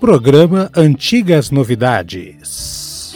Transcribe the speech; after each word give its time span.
Programa 0.00 0.70
Antigas 0.74 1.50
Novidades. 1.50 3.14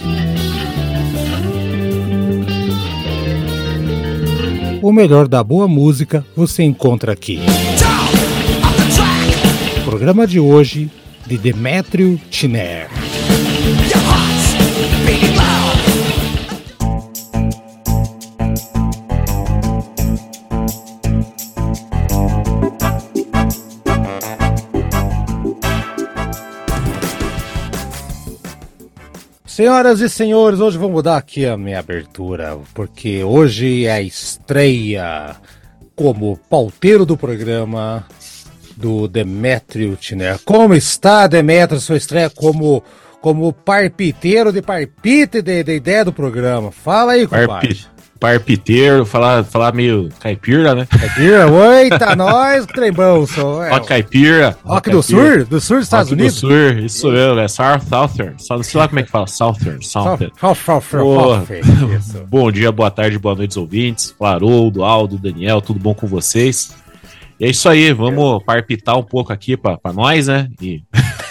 O 4.83 4.93
melhor 4.93 5.27
da 5.27 5.43
boa 5.43 5.67
música 5.67 6.23
você 6.37 6.63
encontra 6.63 7.11
aqui. 7.15 7.41
Programa 9.87 10.27
de 10.27 10.39
hoje 10.39 10.91
de 11.27 11.39
Demétrio 11.39 12.21
Tiner. 12.29 13.04
Senhoras 29.55 30.01
e 30.01 30.09
senhores, 30.09 30.59
hoje 30.59 30.77
vou 30.77 30.91
mudar 30.91 31.17
aqui 31.17 31.47
a 31.47 31.57
minha 31.57 31.79
abertura, 31.79 32.59
porque 32.75 33.23
hoje 33.23 33.85
é 33.87 33.93
a 33.93 34.03
estreia 34.03 35.37
como 35.95 36.37
pauteiro 36.51 37.07
do 37.07 37.17
programa 37.17 38.05
do 38.77 39.07
Demétrio 39.07 39.95
Tiner. 39.95 40.41
Como 40.45 40.75
está, 40.75 41.29
Demétrio, 41.29 41.81
sua 41.81 41.97
estreia 41.97 42.29
como, 42.29 42.83
como 43.21 43.53
parpiteiro 43.53 44.53
de 44.53 44.61
parpite 44.61 45.41
de 45.41 45.77
ideia 45.77 46.05
do 46.05 46.13
programa? 46.13 46.73
Fala 46.73 47.13
aí, 47.13 47.25
compadre 47.25 47.94
parpiteiro, 48.25 49.05
falar, 49.05 49.45
falar 49.45 49.75
meio 49.75 50.09
caipira, 50.19 50.75
né? 50.75 50.87
Caipira, 50.87 51.47
oita, 51.47 52.17
nós, 52.17 52.65
trembão, 52.65 53.27
sou. 53.27 53.63
É, 53.63 53.69
rock 53.69 53.87
caipira. 53.87 54.57
Rock, 54.65 54.89
do 54.89 55.03
Sul? 55.03 55.45
Do 55.45 55.61
Sul 55.61 55.77
dos 55.77 55.85
Estados 55.85 56.11
rock 56.11 56.23
Unidos? 56.23 56.41
do 56.41 56.49
Sul, 56.49 56.79
isso 56.79 57.11
mesmo, 57.11 57.39
é 57.39 57.49
South 57.49 57.81
Southern. 57.87 58.35
Só 58.39 58.57
não 58.57 58.63
sei 58.63 58.81
lá 58.81 58.89
como 58.89 59.01
é 59.01 59.03
que 59.03 59.11
fala, 59.11 59.27
Southern, 59.27 59.83
Southern. 59.83 60.33
South, 60.41 60.55
South, 60.55 60.83
South, 60.91 62.25
Bom 62.31 62.51
dia, 62.51 62.73
boa 62.73 62.91
tarde, 62.91 63.19
boa 63.19 63.35
noite, 63.35 63.59
ouvintes. 63.59 64.15
Haroldo, 64.19 64.83
Aldo, 64.83 65.19
Daniel, 65.19 65.61
tudo 65.61 65.79
bom 65.79 65.93
com 65.93 66.07
vocês? 66.07 66.73
E 67.39 67.45
é 67.45 67.51
isso 67.51 67.69
aí, 67.69 67.93
vamos 67.93 68.43
parpitar 68.43 68.97
um 68.97 69.03
pouco 69.03 69.35
aqui 69.35 69.55
para 69.55 69.93
nós, 69.93 70.29
né? 70.29 70.49
E... 70.63 70.83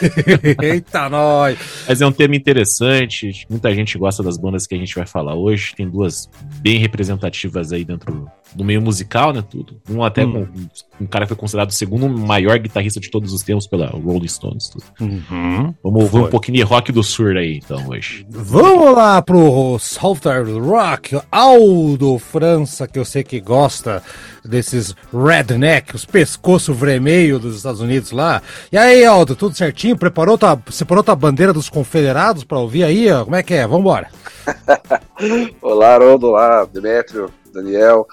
Eita, 0.62 1.10
nós! 1.10 1.58
Mas 1.88 2.02
é 2.02 2.06
um 2.06 2.12
tema 2.12 2.36
interessante, 2.36 3.46
muita 3.50 3.74
gente 3.74 3.98
gosta 3.98 4.24
das 4.24 4.38
bandas 4.38 4.66
que 4.68 4.76
a 4.76 4.78
gente 4.78 4.96
vai 4.96 5.06
falar 5.06 5.36
hoje. 5.36 5.74
Tem 5.76 5.90
duas 5.90 6.30
bem 6.62 6.78
representativas 6.80 7.72
aí 7.72 7.84
dentro 7.84 8.30
do 8.56 8.64
meio 8.64 8.82
musical, 8.82 9.34
né? 9.34 9.44
Tudo. 9.48 9.82
Um 9.90 10.04
até 10.04 10.26
hum. 10.26 10.48
um, 10.56 11.04
um, 11.04 11.08
cara 11.08 11.26
que 11.26 11.30
foi 11.30 11.38
considerado 11.38 11.70
o 11.70 11.74
segundo 11.74 12.10
maior 12.10 12.58
guitarrista 12.60 13.00
de 13.00 13.10
todos 13.10 13.34
os 13.34 13.42
tempos 13.42 13.68
pela 13.68 13.88
Rolling 13.88 14.28
Stones. 14.28 14.72
Uhum. 15.00 15.74
Vamos 15.84 16.12
ver 16.12 16.20
um 16.20 16.30
pouquinho 16.30 16.58
de 16.58 16.64
rock 16.64 16.92
do 16.92 17.04
sur 17.04 17.36
aí, 17.38 17.58
então, 17.64 17.90
hoje. 17.90 18.26
Vamos 18.30 18.96
lá 18.96 19.22
pro 19.22 19.78
Southern 19.80 20.60
Rock, 20.60 21.20
Aldo 21.32 22.18
França, 22.20 22.88
que 22.88 23.00
eu 23.00 23.06
sei 23.06 23.24
que 23.24 23.40
gosta 23.40 24.02
desses 24.44 24.96
redneck, 25.12 25.96
os 25.96 26.06
pescoço 26.06 26.74
vermelho 26.74 27.40
dos 27.40 27.56
Estados 27.56 27.82
Unidos 27.82 28.12
lá. 28.12 28.42
E 28.72 28.78
aí, 28.78 29.06
Aldo, 29.06 29.36
tudo 29.36 29.56
certinho? 29.56 29.98
Preparou 29.98 30.38
tua, 30.38 30.60
separou 30.70 31.04
tua 31.04 31.16
bandeira 31.16 31.54
dos 31.54 31.70
confederados 31.70 32.44
para 32.44 32.60
ouvir 32.60 32.84
aí? 32.84 33.12
Ó? 33.12 33.24
Como 33.24 33.36
é 33.36 33.44
que 33.44 33.54
é? 33.54 33.66
Vambora. 33.66 34.10
Olá, 35.62 35.96
Aldo, 35.96 36.28
olá, 36.28 36.66
Demetrio, 36.66 37.30
Daniel. 37.54 38.06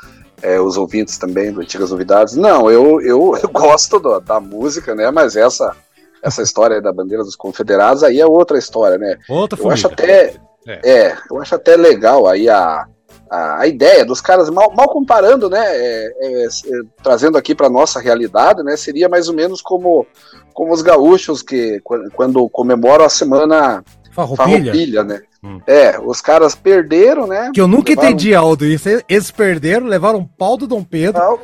É, 0.42 0.60
os 0.60 0.76
ouvintes 0.76 1.18
também 1.18 1.52
do 1.52 1.60
Antigas 1.60 1.90
Novidades. 1.90 2.34
Não, 2.34 2.70
eu, 2.70 3.00
eu, 3.00 3.36
eu 3.42 3.48
gosto 3.50 3.98
do, 3.98 4.20
da 4.20 4.40
música, 4.40 4.94
né? 4.94 5.10
Mas 5.10 5.36
essa 5.36 5.74
essa 6.22 6.42
história 6.42 6.82
da 6.82 6.92
bandeira 6.92 7.24
dos 7.24 7.34
confederados 7.34 8.02
aí 8.02 8.20
é 8.20 8.26
outra 8.26 8.58
história, 8.58 8.98
né? 8.98 9.16
Outra 9.26 9.58
eu 9.58 9.70
acho 9.70 9.86
até 9.86 10.34
é. 10.66 10.90
é. 10.90 11.16
eu 11.30 11.40
acho 11.40 11.54
até 11.54 11.76
legal 11.76 12.26
aí 12.26 12.48
a, 12.48 12.86
a, 13.30 13.60
a 13.60 13.66
ideia 13.66 14.04
dos 14.04 14.20
caras, 14.20 14.50
mal, 14.50 14.72
mal 14.74 14.88
comparando, 14.88 15.48
né, 15.48 15.64
é, 15.64 16.14
é, 16.20 16.44
é 16.44 16.48
trazendo 17.02 17.38
aqui 17.38 17.54
para 17.54 17.70
nossa 17.70 18.00
realidade, 18.00 18.62
né, 18.62 18.76
seria 18.76 19.08
mais 19.08 19.28
ou 19.28 19.34
menos 19.34 19.62
como, 19.62 20.06
como 20.52 20.72
os 20.72 20.82
gaúchos 20.82 21.42
que 21.42 21.80
quando 22.14 22.48
comemoram 22.50 23.04
a 23.04 23.08
semana 23.08 23.82
Farroupilha, 24.12 24.46
Farroupilha 24.46 25.04
né? 25.04 25.22
Hum. 25.42 25.60
É, 25.66 25.98
os 25.98 26.20
caras 26.20 26.54
perderam, 26.54 27.26
né? 27.26 27.50
Que 27.54 27.60
eu 27.60 27.68
nunca 27.68 27.90
levaram... 27.90 28.08
entendi, 28.10 28.34
Aldo, 28.34 28.66
isso. 28.66 28.88
Eles 29.08 29.30
perderam, 29.30 29.86
levaram 29.86 30.18
um 30.18 30.26
pau 30.26 30.56
do 30.56 30.66
Dom 30.66 30.84
Pedro. 30.84 31.20
Não 31.20 31.38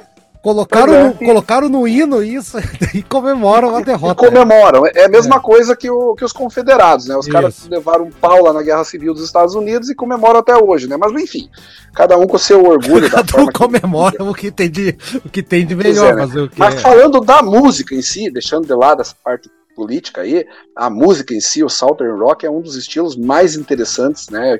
Colocaram, 0.47 0.95
é, 0.95 1.03
no, 1.03 1.15
colocaram 1.15 1.69
no 1.69 1.89
hino 1.89 2.23
isso 2.23 2.57
e 2.95 3.03
comemoram 3.03 3.75
a 3.75 3.81
derrota. 3.81 4.25
E 4.25 4.29
comemoram. 4.29 4.83
Né? 4.83 4.91
É 4.95 5.07
a 5.07 5.09
mesma 5.09 5.37
é. 5.37 5.41
coisa 5.41 5.75
que, 5.75 5.91
o, 5.91 6.15
que 6.15 6.25
os 6.25 6.33
confederados, 6.33 7.09
né? 7.09 7.17
Os 7.17 7.27
isso. 7.27 7.33
caras 7.33 7.67
levaram 7.69 8.05
um 8.05 8.13
pau 8.13 8.45
lá 8.45 8.53
na 8.53 8.63
Guerra 8.63 8.85
Civil 8.85 9.13
dos 9.13 9.25
Estados 9.25 9.57
Unidos 9.57 9.91
e 9.91 9.95
comemoram 9.95 10.39
até 10.39 10.57
hoje, 10.57 10.87
né? 10.87 10.97
Mas 10.97 11.11
enfim, 11.21 11.51
cada 11.93 12.17
um 12.17 12.29
com 12.29 12.39
seu 12.39 12.65
orgulho. 12.65 13.11
cada 13.11 13.43
um 13.43 13.47
comemora 13.47 14.19
que... 14.19 14.23
o, 14.23 14.33
que 14.33 14.53
tem 14.53 14.71
de, 14.71 14.97
o 15.25 15.29
que 15.29 15.43
tem 15.43 15.67
de 15.67 15.75
melhor. 15.75 16.13
É, 16.13 16.27
né? 16.27 16.49
Mas 16.57 16.77
é. 16.77 16.79
falando 16.79 17.21
da 17.21 17.43
música 17.43 17.97
em 17.97 18.03
si, 18.03 18.31
deixando 18.31 18.69
de 18.69 18.75
lado 18.75 19.03
essa 19.03 19.17
parte 19.25 19.51
política 19.77 20.23
aí, 20.23 20.47
a 20.75 20.89
música 20.89 21.35
em 21.35 21.41
si, 21.41 21.63
o 21.63 21.69
Southern 21.69 22.19
Rock 22.19 22.47
é 22.47 22.51
um 22.51 22.63
dos 22.63 22.75
estilos 22.75 23.15
mais 23.15 23.55
interessantes, 23.55 24.31
né? 24.31 24.59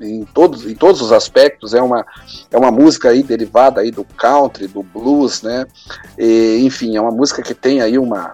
em 0.00 0.24
todos, 0.24 0.66
em 0.66 0.74
todos 0.74 1.00
os 1.00 1.12
aspectos. 1.12 1.74
É 1.74 1.82
uma, 1.82 2.04
é 2.50 2.56
uma 2.56 2.70
música 2.70 3.10
aí 3.10 3.22
derivada 3.22 3.80
aí 3.80 3.90
do 3.90 4.04
country, 4.04 4.66
do 4.66 4.82
blues, 4.82 5.42
né? 5.42 5.66
E, 6.18 6.60
enfim, 6.62 6.96
é 6.96 7.00
uma 7.00 7.10
música 7.10 7.42
que 7.42 7.54
tem 7.54 7.80
aí 7.80 7.98
uma, 7.98 8.32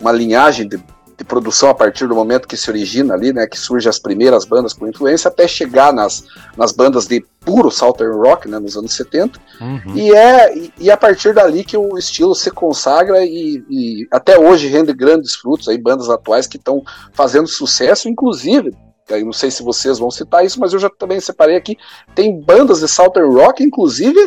uma 0.00 0.12
linhagem 0.12 0.68
de, 0.68 0.82
de, 1.20 1.24
produção 1.24 1.68
a 1.70 1.74
partir 1.74 2.06
do 2.06 2.14
momento 2.14 2.48
que 2.48 2.56
se 2.56 2.70
origina 2.70 3.14
ali, 3.14 3.32
né? 3.32 3.46
Que 3.46 3.58
surge 3.58 3.88
as 3.88 3.98
primeiras 3.98 4.44
bandas 4.44 4.72
com 4.72 4.88
influência, 4.88 5.28
até 5.28 5.46
chegar 5.46 5.92
nas, 5.92 6.24
nas 6.56 6.72
bandas 6.72 7.06
de 7.06 7.24
puro 7.40 7.70
Southern 7.70 8.16
Rock, 8.16 8.48
né? 8.48 8.58
Nos 8.58 8.76
anos 8.76 8.92
70. 8.94 9.38
Uhum. 9.60 9.96
E, 9.96 10.12
é, 10.12 10.56
e, 10.56 10.72
e, 10.78 10.90
a 10.90 10.96
partir 10.96 11.34
dali 11.34 11.64
que 11.64 11.76
o 11.76 11.96
estilo 11.98 12.34
se 12.34 12.50
consagra 12.50 13.24
e, 13.24 13.62
e 13.68 14.08
até 14.10 14.38
hoje 14.38 14.68
rende 14.68 14.92
grandes 14.92 15.34
frutos 15.34 15.68
aí, 15.68 15.78
bandas 15.78 16.08
atuais 16.08 16.46
que 16.46 16.56
estão 16.56 16.82
fazendo 17.12 17.46
sucesso, 17.46 18.08
inclusive 18.08 18.74
eu 19.18 19.24
não 19.24 19.32
sei 19.32 19.50
se 19.50 19.62
vocês 19.62 19.98
vão 19.98 20.10
citar 20.10 20.44
isso, 20.44 20.60
mas 20.60 20.72
eu 20.72 20.78
já 20.78 20.88
também 20.90 21.20
separei 21.20 21.56
aqui. 21.56 21.76
Tem 22.14 22.38
bandas 22.40 22.80
de 22.80 22.88
Southern 22.88 23.34
Rock, 23.34 23.62
inclusive 23.62 24.18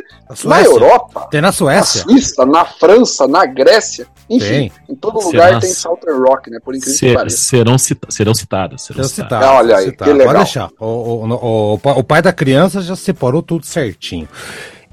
na, 0.43 0.57
na 0.57 0.63
Europa. 0.63 1.27
Tem 1.31 1.41
na 1.41 1.51
Suécia. 1.51 2.03
Na 2.05 2.11
Suíça, 2.11 2.45
na 2.45 2.65
França, 2.65 3.27
na 3.27 3.45
Grécia. 3.45 4.07
Enfim, 4.29 4.47
tem. 4.47 4.71
em 4.89 4.95
todo 4.95 5.19
lugar 5.19 5.47
Serão... 5.47 5.59
tem 5.59 5.73
Southern 5.73 6.19
Rock, 6.19 6.49
né? 6.49 6.59
Por 6.63 6.75
incrível 6.75 6.97
Ser, 6.97 7.07
que 7.07 7.13
pareça. 7.13 7.37
Serão, 7.37 7.77
cita 7.77 8.07
serão 8.09 8.33
citadas. 8.33 8.81
Serão 8.81 9.03
citadas. 9.03 9.47
Ah, 9.47 9.53
olha 9.55 9.77
aí, 9.77 9.85
citadas. 9.85 10.13
que 10.13 10.17
legal. 10.17 10.33
Pode 10.33 10.45
deixar. 10.45 10.69
O, 10.79 10.85
o, 10.85 11.33
o, 11.33 11.99
o 11.99 12.03
pai 12.03 12.21
da 12.21 12.33
criança 12.33 12.81
já 12.81 12.95
separou 12.95 13.41
tudo 13.41 13.65
certinho. 13.65 14.27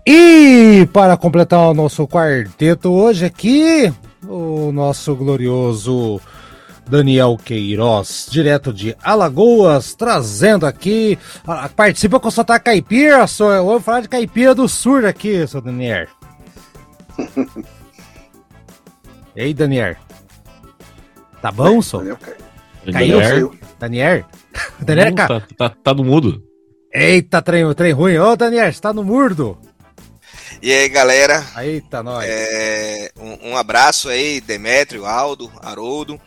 E 0.07 0.89
para 0.93 1.17
completar 1.17 1.61
o 1.61 1.75
nosso 1.75 2.07
quarteto 2.07 2.91
hoje 2.91 3.25
aqui, 3.25 3.93
o 4.27 4.73
nosso 4.73 5.15
glorioso 5.15 6.21
Daniel 6.91 7.39
Queiroz, 7.43 8.27
direto 8.29 8.73
de 8.73 8.97
Alagoas, 9.01 9.95
trazendo 9.95 10.67
aqui. 10.67 11.17
Participa 11.77 12.19
com 12.19 12.27
o 12.27 12.33
sotaque 12.33 12.65
caipira, 12.65 13.27
sou, 13.29 13.53
eu 13.53 13.65
vou 13.65 13.81
falar 13.81 14.01
de 14.01 14.09
caipira 14.09 14.55
do 14.55 14.69
sul 14.69 15.07
aqui, 15.07 15.47
seu 15.47 15.61
Daniel. 15.61 16.09
Ei, 19.37 19.55
Daniel. 19.55 19.95
Tá 21.41 21.53
bom, 21.53 21.81
só? 21.81 21.99
Daniel 21.99 22.19
Caiu? 23.21 23.55
Daniel? 23.79 24.25
Daniel, 24.83 25.15
tá, 25.15 25.41
tá, 25.57 25.71
tá 25.71 25.95
no 25.95 26.05
mudo. 26.05 26.43
Eita, 26.93 27.41
trem, 27.41 27.73
trem 27.73 27.93
ruim. 27.93 28.19
Ô, 28.19 28.35
Daniel, 28.35 28.73
você 28.73 28.81
tá 28.81 28.93
no 28.93 29.05
murdo. 29.05 29.57
E 30.61 30.73
aí, 30.73 30.89
galera? 30.89 31.47
Eita, 31.59 32.03
nós. 32.03 32.29
É, 32.29 33.13
um, 33.19 33.51
um, 33.51 33.57
abraço 33.57 34.09
aí, 34.09 34.41
Demétrio, 34.41 35.07
Aldo, 35.07 35.51
Haroldo. 35.63 36.21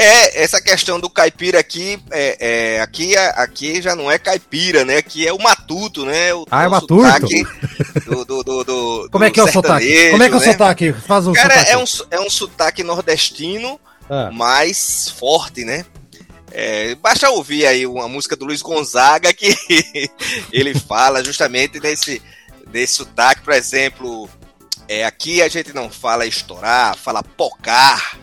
É, 0.00 0.44
essa 0.44 0.60
questão 0.60 1.00
do 1.00 1.10
caipira 1.10 1.58
aqui, 1.58 2.00
é, 2.12 2.76
é, 2.76 2.80
aqui, 2.80 3.16
aqui 3.16 3.82
já 3.82 3.96
não 3.96 4.08
é 4.08 4.16
caipira, 4.16 4.84
né? 4.84 4.98
Aqui 4.98 5.26
é 5.26 5.32
o 5.32 5.42
matuto, 5.42 6.06
né? 6.06 6.32
O, 6.32 6.46
ah, 6.48 6.62
é 6.62 6.68
matuto? 6.68 7.02
Do, 8.06 8.24
do, 8.24 8.44
do, 8.44 8.64
do, 8.64 9.08
Como 9.10 9.24
é 9.24 9.30
que 9.32 9.40
é 9.40 9.42
o 9.42 9.48
sotaque? 9.48 10.10
Como 10.12 10.22
é 10.22 10.28
que 10.28 10.34
é 10.34 10.36
o 10.36 10.40
né? 10.40 10.52
sotaque? 10.52 10.92
Faz 10.92 11.26
um 11.26 11.32
Cara, 11.32 11.58
sotaque. 11.58 11.72
É, 11.72 11.76
um, 11.76 11.84
é 12.12 12.20
um 12.20 12.30
sotaque 12.30 12.84
nordestino, 12.84 13.80
ah. 14.08 14.30
mais 14.30 15.08
forte, 15.18 15.64
né? 15.64 15.84
É, 16.52 16.94
basta 16.94 17.28
ouvir 17.30 17.66
aí 17.66 17.84
uma 17.84 18.06
música 18.06 18.36
do 18.36 18.44
Luiz 18.44 18.62
Gonzaga 18.62 19.32
que 19.34 19.52
ele 20.52 20.78
fala 20.78 21.24
justamente 21.24 21.80
desse, 21.80 22.22
desse 22.68 22.94
sotaque, 22.94 23.42
por 23.42 23.52
exemplo, 23.52 24.30
é, 24.86 25.04
aqui 25.04 25.42
a 25.42 25.48
gente 25.48 25.72
não 25.72 25.90
fala 25.90 26.24
estourar, 26.24 26.96
fala 26.96 27.20
pocar, 27.20 28.16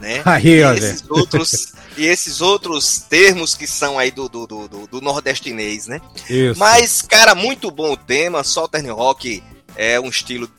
né? 0.00 0.22
Aí, 0.24 0.46
e, 0.46 0.60
esses 0.62 1.04
outros, 1.08 1.72
e 1.96 2.06
esses 2.06 2.40
outros 2.40 2.98
termos 3.08 3.54
que 3.54 3.66
são 3.66 3.98
aí 3.98 4.10
do, 4.10 4.28
do, 4.28 4.46
do, 4.46 4.66
do 4.86 5.00
nordestinês, 5.00 5.86
né? 5.86 6.00
Isso. 6.28 6.58
Mas, 6.58 7.02
cara, 7.02 7.34
muito 7.34 7.70
bom 7.70 7.92
o 7.92 7.96
tema. 7.96 8.42
Southern 8.42 8.90
Rock 8.90 9.42
é 9.76 10.00
um 10.00 10.08
estilo 10.08 10.50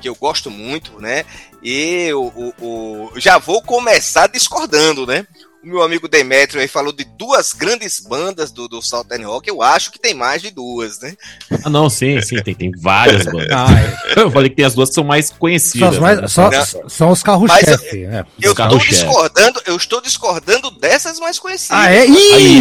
que 0.00 0.08
eu 0.08 0.14
gosto 0.14 0.50
muito, 0.50 1.00
né? 1.00 1.24
E 1.62 2.12
o, 2.12 2.52
o, 2.60 3.10
o 3.12 3.12
já 3.16 3.38
vou 3.38 3.62
começar 3.62 4.26
discordando, 4.26 5.06
né? 5.06 5.26
Meu 5.66 5.82
amigo 5.82 6.06
Demetrio 6.06 6.60
aí 6.60 6.68
falou 6.68 6.92
de 6.92 7.04
duas 7.04 7.52
grandes 7.52 7.98
bandas 7.98 8.52
do, 8.52 8.68
do 8.68 8.80
Southern 8.80 9.24
Rock. 9.24 9.48
Eu 9.48 9.60
acho 9.60 9.90
que 9.90 9.98
tem 9.98 10.14
mais 10.14 10.40
de 10.40 10.50
duas, 10.50 11.00
né? 11.00 11.16
Ah, 11.64 11.68
não, 11.68 11.90
sim, 11.90 12.20
sim, 12.22 12.40
tem, 12.42 12.54
tem 12.54 12.70
várias 12.70 13.24
bandas. 13.26 13.50
Ah, 13.50 13.66
é. 14.14 14.20
Eu 14.20 14.30
falei 14.30 14.48
que 14.48 14.54
tem 14.56 14.64
as 14.64 14.74
duas 14.74 14.90
que 14.90 14.94
são 14.94 15.02
mais 15.02 15.30
conhecidas. 15.30 15.94
São, 15.94 16.02
mais, 16.02 16.20
né? 16.20 16.28
só, 16.28 16.50
são 16.88 17.10
os 17.10 17.22
carros-chefe. 17.22 18.06
Né? 18.06 18.24
Eu, 18.40 18.52
estou 18.52 18.78
discordando, 18.78 19.60
eu 19.66 19.76
estou 19.76 20.00
discordando 20.00 20.70
dessas 20.70 21.18
mais 21.18 21.38
conhecidas. 21.38 21.76
Ah, 21.76 21.92
é? 21.92 22.06
Ih, 22.06 22.60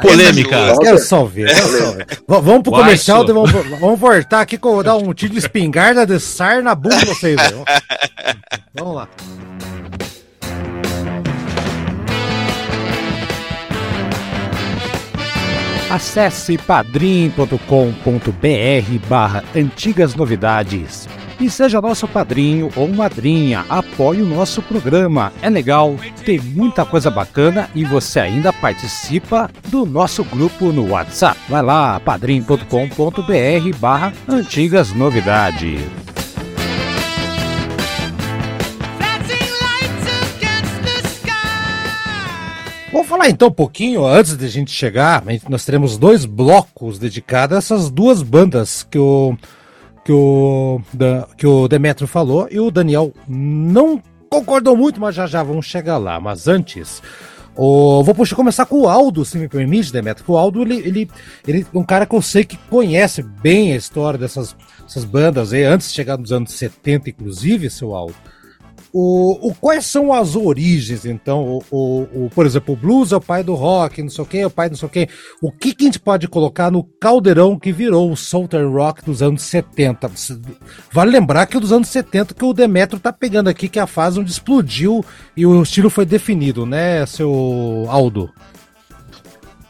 polêmica. 0.00 0.78
Quero 0.80 0.98
só 0.98 1.24
ver. 1.24 1.54
Quero 1.54 1.78
só 1.78 1.90
ver. 1.92 2.06
vamos 2.26 2.62
pro 2.62 2.72
comercial, 2.72 3.26
vamos, 3.26 3.52
vamos 3.52 4.00
voltar 4.00 4.40
aqui, 4.40 4.56
com, 4.56 4.82
dar 4.82 4.96
um 4.96 5.12
tiro 5.12 5.34
de 5.34 5.40
espingarda 5.40 6.06
de 6.06 6.18
sar 6.18 6.62
na 6.62 6.74
bunda 6.74 6.96
de 6.96 7.06
vocês. 7.06 7.36
Vamos 8.76 8.96
lá. 8.96 9.08
Acesse 15.94 16.58
padrim.com.br 16.58 17.54
barra 19.08 19.44
antigas 19.54 20.16
novidades 20.16 21.08
e 21.38 21.48
seja 21.48 21.80
nosso 21.80 22.08
padrinho 22.08 22.68
ou 22.74 22.88
madrinha. 22.88 23.64
Apoie 23.68 24.20
o 24.20 24.26
nosso 24.26 24.60
programa. 24.60 25.32
É 25.40 25.48
legal, 25.48 25.94
tem 26.24 26.40
muita 26.40 26.84
coisa 26.84 27.12
bacana 27.12 27.70
e 27.76 27.84
você 27.84 28.18
ainda 28.18 28.52
participa 28.52 29.48
do 29.68 29.86
nosso 29.86 30.24
grupo 30.24 30.72
no 30.72 30.90
WhatsApp. 30.90 31.38
Vai 31.48 31.62
lá, 31.62 32.00
padrim.com.br 32.00 33.78
barra 33.78 34.12
antigas 34.28 34.92
novidades. 34.92 35.80
Vamos 42.94 43.08
falar 43.08 43.28
então 43.28 43.48
um 43.48 43.50
pouquinho, 43.50 44.06
antes 44.06 44.36
de 44.36 44.44
a 44.44 44.48
gente 44.48 44.70
chegar, 44.70 45.24
nós 45.48 45.64
teremos 45.64 45.98
dois 45.98 46.24
blocos 46.24 46.96
dedicados 46.96 47.56
a 47.56 47.58
essas 47.58 47.90
duas 47.90 48.22
bandas 48.22 48.84
que 48.84 48.96
o, 48.96 49.36
que 50.04 50.12
o, 50.12 50.80
que 51.36 51.44
o 51.44 51.66
Demetrio 51.66 52.06
falou 52.06 52.46
e 52.48 52.60
o 52.60 52.70
Daniel 52.70 53.12
não 53.26 54.00
concordou 54.30 54.76
muito, 54.76 55.00
mas 55.00 55.12
já 55.12 55.26
já 55.26 55.42
vamos 55.42 55.66
chegar 55.66 55.98
lá. 55.98 56.20
Mas 56.20 56.46
antes, 56.46 57.02
o, 57.56 58.04
vou 58.04 58.14
puxar, 58.14 58.36
começar 58.36 58.64
com 58.64 58.82
o 58.82 58.88
Aldo, 58.88 59.24
se 59.24 59.38
me 59.38 59.48
permite, 59.48 59.92
Demetrio. 59.92 60.24
O 60.28 60.36
Aldo, 60.36 60.62
ele, 60.62 60.76
ele, 60.76 61.10
ele 61.48 61.66
é 61.74 61.76
um 61.76 61.82
cara 61.82 62.06
que 62.06 62.14
eu 62.14 62.22
sei 62.22 62.44
que 62.44 62.56
conhece 62.70 63.24
bem 63.24 63.72
a 63.72 63.76
história 63.76 64.20
dessas, 64.20 64.54
dessas 64.84 65.04
bandas 65.04 65.52
aí, 65.52 65.64
antes 65.64 65.88
de 65.88 65.94
chegar 65.94 66.16
nos 66.16 66.30
anos 66.30 66.52
70, 66.52 67.10
inclusive, 67.10 67.68
seu 67.70 67.92
Aldo. 67.92 68.14
O, 68.96 69.48
o, 69.48 69.54
quais 69.56 69.86
são 69.86 70.12
as 70.12 70.36
origens, 70.36 71.04
então? 71.04 71.44
O, 71.44 71.64
o, 71.68 72.26
o, 72.26 72.30
por 72.32 72.46
exemplo, 72.46 72.74
o 72.74 72.76
blues 72.76 73.10
é 73.10 73.16
o 73.16 73.20
pai 73.20 73.42
do 73.42 73.52
rock, 73.52 74.00
não 74.00 74.08
sei 74.08 74.22
o 74.22 74.26
que, 74.26 74.38
é 74.38 74.46
o 74.46 74.50
pai 74.50 74.68
não 74.68 74.76
sei 74.76 74.86
o 74.86 74.88
que. 74.88 75.08
O 75.42 75.50
que, 75.50 75.74
que 75.74 75.82
a 75.82 75.86
gente 75.86 75.98
pode 75.98 76.28
colocar 76.28 76.70
no 76.70 76.84
caldeirão 77.00 77.58
que 77.58 77.72
virou 77.72 78.12
o 78.12 78.16
Southern 78.16 78.72
Rock 78.72 79.04
dos 79.04 79.20
anos 79.20 79.42
70? 79.42 80.08
Vale 80.92 81.10
lembrar 81.10 81.46
que 81.46 81.56
é 81.56 81.60
dos 81.60 81.72
anos 81.72 81.88
70 81.88 82.34
que 82.34 82.44
o 82.44 82.54
Demetro 82.54 83.00
tá 83.00 83.12
pegando 83.12 83.48
aqui, 83.48 83.68
que 83.68 83.80
é 83.80 83.82
a 83.82 83.86
fase 83.88 84.20
onde 84.20 84.30
explodiu 84.30 85.04
e 85.36 85.44
o 85.44 85.60
estilo 85.60 85.90
foi 85.90 86.06
definido, 86.06 86.64
né, 86.64 87.04
seu 87.04 87.86
Aldo? 87.88 88.30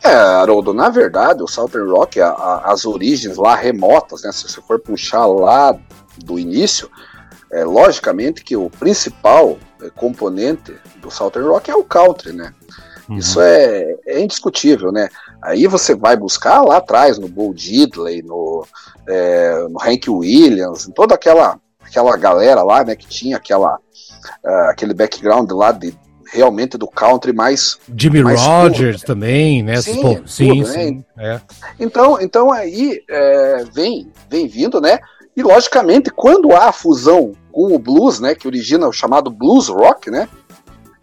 É, 0.03 0.15
Haroldo, 0.15 0.75
na 0.75 0.91
verdade, 0.91 1.43
o 1.43 1.49
Southern 1.49 1.91
Rock, 1.91 2.21
a, 2.21 2.29
a, 2.29 2.73
as 2.73 2.85
origens 2.85 3.39
lá 3.39 3.57
remotas, 3.57 4.23
né, 4.23 4.31
se 4.33 4.47
você 4.47 4.61
for 4.61 4.79
puxar 4.79 5.25
lá 5.25 5.75
do 6.23 6.39
início, 6.39 6.91
é, 7.55 7.65
logicamente 7.65 8.43
que 8.43 8.57
o 8.57 8.69
principal 8.69 9.57
é, 9.81 9.89
componente 9.91 10.75
do 11.01 11.11
Southern 11.11 11.49
Rock 11.49 11.71
é 11.71 11.77
o 11.77 11.85
country, 11.85 12.33
né? 12.33 12.53
Uhum. 13.09 13.17
Isso 13.17 13.41
é, 13.41 13.97
é, 14.07 14.21
indiscutível, 14.21 14.91
né? 14.91 15.09
Aí 15.41 15.67
você 15.69 15.95
vai 15.95 16.17
buscar 16.17 16.63
lá 16.63 16.79
atrás, 16.79 17.17
no 17.19 17.29
Bo 17.29 17.55
Diddley, 17.55 18.23
no, 18.23 18.67
é, 19.09 19.67
no 19.71 19.81
Hank 19.81 20.11
Williams, 20.11 20.89
em 20.89 20.93
toda 20.93 21.15
aquela, 21.15 21.61
aquela 21.81 22.17
galera 22.17 22.63
lá, 22.63 22.83
né, 22.83 22.97
que 22.97 23.07
tinha 23.07 23.37
aquela, 23.37 23.77
uh, 23.77 24.71
aquele 24.71 24.95
background 24.95 25.51
lá 25.53 25.71
de 25.71 25.95
realmente 26.33 26.77
do 26.79 26.89
country 26.89 27.33
mais 27.33 27.79
Jimmy 27.95 28.25
mais 28.25 28.41
Rogers 28.41 28.79
puro, 28.79 28.93
né? 28.93 29.07
também, 29.07 29.63
né? 29.63 29.81
Sim, 29.83 30.01
Pô, 30.01 30.27
sim, 30.27 30.49
tudo, 30.49 30.69
né? 30.69 30.73
sim. 30.73 31.05
É. 31.19 31.41
Então, 31.79 32.21
então 32.21 32.51
aí 32.51 33.01
é, 33.09 33.65
vem, 33.73 34.11
vem 34.29 34.49
vindo, 34.49 34.81
né? 34.81 34.99
E 35.37 35.43
logicamente, 35.43 36.11
quando 36.11 36.53
há 36.53 36.69
a 36.69 36.73
fusão 36.73 37.33
com 37.55 37.73
o 37.73 37.79
blues, 37.79 38.19
né, 38.19 38.35
que 38.35 38.49
origina 38.49 38.89
o 38.89 38.93
chamado 38.93 39.31
blues 39.31 39.69
rock, 39.69 40.11
né, 40.11 40.29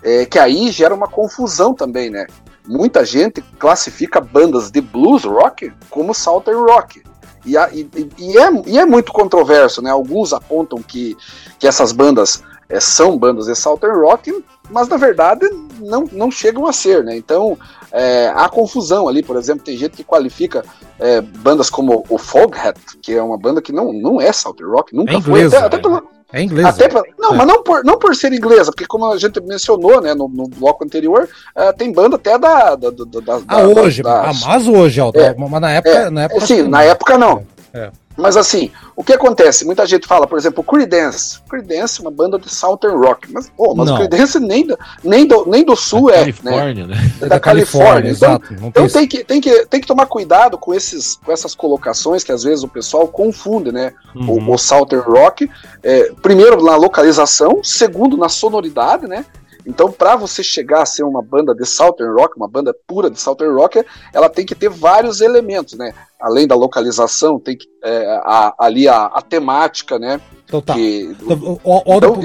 é, 0.04 0.26
que 0.26 0.38
aí 0.38 0.70
gera 0.70 0.94
uma 0.94 1.08
confusão 1.08 1.74
também, 1.74 2.10
né? 2.10 2.28
Muita 2.68 3.06
gente 3.06 3.42
classifica 3.58 4.20
bandas 4.20 4.70
de 4.70 4.82
blues 4.82 5.24
rock 5.24 5.72
como 5.90 6.14
southern 6.14 6.60
rock. 6.70 7.02
E, 7.46 7.58
a, 7.58 7.70
e, 7.72 7.90
e, 8.18 8.38
é, 8.38 8.52
e 8.68 8.80
é 8.80 8.86
muito 8.86 9.14
controverso, 9.14 9.82
né? 9.82 9.90
Alguns 9.90 10.34
apontam 10.34 10.82
que, 10.82 11.16
que 11.58 11.68
essas 11.68 11.92
bandas 11.92 12.44
é, 12.68 12.80
são 12.80 13.18
bandas 13.18 13.46
de 13.46 13.56
southern 13.56 14.00
rock, 14.00 14.44
mas 14.70 14.88
na 14.88 14.98
verdade 14.98 15.48
não, 15.80 16.06
não 16.12 16.30
chegam 16.30 16.68
a 16.68 16.74
ser, 16.74 17.04
né? 17.04 17.16
Então 17.16 17.58
é, 17.92 18.32
há 18.36 18.50
confusão 18.50 19.08
ali, 19.08 19.24
por 19.24 19.38
exemplo, 19.38 19.64
tem 19.64 19.78
gente 19.78 19.98
que 19.98 20.04
qualifica 20.04 20.66
é, 21.00 21.22
bandas 21.22 21.70
como 21.70 22.04
o 22.10 22.18
Foghat, 22.18 22.80
que 23.02 23.14
é 23.14 23.22
uma 23.22 23.38
banda 23.38 23.62
que 23.62 23.72
não, 23.72 23.94
não 23.94 24.20
é 24.20 24.32
southern 24.32 24.72
rock, 24.72 24.96
nunca 24.96 25.14
é 25.14 25.22
foi. 25.22 25.46
Até, 25.46 25.58
até 25.58 25.78
pelo, 25.78 26.08
é 26.34 26.42
inglesa. 26.42 26.70
Até 26.70 26.88
pra, 26.88 27.04
não, 27.18 27.34
é. 27.34 27.38
mas 27.38 27.48
não 27.48 27.64
por, 27.64 27.84
não 27.84 28.00
por 28.00 28.16
ser 28.16 28.32
inglesa, 28.34 28.72
porque 28.72 28.86
como 28.86 29.12
a 29.12 29.18
gente 29.18 29.40
mencionou 29.42 30.02
né, 30.02 30.14
no, 30.14 30.28
no 30.28 30.48
bloco 30.48 30.84
anterior, 30.84 31.28
uh, 31.56 31.74
tem 31.78 31.92
banda 31.92 32.16
até 32.16 32.38
da. 32.38 32.76
da, 32.76 32.90
da, 32.90 33.20
da 33.20 33.42
ah, 33.48 33.64
hoje, 33.64 34.02
da, 34.02 34.30
ah, 34.30 34.32
mas 34.46 34.68
hoje, 34.68 35.00
Aldo, 35.00 35.20
é, 35.20 35.36
mas 35.36 35.62
na 35.62 35.72
época. 35.72 35.96
É, 35.96 36.10
na 36.10 36.24
época 36.24 36.46
sim, 36.46 36.64
na 36.64 36.84
época 36.84 37.18
não. 37.18 37.44
É. 37.74 37.92
Mas 38.18 38.38
assim, 38.38 38.72
o 38.96 39.04
que 39.04 39.14
acontece? 39.14 39.66
Muita 39.66 39.86
gente 39.86 40.08
fala, 40.08 40.28
por 40.28 40.38
exemplo, 40.38 40.64
Creedence. 40.64 41.40
Creedence 41.50 42.00
é 42.00 42.02
uma 42.02 42.12
banda 42.12 42.38
de 42.38 42.50
Southern 42.50 42.98
Rock. 42.98 43.32
Mas, 43.32 43.50
pô, 43.50 43.74
mas 43.74 43.92
Creedence 43.92 44.40
nem 44.40 44.68
do, 44.68 44.78
nem 45.04 45.26
do, 45.26 45.46
nem 45.48 45.64
do 45.66 45.76
sul 45.76 46.08
da 46.08 46.16
é. 46.16 46.20
Califórnia, 46.20 46.88
né? 46.88 46.96
né? 46.96 47.12
É 47.18 47.20
da, 47.22 47.28
da 47.28 47.40
Califórnia, 47.40 47.94
Califórnia. 47.94 48.12
Então, 48.12 48.32
exato. 48.34 48.68
então 48.68 48.88
tem, 48.88 49.08
que, 49.08 49.24
tem, 49.24 49.42
que, 49.42 49.66
tem 49.66 49.82
que 49.82 49.88
tomar 49.88 50.06
cuidado 50.06 50.58
com, 50.58 50.74
esses, 50.74 51.16
com 51.16 51.32
essas 51.32 51.56
colocações 51.56 52.24
que 52.24 52.32
às 52.32 52.44
vezes 52.44 52.64
o 52.64 52.68
pessoal 52.68 53.08
confunde, 53.08 53.72
né? 53.72 53.94
Uhum. 54.16 54.50
O, 54.50 54.54
o 54.54 54.58
Southern 54.58 55.04
Rock. 55.04 55.50
É, 55.84 56.12
primeiro 56.22 56.64
na 56.64 56.76
localização, 56.76 57.62
segundo 57.64 58.18
na 58.18 58.30
sonoridade, 58.30 59.08
né? 59.08 59.26
Então, 59.66 59.92
para 59.92 60.16
você 60.16 60.44
chegar 60.44 60.82
a 60.82 60.86
ser 60.86 61.04
uma 61.04 61.22
banda 61.22 61.54
de 61.54 61.66
Southern 61.66 62.14
Rock, 62.14 62.36
uma 62.38 62.48
banda 62.48 62.76
pura 62.88 63.10
de 63.10 63.20
Southern 63.20 63.54
Rock, 63.54 63.84
ela 64.14 64.30
tem 64.30 64.46
que 64.46 64.56
ter 64.56 64.70
vários 64.70 65.22
elementos, 65.22 65.78
né? 65.78 65.94
Além 66.20 66.48
da 66.48 66.56
localização, 66.56 67.40
tem 67.40 67.58
que 67.58 67.68
é, 67.84 68.06
a, 68.24 68.54
ali 68.60 68.88
a, 68.88 69.06
a, 69.06 69.22
temática, 69.22 69.98
né? 69.98 70.22
Então 70.46 70.62
tá. 70.62 70.74
Que, 70.74 71.16
então, 71.22 71.60
ó, 71.64 71.82
ó, 71.86 71.98
então, 71.98 72.16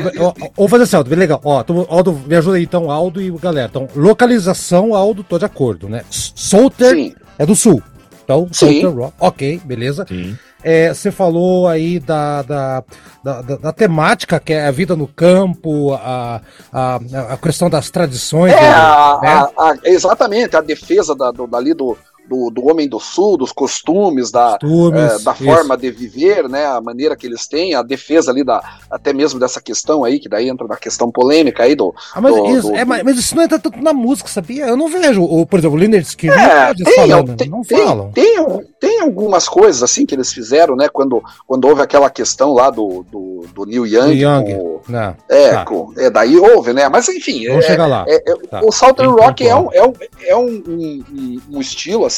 vamos 0.57 0.71
fazer 0.71 0.85
assim, 0.85 0.97
Aldo, 0.97 1.11
bem 1.11 1.19
legal. 1.19 1.41
Ó, 1.45 1.65
Aldo, 1.89 2.13
me 2.13 2.37
ajuda 2.37 2.57
aí 2.57 2.65
então, 2.65 2.91
Aldo 2.91 3.23
e 3.23 3.31
galera. 3.31 3.69
Então, 3.71 3.89
localização, 3.95 4.95
Aldo, 4.95 5.25
tô 5.25 5.39
de 5.39 5.45
acordo, 5.45 5.89
né? 5.89 6.05
Southern 6.11 7.15
é 7.39 7.47
do 7.47 7.55
sul. 7.55 7.83
Então, 8.27 8.49
Southern 8.51 8.97
Rock. 8.97 9.15
Ok, 9.21 9.61
beleza. 9.65 10.05
Sim. 10.07 10.37
É, 10.65 10.93
você 10.93 11.13
falou 11.13 11.69
aí 11.69 12.01
da, 12.01 12.43
da, 12.43 12.85
da, 13.23 13.41
da, 13.43 13.73
temática, 13.73 14.41
que 14.41 14.53
é 14.53 14.67
a 14.67 14.71
vida 14.73 14.97
no 14.97 15.07
campo, 15.07 15.95
a, 15.95 16.41
a, 16.73 16.97
a 17.31 17.37
questão 17.37 17.71
das 17.71 17.89
tradições. 17.89 18.53
É, 18.53 18.61
né? 18.61 18.69
a, 18.69 19.49
a, 19.57 19.77
exatamente, 19.85 20.57
a 20.57 20.61
defesa 20.61 21.15
da, 21.15 21.31
do, 21.31 21.47
dali 21.47 21.73
do, 21.73 21.97
do, 22.29 22.51
do 22.51 22.67
homem 22.67 22.89
do 22.89 22.99
sul, 22.99 23.37
dos 23.37 23.53
costumes, 23.53 24.31
da, 24.31 24.59
costumes, 24.61 25.01
é, 25.01 25.19
da 25.21 25.35
forma 25.35 25.77
de 25.77 25.91
viver, 25.91 26.49
né, 26.49 26.67
a 26.67 26.81
maneira 26.81 27.17
que 27.17 27.27
eles 27.27 27.47
têm, 27.47 27.75
a 27.75 27.83
defesa 27.83 28.31
ali 28.31 28.45
da, 28.45 28.63
até 28.91 29.13
mesmo 29.13 29.39
dessa 29.39 29.61
questão 29.61 30.05
aí, 30.05 30.19
que 30.19 30.29
daí 30.29 30.49
entra 30.49 30.67
na 30.67 30.77
questão 30.77 31.11
polêmica 31.11 31.63
aí 31.63 31.75
do. 31.75 31.95
Ah, 32.15 32.21
mas, 32.21 32.35
do, 32.35 32.47
isso, 32.47 32.69
do, 32.69 32.77
é, 32.77 32.85
mas 32.85 33.19
isso 33.19 33.37
não 33.37 33.43
entra 33.43 33.59
tanto 33.59 33.81
na 33.83 33.93
música, 33.93 34.29
sabia? 34.29 34.67
Eu 34.67 34.77
não 34.77 34.89
vejo, 34.89 35.23
o, 35.23 35.47
por 35.47 35.59
exemplo, 35.59 35.77
o 35.77 35.81
Leonard 35.81 36.07
Skinner 36.07 36.39
é, 36.39 36.75
tem, 36.75 36.95
falando, 36.95 37.37
tem, 37.37 37.49
não 37.49 37.63
tem, 37.63 37.79
falam. 37.79 38.11
Tem, 38.13 38.37
tem, 38.81 39.01
algumas 39.01 39.49
coisas 39.49 39.83
assim 39.83 40.05
que 40.05 40.15
eles 40.15 40.33
fizeram, 40.33 40.75
né, 40.75 40.89
quando, 40.89 41.23
quando 41.47 41.67
houve 41.67 41.83
aquela 41.83 42.11
questão 42.11 42.53
lá 42.53 42.71
do, 42.71 43.05
do, 43.11 43.47
do 43.55 43.65
Neil 43.65 43.87
Young. 43.87 44.15
Young. 44.15 44.55
Com, 44.55 44.81
não, 44.89 45.17
é, 45.29 45.51
tá. 45.51 45.65
com, 45.65 45.93
é, 45.97 46.11
daí 46.11 46.37
houve, 46.37 46.73
né, 46.73 46.89
mas 46.89 47.09
enfim. 47.09 47.47
Vamos 47.47 47.65
é, 47.65 47.69
chegar 47.69 47.87
lá. 47.87 48.05
É, 48.09 48.17
é, 48.17 48.35
tá. 48.49 48.61
O 48.65 48.73
Southern 48.73 49.13
Rock 49.13 49.47
é, 49.47 49.55
um, 49.55 49.73
é, 49.73 49.87
um, 49.87 49.93
é 50.23 50.37
um, 50.37 50.63
um, 50.69 51.41
um 51.53 51.61
estilo 51.61 52.05
assim 52.05 52.16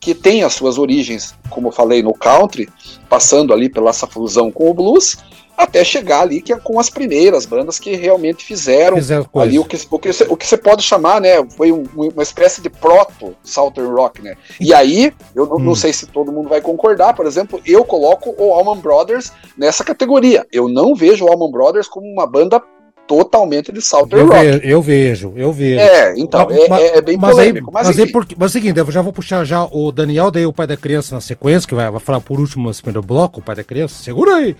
que 0.00 0.14
tem 0.14 0.42
as 0.42 0.52
suas 0.52 0.76
origens, 0.76 1.34
como 1.48 1.68
eu 1.68 1.72
falei, 1.72 2.02
no 2.02 2.12
country, 2.12 2.68
passando 3.08 3.54
ali 3.54 3.70
pela 3.70 3.88
essa 3.88 4.06
fusão 4.06 4.52
com 4.52 4.70
o 4.70 4.74
blues, 4.74 5.16
até 5.56 5.84
chegar 5.84 6.20
ali 6.20 6.42
que 6.42 6.52
é 6.52 6.58
com 6.58 6.78
as 6.78 6.90
primeiras 6.90 7.46
bandas 7.46 7.78
que 7.78 7.94
realmente 7.94 8.44
fizeram, 8.44 8.96
fizeram 8.96 9.26
ali 9.36 9.58
o 9.58 9.64
que, 9.64 9.78
o, 9.90 9.98
que, 9.98 10.10
o 10.28 10.36
que 10.36 10.46
você 10.46 10.56
pode 10.56 10.82
chamar, 10.82 11.20
né, 11.20 11.42
foi 11.56 11.72
um, 11.72 11.84
uma 11.94 12.22
espécie 12.22 12.60
de 12.60 12.68
proto 12.68 13.34
Southern 13.42 13.92
Rock, 13.94 14.20
né, 14.20 14.36
e 14.60 14.74
aí, 14.74 15.12
eu 15.34 15.46
não, 15.46 15.56
hum. 15.56 15.60
não, 15.60 15.74
sei 15.74 15.92
se 15.92 16.06
todo 16.06 16.32
mundo 16.32 16.48
vai 16.48 16.60
concordar, 16.60 17.14
por 17.14 17.24
exemplo, 17.24 17.60
eu 17.64 17.84
coloco 17.84 18.34
o 18.36 18.52
Allman 18.52 18.80
Brothers 18.80 19.32
nessa 19.56 19.84
categoria, 19.84 20.46
eu 20.52 20.68
não 20.68 20.94
vejo 20.94 21.24
o 21.24 21.28
Allman 21.30 21.50
Brothers 21.50 21.88
como 21.88 22.06
uma 22.06 22.26
banda 22.26 22.60
totalmente 23.06 23.72
de 23.72 23.80
Southern 23.80 24.22
eu 24.22 24.28
Rock. 24.28 24.44
Vejo, 24.44 24.60
eu 24.64 24.82
vejo, 24.82 25.32
eu 25.36 25.52
vejo. 25.52 25.80
É, 25.80 26.14
então, 26.18 26.46
mas, 26.68 26.80
é, 26.80 26.96
é, 26.98 27.00
bem 27.00 27.16
mas 27.16 27.30
polêmico. 27.30 27.68
Aí, 27.68 27.74
mas, 27.74 27.86
mas, 27.88 27.98
aí 27.98 28.12
porque, 28.12 28.34
mas 28.38 28.46
é 28.46 28.58
o 28.58 28.60
seguinte, 28.60 28.78
eu 28.78 28.90
já 28.90 29.02
vou 29.02 29.12
puxar 29.12 29.44
já 29.44 29.64
o 29.64 29.92
Daniel, 29.92 30.30
daí 30.30 30.46
o 30.46 30.52
pai 30.52 30.66
da 30.66 30.76
criança 30.76 31.14
na 31.14 31.20
sequência, 31.20 31.68
que 31.68 31.74
vai, 31.74 31.90
vai 31.90 32.00
falar 32.00 32.20
por 32.20 32.40
último 32.40 32.68
no 32.68 32.74
primeiro 32.74 33.02
bloco, 33.02 33.40
o 33.40 33.42
pai 33.42 33.56
da 33.56 33.64
criança. 33.64 34.02
Segura 34.02 34.36
aí! 34.36 34.56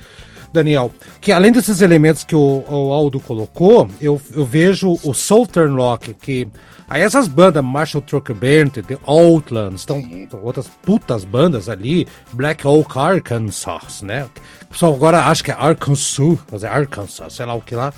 Daniel, 0.55 0.93
que 1.21 1.33
além 1.33 1.51
desses 1.51 1.81
elementos 1.81 2.23
que 2.23 2.37
o, 2.37 2.65
o 2.69 2.93
Aldo 2.93 3.19
colocou, 3.19 3.91
eu, 4.01 4.21
eu 4.33 4.45
vejo 4.45 4.97
o 5.03 5.13
Southern 5.13 5.75
Rock, 5.75 6.15
que 6.15 6.47
aí 6.89 7.03
essas 7.03 7.27
bandas, 7.27 7.63
Marshall 7.65 8.01
Trucker 8.01 8.37
Band, 8.37 8.83
The 8.87 8.97
Outlands, 9.05 9.81
estão 9.81 10.01
outras 10.45 10.69
putas 10.83 11.25
bandas 11.25 11.69
ali, 11.69 12.07
Black 12.33 12.65
Oak 12.65 12.97
Arkansas, 12.97 14.03
né? 14.03 14.29
O 14.63 14.67
pessoal 14.67 14.95
agora 14.95 15.25
acha 15.25 15.43
que 15.43 15.51
é 15.51 15.55
Arkansas, 15.55 16.39
mas 16.51 16.63
é 16.63 16.69
Arkansas, 16.69 17.33
sei 17.33 17.47
lá 17.47 17.55
o 17.55 17.61
que 17.61 17.75
lá. 17.75 17.93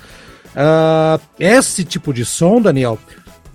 Uh, 0.57 1.21
esse 1.39 1.83
tipo 1.83 2.11
de 2.11 2.25
som, 2.25 2.59
Daniel, 2.59 2.97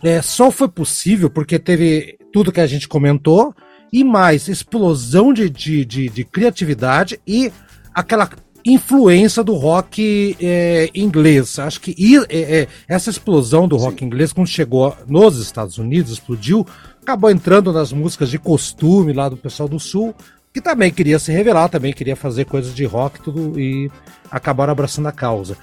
é, 0.05 0.23
só 0.23 0.53
foi 0.53 0.69
possível 0.69 1.29
porque 1.29 1.59
teve 1.59 2.17
tudo 2.33 2.53
que 2.53 2.61
a 2.61 2.67
gente 2.67 2.87
comentou 2.87 3.53
e 3.93 4.05
mais 4.05 4.47
explosão 4.47 5.33
de, 5.33 5.51
de, 5.51 5.85
de, 5.85 6.09
de 6.09 6.25
criatividade 6.25 7.21
e 7.27 7.53
aquela 7.93 8.31
influência 8.65 9.43
do 9.43 9.55
rock 9.55 10.37
é, 10.41 10.89
inglês. 10.95 11.59
Acho 11.59 11.81
que 11.81 11.95
é, 12.29 12.61
é, 12.61 12.69
essa 12.89 13.11
explosão 13.11 13.67
do 13.67 13.77
rock 13.77 13.99
Sim. 13.99 14.07
inglês, 14.07 14.33
quando 14.33 14.47
chegou 14.47 14.97
nos 15.07 15.39
Estados 15.39 15.79
Unidos, 15.79 16.13
explodiu, 16.13 16.67
acabou 17.03 17.31
entrando 17.31 17.73
nas 17.73 17.93
músicas 17.93 18.31
de 18.31 18.39
costume 18.39 19.13
lá 19.13 19.29
do 19.29 19.37
pessoal 19.37 19.69
do 19.69 19.81
Sul, 19.81 20.15
que 20.53 20.61
também 20.61 20.93
queria 20.93 21.19
se 21.19 21.33
revelar, 21.33 21.69
também 21.69 21.93
queria 21.93 22.15
fazer 22.15 22.45
coisas 22.45 22.75
de 22.75 22.85
rock 22.85 23.21
tudo, 23.21 23.59
e 23.59 23.91
acabaram 24.31 24.73
abraçando 24.73 25.09
a 25.09 25.13
causa. 25.13 25.57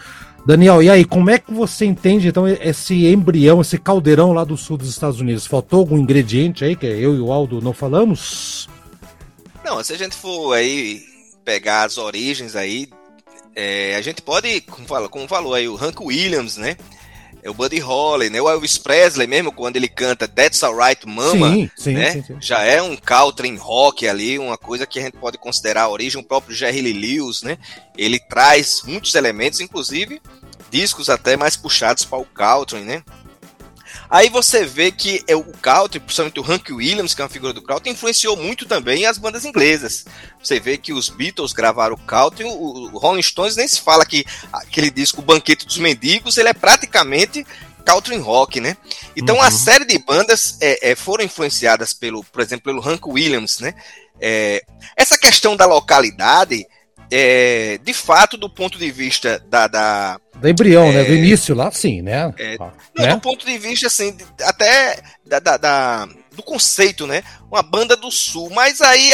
Daniel, 0.46 0.82
e 0.82 0.90
aí, 0.90 1.06
como 1.06 1.30
é 1.30 1.38
que 1.38 1.54
você 1.54 1.86
entende 1.86 2.28
então 2.28 2.48
esse 2.48 3.06
embrião, 3.06 3.62
esse 3.62 3.78
caldeirão 3.78 4.34
lá 4.34 4.44
do 4.44 4.58
sul 4.58 4.78
dos 4.78 4.90
Estados 4.90 5.20
Unidos? 5.20 5.46
Faltou 5.46 5.80
algum 5.80 5.98
ingrediente 5.98 6.64
aí 6.64 6.76
que 6.76 6.86
eu 6.86 7.16
e 7.16 7.20
o 7.20 7.32
Aldo 7.32 7.62
não 7.62 7.74
falamos? 7.74 8.68
Não, 9.64 9.84
se 9.84 9.94
a 9.94 9.98
gente 9.98 10.16
for 10.16 10.54
aí 10.54 11.04
pegar 11.46 11.84
as 11.84 11.98
origens 11.98 12.56
aí, 12.56 12.88
é, 13.56 13.96
a 13.96 14.02
gente 14.02 14.22
pode, 14.22 14.62
como, 14.62 14.88
fala, 14.88 15.10
como 15.10 15.28
falou 15.28 15.54
aí, 15.54 15.68
o 15.68 15.76
Hank 15.76 16.02
Williams, 16.02 16.58
né? 16.58 16.78
É 17.42 17.50
o 17.50 17.54
Buddy 17.54 17.80
Holly, 17.80 18.30
né? 18.30 18.42
O 18.42 18.50
Elvis 18.50 18.78
Presley 18.78 19.28
mesmo, 19.28 19.52
quando 19.52 19.78
ele 19.78 19.88
canta 19.88 20.28
That's 20.28 20.64
Alright 20.64 21.08
Mama, 21.08 21.54
sim, 21.54 21.72
sim, 21.76 21.94
né? 21.94 22.12
Sim, 22.22 22.38
já 22.40 22.64
é 22.64 22.82
um 22.82 22.96
country 22.96 23.56
rock 23.56 24.08
ali, 24.08 24.38
uma 24.38 24.58
coisa 24.58 24.86
que 24.86 25.00
a 25.00 25.04
gente 25.04 25.18
pode 25.18 25.38
considerar 25.38 25.84
a 25.84 25.90
origem. 25.90 26.20
O 26.20 26.24
próprio 26.24 26.56
Jerry 26.56 26.82
Lee 26.82 27.18
Lewis, 27.18 27.42
né? 27.42 27.58
Ele 27.98 28.20
traz 28.20 28.82
muitos 28.86 29.16
elementos, 29.16 29.60
inclusive 29.60 30.22
discos 30.70 31.10
até 31.10 31.36
mais 31.36 31.56
puxados 31.56 32.06
para 32.06 32.20
o 32.20 32.26
country, 32.26 32.82
né? 32.82 33.04
Aí 34.10 34.28
você 34.28 34.66
vê 34.66 34.92
que 34.92 35.24
é 35.28 35.36
o 35.36 35.44
country, 35.44 36.00
principalmente 36.00 36.40
o 36.40 36.44
Hank 36.44 36.74
Williams, 36.74 37.14
que 37.14 37.22
é 37.22 37.24
uma 37.24 37.30
figura 37.30 37.54
do 37.54 37.62
country, 37.62 37.92
influenciou 37.92 38.36
muito 38.36 38.66
também 38.66 39.06
as 39.06 39.20
bandas 39.20 39.46
inglesas. 39.46 40.06
Você 40.42 40.60
vê 40.60 40.78
que 40.78 40.92
os 40.92 41.10
Beatles 41.10 41.54
gravaram 41.54 41.94
o 41.94 41.98
country, 41.98 42.44
o, 42.46 42.88
Rolling 42.98 43.22
Stones 43.22 43.56
nem 43.56 43.68
se 43.68 43.80
fala 43.80 44.06
que 44.06 44.26
aquele 44.52 44.90
disco 44.90 45.22
o 45.22 45.24
Banquete 45.24 45.66
dos 45.66 45.78
Mendigos, 45.78 46.38
ele 46.38 46.50
é 46.50 46.54
praticamente 46.54 47.46
country 47.86 48.18
rock, 48.18 48.60
né? 48.60 48.76
Então 49.16 49.36
uhum. 49.36 49.42
a 49.42 49.52
série 49.52 49.86
de 49.86 49.98
bandas 50.00 50.58
é, 50.60 50.92
é, 50.92 50.96
foram 50.96 51.24
influenciadas 51.24 51.94
pelo, 51.94 52.24
por 52.24 52.42
exemplo, 52.42 52.64
pelo 52.66 52.88
Hank 52.88 53.08
Williams, 53.08 53.60
né? 53.60 53.76
É, 54.20 54.64
essa 54.98 55.18
questão 55.18 55.56
da 55.56 55.66
localidade 55.66 56.66
é, 57.12 57.80
de 57.84 57.94
fato, 57.94 58.38
do 58.38 58.50
ponto 58.50 58.78
de 58.78 58.92
vista 58.92 59.44
da. 59.50 59.68
Da, 59.68 60.20
da 60.36 60.50
embrião, 60.50 60.86
é, 60.86 60.94
né? 60.94 61.04
Do 61.04 61.14
início 61.14 61.56
lá, 61.56 61.72
sim, 61.72 62.02
né? 62.02 62.34
É, 62.38 62.58
não, 62.58 62.72
né? 62.98 63.16
do 63.16 63.22
ponto 63.22 63.46
de 63.46 63.58
vista, 63.58 63.88
assim, 63.88 64.16
até 64.44 65.00
da, 65.26 65.40
da, 65.40 65.58
da, 65.58 66.08
do 66.36 66.44
conceito, 66.44 67.08
né? 67.08 67.24
Uma 67.52 67.64
banda 67.64 67.96
do 67.96 68.12
sul. 68.12 68.50
Mas 68.52 68.80
aí, 68.80 69.12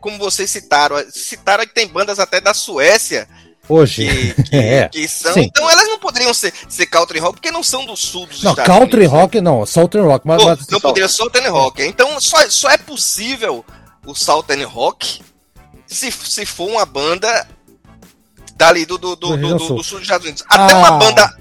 como 0.00 0.16
vocês 0.18 0.48
citaram, 0.48 0.96
citaram 1.10 1.66
que 1.66 1.74
tem 1.74 1.88
bandas 1.88 2.18
até 2.18 2.40
da 2.40 2.54
Suécia. 2.54 3.28
Hoje. 3.68 4.06
Que, 4.34 4.42
que, 4.50 4.56
é. 4.56 4.88
que 4.88 5.08
são. 5.08 5.32
Sim. 5.32 5.42
Então 5.42 5.68
elas 5.68 5.88
não 5.88 5.98
poderiam 5.98 6.32
ser, 6.32 6.52
ser 6.68 6.86
country 6.86 7.18
rock, 7.18 7.34
porque 7.34 7.50
não 7.50 7.64
são 7.64 7.84
do 7.84 7.96
sul 7.96 8.26
dos 8.26 8.42
não, 8.42 8.52
Estados 8.52 8.72
country 8.72 9.06
Unidos. 9.06 9.12
Country 9.12 9.38
rock 9.38 9.40
não, 9.40 9.66
southern 9.66 10.06
rock. 10.06 10.26
Mas, 10.26 10.42
Pô, 10.42 10.48
mas... 10.50 10.68
Não 10.68 10.80
poderia 10.80 11.08
southern 11.08 11.48
rock. 11.48 11.82
Então 11.82 12.20
só, 12.20 12.48
só 12.48 12.70
é 12.70 12.78
possível 12.78 13.64
o 14.06 14.14
southern 14.14 14.64
rock 14.64 15.20
se, 15.94 16.10
se 16.10 16.46
for 16.46 16.68
uma 16.68 16.84
banda 16.84 17.46
dali 18.56 18.84
do, 18.86 18.98
do, 18.98 19.16
do, 19.16 19.36
do, 19.36 19.36
do, 19.36 19.58
do 19.58 19.82
sul 19.82 19.98
dos 19.98 20.02
Estados 20.02 20.26
Unidos. 20.26 20.44
Até 20.48 20.74
ah. 20.74 20.78
uma 20.78 20.90
banda. 20.92 21.36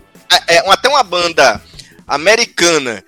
É, 0.47 0.55
é, 0.55 0.71
até 0.71 0.89
uma 0.89 1.03
banda 1.03 1.61
americana 2.07 3.03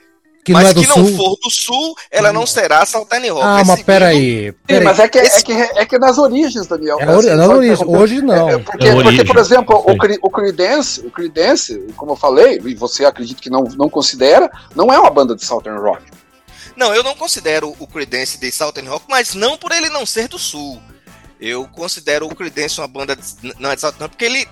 que 0.46 0.54
mas 0.54 0.64
não 0.64 0.70
é 0.70 0.74
do 0.76 0.82
que 0.82 0.88
sul. 0.88 1.04
não 1.04 1.18
for 1.18 1.38
do 1.42 1.50
sul, 1.50 1.96
ela 2.12 2.32
não 2.32 2.46
será 2.46 2.86
Saltine 2.86 3.30
Rock. 3.30 3.44
Ah, 3.44 3.64
mas 3.66 3.82
peraí. 3.82 4.52
Pera 4.68 4.80
Sim, 4.80 4.86
mas 4.86 5.00
é 5.00 5.08
que, 5.08 5.18
é, 5.18 5.42
que, 5.42 5.52
é 5.52 5.86
que 5.88 5.98
nas 5.98 6.20
origens, 6.20 6.68
Daniel. 6.68 7.00
É, 7.00 7.04
assim, 7.04 7.30
nas 7.32 7.50
origens. 7.50 7.82
Hoje 7.82 8.22
não. 8.22 8.50
É, 8.50 8.60
porque, 8.60 8.88
é 8.88 8.94
porque, 8.94 9.26
por 9.26 9.38
exemplo, 9.38 9.76
o, 9.76 10.28
o 10.28 10.30
Creedence, 10.30 11.02
o 11.02 11.10
Creedence, 11.10 11.88
como 11.98 12.12
eu 12.12 12.16
falei, 12.16 12.62
e 12.64 12.76
você 12.76 13.06
acredita 13.06 13.42
que 13.42 13.50
não, 13.50 13.64
não 13.76 13.90
considera, 13.90 14.52
não 14.76 14.94
é 14.94 15.00
uma 15.00 15.10
banda 15.10 15.36
de 15.36 15.44
Southern 15.44 15.80
Rock. 15.80 16.04
Não, 16.76 16.94
eu 16.94 17.04
não 17.04 17.16
considero 17.16 17.76
o 17.80 17.88
Creedence 17.88 18.38
de 18.38 18.52
Southern 18.52 18.88
Rock, 18.88 19.06
mas 19.10 19.34
não 19.34 19.58
por 19.58 19.72
ele 19.72 19.90
não 19.90 20.06
ser 20.06 20.28
do 20.28 20.38
sul. 20.38 20.80
Eu 21.46 21.68
considero 21.68 22.26
o 22.26 22.36
Creedence 22.36 22.80
uma 22.82 22.88
banda. 22.88 23.18
Não 23.60 23.72
é 23.72 23.76
não, 24.00 24.10
porque 24.10 24.26
ele. 24.26 24.48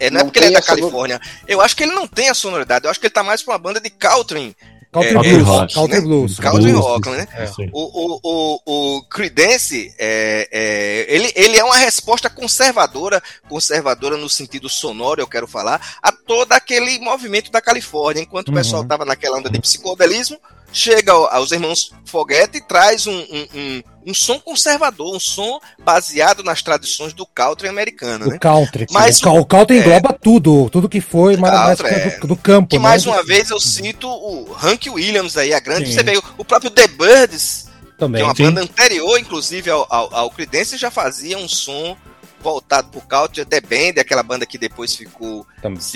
É, 0.00 0.10
não, 0.10 0.14
não 0.14 0.20
é 0.20 0.24
porque 0.24 0.38
ele 0.40 0.46
é 0.46 0.50
da 0.50 0.62
Califórnia. 0.62 1.20
Eu 1.46 1.60
acho 1.60 1.76
que 1.76 1.84
ele 1.84 1.92
não 1.92 2.08
tem 2.08 2.28
a 2.28 2.34
sonoridade. 2.34 2.84
Eu 2.84 2.90
acho 2.90 2.98
que 2.98 3.06
ele 3.06 3.14
tá 3.14 3.22
mais 3.22 3.42
pra 3.42 3.52
uma 3.52 3.58
banda 3.58 3.80
de 3.80 3.90
country. 3.90 4.56
Country 4.94 5.16
é, 5.16 5.32
Blues. 5.32 5.46
Rock, 5.46 5.74
country 5.74 5.94
né? 5.94 6.00
Blues. 6.00 6.38
Country 6.38 6.72
blues, 6.72 6.84
Rock, 6.84 7.10
né? 7.10 7.28
É. 7.32 7.50
O, 7.72 7.80
o, 7.82 8.20
o, 8.22 8.96
o 8.96 9.02
Creedence, 9.08 9.92
é, 9.98 10.48
é, 10.52 11.06
ele, 11.08 11.32
ele 11.34 11.56
é 11.56 11.64
uma 11.64 11.76
resposta 11.76 12.30
conservadora, 12.30 13.20
conservadora 13.48 14.16
no 14.16 14.28
sentido 14.28 14.68
sonoro, 14.68 15.20
eu 15.20 15.26
quero 15.26 15.48
falar, 15.48 15.98
a 16.00 16.12
todo 16.12 16.52
aquele 16.52 17.00
movimento 17.00 17.50
da 17.50 17.60
Califórnia. 17.60 18.22
Enquanto 18.22 18.48
uhum. 18.48 18.54
o 18.54 18.56
pessoal 18.56 18.84
tava 18.84 19.04
naquela 19.04 19.38
onda 19.38 19.50
de 19.50 19.60
psicodelismo, 19.60 20.38
chega 20.74 21.12
aos 21.12 21.52
irmãos 21.52 21.92
Foguete 22.04 22.58
e 22.58 22.60
traz 22.60 23.06
um, 23.06 23.16
um, 23.16 23.46
um, 23.54 23.82
um, 24.08 24.14
som 24.14 24.38
conservador, 24.40 25.14
um 25.14 25.20
som 25.20 25.60
baseado 25.82 26.42
nas 26.42 26.62
tradições 26.62 27.12
do 27.12 27.24
country 27.24 27.68
americano. 27.68 28.24
Do 28.24 28.30
né? 28.32 28.38
country. 28.38 28.86
Mas 28.90 29.22
o, 29.22 29.30
o 29.30 29.46
country 29.46 29.78
é, 29.78 29.80
engloba 29.80 30.12
tudo, 30.12 30.68
tudo 30.70 30.88
que 30.88 31.00
foi 31.00 31.36
mais 31.36 31.80
é, 31.80 32.18
do, 32.18 32.26
do, 32.26 32.36
campo. 32.36 32.68
Que 32.68 32.76
né? 32.76 32.82
mais 32.82 33.06
uma 33.06 33.22
vez 33.22 33.50
eu 33.50 33.60
cito 33.60 34.08
o 34.08 34.54
Hank 34.60 34.90
Williams 34.90 35.36
aí, 35.36 35.54
a 35.54 35.60
grande. 35.60 35.86
Sim. 35.86 35.92
Você 35.92 36.02
vê 36.02 36.20
o 36.36 36.44
próprio 36.44 36.70
The 36.70 36.88
Birds, 36.88 37.68
também, 37.96 38.20
que 38.20 38.22
é 38.22 38.26
uma 38.26 38.34
sim. 38.34 38.44
banda 38.44 38.62
anterior, 38.62 39.18
inclusive, 39.18 39.70
ao, 39.70 39.86
ao, 39.88 40.14
ao 40.14 40.30
Creedence, 40.30 40.76
já 40.76 40.90
fazia 40.90 41.38
um 41.38 41.48
som 41.48 41.96
voltado 42.40 42.88
pro 42.88 43.00
country, 43.00 43.44
The 43.44 43.60
Band, 43.60 44.00
aquela 44.00 44.22
banda 44.22 44.44
que 44.44 44.58
depois 44.58 44.94
ficou. 44.94 45.46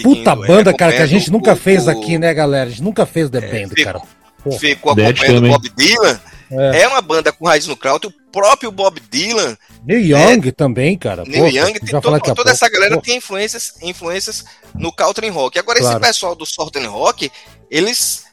Puta 0.02 0.34
banda, 0.34 0.72
cara, 0.72 0.92
que 0.92 1.02
a 1.02 1.06
gente 1.06 1.30
nunca 1.30 1.54
fez 1.54 1.86
aqui, 1.88 2.16
né, 2.16 2.32
galera? 2.32 2.66
A 2.66 2.70
gente 2.70 2.82
nunca 2.82 3.04
fez 3.04 3.28
The 3.28 3.38
é, 3.38 3.40
Band, 3.40 3.74
cara 3.84 4.02
ficou 4.58 4.92
acompanhando 4.92 5.46
o 5.46 5.48
Bob 5.48 5.68
Dylan. 5.76 6.20
É. 6.50 6.82
é. 6.82 6.88
uma 6.88 7.02
banda 7.02 7.30
com 7.30 7.46
raiz 7.46 7.66
no 7.66 7.76
crowd, 7.76 8.06
o 8.06 8.12
próprio 8.32 8.70
Bob 8.70 9.00
Dylan. 9.10 9.56
Neil 9.84 10.00
Young 10.00 10.48
é, 10.48 10.52
também, 10.52 10.96
cara. 10.96 11.24
Neil 11.24 11.44
Pô, 11.44 11.48
Young, 11.50 11.72
tem, 11.80 12.00
toda, 12.00 12.20
toda 12.20 12.50
essa 12.50 12.68
galera 12.68 12.96
Pô. 12.96 13.02
tem 13.02 13.16
influências, 13.16 13.74
influências 13.82 14.44
no 14.74 14.92
country 14.92 15.28
rock. 15.28 15.58
Agora, 15.58 15.78
claro. 15.78 15.96
esse 15.96 16.06
pessoal 16.06 16.34
do 16.34 16.46
Southern 16.46 16.86
Rock, 16.86 17.30
eles, 17.70 18.24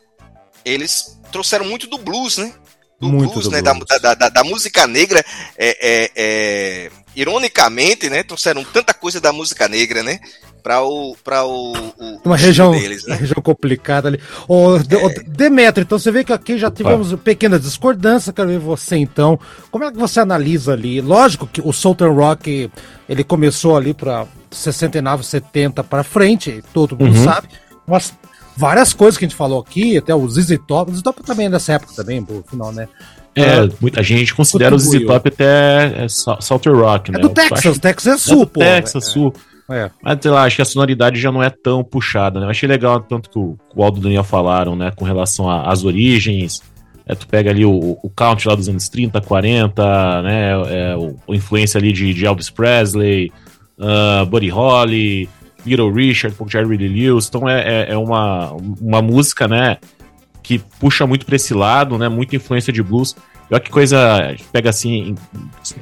eles 0.63 1.19
trouxeram 1.31 1.65
muito 1.65 1.88
do 1.88 1.97
blues, 1.97 2.38
né? 2.38 2.53
Do 3.00 3.09
muito 3.09 3.33
blues, 3.33 3.45
do 3.45 3.51
né? 3.51 3.62
Blues. 3.62 3.85
Da, 3.88 3.97
da, 3.97 4.13
da, 4.13 4.29
da, 4.29 4.43
música 4.43 4.88
negra. 4.88 5.24
É, 5.57 5.77
é, 5.81 6.12
é, 6.15 6.91
ironicamente, 7.15 8.09
né? 8.09 8.24
Trouxeram 8.24 8.63
tanta 8.63 8.93
coisa 8.93 9.19
da 9.19 9.33
música 9.33 9.67
negra, 9.67 10.03
né? 10.03 10.19
Para 10.65 10.81
o 10.81 11.15
para 11.24 11.45
o, 11.45 11.74
o 11.74 12.19
uma 12.25 12.36
região 12.36 12.72
deles, 12.72 13.05
né? 13.05 13.13
uma 13.13 13.19
região 13.19 13.39
complicada 13.39 14.07
ali. 14.07 14.19
O, 14.48 14.77
é. 14.77 15.24
Demetrio, 15.27 15.84
então 15.84 16.00
você 16.00 16.10
vê 16.10 16.24
que 16.24 16.34
aqui 16.34 16.57
já 16.57 16.72
tivemos 16.72 17.13
Opa. 17.13 17.22
pequena 17.24 17.60
discordância. 17.60 18.34
Quero 18.34 18.50
ver 18.50 18.57
você 18.57 18.95
então. 18.95 19.39
Como 19.69 19.84
é 19.84 19.91
que 19.91 19.98
você 19.98 20.19
analisa 20.19 20.74
ali? 20.74 21.01
Lógico 21.01 21.45
que 21.45 21.62
o 21.63 21.72
Southern 21.72 22.15
Rock 22.15 22.72
ele 23.07 23.24
começou 23.24 23.77
ali 23.77 23.93
para 23.93 24.25
69, 24.50 25.24
70 25.24 25.84
para 25.84 26.03
frente, 26.03 26.63
todo 26.74 26.98
mundo 26.98 27.15
uhum. 27.15 27.24
sabe. 27.24 27.48
Mas 27.86 28.12
várias 28.57 28.91
coisas 28.91 29.19
que 29.19 29.25
a 29.25 29.27
gente 29.27 29.38
falou 29.38 29.60
aqui, 29.60 29.95
até 29.95 30.15
o 30.15 30.27
ZZ 30.27 30.57
Top, 30.67 30.89
o 30.89 30.95
ZZ 30.95 31.03
Top 31.03 31.22
também 31.22 31.45
é 31.45 31.50
dessa 31.51 31.74
época 31.74 31.93
também, 31.95 32.24
por 32.24 32.43
final, 32.50 32.72
né? 32.72 32.88
É, 33.36 33.65
é, 33.65 33.69
muita 33.79 34.01
gente 34.01 34.34
considera 34.34 34.74
o 34.74 34.79
ZZ 34.79 35.05
Top 35.05 35.27
até 35.27 36.05
é, 36.05 36.07
Southern 36.10 36.79
Rock, 36.79 37.12
né? 37.12 37.19
É 37.19 37.22
do 37.22 37.29
Texas, 37.29 37.77
Texas 37.77 38.13
é 38.13 38.17
sul, 38.17 38.41
é 38.41 38.45
pô. 38.48 38.60
Texas, 38.62 39.07
é. 39.07 39.12
sul. 39.12 39.34
É. 39.69 39.89
Mas 40.01 40.19
sei 40.22 40.31
lá, 40.31 40.43
acho 40.43 40.55
que 40.57 40.62
a 40.62 40.65
sonoridade 40.65 41.19
já 41.19 41.31
não 41.31 41.41
é 41.41 41.50
tão 41.50 41.84
puxada, 41.84 42.39
né? 42.39 42.45
Eu 42.45 42.50
achei 42.51 42.69
legal 42.69 43.00
tanto 43.01 43.29
que 43.29 43.39
o, 43.39 43.57
Aldo 43.84 43.98
e 43.98 44.00
o 44.00 44.03
Daniel 44.03 44.24
falaram, 44.24 44.75
né? 44.75 44.91
Com 44.95 45.05
relação 45.05 45.50
às 45.50 45.84
origens. 45.84 46.62
É, 47.07 47.13
tu 47.13 47.27
pega 47.27 47.51
ali 47.51 47.65
o, 47.65 47.98
o 48.01 48.10
count 48.15 48.48
lá 48.48 48.55
dos 48.55 48.67
anos 48.67 48.89
30, 48.89 49.22
40, 49.22 50.22
né? 50.22 50.51
É, 50.51 50.95
o, 50.95 51.15
a 51.31 51.36
influência 51.36 51.77
ali 51.77 51.91
de, 51.91 52.13
de 52.13 52.25
Elvis 52.25 52.50
Presley, 52.50 53.31
uh, 53.79 54.25
Buddy 54.25 54.50
Holly, 54.50 55.29
Little 55.65 55.91
Richard, 55.91 56.36
pouco 56.36 56.51
Jerry 56.51 56.77
Lee 56.77 56.88
Lewis. 56.88 57.27
Então 57.27 57.50
é, 57.50 57.62
é, 57.62 57.91
é, 57.91 57.98
uma, 57.98 58.53
uma 58.79 59.01
música, 59.01 59.48
né, 59.48 59.77
que 60.43 60.60
puxa 60.79 61.07
muito 61.07 61.25
para 61.25 61.36
esse 61.36 61.53
lado, 61.53 61.98
né, 61.98 62.07
muita 62.07 62.36
influência 62.36 62.72
de 62.72 62.84
blues. 62.84 63.15
Olha 63.49 63.59
que 63.59 63.69
coisa, 63.69 64.35
pega 64.51 64.69
assim, 64.71 65.15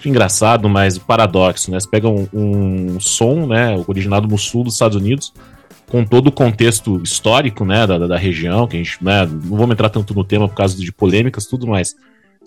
engraçado, 0.05 0.67
mas 0.67 0.97
paradoxo, 0.97 1.71
né? 1.71 1.79
Você 1.79 1.89
pega 1.89 2.09
um, 2.09 2.27
um, 2.33 2.99
som, 2.99 3.45
né, 3.45 3.81
originado 3.87 4.27
no 4.27 4.37
sul 4.37 4.65
dos 4.65 4.73
Estados 4.73 4.97
Unidos, 4.97 5.33
com 5.89 6.03
todo 6.03 6.27
o 6.27 6.31
contexto 6.31 7.01
histórico, 7.01 7.63
né, 7.63 7.87
da, 7.87 7.99
da 7.99 8.17
região, 8.17 8.67
que 8.67 8.75
a 8.75 8.79
gente, 8.79 9.01
né, 9.01 9.25
não 9.25 9.57
vamos 9.57 9.71
entrar 9.71 9.89
tanto 9.89 10.13
no 10.13 10.23
tema 10.23 10.49
por 10.49 10.55
causa 10.55 10.77
de 10.77 10.91
polêmicas, 10.91 11.45
tudo 11.45 11.67
mais 11.67 11.95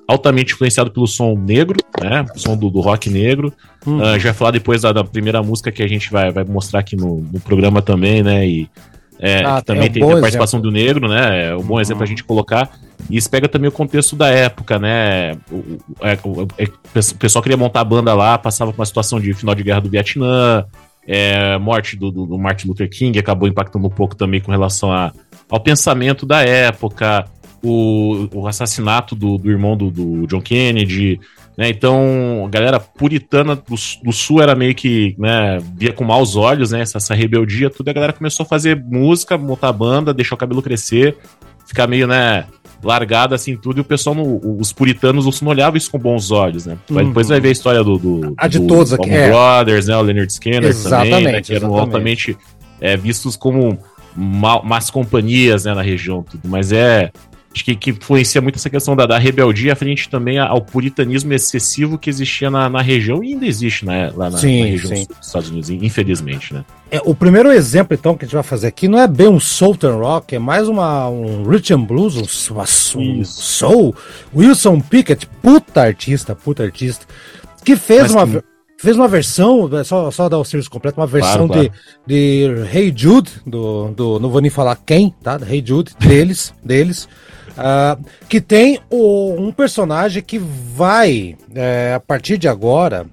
altamente 0.07 0.55
influenciado 0.55 0.91
pelo 0.91 1.07
som 1.07 1.35
negro, 1.35 1.79
né? 2.01 2.25
O 2.35 2.39
som 2.39 2.57
do, 2.57 2.71
do 2.71 2.81
rock 2.81 3.11
negro. 3.11 3.53
Hum. 3.87 3.99
Uh, 3.99 4.21
vai 4.21 4.33
falar 4.33 4.51
depois 4.53 4.83
da, 4.83 4.93
da, 4.93 5.05
primeira 5.05 5.43
música 5.43 5.73
que 5.73 5.83
a 5.83 5.89
gente 5.89 6.11
vai, 6.11 6.31
vai 6.31 6.45
mostrar 6.45 6.81
aqui 6.81 6.97
no, 6.97 7.21
no 7.21 7.41
programa 7.41 7.83
também, 7.83 8.23
né? 8.23 8.47
E 8.47 8.69
é, 9.19 9.45
ah, 9.45 9.63
também 9.63 9.87
é 9.87 9.91
um 9.91 9.93
tem, 9.93 10.03
a 10.03 10.21
participação 10.21 10.61
exemplo. 10.61 10.71
do 10.71 10.77
negro, 10.77 11.09
né? 11.09 11.49
É 11.49 11.57
um 11.57 11.63
bom 11.63 11.75
uhum. 11.75 11.81
exemplo 11.81 12.03
a 12.03 12.07
gente 12.07 12.23
colocar. 12.25 12.71
E 13.09 13.17
isso 13.17 13.31
pega 13.31 13.49
também 13.49 13.69
o 13.69 13.73
contexto 13.73 14.17
da 14.17 14.29
época, 14.29 14.79
né? 14.79 15.33
O, 15.51 15.79
é, 16.03 16.19
o, 16.25 16.47
é, 16.59 16.65
o 16.65 17.15
pessoal 17.19 17.43
queria 17.43 17.57
montar 17.57 17.81
a 17.81 17.85
banda 17.85 18.13
lá, 18.15 18.37
passava 18.37 18.73
por 18.73 18.79
uma 18.79 18.87
situação 18.87 19.21
de 19.21 19.33
final 19.33 19.55
de 19.55 19.63
guerra 19.63 19.81
do 19.81 19.91
Vietnã, 19.91 20.65
é, 21.07 21.57
morte 21.59 21.97
do, 21.97 22.11
do, 22.11 22.27
do, 22.27 22.39
Martin 22.39 22.67
Luther 22.69 22.91
King 22.91 23.17
acabou 23.19 23.49
impactando 23.49 23.87
um 23.87 23.91
pouco 23.91 24.17
também 24.17 24.41
com 24.41 24.51
relação 24.51 24.93
a, 24.93 25.13
ao 25.49 25.61
pensamento 25.61 26.27
da 26.27 26.43
época, 26.43 27.25
o, 27.63 28.29
o 28.33 28.47
assassinato 28.47 29.15
do, 29.15 29.39
do 29.39 29.51
irmão 29.51 29.77
do, 29.77 30.27
John 30.27 30.41
Kennedy, 30.41 31.21
né? 31.57 31.69
Então, 31.71 32.45
a 32.47 32.51
galera 32.51 32.79
puritana 32.79 33.57
do, 33.57 33.75
do, 34.05 34.13
sul 34.13 34.43
era 34.43 34.55
meio 34.55 34.75
que, 34.75 35.15
né, 35.19 35.59
via 35.75 35.93
com 35.93 36.05
maus 36.05 36.37
olhos, 36.37 36.71
né, 36.71 36.83
essa, 36.83 36.99
essa 36.99 37.15
rebeldia, 37.15 37.71
tudo, 37.71 37.89
e 37.89 37.91
a 37.91 37.95
galera 37.95 38.13
começou 38.13 38.45
a 38.45 38.47
fazer 38.47 38.77
música, 38.77 39.39
montar 39.39 39.73
banda, 39.73 40.13
deixar 40.13 40.35
o 40.35 40.39
cabelo 40.39 40.61
crescer, 40.61 41.17
ficar 41.67 41.87
meio, 41.87 42.07
né, 42.07 42.45
largada 42.83 43.35
assim 43.35 43.57
tudo, 43.57 43.79
e 43.79 43.81
o 43.81 43.85
pessoal, 43.85 44.15
no, 44.15 44.61
os 44.61 44.73
puritanos, 44.73 45.41
não 45.41 45.49
olhavam 45.49 45.79
isso 45.79 45.91
com 45.91 45.99
bons 45.99 46.31
olhos, 46.31 46.67
né? 46.67 46.77
Uhum. 46.91 47.09
Depois 47.09 47.29
vai 47.29 47.41
ver 47.41 47.49
a 47.49 47.53
história 47.53 47.83
do, 47.83 47.97
do, 47.97 48.35
a 48.37 48.47
de 48.47 48.59
do, 48.59 48.67
todos 48.67 48.93
aqui, 48.93 49.11
é. 49.11 49.29
Brothers, 49.29 49.87
né, 49.87 49.97
o 49.97 50.03
Leonard 50.03 50.31
Skinner 50.31 50.65
exatamente, 50.65 51.11
também, 51.11 51.33
né, 51.33 51.41
que 51.41 51.55
eram 51.55 51.69
exatamente. 51.69 51.81
altamente 51.81 52.39
é, 52.81 52.97
vistos 52.97 53.35
como 53.35 53.79
más 54.15 54.91
companhias, 54.91 55.65
né, 55.65 55.75
na 55.75 55.83
região, 55.83 56.23
tudo, 56.23 56.43
mas 56.49 56.71
é 56.73 57.11
Acho 57.57 57.65
que, 57.65 57.75
que 57.75 57.91
influencia 57.91 58.39
muito 58.43 58.57
essa 58.57 58.69
questão 58.69 58.95
da, 58.95 59.07
da 59.07 59.17
rebeldia 59.17 59.75
frente 59.75 60.11
também 60.11 60.39
ao 60.39 60.61
puritanismo 60.61 61.33
excessivo 61.33 61.97
que 61.97 62.11
existia 62.11 62.51
na, 62.51 62.69
na 62.69 62.83
região 62.83 63.25
e 63.25 63.29
ainda 63.29 63.47
existe 63.47 63.87
né, 63.87 64.13
lá 64.15 64.29
na, 64.29 64.37
sim, 64.37 64.61
na 64.61 64.67
região 64.67 64.95
sim. 64.95 65.07
dos 65.07 65.27
Estados 65.27 65.49
Unidos, 65.49 65.71
infelizmente, 65.71 66.53
né? 66.53 66.67
É, 66.91 67.01
o 67.03 67.15
primeiro 67.15 67.51
exemplo, 67.51 67.97
então, 67.99 68.15
que 68.15 68.27
a 68.27 68.29
gente 68.29 68.35
vai 68.35 68.43
fazer 68.43 68.67
aqui 68.67 68.89
não 68.89 68.99
é 68.99 69.09
bem 69.09 69.29
um 69.29 69.41
Southern 69.41 69.99
Rock, 69.99 70.37
é 70.37 70.39
mais 70.39 70.69
uma, 70.69 71.09
um 71.09 71.45
rhythm 71.45 71.83
blues, 71.83 72.17
um, 72.17 73.01
um 73.01 73.25
soul. 73.25 73.97
Wilson 74.37 74.79
Pickett, 74.79 75.27
puta 75.41 75.81
artista, 75.81 76.35
puta 76.35 76.63
artista, 76.63 77.07
que 77.65 77.75
fez 77.75 78.13
Mas 78.13 78.13
uma... 78.13 78.43
Que 78.77 78.83
fez 78.83 78.97
uma 78.97 79.09
versão, 79.09 79.75
é 79.79 79.83
só, 79.83 80.11
só 80.11 80.29
dar 80.29 80.37
o 80.37 80.45
serviço 80.45 80.71
completo, 80.71 81.01
uma 81.01 81.07
versão 81.07 81.49
claro, 81.49 81.71
claro. 81.71 81.73
De, 82.07 82.65
de 82.67 82.77
Hey 82.77 82.93
Jude, 82.95 83.31
do, 83.47 83.89
do, 83.93 84.21
não 84.21 84.29
vou 84.29 84.43
nem 84.43 84.51
falar 84.51 84.77
quem, 84.77 85.15
tá? 85.23 85.41
Hey 85.49 85.65
Jude, 85.67 85.95
deles, 85.99 86.53
deles. 86.63 87.09
Uh, 87.57 88.05
que 88.29 88.41
tem 88.41 88.79
o, 88.91 89.35
um 89.39 89.51
personagem 89.51 90.23
que 90.23 90.39
vai, 90.39 91.37
é, 91.55 91.95
a 91.95 92.01
partir 92.01 92.37
de 92.37 92.47
agora, 92.47 93.07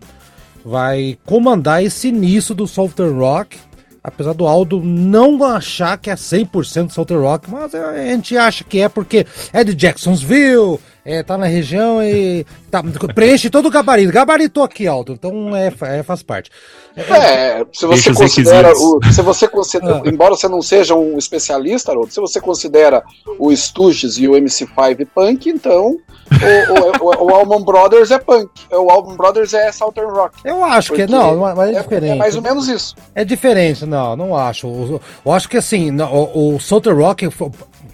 vai 0.66 1.18
comandar 1.26 1.84
esse 1.84 2.10
início 2.10 2.54
do 2.54 2.68
Southern 2.68 3.18
Rock. 3.18 3.58
Apesar 4.04 4.34
do 4.34 4.46
Aldo 4.46 4.82
não 4.84 5.42
achar 5.46 5.98
que 5.98 6.10
é 6.10 6.16
100% 6.16 6.92
Southern 6.92 7.24
Rock, 7.24 7.50
mas 7.50 7.74
a 7.74 7.96
gente 8.06 8.36
acha 8.36 8.66
que 8.66 8.82
é 8.82 8.90
porque 8.90 9.26
é 9.54 9.64
de 9.64 9.74
Jacksonville, 9.74 10.78
é, 11.06 11.22
tá 11.22 11.38
na 11.38 11.46
região 11.46 12.02
e 12.02 12.46
tá, 12.72 12.82
preenche 13.14 13.50
todo 13.50 13.68
o 13.68 13.72
gabarito. 13.72 14.12
Gabaritou 14.12 14.64
aqui, 14.64 14.88
Alto, 14.88 15.12
então 15.12 15.56
é, 15.56 15.72
é 15.98 16.04
faz 16.04 16.24
parte. 16.24 16.50
É, 16.96 17.66
se 17.74 17.86
você 17.86 18.14
considera, 18.14 18.72
o, 18.72 19.00
se 19.12 19.22
você 19.22 19.48
considera, 19.48 20.02
ah. 20.06 20.10
embora 20.10 20.36
você 20.36 20.48
não 20.48 20.62
seja 20.62 20.96
um 20.96 21.18
especialista, 21.18 21.92
Haroldo, 21.92 22.14
se 22.14 22.20
você 22.20 22.40
considera 22.40 23.04
o 23.40 23.52
Stooges 23.52 24.18
e 24.18 24.28
o 24.28 24.34
MC5 24.34 25.08
punk, 25.14 25.50
então 25.50 25.98
o, 26.32 27.04
o, 27.04 27.26
o, 27.26 27.36
Allman 27.36 27.66
Brothers 27.66 28.12
é 28.12 28.20
punk, 28.20 28.50
o 28.72 28.90
Allman 28.90 29.18
Brothers 29.18 29.54
é 29.54 29.72
Southern 29.72 30.12
Rock. 30.12 30.38
Eu 30.46 30.64
acho 30.64 30.94
que 30.94 31.08
não, 31.08 31.38
mas 31.38 31.70
é, 31.70 31.74
é 31.74 31.82
diferente. 31.82 32.12
É 32.12 32.16
mais 32.16 32.36
ou 32.36 32.42
menos 32.42 32.68
isso. 32.68 32.96
É 33.16 33.26
diferente, 33.26 33.86
não, 33.86 34.16
não 34.16 34.36
acho. 34.36 35.02
Eu 35.26 35.32
acho 35.32 35.50
que 35.50 35.58
assim, 35.58 35.92
o, 36.00 36.56
o 36.56 36.60
Southern 36.60 37.02
Rock 37.02 37.28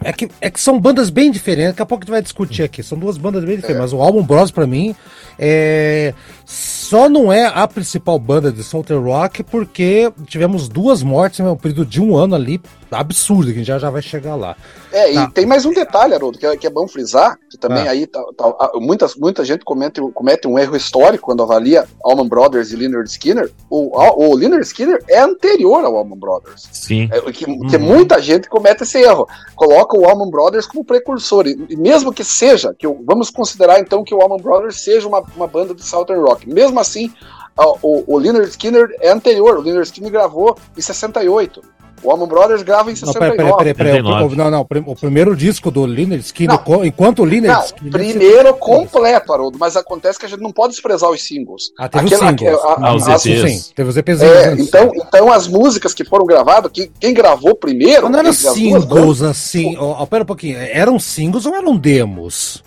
é 0.03 0.13
que, 0.13 0.29
é 0.39 0.49
que 0.49 0.59
são 0.59 0.79
bandas 0.79 1.09
bem 1.09 1.31
diferentes, 1.31 1.71
daqui 1.71 1.81
a 1.81 1.85
pouco 1.85 2.03
a 2.03 2.05
gente 2.05 2.11
vai 2.11 2.21
discutir 2.21 2.63
aqui. 2.63 2.81
São 2.81 2.97
duas 2.97 3.17
bandas 3.17 3.43
bem 3.43 3.55
diferentes, 3.55 3.79
é. 3.79 3.81
mas 3.81 3.93
o 3.93 4.01
Album 4.01 4.23
Bros, 4.23 4.51
pra 4.51 4.65
mim, 4.65 4.95
é, 5.37 6.13
só 6.49 7.07
não 7.07 7.31
é 7.31 7.45
a 7.45 7.67
principal 7.67 8.17
banda 8.17 8.51
de 8.51 8.63
Southern 8.63 9.03
Rock 9.03 9.43
porque 9.43 10.11
tivemos 10.25 10.67
duas 10.67 11.03
mortes 11.03 11.39
em 11.39 11.43
um 11.43 11.55
período 11.55 11.85
de 11.85 12.01
um 12.01 12.17
ano 12.17 12.33
ali, 12.33 12.59
absurdo, 12.89 13.45
que 13.45 13.51
a 13.51 13.57
gente 13.57 13.67
já, 13.67 13.77
já 13.77 13.91
vai 13.91 14.01
chegar 14.01 14.35
lá. 14.35 14.55
É, 14.91 15.13
tá. 15.13 15.23
e 15.23 15.31
tem 15.31 15.45
mais 15.45 15.63
um 15.65 15.71
detalhe, 15.71 16.15
Haroldo, 16.15 16.39
que 16.39 16.47
é, 16.47 16.57
que 16.57 16.65
é 16.65 16.69
bom 16.71 16.87
frisar, 16.87 17.37
que 17.47 17.57
também 17.57 17.87
ah. 17.87 17.91
aí 17.91 18.07
tá, 18.07 18.23
tá, 18.35 18.71
muitas, 18.75 19.15
muita 19.15 19.45
gente 19.45 19.63
comete, 19.63 20.01
comete 20.15 20.47
um 20.47 20.57
erro 20.57 20.75
histórico 20.75 21.25
quando 21.25 21.43
avalia 21.43 21.85
Allman 22.03 22.27
Brothers 22.27 22.71
e 22.71 22.75
Leonard 22.75 23.07
Skinner. 23.07 23.51
O, 23.69 23.95
o 23.95 24.35
Leonard 24.35 24.65
Skinner 24.65 25.03
é 25.07 25.19
anterior 25.19 25.85
ao 25.85 25.95
Allman 25.95 26.17
Brothers. 26.17 26.67
Sim. 26.71 27.07
É, 27.11 27.21
que, 27.31 27.45
uhum. 27.45 27.67
que 27.67 27.77
muita 27.77 28.19
gente 28.19 28.49
comete 28.49 28.81
esse 28.81 28.97
erro. 28.97 29.27
Coloca 29.55 29.95
o 29.95 30.09
Allman 30.09 30.31
Brothers 30.31 30.65
como 30.65 30.83
precursor. 30.83 31.45
E, 31.45 31.67
e 31.69 31.75
mesmo 31.75 32.11
que 32.11 32.23
seja, 32.23 32.73
que 32.73 32.87
vamos 32.87 33.29
considerar 33.29 33.79
então 33.79 34.03
que 34.03 34.15
o 34.15 34.21
Allman 34.21 34.41
Brothers 34.41 34.81
seja 34.81 35.07
uma, 35.07 35.23
uma 35.35 35.45
banda 35.45 35.75
de 35.75 35.85
Southern 35.85 36.23
Rock. 36.23 36.38
Mesmo 36.47 36.79
assim, 36.79 37.11
o, 37.81 38.15
o 38.15 38.17
Leonard 38.17 38.49
Skinner 38.49 38.95
é 39.01 39.09
anterior. 39.09 39.57
O 39.57 39.61
Leonard 39.61 39.87
Skinner 39.87 40.11
gravou 40.11 40.57
em 40.77 40.81
68. 40.81 41.61
O 42.01 42.09
Allman 42.09 42.27
Brothers 42.27 42.63
grava 42.63 42.91
em 42.91 42.95
69. 42.95 43.37
Não, 43.37 43.57
peraí, 43.57 43.73
peraí, 43.73 44.01
peraí, 44.01 44.23
O, 44.23 44.35
não, 44.35 44.49
não, 44.49 44.67
o 44.85 44.95
primeiro 44.95 45.35
disco 45.35 45.69
do 45.69 45.85
Lynyrd 45.85 46.23
Skinner, 46.23 46.59
não, 46.65 46.85
enquanto 46.85 47.23
o 47.23 47.25
Lynyrd 47.25 47.47
não, 47.47 47.65
Skinner... 47.65 47.91
primeiro 47.91 48.53
completo, 48.53 49.33
Haroldo, 49.33 49.57
mas 49.59 49.75
acontece 49.75 50.17
que 50.17 50.25
a 50.25 50.29
gente 50.29 50.41
não 50.41 50.51
pode 50.51 50.73
desprezar 50.73 51.09
os 51.09 51.21
singles. 51.21 51.71
Ah, 51.77 51.89
teve 51.89 52.07
Aquela, 52.07 52.31
os 52.31 52.39
singles. 52.39 52.63
A, 52.63 52.67
a, 52.67 52.87
ah, 52.87 52.95
os 52.95 53.07
as, 53.07 53.21
sim, 53.21 53.61
teve 53.75 53.89
os 53.89 53.97
EPs. 53.97 54.21
É, 54.21 54.53
então, 54.53 54.91
então 54.95 55.31
as 55.31 55.47
músicas 55.47 55.93
que 55.93 56.05
foram 56.05 56.25
gravadas, 56.25 56.71
quem, 56.71 56.89
quem 56.99 57.13
gravou 57.13 57.55
primeiro... 57.55 58.07
Não 58.07 58.19
eram 58.19 58.31
singles, 58.31 59.21
assim, 59.21 59.75
ó, 59.77 60.05
pera 60.05 60.23
um 60.23 60.27
pouquinho, 60.27 60.57
eram 60.57 60.97
singles 60.99 61.45
ou 61.45 61.53
eram 61.53 61.75
demos? 61.75 62.63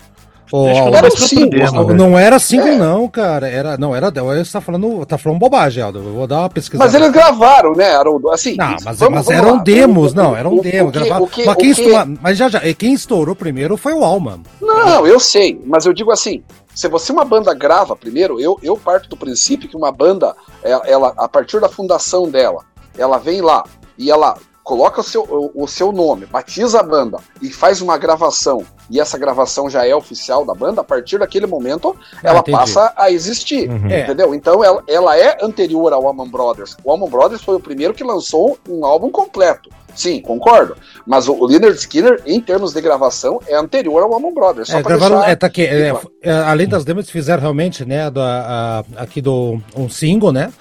Oh, 0.55 0.67
era 0.67 1.09
single, 1.09 1.87
né? 1.87 1.93
não 1.95 2.19
era 2.19 2.37
single, 2.37 2.67
é. 2.67 2.77
não, 2.77 3.07
cara. 3.07 3.49
Era, 3.49 3.75
não, 3.75 3.95
era. 3.95 4.11
Você 4.11 4.51
tá 4.51 4.61
falando, 4.61 5.03
tá 5.03 5.17
falando 5.17 5.39
bobagem, 5.39 5.81
Aldo. 5.81 5.97
Eu 5.97 6.13
vou 6.13 6.27
dar 6.27 6.41
uma 6.41 6.49
pesquisa. 6.49 6.83
Mas 6.83 6.93
eles 6.93 7.09
gravaram, 7.09 7.73
né, 7.73 7.95
Haroldo? 7.95 8.29
Assim, 8.29 8.55
não, 8.55 8.75
mas, 8.85 8.99
vamos, 8.99 9.15
mas 9.15 9.25
vamos 9.25 9.29
eram 9.31 9.55
lá. 9.55 9.63
demos, 9.63 10.13
não, 10.13 10.35
eram 10.35 10.53
o, 10.55 10.61
demos. 10.61 10.95
O 10.95 11.25
que, 11.25 11.43
mas, 11.43 11.55
quem 11.55 11.71
estourou, 11.71 12.05
mas 12.21 12.37
já, 12.37 12.49
já, 12.49 12.59
quem 12.75 12.93
estourou 12.93 13.35
primeiro 13.35 13.75
foi 13.77 13.93
o 13.93 14.03
Alma. 14.03 14.41
Não, 14.61 15.07
eu 15.07 15.19
sei, 15.19 15.59
mas 15.65 15.87
eu 15.87 15.93
digo 15.93 16.11
assim. 16.11 16.43
Se 16.75 16.87
você 16.87 17.11
uma 17.11 17.25
banda 17.25 17.51
grava 17.55 17.95
primeiro, 17.95 18.39
eu, 18.39 18.59
eu 18.61 18.77
parto 18.77 19.09
do 19.09 19.17
princípio 19.17 19.67
que 19.67 19.75
uma 19.75 19.91
banda, 19.91 20.35
ela, 20.61 20.83
ela 20.85 21.13
a 21.17 21.27
partir 21.27 21.59
da 21.59 21.69
fundação 21.69 22.29
dela, 22.29 22.63
ela 22.95 23.17
vem 23.17 23.41
lá 23.41 23.63
e 23.97 24.11
ela 24.11 24.37
coloca 24.63 25.01
o 25.01 25.03
seu, 25.03 25.23
o, 25.23 25.63
o, 25.63 25.67
seu 25.67 25.91
nome, 25.91 26.25
batiza 26.25 26.79
a 26.79 26.83
banda 26.83 27.17
e 27.41 27.51
faz 27.51 27.81
uma 27.81 27.97
gravação, 27.97 28.65
e 28.89 28.99
essa 28.99 29.17
gravação 29.17 29.69
já 29.69 29.85
é 29.87 29.95
oficial 29.95 30.45
da 30.45 30.53
banda, 30.53 30.81
a 30.81 30.83
partir 30.83 31.17
daquele 31.17 31.45
momento 31.45 31.95
ah, 32.15 32.19
ela 32.23 32.39
entendi. 32.39 32.57
passa 32.57 32.93
a 32.95 33.11
existir, 33.11 33.69
uhum. 33.69 33.89
É. 33.89 34.01
entendeu? 34.01 34.33
Então 34.33 34.63
ela, 34.63 34.83
ela 34.87 35.17
é 35.17 35.37
anterior 35.41 35.93
ao 35.93 36.05
Allman 36.05 36.29
Brothers. 36.29 36.75
O 36.83 36.91
Allman 36.91 37.09
Brothers 37.09 37.41
foi 37.41 37.55
o 37.55 37.59
primeiro 37.59 37.93
que 37.93 38.03
lançou 38.03 38.57
um 38.67 38.85
álbum 38.85 39.09
completo. 39.09 39.69
Sim, 39.95 40.21
concordo. 40.21 40.75
Mas 41.05 41.27
o, 41.27 41.33
o 41.33 41.45
Leonard 41.45 41.77
Skinner, 41.77 42.21
em 42.25 42.41
termos 42.41 42.73
de 42.73 42.81
gravação, 42.81 43.39
é 43.47 43.55
anterior 43.55 44.01
ao 44.01 44.13
Allman 44.13 44.33
Brothers. 44.33 44.69
Só 44.69 44.79
é, 44.79 44.83
gravaram, 44.83 45.17
deixar... 45.17 45.31
é, 45.31 45.35
tá 45.35 45.47
aqui, 45.47 45.65
é, 45.65 45.93
é, 46.21 46.31
além 46.31 46.67
das 46.67 46.83
demos, 46.83 47.09
fizeram 47.09 47.41
realmente, 47.41 47.85
né, 47.85 48.09
do, 48.09 48.19
a, 48.19 48.83
aqui 48.97 49.21
do 49.21 49.59
um 49.75 49.87
single, 49.87 50.31
né? 50.31 50.51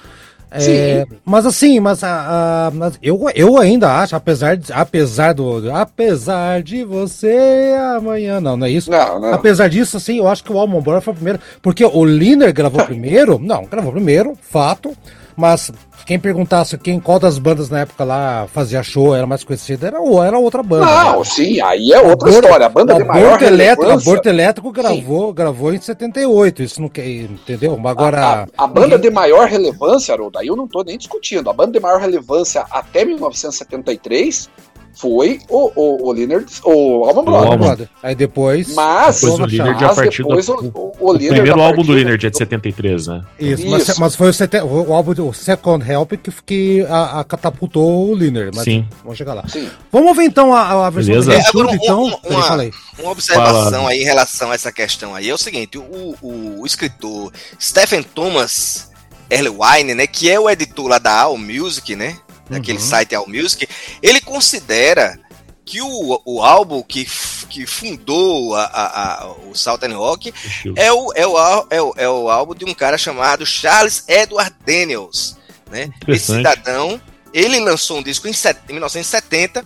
É, 0.55 1.07
mas 1.25 1.47
assim, 1.47 1.81
mas, 1.81 2.05
a, 2.05 2.67
a, 2.67 2.71
mas, 2.73 2.99
eu, 3.03 3.19
eu 3.35 3.57
ainda 3.57 3.91
acho, 3.91 4.15
apesar 4.15 4.57
de, 4.57 4.73
apesar 4.73 5.33
do, 5.33 5.73
apesar 5.73 6.63
de 6.63 6.85
você 6.85 7.75
amanhã, 7.97 8.41
não, 8.41 8.57
não 8.57 8.67
é 8.67 8.71
isso? 8.71 8.91
Não, 8.91 9.19
não. 9.19 9.33
Apesar 9.33 9.69
disso, 9.69 9.97
assim, 9.97 10.19
eu 10.19 10.29
acho 10.29 10.45
que 10.45 10.53
o 10.53 10.59
Almond 10.59 10.85
Brothers 10.85 11.05
foi 11.05 11.13
o 11.13 11.17
primeiro, 11.17 11.41
porque 11.63 11.85
o 11.85 12.05
Liner 12.05 12.53
gravou 12.53 12.85
primeiro, 12.85 13.39
não, 13.39 13.65
gravou 13.65 13.93
primeiro, 13.93 14.37
fato. 14.41 14.95
Mas 15.37 15.73
quem 16.07 16.19
perguntasse 16.19 16.77
quem, 16.79 17.01
qual 17.01 17.19
das 17.19 17.39
bandas 17.39 17.71
na 17.71 17.81
época 17.81 18.05
lá 18.05 18.47
fazia 18.53 18.83
show, 18.83 19.15
era 19.15 19.27
mais 19.27 19.45
conhecida, 19.45 19.87
era, 19.87 19.99
era 20.27 20.39
outra 20.39 20.63
banda. 20.63 20.87
Não, 20.87 21.19
né? 21.19 21.25
sim, 21.25 21.61
aí 21.61 21.93
é 21.93 22.01
outra 22.01 22.31
história. 22.31 22.67
A 22.67 22.69
banda 22.69 22.95
de 22.95 23.05
maior 23.05 23.27
Aborto 23.27 23.45
Elétrico, 23.45 23.91
Aborto 23.91 24.29
Elétrico 24.29 24.73
gravou, 24.73 25.33
gravou 25.33 25.73
em 25.73 25.81
78, 25.81 26.63
isso 26.63 26.81
não 26.81 26.89
quer, 26.89 27.07
entendeu? 27.07 27.81
Agora... 27.85 28.21
A, 28.21 28.43
a, 28.43 28.65
a 28.65 28.67
banda 28.67 28.97
ninguém... 28.97 29.01
de 29.01 29.11
maior 29.11 29.49
relevância, 29.49 30.15
Haroldo, 30.15 30.39
aí 30.39 30.47
eu 30.47 30.57
não 30.57 30.67
tô 30.67 30.83
nem 30.83 30.99
discutindo, 30.99 31.49
a 31.49 31.53
banda 31.53 31.73
de 31.73 31.81
maior 31.81 32.01
relevância 32.01 32.65
até 32.71 33.05
1973 33.05 34.51
foi 34.95 35.41
o, 35.49 35.73
o, 35.75 36.09
o 36.09 36.13
Leonard, 36.13 36.47
o 36.65 37.05
Alman 37.05 37.25
Brothers. 37.59 37.89
Aí 38.03 38.15
depois. 38.15 38.75
Mas, 38.75 39.21
depois 39.21 39.41
o 39.41 39.45
Leonard 39.47 39.85
a 39.85 39.95
partir 39.95 40.23
depois 40.23 40.47
do, 40.47 40.55
o, 40.55 40.93
o, 41.01 41.15
o 41.15 41.19
primeiro 41.19 41.61
álbum 41.61 41.83
do 41.83 41.93
Leonard 41.93 42.27
é 42.27 42.31
de 42.31 42.39
73, 42.39 43.07
né? 43.07 43.23
Isso, 43.39 43.63
Isso. 43.63 43.71
Mas, 43.71 43.99
mas, 43.99 44.17
foi 44.17 44.29
o, 44.29 44.33
sete, 44.33 44.59
o 44.61 44.93
álbum 44.93 45.29
o 45.29 45.33
Second 45.33 45.91
Help 45.91 46.13
que, 46.13 46.31
que 46.45 46.87
a, 46.89 47.21
a 47.21 47.25
catapultou 47.25 48.11
o 48.11 48.15
Leonard. 48.15 48.63
Sim. 48.63 48.87
Vamos 49.03 49.19
chegar 49.19 49.35
lá. 49.35 49.45
Sim. 49.49 49.69
Vamos 49.91 50.17
ver 50.17 50.25
então 50.25 50.55
a, 50.55 50.87
a 50.87 50.91
versão 50.91 51.15
Beleza. 51.15 51.53
do 51.53 51.61
Agora, 51.61 51.77
então. 51.77 52.03
Um, 52.05 52.31
uma, 52.31 52.71
uma 52.99 53.11
observação 53.11 53.71
Fala. 53.71 53.91
aí 53.91 54.03
em 54.03 54.05
relação 54.05 54.51
a 54.51 54.55
essa 54.55 54.71
questão 54.71 55.15
aí 55.15 55.29
é 55.29 55.35
o 55.35 55.39
seguinte: 55.39 55.79
o, 55.79 56.15
o, 56.21 56.61
o 56.61 56.67
escritor 56.67 57.33
Stephen 57.61 58.03
Thomas 58.03 58.91
Erlewine, 59.31 59.95
né, 59.95 60.07
que 60.07 60.31
é 60.31 60.39
o 60.39 60.49
editor 60.51 60.89
lá 60.89 60.99
da 60.99 61.23
All 61.23 61.39
Music, 61.39 61.97
né? 61.97 62.19
Daquele 62.49 62.79
uhum. 62.79 62.85
site 62.85 63.15
All 63.15 63.29
Music, 63.29 63.69
ele 64.03 64.21
considera 64.21 65.19
que 65.65 65.81
o, 65.81 66.21
o 66.25 66.43
álbum 66.43 66.83
que, 66.83 67.07
que 67.49 67.67
fundou 67.67 68.55
a, 68.55 68.65
a, 68.65 69.23
a, 69.23 69.33
o 69.33 69.55
Southern 69.55 69.95
Rock 69.95 70.33
é 70.77 70.93
o, 70.93 71.13
é, 71.15 71.27
o, 71.27 71.67
é, 71.71 71.83
o, 71.83 71.95
é 71.97 72.09
o 72.09 72.29
álbum 72.29 72.55
de 72.55 72.65
um 72.65 72.75
cara 72.75 72.99
chamado 72.99 73.47
Charles 73.47 74.05
Edward 74.09 74.55
Daniels. 74.67 75.37
Né? 75.71 75.91
Esse 76.07 76.35
cidadão, 76.37 77.01
ele 77.33 77.59
lançou 77.61 77.99
um 77.99 78.03
disco 78.03 78.29
em, 78.29 78.33
set, 78.33 78.59
em 78.69 78.73
1970 78.73 79.65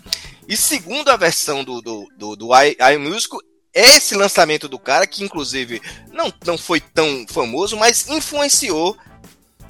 e 0.48 0.56
segundo 0.56 1.08
a 1.08 1.16
versão 1.16 1.64
do, 1.64 1.80
do, 1.80 2.06
do, 2.16 2.36
do 2.36 2.54
I, 2.54 2.76
I 2.78 2.98
Music, 2.98 3.36
esse 3.74 4.14
lançamento 4.14 4.68
do 4.68 4.78
cara, 4.78 5.06
que 5.06 5.24
inclusive 5.24 5.82
não, 6.12 6.32
não 6.44 6.56
foi 6.56 6.80
tão 6.80 7.26
famoso, 7.28 7.76
mas 7.76 8.08
influenciou 8.08 8.96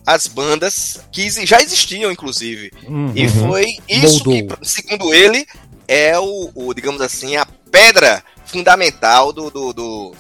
as 0.07 0.29
bandas 0.29 1.01
que 1.11 1.29
já 1.45 1.61
existiam, 1.61 2.13
inclusive. 2.13 2.71
Uhum. 2.87 3.13
E 3.15 3.29
foi 3.29 3.67
isso 3.89 4.25
Moldou. 4.25 4.57
que, 4.57 4.69
segundo 4.69 5.13
ele, 5.13 5.45
é 5.89 6.17
o, 6.19 6.51
o, 6.55 6.73
digamos 6.73 7.01
assim, 7.01 7.37
a 7.37 7.45
pedra 7.71 8.23
fundamental 8.45 9.33
do, 9.33 9.51
do, 9.51 9.73
do, 9.73 10.15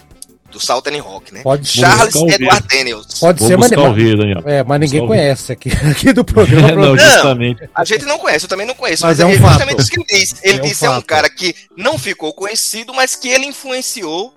do 0.50 0.60
Southern 0.60 0.98
Rock, 0.98 1.32
né? 1.32 1.42
Pode 1.42 1.68
Charles 1.68 2.14
Edward 2.14 2.66
Daniels. 2.66 3.20
Pode 3.20 3.38
Vou 3.38 3.48
ser, 3.48 3.56
mas, 3.56 3.72
ouvir, 3.72 4.16
Daniel. 4.16 4.42
É, 4.44 4.64
mas 4.64 4.80
ninguém 4.80 5.06
conhece 5.06 5.52
aqui, 5.52 5.70
aqui 5.88 6.12
do 6.12 6.24
programa. 6.24 6.72
não, 6.74 6.98
justamente. 6.98 7.68
a 7.72 7.84
gente 7.84 8.04
não 8.04 8.18
conhece, 8.18 8.44
eu 8.44 8.48
também 8.48 8.66
não 8.66 8.74
conheço. 8.74 9.06
Mas, 9.06 9.20
mas 9.20 9.20
é, 9.20 9.38
um 9.38 9.48
justamente 9.48 9.80
isso 9.80 9.90
que 9.90 10.00
ele 10.00 10.06
disse. 10.06 10.34
Ele 10.42 10.58
é 10.58 10.62
um 10.62 10.64
disse 10.64 10.86
é 10.86 10.90
um 10.90 11.00
cara 11.02 11.30
que 11.30 11.54
não 11.76 11.96
ficou 11.96 12.32
conhecido, 12.32 12.92
mas 12.92 13.14
que 13.14 13.28
ele 13.28 13.46
influenciou 13.46 14.34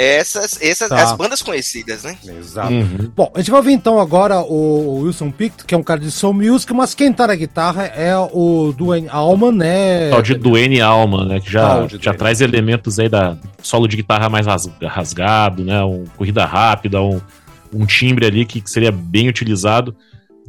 essas, 0.00 0.60
essas 0.62 0.88
tá. 0.88 1.02
as 1.02 1.12
bandas 1.12 1.42
conhecidas, 1.42 2.04
né? 2.04 2.16
Exato. 2.38 2.72
Uhum. 2.72 3.12
Bom, 3.14 3.30
a 3.34 3.38
gente 3.38 3.50
vai 3.50 3.60
ver 3.60 3.72
então 3.72 4.00
agora 4.00 4.40
o 4.40 5.02
Wilson 5.02 5.30
Pickett, 5.30 5.66
que 5.66 5.74
é 5.74 5.78
um 5.78 5.82
cara 5.82 6.00
de 6.00 6.10
soul 6.10 6.32
music, 6.32 6.72
mas 6.72 6.94
quem 6.94 7.12
tá 7.12 7.26
na 7.26 7.34
guitarra 7.34 7.84
é 7.84 8.16
o 8.16 8.72
Duane 8.72 9.08
Allman, 9.10 9.52
né? 9.52 10.14
O 10.16 10.22
de 10.22 10.34
Duane 10.34 10.80
Allman, 10.80 11.26
né? 11.26 11.40
Que 11.40 11.52
já, 11.52 11.86
já 12.00 12.14
traz 12.14 12.40
elementos 12.40 12.98
aí 12.98 13.10
da 13.10 13.36
solo 13.62 13.86
de 13.86 13.96
guitarra 13.96 14.30
mais 14.30 14.46
rasgado, 14.82 15.62
né? 15.64 15.84
Um 15.84 16.04
corrida 16.16 16.46
rápida, 16.46 17.02
um, 17.02 17.20
um 17.70 17.84
timbre 17.84 18.24
ali 18.24 18.46
que, 18.46 18.62
que 18.62 18.70
seria 18.70 18.90
bem 18.90 19.28
utilizado. 19.28 19.94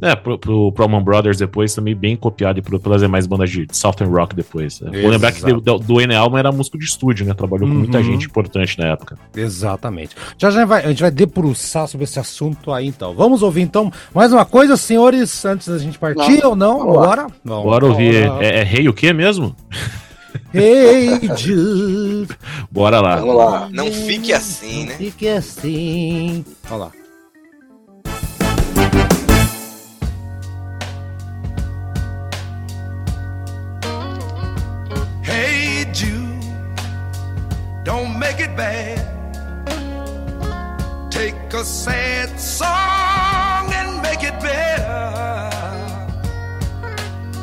É, 0.02 0.16
pro, 0.16 0.36
pro, 0.36 0.72
pro 0.72 1.00
Brothers 1.00 1.38
depois 1.38 1.72
também 1.72 1.94
bem 1.94 2.16
copiado 2.16 2.58
e 2.58 2.62
pelas 2.62 3.00
demais 3.00 3.24
bandas 3.24 3.48
de 3.50 3.68
Southern 3.70 4.12
Rock 4.12 4.34
depois. 4.34 4.80
Né? 4.80 5.00
Vou 5.00 5.08
lembrar 5.08 5.30
que 5.30 5.40
do, 5.40 5.78
do 5.78 6.00
N 6.00 6.12
Alman 6.16 6.40
era 6.40 6.50
músico 6.50 6.76
de 6.76 6.84
estúdio, 6.84 7.24
né? 7.24 7.32
Trabalhou 7.34 7.68
uhum. 7.68 7.74
com 7.74 7.78
muita 7.78 7.98
uhum. 7.98 8.04
gente 8.04 8.26
importante 8.26 8.76
na 8.80 8.88
época. 8.88 9.16
Exatamente. 9.36 10.16
Já 10.36 10.50
já 10.50 10.64
vai, 10.64 10.84
a 10.84 10.88
gente 10.88 11.00
vai 11.00 11.10
debruçar 11.12 11.86
sobre 11.86 12.02
esse 12.02 12.18
assunto 12.18 12.72
aí 12.72 12.88
então. 12.88 13.14
Vamos 13.14 13.42
ouvir 13.42 13.62
então 13.62 13.92
mais 14.12 14.32
uma 14.32 14.44
coisa, 14.44 14.76
senhores, 14.76 15.44
antes 15.44 15.68
da 15.68 15.78
gente 15.78 15.96
partir 16.00 16.42
não. 16.42 16.50
ou 16.50 16.56
não? 16.56 16.84
Bora? 16.84 17.28
Não. 17.44 17.62
Bora 17.62 17.86
ouvir. 17.86 18.28
É, 18.40 18.58
é 18.58 18.62
rei 18.64 18.88
o 18.88 18.92
quê 18.92 19.12
mesmo? 19.12 19.54
Hey 20.52 21.20
Jude. 21.36 22.36
Bora 22.72 23.00
lá. 23.00 23.16
Vamos 23.16 23.36
lá. 23.36 23.68
Não 23.70 23.86
fique 23.92 24.32
assim, 24.32 24.86
né? 24.86 24.94
Fique 24.96 25.28
assim. 25.28 26.44
Olha 26.68 26.76
lá. 26.76 27.01
Bad. 38.56 38.98
Take 41.10 41.52
a 41.54 41.64
sad 41.64 42.40
song 42.40 43.72
and 43.72 44.02
make 44.02 44.22
it 44.22 44.38
better. 44.40 45.50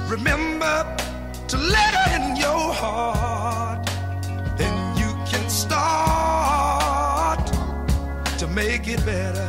Remember 0.07 0.97
to 1.47 1.57
let 1.57 1.93
her 1.93 2.15
in 2.17 2.35
your 2.35 2.73
heart, 2.73 3.85
then 4.57 4.75
you 4.97 5.11
can 5.31 5.49
start 5.49 5.79
to 8.37 8.47
make 8.47 8.87
it 8.87 9.05
better. 9.05 9.48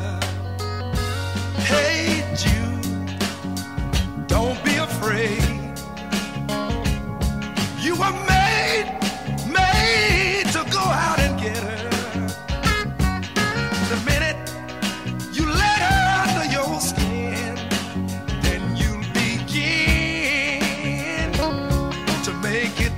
make 22.50 22.80
it 22.80 22.89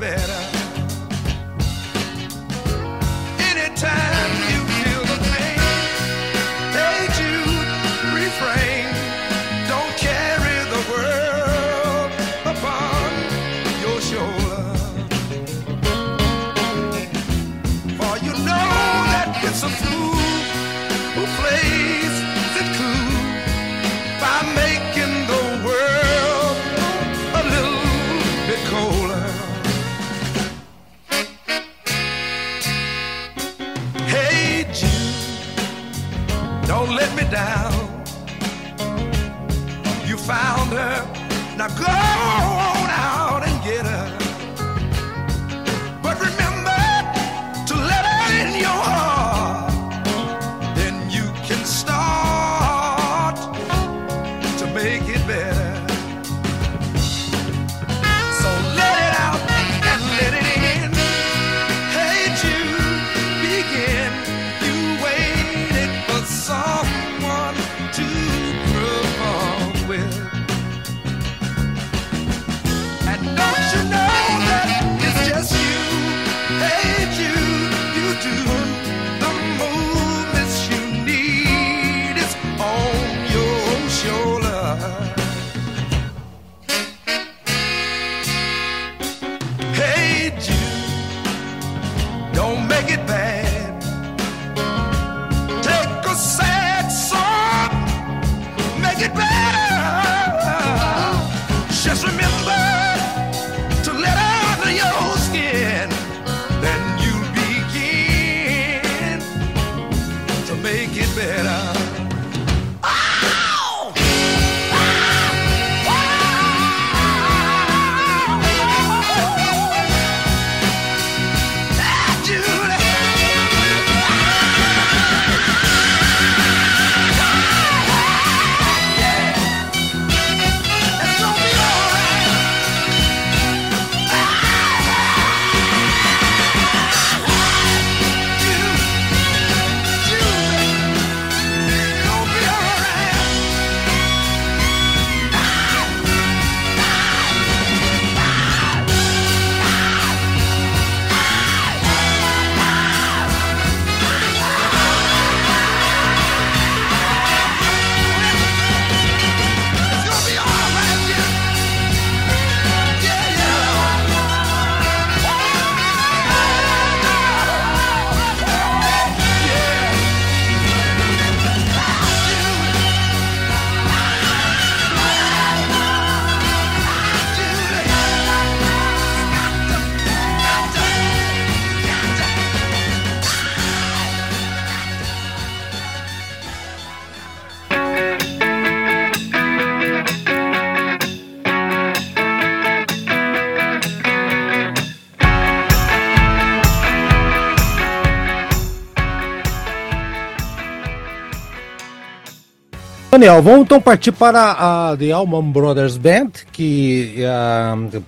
Daniel, 203.12 203.40
vamos 203.42 203.66
então 203.66 203.78
partir 203.78 204.10
para 204.10 204.52
a 204.52 204.96
The 204.96 205.10
Allman 205.10 205.52
Brothers 205.52 205.98
Band, 205.98 206.30
que 206.50 207.16
uh, 207.18 208.02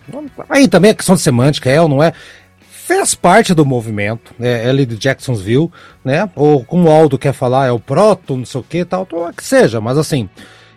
aí 0.49 0.67
também 0.67 0.93
é 0.93 0.95
questão 0.95 1.15
de 1.15 1.21
semântica, 1.21 1.71
é 1.71 1.79
ou 1.79 1.87
não 1.87 2.03
é? 2.03 2.15
Fez 2.59 3.15
parte 3.15 3.53
do 3.53 3.67
movimento, 3.67 4.35
né? 4.39 4.67
Ele 4.67 4.87
de 4.87 4.97
Jacksonville, 4.97 5.71
né? 6.03 6.31
Ou 6.35 6.65
como 6.65 6.89
o 6.89 6.91
Aldo 6.91 7.19
quer 7.19 7.35
falar, 7.35 7.67
é 7.67 7.71
o 7.71 7.79
Proto, 7.79 8.35
não 8.35 8.47
sei 8.47 8.63
o 8.63 8.65
que 8.65 8.83
tal, 8.83 9.07
que 9.37 9.45
seja, 9.45 9.79
mas 9.79 9.99
assim, 9.99 10.27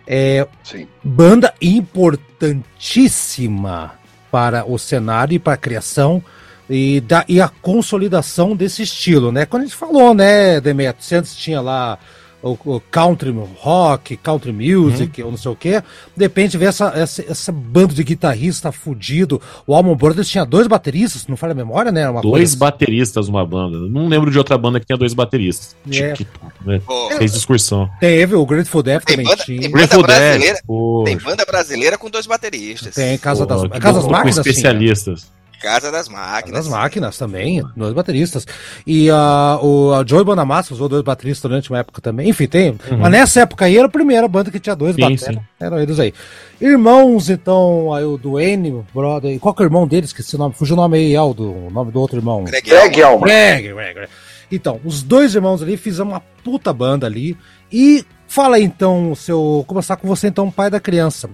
é 0.06 0.46
Sim. 0.62 0.86
banda 1.02 1.54
importantíssima 1.62 3.92
para 4.30 4.70
o 4.70 4.78
cenário 4.78 5.36
e 5.36 5.38
para 5.38 5.54
a 5.54 5.56
criação 5.56 6.22
e, 6.68 7.00
da, 7.00 7.24
e 7.28 7.40
a 7.40 7.48
consolidação 7.48 8.54
desse 8.54 8.82
estilo, 8.82 9.32
né? 9.32 9.46
Quando 9.46 9.62
a 9.62 9.64
gente 9.64 9.76
falou, 9.76 10.12
né, 10.12 10.60
Demetrio, 10.60 11.18
antes 11.18 11.34
tinha 11.34 11.62
lá 11.62 11.98
o, 12.42 12.56
o 12.64 12.80
country 12.90 13.34
rock, 13.60 14.16
country 14.16 14.52
music, 14.52 15.20
uhum. 15.20 15.26
ou 15.26 15.30
não 15.32 15.38
sei 15.38 15.50
o 15.50 15.56
que. 15.56 15.80
De 16.16 16.24
repente 16.24 16.56
vê 16.56 16.66
essa, 16.66 16.92
essa, 16.94 17.22
essa 17.28 17.52
banda 17.52 17.92
de 17.92 18.04
guitarrista 18.04 18.70
fudido. 18.70 19.40
O 19.66 19.74
Almond 19.74 19.98
Brothers 19.98 20.28
tinha 20.28 20.44
dois 20.44 20.66
bateristas, 20.66 21.26
não 21.26 21.36
falha 21.36 21.52
a 21.52 21.56
memória, 21.56 21.90
né? 21.90 22.08
Uma 22.08 22.20
dois 22.20 22.50
coisa... 22.50 22.56
bateristas 22.56 23.28
uma 23.28 23.44
banda. 23.44 23.78
Não 23.88 24.08
lembro 24.08 24.30
de 24.30 24.38
outra 24.38 24.56
banda 24.56 24.78
que 24.78 24.86
tinha 24.86 24.98
dois 24.98 25.14
bateristas. 25.14 25.76
É. 25.90 26.12
Que, 26.12 26.26
né? 26.64 26.80
oh. 26.86 27.10
Fez 27.16 27.32
discursão. 27.32 27.90
Teve, 28.00 28.34
o 28.34 28.46
Grateful 28.46 28.82
Death 28.82 29.04
também 29.04 29.26
banda, 29.26 29.44
tinha. 29.44 29.60
Tem 29.60 29.70
banda, 29.70 29.98
brasileira, 29.98 30.58
tem 31.04 31.16
banda 31.18 31.44
brasileira 31.44 31.98
com 31.98 32.10
dois 32.10 32.26
bateristas. 32.26 32.94
Tem 32.94 33.18
Casa 33.18 33.44
das, 33.44 33.62
Casa 33.80 34.00
das 34.00 34.06
Máquinas. 34.06 34.36
Com 34.36 34.40
especialistas. 34.40 35.37
Casa 35.60 35.90
das 35.90 36.08
Máquinas. 36.08 36.42
Casa 36.42 36.52
das 36.52 36.68
Máquinas 36.68 37.18
também, 37.18 37.62
dois 37.76 37.92
bateristas. 37.92 38.46
E 38.86 39.10
uh, 39.10 39.58
o 39.62 39.94
a 39.94 40.04
Joey 40.06 40.24
Bonamassa 40.24 40.72
usou 40.72 40.88
dois 40.88 41.02
bateristas 41.02 41.50
durante 41.50 41.70
uma 41.70 41.78
época 41.78 42.00
também. 42.00 42.28
Enfim, 42.28 42.46
tem. 42.46 42.70
Uhum. 42.70 42.98
Mas 42.98 43.10
nessa 43.10 43.40
época 43.40 43.64
aí 43.64 43.76
era 43.76 43.86
a 43.86 43.90
primeira 43.90 44.26
banda 44.28 44.50
que 44.50 44.60
tinha 44.60 44.76
dois 44.76 44.96
bateristas. 44.96 45.36
Eram 45.58 45.80
eles 45.80 45.98
aí. 45.98 46.14
Irmãos, 46.60 47.28
então, 47.28 47.92
aí 47.92 48.04
o 48.04 48.16
Duane, 48.16 48.84
brother. 48.94 49.32
E 49.32 49.38
qual 49.38 49.54
que 49.54 49.62
é 49.62 49.64
o 49.64 49.68
irmão 49.68 49.86
deles? 49.86 50.12
Que 50.12 50.20
esse 50.20 50.36
nome? 50.36 50.54
Fugiu 50.54 50.74
o 50.74 50.76
nome 50.76 50.98
aí, 50.98 51.16
Aldo, 51.16 51.52
o 51.52 51.70
nome 51.70 51.90
do 51.90 52.00
outro 52.00 52.18
irmão. 52.18 52.44
Greg 52.44 52.70
Elman. 52.70 53.20
Greg, 53.20 53.72
Greg, 53.72 53.94
Greg. 53.94 54.08
Então, 54.50 54.80
os 54.84 55.02
dois 55.02 55.34
irmãos 55.34 55.62
ali 55.62 55.76
fizeram 55.76 56.10
uma 56.10 56.20
puta 56.42 56.72
banda 56.72 57.06
ali. 57.06 57.36
E 57.70 58.04
fala 58.26 58.56
aí, 58.56 58.64
então, 58.64 59.14
seu. 59.14 59.64
Começar 59.66 59.96
com 59.96 60.08
você, 60.08 60.28
então, 60.28 60.50
pai 60.50 60.70
da 60.70 60.80
criança 60.80 61.28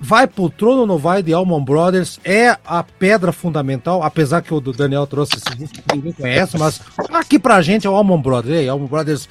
vai 0.00 0.26
pro 0.26 0.50
trono 0.50 0.80
ou 0.80 0.86
não 0.86 0.98
vai 0.98 1.22
de 1.22 1.32
Almond 1.32 1.64
Brothers 1.64 2.20
é 2.24 2.56
a 2.64 2.82
pedra 2.82 3.32
fundamental, 3.32 4.02
apesar 4.02 4.42
que 4.42 4.52
o 4.52 4.60
Daniel 4.60 5.06
trouxe 5.06 5.36
esse 5.36 5.56
disco 5.56 5.82
que 5.82 5.96
ninguém 5.96 6.12
conhece, 6.12 6.58
mas 6.58 6.80
aqui 7.12 7.38
pra 7.38 7.62
gente 7.62 7.86
é 7.86 7.90
o 7.90 7.94
Almond 7.94 8.22
Brothers. 8.22 8.58
aí, 8.58 8.68
Almond 8.68 8.90
Brothers 8.90 9.28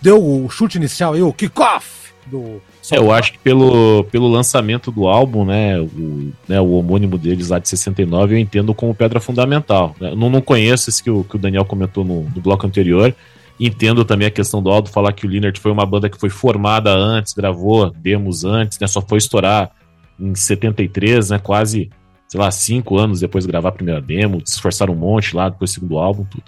deu 0.00 0.22
o 0.22 0.48
chute 0.48 0.78
inicial 0.78 1.14
aí, 1.14 1.22
o 1.22 1.32
kickoff 1.32 2.06
do. 2.26 2.60
É, 2.90 2.98
eu 2.98 3.10
acho 3.10 3.32
que 3.32 3.38
pelo, 3.38 4.04
pelo 4.04 4.28
lançamento 4.28 4.90
do 4.90 5.06
álbum, 5.06 5.44
né 5.44 5.80
o, 5.80 6.32
né, 6.46 6.60
o 6.60 6.70
homônimo 6.72 7.18
deles 7.18 7.48
lá 7.48 7.58
de 7.58 7.68
69, 7.68 8.34
eu 8.34 8.38
entendo 8.38 8.74
como 8.74 8.94
pedra 8.94 9.20
fundamental. 9.20 9.94
Né? 10.00 10.14
Não, 10.16 10.30
não 10.30 10.40
conheço 10.40 10.90
esse 10.90 11.02
que 11.02 11.10
o, 11.10 11.24
que 11.24 11.36
o 11.36 11.38
Daniel 11.38 11.64
comentou 11.64 12.04
no, 12.04 12.22
no 12.22 12.40
bloco 12.40 12.66
anterior. 12.66 13.14
Entendo 13.58 14.04
também 14.04 14.28
a 14.28 14.30
questão 14.30 14.62
do 14.62 14.70
Aldo 14.70 14.90
falar 14.90 15.12
que 15.12 15.26
o 15.26 15.30
Leonard 15.30 15.58
foi 15.58 15.72
uma 15.72 15.86
banda 15.86 16.10
que 16.10 16.20
foi 16.20 16.28
formada 16.28 16.94
antes, 16.94 17.32
gravou 17.32 17.90
demos 17.90 18.44
antes, 18.44 18.78
né? 18.78 18.86
Só 18.86 19.00
foi 19.00 19.16
estourar 19.16 19.70
em 20.18 20.34
73, 20.34 21.30
né? 21.30 21.38
Quase, 21.38 21.90
sei 22.28 22.40
lá, 22.40 22.50
cinco 22.50 22.98
anos 22.98 23.20
depois 23.20 23.44
de 23.44 23.50
gravar 23.50 23.70
a 23.70 23.72
primeira 23.72 24.00
demo, 24.00 24.40
se 24.44 24.54
esforçaram 24.54 24.94
um 24.94 24.96
monte 24.96 25.34
lá, 25.34 25.48
depois 25.48 25.70
do 25.70 25.74
segundo 25.74 25.98
álbum, 25.98 26.24
tudo. 26.24 26.44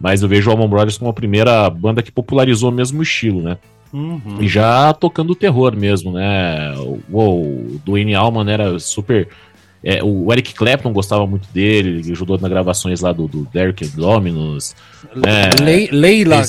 Mas 0.00 0.22
eu 0.22 0.28
vejo 0.28 0.48
o 0.48 0.52
Allman 0.52 0.68
Brothers 0.68 0.96
como 0.96 1.10
a 1.10 1.14
primeira 1.14 1.68
banda 1.68 2.02
que 2.02 2.10
popularizou 2.10 2.70
mesmo 2.70 3.00
o 3.00 3.02
estilo, 3.02 3.42
né? 3.42 3.58
Uhum. 3.92 4.38
E 4.40 4.48
já 4.48 4.92
tocando 4.94 5.30
o 5.30 5.36
terror 5.36 5.76
mesmo, 5.76 6.12
né? 6.12 6.74
O, 6.78 7.00
o 7.12 7.80
Dwayne 7.84 8.14
Allman 8.14 8.50
era 8.50 8.78
super 8.78 9.28
é, 9.82 10.02
o 10.04 10.30
Eric 10.30 10.54
Clapton 10.54 10.92
gostava 10.92 11.26
muito 11.26 11.48
dele, 11.52 12.00
ele 12.00 12.12
ajudou 12.12 12.38
nas 12.38 12.50
gravações 12.50 13.00
lá 13.00 13.12
do, 13.12 13.26
do 13.26 13.48
Derek 13.50 13.86
Dominus. 13.88 14.76
Né? 15.16 15.48
Le 15.58 15.88
Leila, 15.90 16.42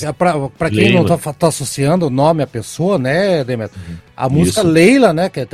para 0.58 0.70
quem 0.70 0.80
Leila. 0.80 1.00
não 1.00 1.18
tá, 1.18 1.34
tá, 1.34 1.48
associando 1.48 2.08
o 2.08 2.10
nome 2.10 2.44
à 2.44 2.48
pessoa, 2.48 2.98
né, 2.98 3.42
Demetrio? 3.46 3.82
Uhum. 3.88 3.96
A 4.18 4.28
música 4.28 4.60
Isso. 4.60 4.70
Leila, 4.70 5.14
né? 5.14 5.30
Que 5.30 5.40
é... 5.40 5.48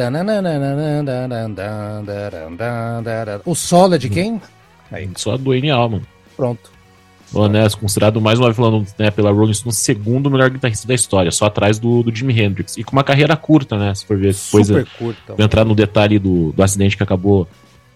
O 3.46 3.54
solo 3.54 3.94
é 3.94 3.98
de 4.00 4.10
quem? 4.10 4.42
Aí. 4.92 5.08
Só 5.16 5.38
do 5.38 5.52
Wayne 5.52 5.70
Allman. 5.70 6.02
Pronto. 6.36 6.78
Honesto, 7.34 7.78
considerado 7.80 8.22
mais 8.22 8.40
uma 8.40 8.48
vez 8.48 8.56
falando 8.56 8.88
né, 8.98 9.12
pela 9.12 9.32
Rolling 9.32 9.54
Stone, 9.54 9.72
o 9.72 9.76
segundo 9.76 10.32
melhor 10.32 10.50
guitarrista 10.50 10.88
da 10.88 10.94
história, 10.94 11.30
só 11.30 11.46
atrás 11.46 11.78
do, 11.78 12.02
do 12.02 12.16
Jimi 12.16 12.40
Hendrix. 12.40 12.78
E 12.78 12.84
com 12.84 12.94
uma 12.94 13.04
carreira 13.04 13.36
curta, 13.36 13.78
né? 13.78 13.94
Se 13.94 14.06
for 14.06 14.18
ver. 14.18 14.34
Super 14.34 14.88
curta. 14.98 15.36
entrar 15.38 15.66
no 15.66 15.76
detalhe 15.76 16.18
do, 16.18 16.54
do 16.54 16.63
acidente 16.63 16.96
que 16.96 17.04
acabou 17.04 17.48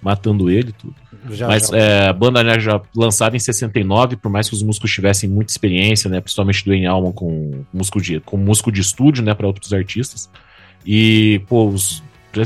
matando 0.02 0.50
ele 0.50 0.72
tudo. 0.72 0.96
Já, 1.30 1.48
Mas 1.48 1.68
já. 1.68 1.78
É, 1.78 2.08
a 2.10 2.14
banda 2.14 2.44
né, 2.44 2.60
já 2.60 2.82
lançada 2.96 3.36
em 3.36 3.40
69, 3.40 4.16
por 4.16 4.32
mais 4.32 4.50
que 4.50 4.56
os 4.56 4.64
músicos 4.64 4.92
tivessem 4.92 5.30
muita 5.30 5.52
experiência, 5.52 6.10
né, 6.10 6.20
principalmente 6.20 6.66
do 6.66 6.74
Ian 6.74 6.92
Allman 6.92 7.12
com 7.12 7.64
músico 7.72 8.02
de, 8.02 8.20
com 8.22 8.38
músico 8.38 8.72
de 8.72 8.82
estúdio, 8.82 9.24
né, 9.24 9.34
para 9.34 9.46
outros 9.46 9.72
artistas. 9.72 10.30
E, 10.86 11.42
pô, 11.48 11.68
os, 11.68 12.02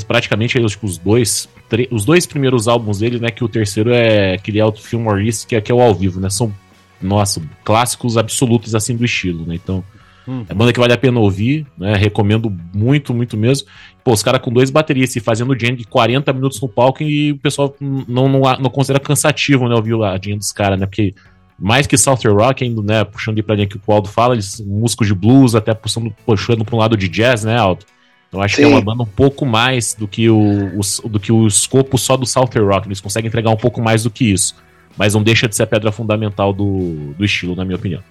praticamente 0.06 0.60
os, 0.60 0.78
os 0.82 0.98
dois 0.98 1.48
os 1.90 2.06
dois 2.06 2.26
primeiros 2.26 2.68
álbuns 2.68 3.00
dele, 3.00 3.20
né, 3.20 3.32
que 3.32 3.44
o 3.44 3.50
terceiro 3.50 3.92
é 3.92 4.36
aquele 4.36 4.60
Auto 4.60 4.82
Film 4.82 5.04
Maurice, 5.04 5.48
que 5.48 5.56
é, 5.56 5.62
que 5.62 5.72
é 5.72 5.76
o 5.76 5.82
ao 5.82 5.96
vivo, 5.96 6.20
né, 6.20 6.30
são, 6.30 6.54
nossa, 7.02 7.42
clássicos 7.64 8.18
absolutos, 8.18 8.76
assim, 8.76 8.96
do 8.96 9.04
estilo, 9.04 9.46
né, 9.46 9.56
então 9.56 9.84
Hum. 10.28 10.46
É 10.48 10.54
banda 10.54 10.74
que 10.74 10.80
vale 10.80 10.94
a 10.94 10.98
pena 10.98 11.20
ouvir, 11.20 11.66
né? 11.78 11.96
Recomendo 11.96 12.52
muito, 12.74 13.14
muito 13.14 13.38
mesmo. 13.38 13.68
Pô, 14.04 14.12
os 14.12 14.24
caras 14.24 14.42
com 14.42 14.52
dois 14.52 14.70
baterias 14.70 15.16
e 15.16 15.20
fazendo 15.20 15.58
jam 15.60 15.76
de 15.76 15.84
40 15.86 16.32
minutos 16.34 16.60
no 16.62 16.68
palco 16.68 17.04
e 17.04 17.32
o 17.32 17.38
pessoal 17.38 17.76
não, 17.80 18.28
não, 18.28 18.42
não 18.60 18.70
considera 18.70 19.00
cansativo, 19.00 19.68
né? 19.68 19.76
Ouvir 19.76 19.96
a 20.04 20.20
jam 20.22 20.38
dos 20.38 20.52
caras, 20.52 20.80
né? 20.80 20.86
Porque 20.86 21.14
mais 21.58 21.88
que 21.88 21.98
Southern 21.98 22.38
Rock, 22.38 22.64
ainda, 22.64 22.82
né? 22.82 23.04
Puxando 23.04 23.36
de 23.36 23.44
pra 23.44 23.56
linha 23.56 23.68
que 23.68 23.78
o 23.78 23.92
Aldo 23.92 24.10
fala, 24.10 24.34
eles 24.34 24.60
músicos 24.62 25.08
de 25.08 25.14
blues, 25.14 25.56
até 25.56 25.74
puxando, 25.74 26.14
puxando 26.26 26.66
pra 26.66 26.76
um 26.76 26.80
lado 26.80 26.98
de 26.98 27.08
jazz, 27.08 27.44
né, 27.44 27.58
Aldo? 27.58 27.86
Eu 28.32 28.42
acho 28.42 28.56
Sim. 28.56 28.64
que 28.64 28.68
é 28.68 28.72
uma 28.72 28.82
banda 28.82 29.04
um 29.04 29.08
pouco 29.08 29.46
mais 29.46 29.94
do 29.94 30.08
que 30.08 30.30
o, 30.30 30.72
o, 30.78 31.10
do 31.10 31.20
que 31.20 31.32
o 31.32 31.48
escopo 31.48 31.98
só 31.98 32.18
do 32.18 32.26
Southern 32.26 32.68
Rock. 32.68 32.88
Eles 32.88 33.00
conseguem 33.00 33.28
entregar 33.28 33.50
um 33.50 33.56
pouco 33.56 33.82
mais 33.82 34.04
do 34.04 34.10
que 34.10 34.26
isso. 34.26 34.56
Mas 34.98 35.14
não 35.14 35.24
deixa 35.24 35.48
de 35.48 35.56
ser 35.56 35.64
a 35.64 35.68
pedra 35.68 35.92
fundamental 35.92 36.52
do, 36.52 37.14
do 37.18 37.24
estilo, 37.24 37.56
na 37.56 37.64
minha 37.64 37.78
opinião. 37.78 38.02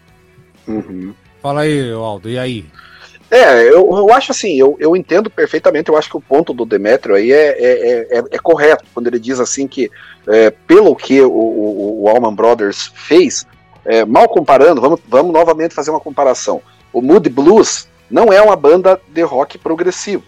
Uhum. 0.66 1.12
Fala 1.44 1.60
aí, 1.60 1.92
Aldo, 1.92 2.30
e 2.30 2.38
aí? 2.38 2.64
É, 3.30 3.68
eu, 3.68 3.94
eu 3.94 4.10
acho 4.14 4.32
assim, 4.32 4.58
eu, 4.58 4.78
eu 4.80 4.96
entendo 4.96 5.28
perfeitamente, 5.28 5.90
eu 5.90 5.96
acho 5.98 6.08
que 6.08 6.16
o 6.16 6.20
ponto 6.22 6.54
do 6.54 6.64
Demetrio 6.64 7.14
aí 7.14 7.30
é, 7.30 7.48
é, 7.48 8.18
é, 8.18 8.24
é 8.30 8.38
correto, 8.38 8.86
quando 8.94 9.08
ele 9.08 9.18
diz 9.18 9.38
assim 9.38 9.68
que, 9.68 9.90
é, 10.26 10.48
pelo 10.48 10.96
que 10.96 11.20
o, 11.20 11.30
o, 11.30 12.04
o 12.04 12.08
Allman 12.08 12.34
Brothers 12.34 12.90
fez, 12.94 13.46
é, 13.84 14.06
mal 14.06 14.26
comparando, 14.26 14.80
vamos, 14.80 15.00
vamos 15.06 15.34
novamente 15.34 15.74
fazer 15.74 15.90
uma 15.90 16.00
comparação. 16.00 16.62
O 16.90 17.02
Moody 17.02 17.28
Blues 17.28 17.88
não 18.10 18.32
é 18.32 18.40
uma 18.40 18.56
banda 18.56 18.98
de 19.08 19.20
rock 19.20 19.58
progressivo, 19.58 20.24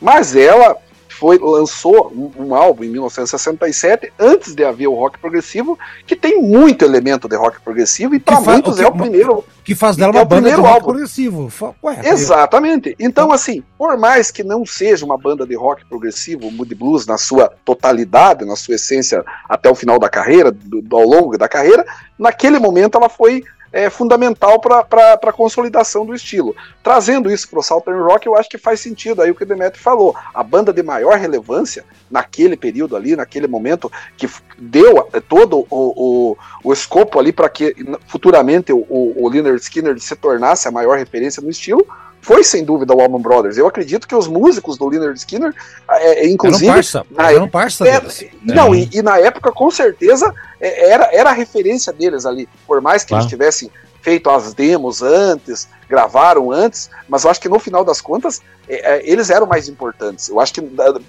mas 0.00 0.34
ela 0.34 0.74
foi 1.20 1.38
lançou 1.38 2.10
um, 2.16 2.46
um, 2.46 2.54
álbum 2.54 2.82
em 2.82 2.88
1967, 2.88 4.10
antes 4.18 4.54
de 4.54 4.64
haver 4.64 4.86
o 4.86 4.94
rock 4.94 5.18
progressivo, 5.18 5.78
que 6.06 6.16
tem 6.16 6.40
muito 6.40 6.82
elemento 6.82 7.28
de 7.28 7.36
rock 7.36 7.60
progressivo, 7.60 8.14
e 8.14 8.18
para 8.18 8.40
muitos 8.40 8.76
que, 8.76 8.82
é 8.82 8.88
o 8.88 8.92
primeiro. 8.92 9.44
Que 9.62 9.74
faz 9.74 9.98
dela 9.98 10.14
é 10.14 10.16
uma 10.16 10.24
banda 10.24 10.48
de 10.48 10.56
rock 10.56 10.68
álbum. 10.68 10.86
progressivo. 10.86 11.52
Ué, 11.84 12.00
Exatamente. 12.08 12.96
Então, 12.98 13.30
assim, 13.30 13.62
por 13.76 13.98
mais 13.98 14.30
que 14.30 14.42
não 14.42 14.64
seja 14.64 15.04
uma 15.04 15.18
banda 15.18 15.46
de 15.46 15.54
rock 15.54 15.84
progressivo, 15.84 16.48
o 16.48 16.50
Moody 16.50 16.74
Blues, 16.74 17.06
na 17.06 17.18
sua 17.18 17.52
totalidade, 17.66 18.46
na 18.46 18.56
sua 18.56 18.76
essência, 18.76 19.22
até 19.46 19.68
o 19.68 19.74
final 19.74 19.98
da 19.98 20.08
carreira, 20.08 20.50
do, 20.50 20.80
do 20.80 20.96
ao 20.96 21.04
longo 21.04 21.36
da 21.36 21.50
carreira, 21.50 21.84
naquele 22.18 22.58
momento 22.58 22.96
ela 22.96 23.10
foi 23.10 23.44
é, 23.72 23.88
fundamental 23.88 24.60
para 24.60 25.14
a 25.14 25.32
consolidação 25.32 26.04
do 26.04 26.14
estilo. 26.14 26.54
Trazendo 26.82 27.30
isso 27.30 27.48
para 27.48 27.60
o 27.60 27.62
Southern 27.62 28.00
Rock, 28.00 28.26
eu 28.26 28.36
acho 28.36 28.48
que 28.48 28.58
faz 28.58 28.80
sentido 28.80 29.22
aí 29.22 29.30
o 29.30 29.34
que 29.34 29.42
o 29.42 29.46
Demetri 29.46 29.80
falou. 29.80 30.14
A 30.34 30.42
banda 30.42 30.72
de 30.72 30.82
maior 30.82 31.16
relevância 31.18 31.84
naquele 32.10 32.56
período 32.56 32.96
ali, 32.96 33.14
naquele 33.14 33.46
momento, 33.46 33.90
que 34.16 34.28
deu 34.58 35.08
é, 35.12 35.20
todo 35.20 35.66
o, 35.70 36.32
o, 36.32 36.36
o 36.64 36.72
escopo 36.72 37.18
ali 37.18 37.32
para 37.32 37.48
que 37.48 37.74
futuramente 38.06 38.72
o, 38.72 38.78
o, 38.88 39.24
o 39.24 39.28
Leonard 39.28 39.60
Skinner 39.60 39.98
se 40.00 40.16
tornasse 40.16 40.66
a 40.66 40.70
maior 40.70 40.98
referência 40.98 41.42
no 41.42 41.50
estilo, 41.50 41.86
foi 42.20 42.44
sem 42.44 42.64
dúvida 42.64 42.94
o 42.94 43.00
Allman 43.00 43.20
Brothers. 43.20 43.56
Eu 43.56 43.66
acredito 43.66 44.06
que 44.06 44.14
os 44.14 44.28
músicos 44.28 44.76
do 44.76 44.88
Leonard 44.88 45.18
Skinner, 45.18 45.54
é, 45.88 46.24
é 46.24 46.28
inclusive. 46.28 46.66
Era 46.66 46.72
um 46.72 46.76
parça, 46.76 47.06
na, 47.10 47.32
era 47.32 47.44
um 47.44 47.48
parça 47.48 47.88
é, 47.88 48.00
deles. 48.00 48.24
Não, 48.42 48.74
é. 48.74 48.78
e, 48.78 48.90
e, 48.94 49.02
na 49.02 49.18
época, 49.18 49.50
com 49.52 49.70
certeza, 49.70 50.32
era, 50.60 51.08
era 51.12 51.30
a 51.30 51.32
referência 51.32 51.92
deles 51.92 52.26
ali. 52.26 52.48
Por 52.66 52.80
mais 52.80 53.04
que 53.04 53.14
eles 53.14 53.26
tivessem 53.26 53.70
feito 54.02 54.30
as 54.30 54.54
demos 54.54 55.02
antes, 55.02 55.68
gravaram 55.88 56.50
antes, 56.50 56.88
mas 57.08 57.24
eu 57.24 57.30
acho 57.30 57.40
que 57.40 57.48
no 57.48 57.58
final 57.58 57.84
das 57.84 58.00
contas 58.00 58.40
é, 58.68 58.96
é 58.96 59.10
eles 59.10 59.28
eram 59.30 59.46
mais 59.46 59.68
importantes. 59.68 60.28
Eu 60.28 60.40
acho 60.40 60.54
que 60.54 60.62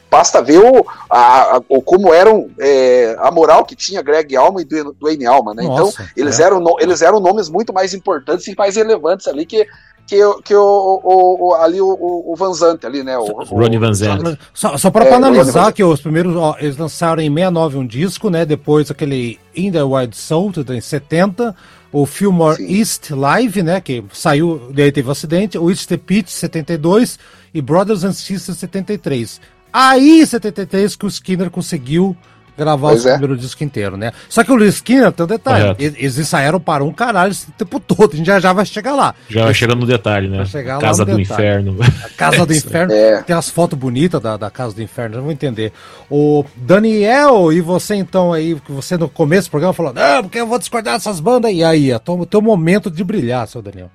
basta 0.10 0.41
ver 0.41 0.60
o, 0.60 0.86
a, 1.10 1.58
a, 1.58 1.62
o 1.69 1.82
como 1.82 2.13
eram 2.13 2.50
é, 2.60 3.15
a 3.19 3.32
moral 3.32 3.63
que 3.63 3.76
tinha 3.76 4.02
Greg 4.02 4.36
Alma 4.36 4.62
e 4.62 4.65
Dwayne 4.65 5.26
Alma, 5.26 5.54
né? 5.54 5.63
Então, 5.63 5.86
Nossa, 5.86 6.02
então 6.02 6.13
eles, 6.17 6.39
é. 6.39 6.43
eram, 6.43 6.63
eles 6.80 7.02
eram 7.02 7.19
nomes 7.19 7.50
muito 7.50 7.71
mais 7.71 7.93
importantes 7.93 8.47
e 8.47 8.56
mais 8.56 8.76
relevantes 8.76 9.28
ali 9.28 9.45
que 9.45 9.67
que, 10.08 10.18
que 10.44 10.56
o, 10.56 11.02
o, 11.04 11.50
o 11.50 11.56
ali 11.56 11.80
o, 11.80 11.88
o 12.26 12.36
Van 12.36 12.54
Zandt 12.54 12.86
ali, 12.86 13.04
né? 13.04 13.18
O, 13.18 13.44
Ronnie 13.44 13.78
Van 13.78 13.94
Zandt. 13.94 14.38
Só, 14.54 14.78
só 14.78 14.92
para 14.92 15.06
é, 15.06 15.14
analisar 15.14 15.72
que 15.72 15.84
os 15.84 16.02
primeiros, 16.02 16.36
ó, 16.36 16.56
eles 16.60 16.78
lançaram 16.78 17.22
em 17.22 17.30
69 17.30 17.78
um 17.78 17.88
disco, 17.88 18.30
né? 18.30 18.46
Depois 18.46 18.92
aquele 18.92 19.40
In 19.56 19.72
the 19.72 19.84
Wild 19.84 20.16
Soul, 20.16 20.52
em 20.70 20.82
70, 20.82 21.56
o 21.92 22.06
Fillmore 22.06 22.58
Sim. 22.58 22.80
East 22.80 23.10
Live, 23.12 23.64
né? 23.64 23.82
Que 23.82 24.04
saiu, 24.12 24.70
daí 24.74 24.92
teve 24.92 25.08
um 25.08 25.12
acidente, 25.12 25.58
o 25.58 25.70
East 25.70 25.88
the 25.88 25.98
Pitch 25.98 26.30
72 26.30 27.18
e 27.54 27.62
Brothers 27.62 28.04
and 28.04 28.14
Sisters 28.14 28.58
73. 28.58 29.40
Aí, 29.74 30.22
em 30.22 30.26
73, 30.26 30.96
que 30.96 31.06
o 31.06 31.08
Skinner 31.08 31.50
conseguiu 31.50 32.16
gravar 32.62 32.89
pois 32.89 33.06
o 33.06 33.10
é. 33.10 33.12
primeiro 33.13 33.38
disco 33.38 33.63
inteiro, 33.63 33.97
né? 33.97 34.12
Só 34.30 34.43
que 34.43 34.52
o 34.52 34.56
Luiz 34.56 34.76
Skinner 34.76 35.12
tem 35.12 35.24
um 35.24 35.28
detalhe. 35.28 35.76
Eles, 35.80 35.95
eles 35.97 36.17
ensaiaram 36.19 36.60
para 36.60 36.84
um 36.84 36.93
caralho 36.93 37.32
esse 37.32 37.52
tempo 37.52 37.80
todo. 37.80 38.13
A 38.13 38.15
gente 38.15 38.28
já, 38.28 38.39
já 38.39 38.54
vai 38.54 38.65
chegar 38.65 38.93
lá. 38.93 39.15
Já 39.30 39.45
vai 39.45 39.54
chegando 39.54 39.80
no 39.80 39.86
detalhe, 39.86 40.28
né? 40.30 40.43
Casa 40.80 41.04
do 41.06 41.17
detalhe. 41.17 41.21
Inferno. 41.21 41.78
A 41.82 42.10
Casa 42.10 42.45
do 42.45 42.54
Inferno. 42.56 42.93
É. 42.93 43.21
Tem 43.24 43.36
as 43.36 43.50
fotos 43.50 43.78
bonitas 43.78 44.21
da, 44.21 44.38
da 44.38 44.50
Casa 44.50 44.76
do 44.76 44.82
Inferno, 44.82 45.17
não 45.17 45.24
vou 45.24 45.32
entender. 45.32 45.74
O 46.10 46.45
Daniel, 46.56 47.52
e 47.52 47.62
você 47.62 47.95
então 47.95 48.32
aí, 48.32 48.56
que 48.65 48.71
você 48.71 48.97
no 48.97 49.10
começo 49.10 49.47
do 49.47 49.52
programa 49.52 49.74
falou, 49.74 49.93
não, 49.93 50.24
porque 50.24 50.39
eu 50.39 50.47
vou 50.47 50.60
discordar 50.60 50.95
dessas 50.95 51.19
bandas. 51.19 51.52
E 51.52 51.63
aí, 51.63 51.91
é 51.91 51.95
o 51.95 52.26
teu 52.26 52.41
momento 52.41 52.91
de 52.91 53.04
brilhar, 53.04 53.47
seu 53.47 53.62
Daniel. 53.62 53.89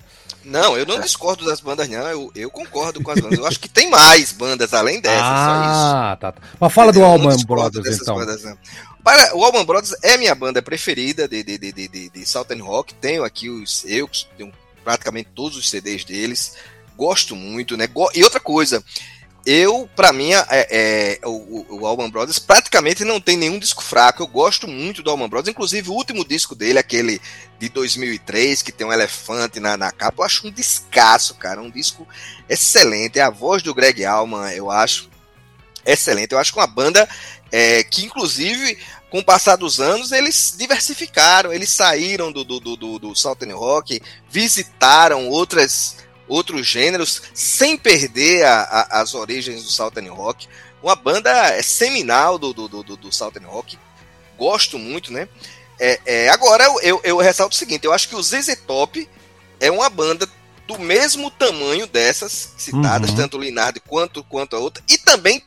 Não, 0.47 0.77
eu 0.77 0.85
não 0.85 1.01
discordo 1.01 1.45
das 1.45 1.59
bandas, 1.59 1.89
não. 1.89 2.07
Eu, 2.07 2.31
eu 2.33 2.49
concordo 2.49 3.03
com 3.03 3.11
as 3.11 3.19
bandas. 3.19 3.37
Eu 3.37 3.45
acho 3.45 3.59
que 3.59 3.67
tem 3.67 3.89
mais 3.89 4.31
bandas 4.31 4.73
além 4.73 5.01
dessas, 5.01 5.21
ah, 5.21 6.17
Tá, 6.19 6.31
tá. 6.31 6.41
Mas 6.59 6.73
fala 6.73 6.93
do 6.93 7.03
Allman 7.03 7.37
Brothers, 7.45 7.99
então. 8.01 8.15
Bandas, 8.15 8.43
Para, 9.03 9.35
o 9.35 9.43
Allman 9.43 9.65
Brothers 9.65 9.93
é 10.01 10.17
minha 10.17 10.33
banda 10.33 10.61
preferida 10.61 11.27
de, 11.27 11.43
de, 11.43 11.57
de, 11.57 11.71
de, 11.73 12.09
de 12.09 12.25
Southern 12.25 12.61
Rock. 12.61 12.93
Tenho 12.93 13.25
aqui 13.25 13.49
os. 13.49 13.83
Eu 13.85 14.09
tenho 14.37 14.53
praticamente 14.85 15.29
todos 15.35 15.57
os 15.57 15.69
CDs 15.69 16.05
deles. 16.05 16.53
Gosto 16.95 17.35
muito, 17.35 17.75
né? 17.75 17.87
E 18.15 18.23
outra 18.23 18.39
coisa, 18.39 18.81
eu, 19.49 19.89
para 19.95 20.11
mim, 20.11 20.33
é, 20.33 20.45
é, 20.49 21.19
o, 21.23 21.65
o 21.69 22.09
Brothers 22.09 22.37
praticamente 22.37 23.05
não 23.05 23.17
tem 23.21 23.37
nenhum 23.37 23.57
disco 23.57 23.81
fraco. 23.81 24.21
Eu 24.21 24.27
gosto 24.27 24.67
muito 24.67 25.01
do 25.01 25.09
Allman 25.09 25.29
Brothers. 25.29 25.55
Inclusive, 25.55 25.89
o 25.89 25.93
último 25.93 26.27
disco 26.27 26.53
dele, 26.53 26.77
aquele 26.77 27.21
de 27.57 27.69
2003, 27.69 28.61
que 28.61 28.73
tem 28.73 28.85
um 28.85 28.91
elefante 28.91 29.61
na, 29.61 29.77
na 29.77 29.89
capa, 29.89 30.21
eu 30.21 30.25
acho 30.25 30.45
um 30.45 30.51
descasso, 30.51 31.33
cara. 31.35 31.61
Um 31.61 31.69
disco 31.69 32.05
excelente. 32.49 33.19
É 33.19 33.21
a 33.21 33.29
voz 33.29 33.63
do 33.63 33.73
Greg 33.73 34.03
Allman, 34.03 34.51
eu 34.51 34.69
acho 34.69 35.09
excelente. 35.85 36.33
Eu 36.33 36.39
acho 36.39 36.51
que 36.51 36.59
uma 36.59 36.67
banda 36.67 37.07
é, 37.49 37.85
que, 37.85 38.03
inclusive, 38.03 38.77
com 39.09 39.19
o 39.19 39.23
passar 39.23 39.55
dos 39.55 39.79
anos, 39.79 40.11
eles 40.11 40.55
diversificaram. 40.57 41.53
Eles 41.53 41.69
saíram 41.69 42.33
do, 42.33 42.43
do, 42.43 42.59
do, 42.59 42.99
do 42.99 43.15
Southern 43.15 43.53
Rock, 43.53 44.01
visitaram 44.29 45.29
outras 45.29 46.05
outros 46.27 46.67
gêneros, 46.67 47.21
sem 47.33 47.77
perder 47.77 48.45
a, 48.45 48.61
a, 48.61 49.01
as 49.01 49.13
origens 49.13 49.63
do 49.63 49.71
Southern 49.71 50.09
Rock. 50.09 50.47
Uma 50.81 50.95
banda 50.95 51.31
é 51.31 51.61
seminal 51.61 52.37
do, 52.37 52.53
do, 52.53 52.67
do, 52.67 52.83
do 52.97 53.11
Southern 53.11 53.47
Rock. 53.47 53.77
Gosto 54.37 54.77
muito, 54.77 55.11
né? 55.11 55.27
É, 55.79 55.99
é, 56.05 56.29
agora, 56.29 56.63
eu, 56.63 56.79
eu, 56.81 57.01
eu, 57.03 57.17
ressalto 57.17 57.55
o 57.55 57.57
seguinte: 57.57 57.85
eu 57.85 57.93
acho 57.93 58.09
que 58.09 58.15
o 58.15 58.21
ZZ 58.21 58.55
Top 58.65 59.07
é 59.59 59.71
uma 59.71 59.89
banda 59.89 60.27
do 60.67 60.77
mesmo 60.79 61.31
tamanho 61.31 61.87
dessas 61.87 62.53
citadas, 62.57 63.11
uhum. 63.11 63.15
tanto 63.15 63.37
o 63.37 63.41
Linardi 63.41 63.79
quanto, 63.79 64.23
quanto 64.23 64.55
a 64.55 64.59
outra, 64.59 64.83
e 64.87 64.97
também 64.97 65.41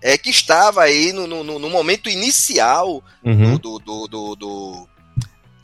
é, 0.00 0.16
que 0.16 0.30
estava 0.30 0.82
aí 0.82 1.12
no, 1.12 1.26
no, 1.26 1.58
no 1.58 1.70
momento 1.70 2.08
inicial 2.08 3.02
uhum. 3.22 3.56
do, 3.56 3.78
do, 3.78 4.06
do, 4.06 4.36
do, 4.36 4.88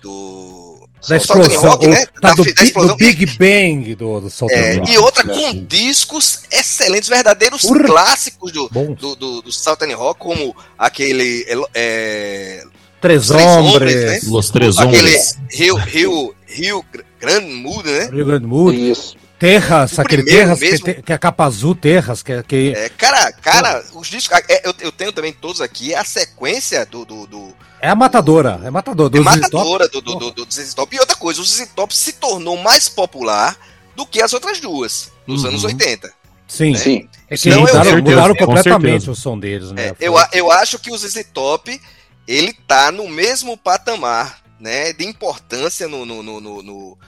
do 0.02 0.88
da 1.08 1.16
explosão, 1.16 1.70
rock, 1.70 1.86
né? 1.86 2.06
tá 2.20 2.28
da, 2.28 2.34
do, 2.34 2.54
da 2.54 2.62
explosão. 2.62 2.96
do 2.96 2.96
Big 2.96 3.26
Bang 3.38 3.94
do, 3.94 4.20
do 4.20 4.30
Southern 4.30 4.60
é, 4.60 4.74
Rock. 4.76 4.92
E 4.92 4.98
outra 4.98 5.24
com 5.24 5.64
discos 5.64 6.42
excelentes, 6.50 7.08
verdadeiros 7.08 7.64
Urra. 7.64 7.84
clássicos 7.84 8.52
do, 8.52 8.68
do, 8.68 9.16
do, 9.16 9.42
do, 9.42 9.52
Southern 9.52 9.94
Rock, 9.94 10.20
como 10.20 10.54
aquele 10.78 11.46
é, 11.74 12.62
Três, 13.00 13.28
Três 13.28 13.30
Hombres, 13.30 13.94
né? 13.94 14.20
Los 14.24 14.50
Três 14.50 14.78
Hombres. 14.78 15.38
Aquele 15.46 15.72
Rio, 15.72 15.76
Rio, 15.76 16.34
Rio 16.46 16.84
Grande 17.18 17.52
Mood, 17.52 17.88
né? 17.88 18.10
Rio 18.12 18.26
Grande 18.26 18.46
Mood. 18.46 18.90
Isso. 18.90 19.16
Terras, 19.40 19.96
o 19.96 20.00
aquele 20.02 20.22
Terras 20.22 20.60
que, 20.60 21.02
que, 21.02 21.12
é 21.12 21.14
a 21.14 21.18
capa 21.18 21.46
azul 21.46 21.74
Terras, 21.74 22.22
que, 22.22 22.42
que... 22.42 22.74
É, 22.76 22.90
cara, 22.90 23.32
cara, 23.32 23.84
os 23.94 24.06
discos, 24.06 24.38
é, 24.48 24.68
eu, 24.68 24.74
eu 24.80 24.92
tenho 24.92 25.12
também 25.12 25.32
todos 25.32 25.62
aqui, 25.62 25.94
a 25.94 26.04
sequência 26.04 26.84
do, 26.84 27.06
do, 27.06 27.26
do 27.26 27.56
é 27.80 27.88
a 27.88 27.94
matadora, 27.94 28.60
é 28.62 28.70
matadora. 28.70 29.16
É 29.16 29.20
matadora 29.20 29.88
do, 29.88 30.02
do, 30.02 30.14
do, 30.16 30.30
do, 30.32 30.44
do 30.44 30.74
Top. 30.74 30.94
E 30.94 31.00
outra 31.00 31.16
coisa, 31.16 31.40
o 31.40 31.44
ZZ 31.44 31.70
Top 31.74 31.96
se 31.96 32.12
tornou 32.12 32.58
mais 32.58 32.90
popular 32.90 33.56
do 33.96 34.04
que 34.04 34.20
as 34.20 34.34
outras 34.34 34.60
duas, 34.60 35.10
nos 35.26 35.42
uhum. 35.42 35.48
anos 35.48 35.64
80. 35.64 36.12
Sim, 36.46 36.72
né? 36.72 36.78
sim. 36.78 37.08
É 37.28 37.36
que 37.36 37.48
então, 37.48 37.62
mudaram, 37.62 37.90
eu, 37.90 38.02
mudaram 38.02 38.34
completamente 38.34 39.08
o 39.08 39.14
som 39.14 39.38
deles, 39.38 39.72
né? 39.72 39.88
É, 39.88 39.96
eu, 39.98 40.14
eu 40.32 40.50
acho 40.50 40.78
que 40.78 40.92
o 40.92 40.98
ZZ 40.98 41.24
Top, 41.32 41.80
ele 42.28 42.52
tá 42.66 42.92
no 42.92 43.08
mesmo 43.08 43.56
patamar, 43.56 44.42
né, 44.60 44.92
de 44.92 45.06
importância 45.06 45.88
no, 45.88 46.04
no, 46.04 46.22
no, 46.22 46.62
no 46.62 46.98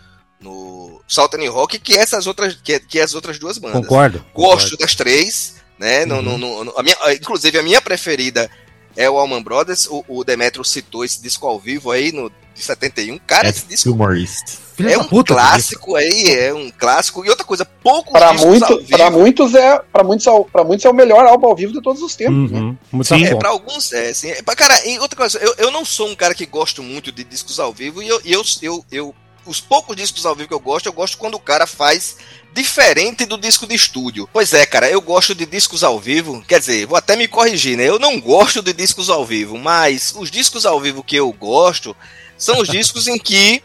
no 0.43 1.01
Southern 1.07 1.47
Rock 1.49 1.79
que 1.79 1.95
essas 1.95 2.27
outras 2.27 2.55
que, 2.55 2.79
que 2.81 3.01
as 3.01 3.15
outras 3.15 3.39
duas 3.39 3.59
bandas. 3.59 3.81
Concordo. 3.81 4.25
Gosto 4.35 4.71
concordo. 4.73 4.77
das 4.79 4.95
três, 4.95 5.55
né? 5.79 6.05
Uhum. 6.05 6.23
No, 6.23 6.39
no, 6.39 6.65
no, 6.65 6.79
a 6.79 6.83
minha, 6.83 6.97
inclusive 7.13 7.59
a 7.59 7.63
minha 7.63 7.81
preferida 7.81 8.51
é 8.97 9.09
o 9.09 9.19
Allman 9.19 9.43
Brothers. 9.43 9.87
O, 9.87 10.05
o 10.09 10.25
Demetrio 10.25 10.65
citou 10.65 11.05
esse 11.05 11.23
disco 11.23 11.47
ao 11.47 11.59
vivo 11.59 11.91
aí 11.91 12.13
no 12.13 12.31
de 12.55 12.63
71. 12.63 13.19
Cara, 13.27 13.47
é 13.47 13.51
esse 13.51 13.67
disco 13.67 13.91
humorista. 13.91 14.53
é 14.79 14.99
um 14.99 15.05
puta, 15.05 15.35
clássico 15.35 15.97
aí, 15.97 16.31
é 16.31 16.53
um 16.53 16.71
clássico. 16.71 17.25
E 17.25 17.31
outra 17.31 17.45
coisa, 17.45 17.65
poucos 17.65 18.13
para 18.13 18.33
muito, 18.33 18.85
para 18.85 19.11
muitos 19.11 19.55
é 19.55 19.79
para 19.93 20.05
muitos 20.05 20.27
para 20.53 20.65
muitos 20.65 20.85
é 20.85 20.91
o 20.91 20.95
melhor 20.95 21.25
álbum 21.25 21.49
ao 21.49 21.57
vivo 21.57 21.73
de 21.73 21.83
todos 21.83 22.03
os 22.03 22.15
tempos. 22.15 22.51
Uhum, 22.51 22.77
né? 22.93 23.05
Sim, 23.05 23.25
é 23.25 23.35
para 23.35 23.51
alguns 23.51 23.93
é, 23.93 24.13
sim. 24.13 24.31
É, 24.31 24.43
cara, 24.43 24.87
e 24.87 24.99
outra 24.99 25.17
coisa, 25.17 25.39
eu, 25.39 25.55
eu 25.59 25.71
não 25.71 25.85
sou 25.85 26.09
um 26.09 26.15
cara 26.15 26.35
que 26.35 26.47
gosto 26.47 26.83
muito 26.83 27.11
de 27.11 27.25
discos 27.25 27.59
ao 27.59 27.73
vivo 27.73 28.03
e 28.03 28.09
eu, 28.09 28.21
eu, 28.25 28.43
eu, 28.63 28.85
eu 28.91 29.15
os 29.45 29.61
poucos 29.61 29.97
discos 29.97 30.25
ao 30.25 30.35
vivo 30.35 30.49
que 30.49 30.55
eu 30.55 30.61
gosto, 30.61 30.87
eu 30.87 30.93
gosto 30.93 31.19
quando 31.19 31.35
o 31.35 31.41
cara 31.41 31.67
faz 31.67 32.17
diferente 32.53 33.25
do 33.25 33.39
disco 33.39 33.67
de 33.67 33.75
estúdio. 33.75 34.29
Pois 34.33 34.53
é, 34.53 34.67
cara, 34.67 34.89
eu 34.91 35.01
gosto 35.01 35.35
de 35.35 35.47
discos 35.47 35.83
ao 35.83 35.99
vivo. 35.99 36.43
Quer 36.47 36.61
dizer, 36.61 36.87
vou 36.87 36.97
até 36.97 37.17
me 37.17 37.27
corrigir, 37.27 37.77
né? 37.77 37.85
Eu 37.85 37.99
não 37.99 38.21
gosto 38.21 38.63
de 38.63 38.73
discos 38.73 39.09
ao 39.09 39.25
vivo, 39.25 39.59
mas 39.59 40.15
os 40.17 40.31
discos 40.31 40.67
ao 40.67 40.81
vivo 40.81 41.03
que 41.03 41.17
eu 41.17 41.33
gosto 41.33 41.97
são 42.37 42.59
os 42.59 42.69
discos 42.69 43.09
em 43.09 43.19
que 43.19 43.63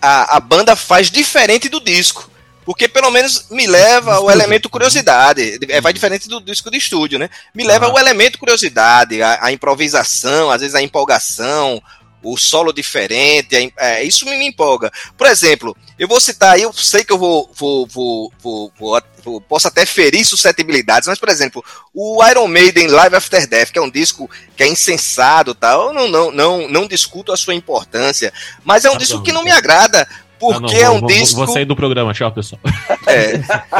a, 0.00 0.36
a 0.36 0.40
banda 0.40 0.74
faz 0.74 1.10
diferente 1.10 1.68
do 1.68 1.80
disco. 1.80 2.30
Porque 2.64 2.86
pelo 2.86 3.10
menos 3.10 3.46
me 3.50 3.66
leva 3.66 4.20
o 4.20 4.30
elemento 4.30 4.68
curiosidade. 4.68 5.58
É, 5.70 5.80
vai 5.80 5.90
diferente 5.90 6.28
do 6.28 6.38
disco 6.38 6.70
de 6.70 6.76
estúdio, 6.76 7.18
né? 7.18 7.30
Me 7.54 7.64
leva 7.64 7.86
ah. 7.86 7.94
o 7.94 7.98
elemento 7.98 8.38
curiosidade, 8.38 9.22
a, 9.22 9.38
a 9.46 9.52
improvisação, 9.52 10.50
às 10.50 10.60
vezes 10.60 10.74
a 10.74 10.82
empolgação, 10.82 11.82
o 12.22 12.36
solo 12.36 12.72
diferente, 12.72 13.56
é, 13.56 13.70
é, 13.76 14.04
isso 14.04 14.24
me, 14.24 14.36
me, 14.36 14.48
empolga. 14.48 14.90
Por 15.16 15.26
exemplo, 15.26 15.76
eu 15.98 16.08
vou 16.08 16.20
citar 16.20 16.54
aí, 16.54 16.62
eu 16.62 16.72
sei 16.72 17.04
que 17.04 17.12
eu 17.12 17.18
vou, 17.18 17.50
vou, 17.54 17.86
vou, 17.86 18.32
vou, 18.40 18.72
vou 18.78 19.40
posso 19.40 19.68
até 19.68 19.84
ferir 19.84 20.24
suscetibilidades, 20.24 21.08
mas, 21.08 21.18
por 21.18 21.28
exemplo, 21.28 21.64
o 21.94 22.24
Iron 22.26 22.48
Maiden 22.48 22.88
Live 22.88 23.16
After 23.16 23.46
Death, 23.46 23.70
que 23.70 23.78
é 23.78 23.82
um 23.82 23.90
disco 23.90 24.28
que 24.56 24.62
é 24.62 24.68
insensado, 24.68 25.54
tá? 25.54 25.72
eu 25.72 25.92
não, 25.92 26.08
não, 26.08 26.30
não, 26.30 26.68
não 26.68 26.86
discuto 26.86 27.32
a 27.32 27.36
sua 27.36 27.54
importância, 27.54 28.32
mas 28.64 28.84
é 28.84 28.90
um 28.90 28.94
ah, 28.94 28.98
disco 28.98 29.22
que 29.22 29.32
não 29.32 29.44
me 29.44 29.50
agrada, 29.50 30.08
porque 30.38 30.76
ah, 30.76 30.80
não, 30.80 30.84
é 30.86 30.90
um 30.90 31.00
vou, 31.00 31.08
disco. 31.08 31.36
Vou 31.36 31.52
sair 31.52 31.64
do 31.64 31.76
programa, 31.76 32.14
tchau, 32.14 32.32
pessoal. 32.32 32.60
É. 33.06 33.32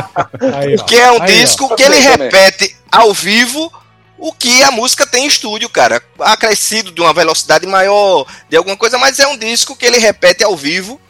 Aí, 0.59 0.77
porque 0.77 0.97
é 0.97 1.13
um 1.13 1.23
aí, 1.23 1.41
disco 1.41 1.69
ó. 1.71 1.75
que 1.75 1.83
ele 1.83 1.99
repete 1.99 2.77
ao 2.91 3.13
vivo 3.15 3.73
o 4.19 4.33
que 4.33 4.63
a 4.65 4.71
música 4.71 5.07
tem 5.07 5.25
em 5.25 5.29
estúdio, 5.29 5.69
cara. 5.69 6.03
Acrescido 6.19 6.91
de 6.91 7.01
uma 7.01 7.13
velocidade 7.13 7.67
maior, 7.67 8.27
de 8.49 8.57
alguma 8.57 8.77
coisa, 8.77 8.99
mas 8.99 9.19
é 9.19 9.27
um 9.29 9.39
disco 9.39 9.77
que 9.77 9.87
ele 9.87 9.99
repete 9.99 10.43
ao 10.43 10.57
vivo 10.57 11.01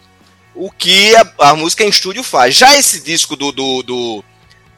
o 0.54 0.70
que 0.70 1.14
a, 1.16 1.50
a 1.50 1.54
música 1.54 1.84
em 1.84 1.88
estúdio 1.88 2.22
faz. 2.22 2.54
Já 2.54 2.76
esse 2.76 3.00
disco 3.00 3.34
do. 3.34 3.50
do, 3.50 3.82
do 3.82 4.24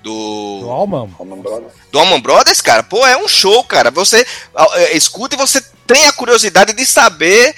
do, 0.02 0.60
do 0.60 0.70
Allman. 0.70 1.06
Brothers. 1.42 1.72
Do 1.92 1.98
Allman 1.98 2.20
Brothers, 2.20 2.62
cara, 2.62 2.82
pô, 2.82 3.06
é 3.06 3.18
um 3.18 3.28
show, 3.28 3.62
cara. 3.64 3.90
Você 3.90 4.26
é, 4.72 4.96
escuta 4.96 5.34
e 5.34 5.38
você 5.38 5.60
tem 5.86 6.06
a 6.06 6.12
curiosidade 6.14 6.72
de 6.72 6.86
saber, 6.86 7.54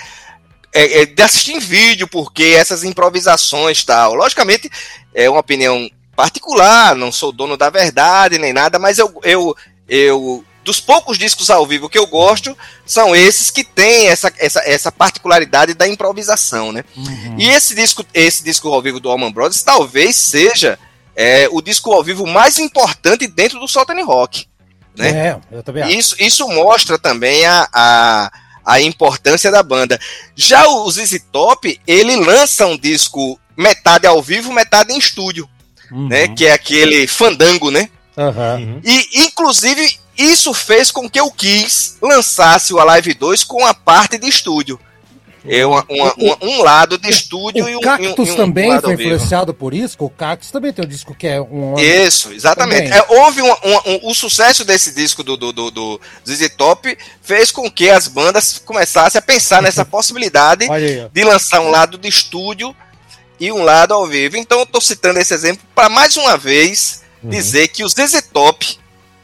é, 0.73 1.03
é, 1.03 1.07
de 1.07 1.23
assistir 1.23 1.53
em 1.53 1.61
vídeo, 1.61 2.09
porque 2.09 2.43
essas 2.59 2.83
improvisações 2.83 3.85
tal. 3.85 4.15
Logicamente, 4.15 4.69
é 5.15 5.31
uma 5.31 5.39
opinião 5.39 5.89
particular, 6.17 6.97
não 6.97 7.13
sou 7.13 7.31
dono 7.31 7.57
da 7.57 7.71
verdade 7.71 8.39
nem 8.39 8.53
nada, 8.53 8.77
mas 8.77 8.99
eu, 8.99 9.15
eu, 9.23 9.57
eu 9.89 10.45
dos 10.65 10.81
poucos 10.81 11.19
discos 11.19 11.51
ao 11.51 11.67
vivo 11.67 11.89
que 11.89 11.99
eu 11.99 12.07
gosto, 12.07 12.57
são 12.87 13.15
esses 13.15 13.51
que 13.51 13.65
têm 13.65 14.09
essa, 14.09 14.33
essa, 14.39 14.61
essa 14.61 14.93
particularidade 14.93 15.75
da 15.75 15.89
improvisação, 15.89 16.73
né? 16.73 16.85
Uhum. 16.97 17.37
E 17.39 17.49
esse 17.49 17.75
disco, 17.75 18.05
esse 18.15 18.45
disco 18.45 18.69
ao 18.69 18.83
vivo 18.83 19.01
do 19.01 19.11
Allman 19.11 19.33
Brothers 19.33 19.63
talvez 19.63 20.17
seja 20.17 20.79
é, 21.17 21.49
o 21.51 21.61
disco 21.61 21.93
ao 21.93 22.03
vivo 22.03 22.27
mais 22.27 22.59
importante 22.59 23.27
dentro 23.27 23.59
do 23.59 23.69
Southern 23.69 24.03
Rock. 24.03 24.47
Né? 24.97 25.29
É, 25.29 25.41
eu 25.51 25.63
também 25.63 25.83
acho. 25.83 25.95
Isso, 25.95 26.17
isso 26.19 26.49
mostra 26.49 26.99
também 26.99 27.45
a, 27.45 27.69
a, 27.73 28.33
a 28.65 28.81
importância 28.81 29.51
da 29.51 29.63
banda. 29.63 29.99
Já 30.37 30.67
o 30.69 30.91
ZZ 30.91 31.21
Top, 31.31 31.81
ele 31.87 32.17
lança 32.17 32.67
um 32.67 32.77
disco 32.77 33.39
metade 33.57 34.07
ao 34.07 34.23
vivo, 34.23 34.53
metade 34.53 34.93
em 34.93 34.99
estúdio. 34.99 35.49
uhum. 35.91 36.09
né? 36.09 36.29
Que 36.29 36.47
é 36.47 36.53
aquele 36.53 37.07
fandango, 37.07 37.71
né? 37.71 37.89
Uhum. 38.17 38.81
E, 38.85 39.25
inclusive, 39.27 39.99
isso 40.17 40.53
fez 40.53 40.91
com 40.91 41.09
que 41.09 41.21
o 41.21 41.31
Kiss 41.31 41.97
lançasse 42.01 42.73
o 42.75 42.79
Alive 42.79 43.15
2 43.15 43.45
com 43.45 43.65
a 43.67 43.75
parte 43.75 44.19
de 44.19 44.29
estúdio. 44.29 44.79
É 45.45 45.67
uma, 45.67 45.85
uma, 45.89 46.15
uma, 46.15 46.39
um 46.41 46.63
lado 46.63 46.97
de 46.97 47.11
estúdio 47.11 47.65
o 47.65 47.69
e 47.69 47.75
um. 47.75 47.81
Cactus 47.81 48.29
um, 48.29 48.33
um, 48.33 48.37
também 48.37 48.81
foi 48.81 48.95
influenciado 48.95 49.53
por 49.53 49.75
isso? 49.75 49.97
O 49.99 50.09
Cactus 50.09 50.53
também 50.53 50.73
tem 50.73 50.85
um 50.85 50.89
disco 50.89 51.15
que 51.15 51.27
é 51.27 51.41
um. 51.41 51.77
Isso, 51.79 52.33
exatamente. 52.33 52.93
É, 52.93 53.05
houve 53.09 53.43
um, 53.43 53.53
o 54.05 54.15
sucesso 54.15 54.65
desse 54.65 54.93
disco 54.93 55.25
do, 55.25 55.37
do, 55.37 55.53
do, 55.53 55.71
do 55.71 56.01
ZZ 56.25 56.49
Top 56.57 56.97
fez 57.21 57.51
com 57.51 57.69
que 57.69 57.91
as 57.91 58.07
bandas 58.07 58.63
começassem 58.65 59.19
a 59.19 59.23
pensar 59.23 59.61
nessa 59.63 59.85
possibilidade 59.85 60.67
de 61.13 61.25
lançar 61.25 61.61
um 61.61 61.71
lado 61.71 61.99
de 61.99 62.09
estúdio 62.09 62.75
e 63.41 63.51
um 63.51 63.65
lado 63.65 63.95
ao 63.95 64.07
vivo. 64.07 64.37
Então 64.37 64.59
eu 64.59 64.65
estou 64.65 64.81
citando 64.81 65.19
esse 65.19 65.35
exemplo 65.35 65.67
para 65.75 65.89
mais 65.89 66.17
uma 66.17 66.39
vez 66.39 67.03
uhum. 67.21 67.31
dizer 67.31 67.67
que 67.67 67.83
o 67.83 67.89
ZZ 67.89 68.23
Top 68.33 68.79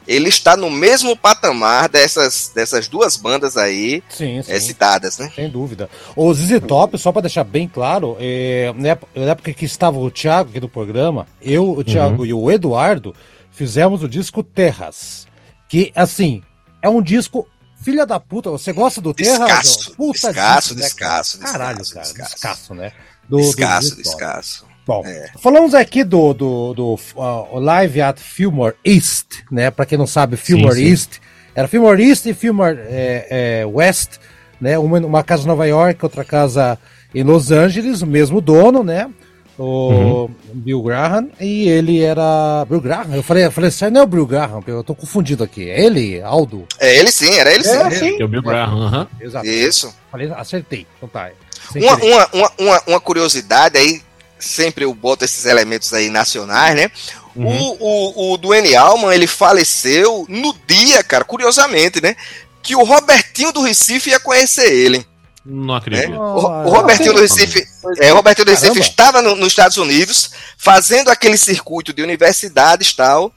ele 0.08 0.30
está 0.30 0.56
no 0.56 0.70
mesmo 0.70 1.14
patamar 1.14 1.86
dessas, 1.86 2.50
dessas 2.54 2.88
duas 2.88 3.18
bandas 3.18 3.58
aí 3.58 4.02
sim, 4.08 4.42
sim. 4.42 4.52
É, 4.52 4.58
citadas, 4.58 5.18
né? 5.18 5.30
Sem 5.34 5.50
dúvida. 5.50 5.90
O 6.16 6.32
ZZ 6.32 6.60
Top, 6.66 6.96
só 6.96 7.12
para 7.12 7.22
deixar 7.22 7.44
bem 7.44 7.68
claro, 7.68 8.16
é, 8.18 8.72
na 9.14 9.30
época 9.32 9.52
que 9.52 9.66
estava 9.66 9.98
o 9.98 10.10
Thiago 10.10 10.48
aqui 10.48 10.60
do 10.60 10.68
programa, 10.68 11.26
eu, 11.42 11.70
o 11.70 11.84
Thiago 11.84 12.22
uhum. 12.22 12.26
e 12.26 12.32
o 12.32 12.50
Eduardo 12.50 13.14
fizemos 13.50 14.02
o 14.02 14.08
disco 14.08 14.42
Terras, 14.42 15.26
que, 15.68 15.92
assim, 15.94 16.42
é 16.80 16.88
um 16.88 17.02
disco 17.02 17.46
filha 17.82 18.06
da 18.06 18.18
puta. 18.18 18.50
Você 18.50 18.72
gosta 18.72 19.02
do 19.02 19.12
Terras? 19.12 19.38
Descasso, 19.38 19.90
puta 19.92 20.28
descasso, 20.32 20.74
disco, 20.74 20.88
descasso, 20.88 21.38
né? 21.38 21.44
Caralho, 21.44 21.76
cara, 21.76 22.00
descasso, 22.00 22.14
descasso 22.14 22.74
né? 22.74 22.92
Do, 23.28 23.36
descasso, 23.36 23.96
do 23.96 24.02
descasso. 24.02 24.67
Bom, 24.88 25.02
é. 25.04 25.28
falamos 25.38 25.74
aqui 25.74 26.02
do, 26.02 26.32
do, 26.32 26.72
do 26.72 26.98
uh, 27.14 27.58
Live 27.58 28.00
at 28.00 28.18
Fillmore 28.18 28.74
East, 28.82 29.42
né? 29.52 29.70
Para 29.70 29.84
quem 29.84 29.98
não 29.98 30.06
sabe, 30.06 30.38
Fillmore 30.38 30.76
sim, 30.76 30.84
sim. 30.84 30.90
East 30.90 31.10
era 31.54 31.68
Fillmore 31.68 32.02
East 32.02 32.24
e 32.24 32.32
Fillmore 32.32 32.78
é, 32.88 33.26
é, 33.60 33.66
West, 33.66 34.12
né? 34.58 34.78
Uma, 34.78 34.98
uma 35.00 35.22
casa 35.22 35.42
em 35.42 35.46
Nova 35.46 35.66
York, 35.66 36.02
outra 36.02 36.24
casa 36.24 36.78
em 37.14 37.22
Los 37.22 37.50
Angeles, 37.50 38.00
o 38.00 38.06
mesmo 38.06 38.40
dono, 38.40 38.82
né? 38.82 39.10
O 39.58 39.90
uhum. 39.90 40.34
Bill 40.54 40.82
Graham, 40.82 41.28
e 41.38 41.68
ele 41.68 42.00
era. 42.00 42.64
Bill 42.64 42.80
Graham? 42.80 43.14
Eu 43.14 43.22
falei, 43.22 43.44
eu 43.44 43.52
falei 43.52 43.68
assim, 43.68 43.90
não 43.90 44.00
é 44.00 44.04
o 44.04 44.06
Bill 44.06 44.26
Graham, 44.26 44.62
eu 44.66 44.82
tô 44.82 44.94
confundido 44.94 45.44
aqui. 45.44 45.68
É 45.68 45.84
ele, 45.84 46.22
Aldo? 46.22 46.64
É 46.80 46.96
ele 46.96 47.12
sim, 47.12 47.36
era 47.38 47.52
ele 47.52 47.64
sim. 47.64 47.76
É, 47.76 47.90
sim. 47.90 48.16
É 48.18 48.24
o 48.24 48.28
Bill 48.28 48.40
Graham, 48.40 48.74
uhum. 48.74 49.06
Exato. 49.20 49.46
Isso. 49.46 49.94
Falei, 50.10 50.32
acertei. 50.34 50.86
Então 50.96 51.10
tá. 51.10 51.28
Uma, 51.76 51.96
uma, 51.96 52.52
uma, 52.58 52.82
uma 52.86 53.00
curiosidade 53.00 53.76
aí 53.76 54.00
sempre 54.38 54.84
eu 54.84 54.94
boto 54.94 55.24
esses 55.24 55.44
elementos 55.44 55.92
aí 55.92 56.08
nacionais, 56.08 56.76
né? 56.76 56.90
Uhum. 57.34 57.76
O, 57.78 58.30
o, 58.30 58.32
o 58.32 58.36
Duane 58.36 58.74
Alman, 58.74 59.14
ele 59.14 59.26
faleceu 59.26 60.26
no 60.28 60.54
dia, 60.66 61.02
cara, 61.04 61.24
curiosamente, 61.24 62.00
né? 62.02 62.16
Que 62.62 62.74
o 62.74 62.84
Robertinho 62.84 63.52
do 63.52 63.62
Recife 63.62 64.10
ia 64.10 64.20
conhecer 64.20 64.72
ele. 64.72 65.06
Não 65.44 65.74
acredito. 65.74 66.12
É? 66.12 66.18
O, 66.18 66.66
o, 66.66 66.68
Robertinho 66.68 67.14
do 67.14 67.20
Recife, 67.20 67.64
é, 68.00 68.12
o 68.12 68.16
Robertinho 68.16 68.44
do 68.44 68.50
Recife 68.50 68.80
estava 68.80 69.22
no, 69.22 69.34
nos 69.34 69.48
Estados 69.48 69.78
Unidos 69.78 70.30
fazendo 70.58 71.08
aquele 71.08 71.38
circuito 71.38 71.92
de 71.92 72.02
universidades 72.02 72.90
e 72.90 72.96
tal. 72.96 73.32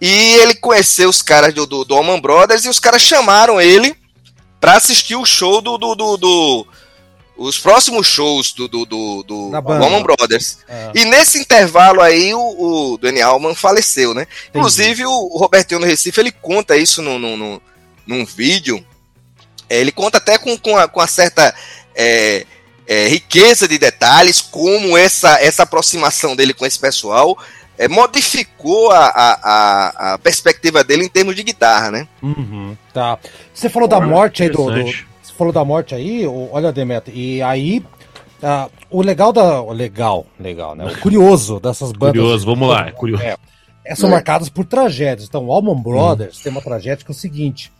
E 0.00 0.34
ele 0.36 0.54
conheceu 0.54 1.08
os 1.08 1.20
caras 1.20 1.52
do, 1.52 1.66
do, 1.66 1.84
do 1.84 1.94
Allman 1.94 2.20
Brothers 2.20 2.64
e 2.64 2.68
os 2.68 2.78
caras 2.78 3.02
chamaram 3.02 3.60
ele 3.60 3.94
para 4.60 4.76
assistir 4.76 5.16
o 5.16 5.24
show 5.24 5.60
do, 5.60 5.76
do, 5.76 5.94
do, 5.94 6.16
do 6.16 6.66
os 7.40 7.58
próximos 7.58 8.06
shows 8.06 8.52
do, 8.52 8.68
do, 8.68 8.84
do, 8.84 9.22
do 9.22 9.50
Allman 9.54 10.02
Brothers. 10.02 10.58
É. 10.68 10.92
E 10.94 11.06
nesse 11.06 11.38
intervalo 11.38 12.02
aí, 12.02 12.34
o, 12.34 12.40
o 12.92 12.98
Daniel 12.98 13.30
Allman 13.30 13.54
faleceu, 13.54 14.12
né? 14.12 14.22
Entendi. 14.22 14.58
Inclusive, 14.58 15.06
o, 15.06 15.10
o 15.10 15.38
Robertinho 15.38 15.80
no 15.80 15.86
Recife, 15.86 16.20
ele 16.20 16.32
conta 16.32 16.76
isso 16.76 17.00
no, 17.00 17.18
no, 17.18 17.38
no 17.38 17.62
num 18.06 18.26
vídeo. 18.26 18.84
É, 19.70 19.80
ele 19.80 19.90
conta 19.90 20.18
até 20.18 20.36
com, 20.36 20.56
com, 20.58 20.76
a, 20.76 20.86
com 20.86 21.00
a 21.00 21.06
certa 21.06 21.54
é, 21.94 22.44
é, 22.86 23.08
riqueza 23.08 23.66
de 23.66 23.78
detalhes, 23.78 24.42
como 24.42 24.98
essa, 24.98 25.40
essa 25.40 25.62
aproximação 25.62 26.36
dele 26.36 26.52
com 26.52 26.66
esse 26.66 26.78
pessoal 26.78 27.38
é, 27.78 27.88
modificou 27.88 28.90
a, 28.90 29.06
a, 29.08 30.12
a, 30.12 30.18
perspectiva 30.18 30.84
dele 30.84 31.06
em 31.06 31.08
termos 31.08 31.34
de 31.34 31.42
guitarra, 31.42 31.90
né? 31.90 32.06
Uhum, 32.20 32.76
tá. 32.92 33.18
Você 33.54 33.70
falou 33.70 33.88
da 33.88 33.98
morte 33.98 34.42
aí 34.42 34.50
do, 34.50 34.70
do, 34.70 35.09
falou 35.40 35.52
da 35.54 35.64
morte 35.64 35.94
aí, 35.94 36.26
olha, 36.26 36.70
Demetrio, 36.70 37.16
e 37.16 37.40
aí. 37.40 37.82
Uh, 38.42 38.70
o 38.90 39.02
legal 39.02 39.32
da. 39.32 39.62
O 39.62 39.72
legal, 39.72 40.26
legal, 40.38 40.74
né? 40.74 40.86
O 40.86 41.00
curioso 41.00 41.58
dessas 41.60 41.92
bandas. 41.92 42.20
Curioso, 42.22 42.46
vamos 42.46 42.68
lá, 42.68 42.88
é 42.88 42.90
curioso. 42.90 43.22
É, 43.22 43.36
é, 43.84 43.94
são 43.94 44.10
marcadas 44.10 44.48
por 44.48 44.64
tragédias. 44.64 45.28
Então, 45.28 45.46
o 45.46 45.52
Allman 45.52 45.80
Brothers 45.82 46.38
hum. 46.38 46.42
tem 46.42 46.52
uma 46.52 46.62
tragédia 46.62 47.04
que 47.04 47.10
é 47.10 47.14
o 47.14 47.16
seguinte: 47.16 47.70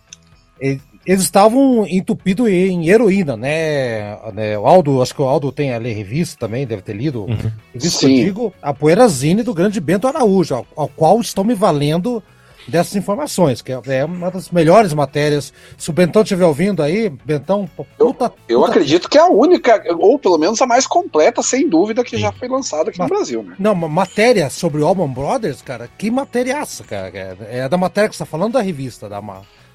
eles 0.60 1.22
estavam 1.22 1.86
entupidos 1.86 2.48
em 2.48 2.88
heroína, 2.88 3.36
né? 3.36 4.18
né? 4.32 4.58
O 4.58 4.66
Aldo, 4.66 5.02
acho 5.02 5.14
que 5.14 5.22
o 5.22 5.28
Aldo 5.28 5.50
tem 5.50 5.72
a 5.72 5.78
ler 5.78 5.94
revista 5.94 6.38
também, 6.46 6.66
deve 6.66 6.82
ter 6.82 6.94
lido. 6.94 7.22
Uhum. 7.22 7.50
Revista 7.72 8.06
que 8.06 8.12
eu 8.12 8.24
digo, 8.24 8.54
a 8.62 8.74
Poeirazine 8.74 9.42
do 9.42 9.54
grande 9.54 9.80
Bento 9.80 10.06
Araújo, 10.06 10.54
ao, 10.54 10.66
ao 10.76 10.88
qual 10.88 11.20
estão 11.20 11.42
me 11.42 11.54
valendo 11.54 12.22
dessas 12.66 12.96
informações, 12.96 13.62
que 13.62 13.72
é, 13.72 13.80
é 13.86 14.04
uma 14.04 14.30
das 14.30 14.50
melhores 14.50 14.92
matérias. 14.92 15.52
Se 15.76 15.90
o 15.90 15.92
Bentão 15.92 16.22
estiver 16.22 16.46
ouvindo 16.46 16.82
aí, 16.82 17.08
Bentão, 17.08 17.68
puta, 17.98 18.32
Eu, 18.48 18.60
eu 18.60 18.64
acredito 18.64 19.08
que 19.08 19.18
é 19.18 19.20
a 19.20 19.28
única, 19.28 19.82
ou 19.98 20.18
pelo 20.18 20.38
menos 20.38 20.60
a 20.60 20.66
mais 20.66 20.86
completa, 20.86 21.42
sem 21.42 21.68
dúvida, 21.68 22.04
que 22.04 22.16
já 22.16 22.32
foi 22.32 22.48
lançada 22.48 22.90
aqui 22.90 22.98
Ma 22.98 23.04
no 23.04 23.10
Brasil, 23.10 23.42
né? 23.42 23.56
Não, 23.58 23.74
matéria 23.74 24.48
sobre 24.50 24.82
o 24.82 24.86
Allman 24.86 25.08
Brothers, 25.08 25.62
cara, 25.62 25.88
que 25.98 26.10
matériaça, 26.10 26.84
cara. 26.84 27.10
É 27.50 27.68
da 27.68 27.76
matéria 27.76 28.08
que 28.08 28.16
você 28.16 28.22
está 28.22 28.30
falando 28.30 28.54
da 28.54 28.60
revista, 28.60 29.08
da 29.08 29.20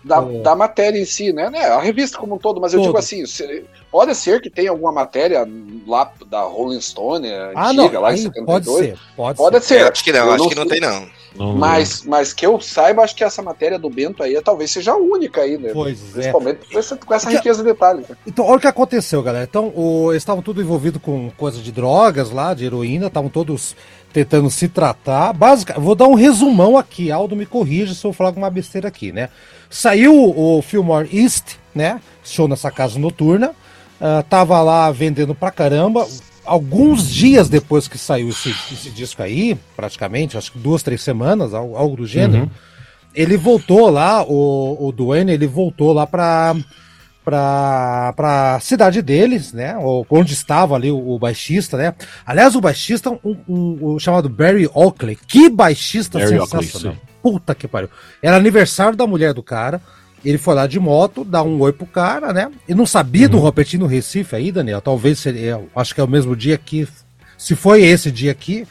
da, 0.05 0.17
é. 0.17 0.41
da 0.41 0.55
matéria 0.55 0.99
em 0.99 1.05
si, 1.05 1.33
né? 1.33 1.49
né? 1.49 1.65
A 1.65 1.81
revista 1.81 2.17
como 2.17 2.35
um 2.35 2.37
todo, 2.37 2.61
mas 2.61 2.73
eu 2.73 2.79
todo. 2.79 2.87
digo 2.87 2.97
assim, 2.99 3.23
pode 3.91 4.13
ser 4.13 4.39
que 4.39 4.51
tenha 4.51 4.69
alguma 4.69 4.91
matéria 4.91 5.47
lá 5.87 6.11
da 6.27 6.41
Rolling 6.41 6.79
Stone, 6.79 7.27
ah, 7.55 7.69
antiga, 7.69 7.93
não, 7.93 8.01
lá 8.01 8.13
em 8.13 8.17
72. 8.17 8.45
Pode 8.45 8.65
ser, 8.65 8.97
pode, 9.15 9.37
pode 9.37 9.59
ser. 9.61 9.79
ser. 9.79 9.91
acho 9.91 10.03
que 10.03 10.13
não, 10.13 10.19
eu 10.19 10.31
acho 10.31 10.43
não 10.43 10.49
que 10.49 10.55
não 10.55 10.67
tem 10.67 10.79
não. 10.79 11.07
Mas, 11.37 12.03
mas 12.05 12.31
que 12.31 12.45
eu 12.45 12.61
saiba, 12.61 13.03
acho 13.03 13.13
que 13.13 13.23
essa 13.23 13.41
matéria 13.41 13.77
do 13.77 13.89
Bento 13.89 14.23
aí 14.23 14.39
talvez 14.41 14.71
seja 14.71 14.93
a 14.93 14.95
única 14.95 15.41
aí, 15.41 15.57
né? 15.57 15.71
Pois 15.73 15.99
é. 15.99 16.11
Principalmente 16.13 16.59
é. 16.71 17.05
com 17.05 17.13
essa 17.13 17.29
riqueza 17.29 17.61
de 17.61 17.69
detalhes. 17.69 18.07
Né? 18.07 18.15
Então, 18.25 18.45
olha 18.45 18.55
o 18.55 18.59
que 18.59 18.67
aconteceu, 18.67 19.21
galera. 19.21 19.43
Então, 19.43 19.73
o, 19.75 20.11
eles 20.13 20.21
estavam 20.21 20.41
tudo 20.41 20.61
envolvidos 20.61 21.01
com 21.01 21.29
coisa 21.31 21.61
de 21.61 21.73
drogas 21.73 22.31
lá, 22.31 22.53
de 22.53 22.63
heroína, 22.63 23.07
estavam 23.07 23.29
todos 23.29 23.75
tentando 24.13 24.49
se 24.49 24.69
tratar. 24.69 25.33
Basicamente, 25.33 25.83
vou 25.83 25.93
dar 25.93 26.07
um 26.07 26.13
resumão 26.13 26.77
aqui, 26.77 27.11
Aldo 27.11 27.35
me 27.35 27.45
corrija 27.45 27.93
se 27.93 28.05
eu 28.05 28.13
falar 28.13 28.29
alguma 28.29 28.49
besteira 28.49 28.87
aqui, 28.87 29.11
né? 29.11 29.29
Saiu 29.75 30.13
o 30.15 30.61
Fillmore 30.61 31.09
East, 31.11 31.57
né? 31.75 31.99
Show 32.23 32.47
nessa 32.47 32.71
casa 32.71 32.97
noturna. 32.97 33.49
Uh, 33.99 34.23
tava 34.29 34.61
lá 34.61 34.89
vendendo 34.89 35.35
pra 35.35 35.51
caramba 35.51 36.07
alguns 36.45 37.09
dias 37.09 37.49
depois 37.49 37.85
que 37.85 37.97
saiu 37.97 38.29
esse, 38.29 38.51
esse, 38.71 38.89
disco 38.89 39.21
aí, 39.21 39.57
praticamente, 39.75 40.37
acho 40.37 40.53
que 40.53 40.59
duas, 40.59 40.81
três 40.81 41.01
semanas, 41.01 41.53
algo, 41.53 41.75
algo 41.75 41.97
do 41.97 42.07
gênero, 42.07 42.43
uhum. 42.43 42.49
ele 43.13 43.35
voltou 43.35 43.89
lá, 43.89 44.23
o, 44.23 44.87
o 44.87 44.91
Duane, 44.93 45.33
ele 45.33 45.47
voltou 45.47 45.91
lá 45.91 46.07
pra, 46.07 46.55
pra, 47.23 48.13
pra 48.15 48.59
cidade 48.61 49.01
deles, 49.01 49.51
né, 49.51 49.75
onde 50.09 50.33
estava 50.33 50.75
ali 50.75 50.91
o, 50.91 51.09
o 51.09 51.19
baixista, 51.19 51.75
né. 51.75 51.95
Aliás, 52.25 52.55
o 52.55 52.61
baixista, 52.61 53.09
um, 53.09 53.37
um, 53.47 53.95
um 53.95 53.99
chamado 53.99 54.29
Barry 54.29 54.69
Oakley, 54.73 55.17
que 55.27 55.49
baixista 55.49 56.19
Barry 56.19 56.39
sensacional. 56.39 56.93
Oakley, 56.93 57.14
Puta 57.25 57.55
que 57.55 57.67
pariu. 57.67 57.89
Era 58.21 58.37
aniversário 58.37 58.95
da 58.95 59.07
mulher 59.07 59.33
do 59.33 59.41
cara, 59.41 59.81
ele 60.23 60.37
foi 60.37 60.53
lá 60.53 60.67
de 60.67 60.79
moto, 60.79 61.23
dá 61.23 61.41
um 61.41 61.59
oi 61.59 61.73
pro 61.73 61.87
cara, 61.87 62.31
né? 62.31 62.51
E 62.69 62.75
não 62.75 62.85
sabia 62.85 63.25
uhum. 63.25 63.31
do 63.31 63.39
Robertinho 63.39 63.81
no 63.81 63.89
Recife 63.89 64.35
aí, 64.35 64.51
Daniel. 64.51 64.79
Talvez 64.79 65.17
seria, 65.17 65.59
acho 65.75 65.95
que 65.95 65.99
é 65.99 66.03
o 66.03 66.07
mesmo 66.07 66.35
dia 66.35 66.55
que. 66.55 66.87
Se 67.35 67.55
foi 67.55 67.81
esse 67.81 68.11
dia 68.11 68.31
aqui, 68.31 68.67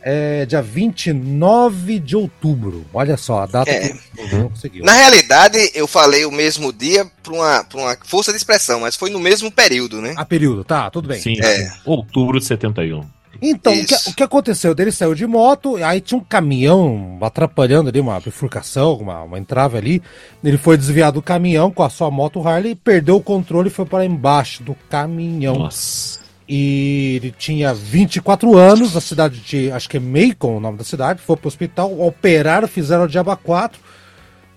é 0.00 0.46
dia 0.46 0.62
29 0.62 1.98
de 1.98 2.14
outubro. 2.14 2.86
Olha 2.94 3.16
só, 3.16 3.40
a 3.40 3.46
data 3.46 3.68
é. 3.68 3.88
que 3.88 4.34
uhum. 4.36 4.48
conseguiu. 4.48 4.84
Na 4.84 4.92
realidade, 4.92 5.58
eu 5.74 5.88
falei 5.88 6.24
o 6.24 6.30
mesmo 6.30 6.72
dia 6.72 7.04
para 7.20 7.32
uma, 7.32 7.66
uma 7.74 7.98
força 8.04 8.30
de 8.30 8.38
expressão, 8.38 8.78
mas 8.78 8.94
foi 8.94 9.10
no 9.10 9.18
mesmo 9.18 9.50
período, 9.50 10.00
né? 10.00 10.14
A 10.16 10.24
período, 10.24 10.62
tá, 10.62 10.88
tudo 10.88 11.08
bem. 11.08 11.20
Sim, 11.20 11.34
é. 11.42 11.72
outubro 11.84 12.38
de 12.38 12.46
71. 12.46 13.17
Então, 13.40 13.72
o 13.72 13.86
que, 13.86 13.94
o 13.94 14.14
que, 14.14 14.22
aconteceu? 14.22 14.74
Ele 14.76 14.90
saiu 14.90 15.14
de 15.14 15.26
moto, 15.26 15.76
aí 15.76 16.00
tinha 16.00 16.18
um 16.18 16.24
caminhão 16.24 17.18
atrapalhando 17.20 17.88
ali, 17.88 18.00
uma 18.00 18.18
bifurcação, 18.18 18.94
uma, 18.94 19.22
uma 19.22 19.38
entrave 19.38 19.78
ali. 19.78 20.02
Ele 20.42 20.58
foi 20.58 20.76
desviado 20.76 21.14
do 21.14 21.22
caminhão 21.22 21.70
com 21.70 21.82
a 21.82 21.88
sua 21.88 22.10
moto 22.10 22.46
Harley, 22.46 22.74
perdeu 22.74 23.16
o 23.16 23.22
controle 23.22 23.68
e 23.68 23.72
foi 23.72 23.86
para 23.86 24.04
embaixo 24.04 24.62
do 24.62 24.74
caminhão. 24.90 25.54
Nossa. 25.56 26.18
E 26.48 27.16
ele 27.16 27.34
tinha 27.36 27.74
24 27.74 28.56
anos, 28.56 28.94
na 28.94 29.00
cidade 29.00 29.38
de, 29.40 29.70
acho 29.70 29.88
que 29.88 29.98
é 29.98 30.00
Macon 30.00 30.56
o 30.56 30.60
nome 30.60 30.78
da 30.78 30.84
cidade, 30.84 31.20
foi 31.20 31.36
para 31.36 31.46
o 31.46 31.48
hospital, 31.48 32.00
operaram, 32.00 32.66
fizeram 32.66 33.04
o 33.04 33.08
diaba 33.08 33.36
4, 33.36 33.78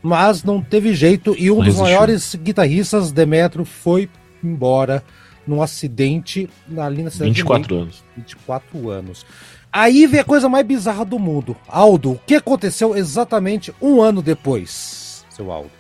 mas 0.02 0.44
não 0.44 0.62
teve 0.62 0.94
jeito. 0.94 1.36
E 1.38 1.52
um 1.52 1.62
dos 1.62 1.76
maiores 1.76 2.34
guitarristas, 2.36 3.12
Demetro, 3.12 3.66
foi 3.66 4.10
embora 4.44 5.04
num 5.46 5.62
acidente 5.62 6.50
ali 6.78 7.04
na 7.04 7.10
cidade 7.10 7.32
24 7.32 7.76
anos. 7.76 8.04
24 8.16 8.90
anos. 8.90 9.26
Aí 9.72 10.06
vem 10.06 10.20
a 10.20 10.26
coisa 10.26 10.50
mais 10.50 10.66
bizarra 10.66 11.06
do 11.06 11.18
mundo. 11.18 11.56
Aldo, 11.68 12.12
o 12.12 12.20
que 12.26 12.36
aconteceu 12.36 12.96
exatamente 12.96 13.74
um 13.82 14.02
ano 14.02 14.22
depois, 14.22 15.26
seu 15.30 15.52
Aldo? 15.52 15.72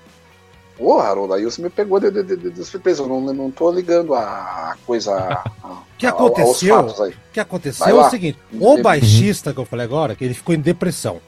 Ô, 0.80 0.99
Harold, 0.99 1.34
aí 1.34 1.43
você 1.43 1.62
me 1.62 1.70
pegou 1.70 1.99
de, 1.99 2.09
de, 2.09 2.24
de, 2.24 2.49
de 2.49 2.66
surpresa. 2.66 3.03
Eu 3.03 3.07
não, 3.07 3.22
não 3.22 3.51
tô 3.51 3.72
ligando 3.72 4.16
a 4.16 4.76
coisa. 4.86 5.41
O 5.64 6.01
que 6.01 6.07
aconteceu? 6.07 6.80
O 6.80 7.14
que 7.32 7.39
aconteceu 7.39 8.01
é 8.01 8.07
o 8.07 8.09
seguinte: 8.09 8.39
o 8.59 8.82
baixista 8.82 9.53
que 9.53 9.59
eu 9.59 9.66
falei 9.66 9.86
agora, 9.86 10.16
que 10.16 10.24
ele 10.24 10.34
ficou 10.34 10.55
em 10.55 10.59
depressão. 10.59 11.22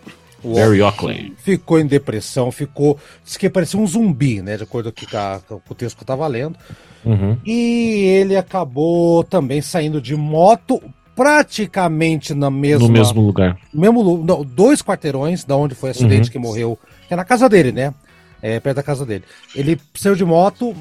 O 0.44 0.56
Barry 0.56 0.82
Oakley. 0.82 1.34
Ficou 1.38 1.80
em 1.80 1.86
depressão, 1.86 2.52
ficou. 2.52 3.00
Disse 3.24 3.40
que 3.40 3.50
parecia 3.50 3.80
um 3.80 3.88
zumbi, 3.88 4.42
né? 4.42 4.58
De 4.58 4.64
acordo 4.64 4.92
com, 4.92 5.62
o 5.70 5.76
texto 5.76 5.96
que 5.96 6.04
eu 6.04 6.08
tava 6.08 6.28
lendo. 6.28 6.58
Uhum. 7.06 7.38
E 7.46 8.06
ele 8.20 8.36
acabou 8.36 9.24
também 9.24 9.62
saindo 9.62 10.02
de 10.02 10.16
moto 10.16 10.82
praticamente 11.16 12.34
na 12.34 12.50
mesma. 12.50 12.88
No 12.88 12.94
mesmo 12.94 13.22
lugar. 13.22 13.58
Mesmo, 13.74 14.24
não, 14.24 14.44
dois 14.44 14.82
quarteirões 14.82 15.44
da 15.44 15.56
onde 15.56 15.76
foi 15.76 15.90
o 15.90 15.92
acidente 15.92 16.28
uhum. 16.28 16.32
que 16.32 16.40
morreu. 16.40 16.80
Que 17.08 17.14
é 17.14 17.18
na 17.18 17.26
casa 17.26 17.48
dele, 17.48 17.72
né? 17.72 17.94
É, 18.42 18.60
perto 18.60 18.76
da 18.76 18.84
casa 18.84 19.06
dele. 19.06 19.24
Ele 19.56 19.80
saiu 19.94 20.16
de 20.16 20.26
moto 20.26 20.76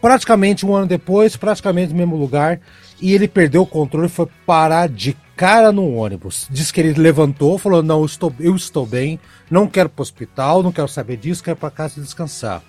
praticamente 0.00 0.64
um 0.64 0.74
ano 0.74 0.86
depois, 0.86 1.36
praticamente 1.36 1.92
no 1.92 1.98
mesmo 1.98 2.16
lugar. 2.16 2.60
E 3.00 3.14
ele 3.14 3.26
perdeu 3.26 3.62
o 3.62 3.66
controle 3.66 4.06
e 4.06 4.10
foi 4.10 4.28
parar 4.46 4.88
de 4.88 5.16
cara 5.36 5.72
no 5.72 5.94
ônibus. 5.94 6.46
Diz 6.50 6.70
que 6.70 6.80
ele 6.80 6.92
levantou, 7.00 7.56
falou: 7.56 7.82
Não, 7.82 8.00
eu 8.00 8.06
estou, 8.06 8.34
eu 8.38 8.54
estou 8.54 8.84
bem, 8.84 9.18
não 9.50 9.66
quero 9.66 9.88
para 9.88 10.00
o 10.00 10.02
hospital, 10.02 10.62
não 10.62 10.70
quero 10.70 10.88
saber 10.88 11.16
disso, 11.16 11.42
quero 11.42 11.56
para 11.56 11.70
casa 11.70 12.00
descansar. 12.00 12.62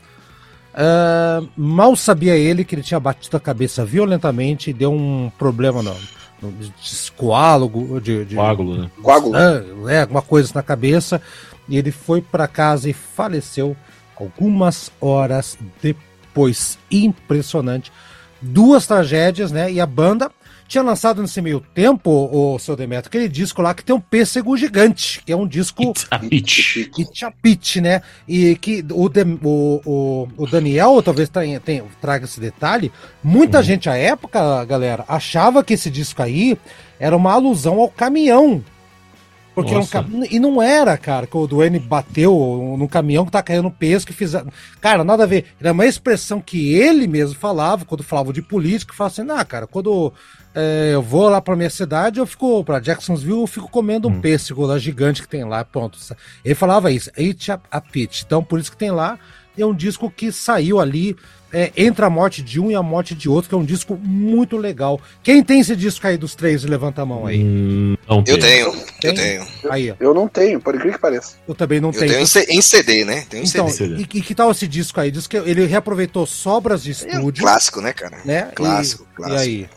Uh, 0.72 1.50
mal 1.58 1.96
sabia 1.98 2.38
ele 2.38 2.64
que 2.64 2.74
ele 2.74 2.82
tinha 2.82 3.00
batido 3.00 3.36
a 3.36 3.42
cabeça 3.42 3.84
violentamente 3.84 4.70
e 4.70 4.74
deu 4.74 4.94
um 4.94 5.30
problema 5.38 5.84
no, 5.84 5.94
no 6.42 6.54
coágulo, 7.18 8.00
de, 8.00 8.24
de, 8.24 8.36
coágulo, 8.36 8.78
né? 8.78 8.92
Coágulo. 9.02 9.36
É, 9.90 10.02
alguma 10.02 10.22
coisa 10.22 10.52
na 10.56 10.64
cabeça. 10.64 11.22
E 11.68 11.78
ele 11.78 11.92
foi 11.92 12.22
para 12.22 12.48
casa 12.48 12.90
e 12.90 12.94
faleceu 12.94 13.76
algumas 14.18 14.92
horas 15.02 15.58
depois. 15.82 16.78
Impressionante. 16.90 17.92
Duas 18.42 18.88
tragédias, 18.88 19.52
né? 19.52 19.72
E 19.72 19.80
a 19.80 19.86
banda 19.86 20.32
tinha 20.72 20.82
lançado 20.82 21.22
nesse 21.22 21.42
meio 21.42 21.60
tempo, 21.74 22.10
o 22.10 22.58
seu 22.58 22.78
Demetrio, 22.78 23.10
aquele 23.10 23.28
disco 23.28 23.62
lá 23.62 23.74
que 23.74 23.84
tem 23.84 23.94
um 23.94 24.00
pêssego 24.00 24.56
gigante, 24.56 25.22
que 25.26 25.34
é 25.34 25.36
um 25.36 25.46
disco. 25.46 25.94
Pitch, 27.42 27.76
né? 27.78 28.02
E 28.26 28.56
que 28.56 28.86
o, 28.90 29.12
o, 29.44 29.82
o, 29.86 30.28
o 30.38 30.48
Daniel 30.48 31.04
talvez 31.04 31.28
tenha, 31.28 31.60
tenha, 31.60 31.84
traga 32.00 32.24
esse 32.24 32.40
detalhe. 32.40 32.90
Muita 33.22 33.58
uhum. 33.58 33.64
gente 33.64 33.90
à 33.90 33.98
época, 33.98 34.64
galera, 34.64 35.04
achava 35.10 35.62
que 35.62 35.74
esse 35.74 35.90
disco 35.90 36.24
aí 36.24 36.58
era 36.98 37.18
uma 37.18 37.34
alusão 37.34 37.82
ao 37.82 37.90
caminhão 37.90 38.64
porque 39.54 39.76
um 39.76 40.24
E 40.30 40.40
não 40.40 40.62
era, 40.62 40.98
cara, 40.98 41.28
que 41.28 41.36
o 41.36 41.46
Duane 41.46 41.80
bateu 41.80 42.76
no 42.78 42.88
caminhão 42.88 43.26
que 43.26 43.32
tá 43.32 43.44
caindo 43.44 43.70
peso, 43.70 44.08
que 44.08 44.14
fizeram. 44.14 44.52
Cara, 44.80 45.04
nada 45.04 45.24
a 45.24 45.28
ver. 45.28 45.46
Era 45.60 45.74
uma 45.74 45.86
expressão 45.86 46.40
que 46.40 46.74
ele 46.74 47.06
mesmo 47.08 47.36
falava, 47.36 47.86
quando 47.86 48.04
falava 48.04 48.32
de 48.32 48.42
política, 48.42 48.94
falava 48.94 49.14
assim, 49.14 49.30
ah, 49.30 49.44
cara, 49.44 49.68
quando 49.68 50.14
é, 50.56 50.92
eu 50.94 51.02
vou 51.02 51.30
lá 51.30 51.42
pra 51.42 51.56
minha 51.56 51.70
cidade, 51.70 52.20
eu 52.20 52.26
fico 52.26 52.64
pra 52.64 52.80
Jacksonville, 52.80 53.42
eu 53.42 53.48
fico 53.48 53.70
comendo 53.70 54.08
um 54.08 54.12
hum. 54.12 54.22
pêssego 54.22 54.66
lá 54.66 54.78
gigante 54.78 55.22
que 55.22 55.28
tem 55.28 55.44
lá, 55.44 55.66
pronto. 55.66 56.00
Ele 56.46 56.56
falava 56.56 56.92
isso, 56.92 57.12
Eat 57.18 57.52
a, 57.52 57.60
a 57.70 57.82
Pitch. 57.82 58.24
Então, 58.24 58.42
por 58.44 58.60
isso 58.60 58.72
que 58.72 58.78
tem 58.78 58.92
lá, 58.92 59.20
é 59.58 59.66
um 59.66 59.74
disco 59.74 60.10
que 60.10 60.32
saiu 60.32 60.80
ali 60.80 61.16
é, 61.54 61.72
entre 61.76 62.06
a 62.06 62.10
morte 62.10 62.42
de 62.42 62.60
um 62.60 62.72
e 62.72 62.76
a 62.76 62.82
morte 62.82 63.14
de 63.14 63.28
outro, 63.28 63.50
que 63.50 63.56
é 63.56 63.58
um 63.58 63.66
disco 63.66 63.96
muito 63.96 64.58
legal. 64.58 65.00
Quem 65.22 65.44
tem 65.44 65.60
esse 65.60 65.76
disco 65.76 66.06
aí 66.08 66.18
dos 66.18 66.34
três, 66.34 66.64
levanta 66.64 67.02
a 67.02 67.06
mão 67.06 67.26
aí. 67.26 67.44
Hum, 67.44 67.98
eu 68.26 68.40
tenho, 68.40 68.74
eu 69.04 69.14
tenho. 69.14 69.48
Aí, 69.70 69.94
eu 70.00 70.14
não 70.14 70.28
tenho, 70.28 70.60
por 70.60 70.76
incrível 70.76 70.94
que 70.94 71.02
pareça. 71.02 71.36
Eu 71.48 71.54
também 71.54 71.82
não 71.82 71.90
eu 71.90 72.00
tenho. 72.00 72.26
tenho 72.26 72.46
em 72.50 72.62
CD, 72.62 73.04
né? 73.04 73.26
Tenho 73.30 73.44
então, 73.44 73.68
CD. 73.70 73.96
E, 73.98 74.02
e, 74.02 74.22
que 74.22 74.34
tal 74.34 74.52
esse 74.52 74.68
disco 74.68 75.00
aí? 75.00 75.12
Diz 75.12 75.28
que 75.28 75.38
ele 75.38 75.66
reaproveitou 75.66 76.26
sobras 76.26 76.84
de 76.84 76.92
estúdio. 76.92 77.18
É 77.18 77.20
um 77.20 77.32
clássico, 77.32 77.82
né, 77.82 77.94
cara? 77.94 78.20
Né? 78.24 78.50
Clássico, 78.56 79.06
e, 79.12 79.16
clássico. 79.16 79.40
E 79.40 79.44
aí? 79.44 79.70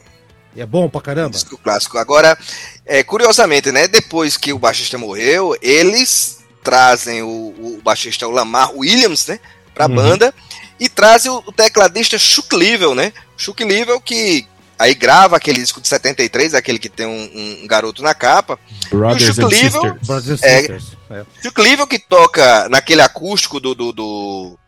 É 0.57 0.65
bom 0.65 0.89
pra 0.89 1.01
caramba? 1.01 1.31
Disco 1.31 1.59
clássico. 1.59 1.99
Agora, 1.99 2.39
é, 2.87 3.03
curiosamente, 3.03 3.73
né? 3.73 3.89
Depois 3.89 4.37
que 4.37 4.53
o 4.53 4.59
baixista 4.59 4.97
morreu, 4.97 5.57
eles 5.61 6.39
trazem 6.63 7.23
o, 7.23 7.27
o 7.29 7.81
baixista, 7.83 8.27
o 8.29 8.31
Lamar 8.31 8.73
Williams, 8.75 9.27
né? 9.27 9.41
Pra 9.75 9.87
uhum. 9.87 9.97
banda 9.97 10.33
e 10.79 10.89
traz 10.89 11.27
o, 11.27 11.41
tecladista 11.53 12.19
Chuck 12.19 12.55
Level, 12.55 12.95
né? 12.95 13.13
Chuck 13.37 13.63
Level 13.65 14.01
que 14.01 14.47
aí 14.79 14.95
grava 14.95 15.37
aquele 15.37 15.61
disco 15.61 15.81
de 15.81 15.89
73, 15.89 16.55
aquele 16.55 16.79
que 16.79 16.89
tem 16.89 17.07
um, 17.07 17.63
um 17.63 17.67
garoto 17.67 18.03
na 18.03 18.15
capa. 18.15 18.59
Brothers 18.91 19.23
e 19.23 19.31
o 19.31 19.35
Chuck 19.35 19.55
Level, 19.55 19.99
é, 20.43 20.65
é. 20.65 21.25
Chuck 21.43 21.61
Level 21.61 21.87
que 21.87 21.99
toca 21.99 22.69
naquele 22.69 23.03
acústico 23.03 23.61
do, 23.61 23.75
do, 23.75 23.93
do, 23.93 24.59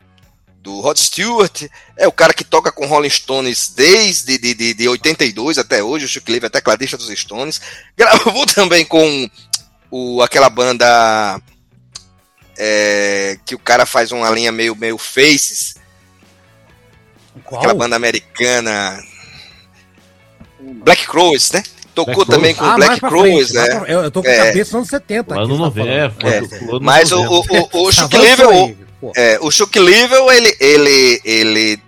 do 0.61 0.81
Rod 0.81 0.99
Stewart, 0.99 1.65
é 1.97 2.07
o 2.07 2.13
cara 2.13 2.35
que 2.35 2.45
toca 2.45 2.73
com 2.73 2.87
Rolling 2.87 3.11
Stones 3.11 3.69
desde 3.69 4.39
de, 4.39 4.55
de, 4.55 4.75
de 4.75 4.89
82 4.89 5.59
até 5.59 5.83
hoje, 5.83 6.05
o 6.05 6.09
Chuck 6.09 6.31
Level 6.31 6.47
é 6.47 6.51
tecladista 6.51 6.97
dos 6.97 7.09
Stones. 7.09 7.61
Gravou 7.97 8.47
também 8.47 8.85
com 8.85 9.29
o, 9.91 10.23
aquela 10.23 10.51
banda 10.51 11.41
é, 12.59 13.39
que 13.45 13.55
o 13.55 13.59
cara 13.59 13.87
faz 13.87 14.13
uma 14.13 14.31
linha 14.31 14.51
meio, 14.51 14.75
meio 14.75 14.99
Faces, 14.99 15.76
qual? 17.45 17.61
Aquela 17.61 17.74
banda 17.74 17.97
americana. 17.97 19.03
Black 20.61 21.07
Crowes, 21.07 21.53
né? 21.53 21.62
Tocou 21.95 22.26
Black 22.26 22.30
também 22.30 22.55
com 22.55 22.64
ah, 22.64 22.76
Black 22.76 23.01
Crowes, 23.01 23.53
né? 23.53 23.66
Pra, 23.66 23.89
eu, 23.89 24.01
eu 24.03 24.11
tô 24.11 24.22
com 24.22 24.28
é. 24.28 24.41
a 24.41 24.47
cabeça 24.47 24.78
nos 24.78 24.89
70. 24.89 25.34
Lá 25.34 25.47
no 25.47 25.57
90, 25.57 25.89
é, 25.91 26.37
é. 26.37 26.43
Mas 26.80 27.12
o, 27.12 27.22
o, 27.22 27.41
o, 27.72 27.82
o 27.89 27.93
Chuck 27.93 28.16
Level, 28.16 28.76
é, 29.16 29.39
o 29.41 29.51
Chuck 29.51 29.78
Level, 29.78 30.30
ele, 30.30 30.57
ele, 30.61 31.20
ele, 31.24 31.82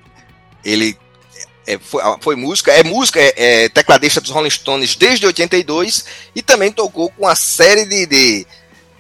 ele 0.65 0.99
é, 1.67 1.79
foi, 1.79 2.03
foi, 2.21 2.37
música, 2.37 2.73
é 2.73 2.83
música, 2.83 3.21
é, 3.21 3.35
é, 3.37 3.69
tecladista 3.69 4.23
dos 4.23 4.31
Rolling 4.31 4.49
Stones 4.49 4.97
desde 4.97 5.27
82 5.27 6.07
e 6.35 6.41
também 6.41 6.73
tocou 6.73 7.11
com 7.11 7.27
uma 7.27 7.35
série 7.35 7.85
de, 7.85 8.07
de 8.07 8.47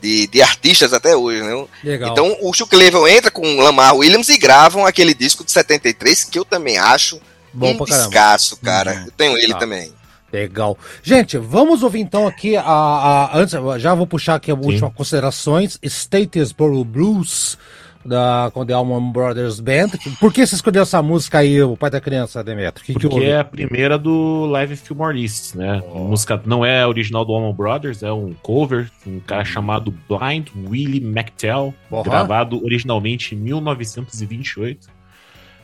de, 0.00 0.26
de 0.26 0.42
artistas 0.42 0.92
até 0.92 1.16
hoje, 1.16 1.42
né? 1.42 1.66
Legal. 1.82 2.10
Então 2.10 2.36
o 2.40 2.52
Chuck 2.52 2.74
Level 2.74 3.06
entra 3.08 3.30
com 3.30 3.42
o 3.42 3.60
Lamar 3.60 3.96
Williams 3.96 4.28
e 4.28 4.38
gravam 4.38 4.86
aquele 4.86 5.14
disco 5.14 5.44
de 5.44 5.50
73 5.50 6.24
que 6.24 6.38
eu 6.38 6.44
também 6.44 6.78
acho 6.78 7.20
Bom 7.52 7.72
um 7.72 7.84
descasso, 7.84 8.56
cara. 8.58 8.92
Uhum. 8.92 9.04
Eu 9.06 9.12
tenho 9.12 9.32
ele 9.32 9.46
Legal. 9.46 9.58
também. 9.58 9.92
Legal. 10.32 10.76
Gente, 11.02 11.38
vamos 11.38 11.82
ouvir 11.82 12.00
então 12.00 12.26
aqui 12.26 12.54
a, 12.54 12.62
a 12.62 13.38
antes 13.38 13.54
já 13.78 13.94
vou 13.94 14.06
puxar 14.06 14.34
aqui 14.34 14.52
as 14.52 14.58
últimas 14.58 14.92
considerações. 14.92 15.78
Statesboro 15.82 16.84
Blues 16.84 17.56
da 18.04 18.50
com 18.52 18.64
The 18.64 18.72
Allman 18.72 19.12
Brothers 19.12 19.60
Band. 19.60 19.90
Por 20.20 20.32
que 20.32 20.46
você 20.46 20.54
escolheu 20.54 20.82
essa 20.82 21.02
música 21.02 21.38
aí, 21.38 21.62
o 21.62 21.76
pai 21.76 21.90
da 21.90 22.00
criança, 22.00 22.42
Demetrio? 22.42 22.84
Que 22.84 22.92
Porque 22.92 23.08
que 23.08 23.24
é 23.24 23.40
a 23.40 23.44
primeira 23.44 23.98
do 23.98 24.46
Live 24.46 24.76
Fillmore 24.76 25.18
né? 25.54 25.82
Oh. 25.92 26.00
Música 26.00 26.40
não 26.44 26.64
é 26.64 26.86
original 26.86 27.24
do 27.24 27.32
Allman 27.32 27.54
Brothers, 27.54 28.02
é 28.02 28.12
um 28.12 28.32
cover, 28.42 28.90
um 29.06 29.20
cara 29.20 29.44
chamado 29.44 29.94
Blind 30.08 30.48
Willie 30.68 31.04
McTell, 31.04 31.74
gravado 32.04 32.62
originalmente 32.64 33.34
em 33.34 33.38
1928. 33.38 34.98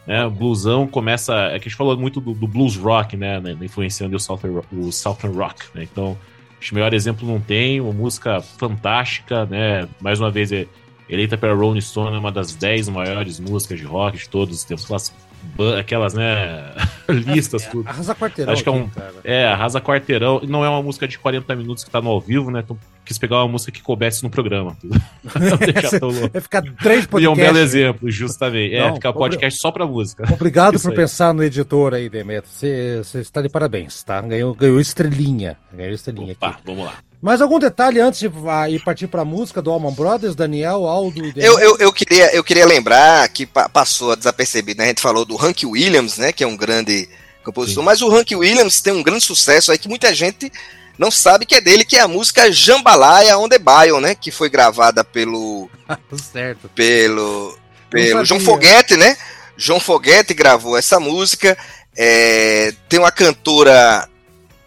Né, 0.07 0.27
o 0.27 0.31
bluesão 0.31 0.87
começa. 0.87 1.35
É 1.47 1.59
que 1.59 1.67
a 1.67 1.69
gente 1.71 1.77
falou 1.77 1.97
muito 1.97 2.21
do, 2.21 2.35
do 2.35 2.47
blues 2.47 2.77
rock, 2.77 3.17
né? 3.17 3.41
né 3.41 3.57
influenciando 3.63 4.15
o 4.15 4.21
Southern, 4.21 4.61
o 4.71 4.93
Southern 4.93 5.35
Rock, 5.35 5.65
né? 5.75 5.83
Então, 5.91 6.19
acho 6.61 6.69
que 6.69 6.75
melhor 6.75 6.93
exemplo 6.93 7.27
não 7.27 7.41
tem. 7.41 7.81
Uma 7.81 7.93
música 7.93 8.43
fantástica, 8.43 9.47
né? 9.47 9.89
Mais 10.03 10.21
uma 10.21 10.31
vez, 10.31 10.53
é 10.53 10.67
eleita 11.09 11.37
pela 11.37 11.55
Rolling 11.55 11.81
Stone, 11.81 12.17
uma 12.17 12.33
das 12.33 12.55
10 12.55 12.89
maiores 12.89 13.39
músicas 13.41 13.79
de 13.79 13.85
rock 13.85 14.19
de 14.19 14.29
todos 14.29 14.59
os 14.59 14.65
tempos. 14.65 14.85
Aquelas, 14.85 15.13
aquelas 15.79 16.15
né, 16.15 16.73
listas, 17.09 17.65
é, 17.65 17.71
tudo. 17.71 17.89
Arrasa 17.89 18.15
Quarteirão. 18.15 18.53
Acho 18.53 18.63
que 18.63 18.69
é 18.69 18.73
um. 18.73 18.91
É, 19.23 19.47
Arrasa 19.47 19.81
Quarteirão. 19.81 20.41
Não 20.47 20.65
é 20.65 20.69
uma 20.69 20.83
música 20.83 21.07
de 21.07 21.19
40 21.19 21.55
minutos 21.57 21.85
que 21.85 21.91
tá 21.91 22.01
no 22.01 22.11
ao 22.11 22.21
vivo, 22.21 22.51
né? 22.51 22.61
Então 22.65 22.79
quis 23.05 23.19
pegar 23.19 23.37
uma 23.43 23.49
música 23.49 23.71
que 23.71 23.83
coubesse 23.83 24.23
no 24.23 24.31
programa. 24.31 24.77
Vai 25.23 26.41
ficar 26.41 26.63
três 26.63 27.07
podcasts. 27.07 27.21
E 27.21 27.25
é 27.25 27.31
um 27.31 27.37
belo 27.37 27.59
exemplo, 27.59 28.11
justamente. 28.11 28.75
É, 28.75 28.93
ficar 28.95 29.13
podcast 29.13 29.61
só 29.61 29.71
pra 29.71 29.87
música. 29.87 30.25
Obrigado 30.33 30.81
por 30.81 30.91
aí. 30.91 30.97
pensar 30.97 31.35
no 31.35 31.43
editor 31.43 31.95
aí, 31.95 32.09
Demetrio. 32.09 32.51
Você, 32.51 32.99
você 33.05 33.21
está 33.21 33.43
de 33.43 33.49
parabéns, 33.49 34.03
tá? 34.03 34.21
Ganhou, 34.23 34.55
ganhou 34.55 34.81
estrelinha. 34.81 35.59
Ganhou 35.73 35.93
estrelinha 35.93 36.33
Opa, 36.33 36.49
aqui. 36.49 36.63
vamos 36.65 36.87
lá. 36.87 36.95
Mais 37.25 37.41
algum 37.41 37.59
detalhe 37.59 37.99
antes 38.01 38.21
de 38.21 38.31
ir 38.69 38.85
partir 38.85 39.07
para 39.07 39.23
a 39.23 39.25
música 39.25 39.63
do 39.63 39.71
Allman 39.71 39.95
Brothers, 39.95 40.35
Daniel, 40.35 40.85
Aldo? 40.85 41.33
Eu, 41.35 41.59
eu, 41.59 41.79
eu, 41.79 41.91
queria, 41.91 42.27
eu 42.37 42.45
queria 42.45 42.67
lembrar 42.67 43.27
que 43.31 43.47
passou 43.47 44.15
desapercebido, 44.15 44.77
né? 44.77 44.85
A 44.85 44.89
gente 44.89 45.01
falou 45.01 45.25
do 45.25 45.43
Hank 45.43 45.65
Williams, 45.65 46.19
né? 46.19 46.33
Que 46.33 46.45
é 46.45 46.47
um 46.47 46.55
grande 46.55 47.09
compositor, 47.43 47.83
Sim. 47.83 47.87
mas 47.87 48.03
o 48.03 48.15
Hank 48.15 48.37
Williams 48.37 48.83
tem 48.83 48.93
um 48.93 49.03
grande 49.03 49.25
sucesso 49.25 49.73
aí 49.73 49.79
que 49.79 49.89
muita 49.89 50.15
gente 50.15 50.53
não 50.99 51.11
sabe 51.11 51.47
que 51.47 51.55
é 51.55 51.63
dele, 51.63 51.87
que 51.87 51.97
é 51.97 52.01
a 52.01 52.09
música 52.09 52.53
Jambalaya 52.53 53.39
on 53.39 53.49
the 53.49 53.59
Bio, 53.59 54.03
né? 54.03 54.15
Que 54.15 54.31
foi 54.31 54.51
gravada 54.51 55.03
pelo. 55.03 55.71
certo. 56.31 56.69
Pelo. 56.75 57.59
Pelo 57.89 58.23
João 58.27 58.39
Foguete, 58.39 58.99
né? 58.99 59.17
João 59.57 59.81
Foguete 59.81 60.35
gravou 60.35 60.77
essa 60.77 61.01
música. 61.01 61.57
É, 61.97 62.75
tem 62.87 63.01
uma 63.01 63.11
cantora 63.11 64.07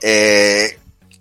é, 0.01 0.76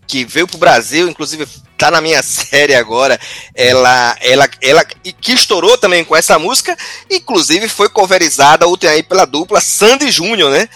que 0.06 0.24
veio 0.24 0.46
pro 0.46 0.58
Brasil, 0.58 1.08
inclusive 1.08 1.46
tá 1.76 1.90
na 1.90 2.00
minha 2.00 2.22
série 2.24 2.74
agora. 2.74 3.18
Ela, 3.54 4.16
ela, 4.20 4.48
ela 4.60 4.84
que 4.84 5.32
estourou 5.32 5.76
também 5.76 6.04
com 6.04 6.16
essa 6.16 6.38
música, 6.38 6.76
inclusive 7.10 7.68
foi 7.68 7.88
coverizada 7.88 8.66
ontem 8.66 8.88
aí 8.88 9.02
pela 9.02 9.24
dupla 9.24 9.60
Sandy 9.60 10.10
Júnior, 10.10 10.50
né? 10.50 10.68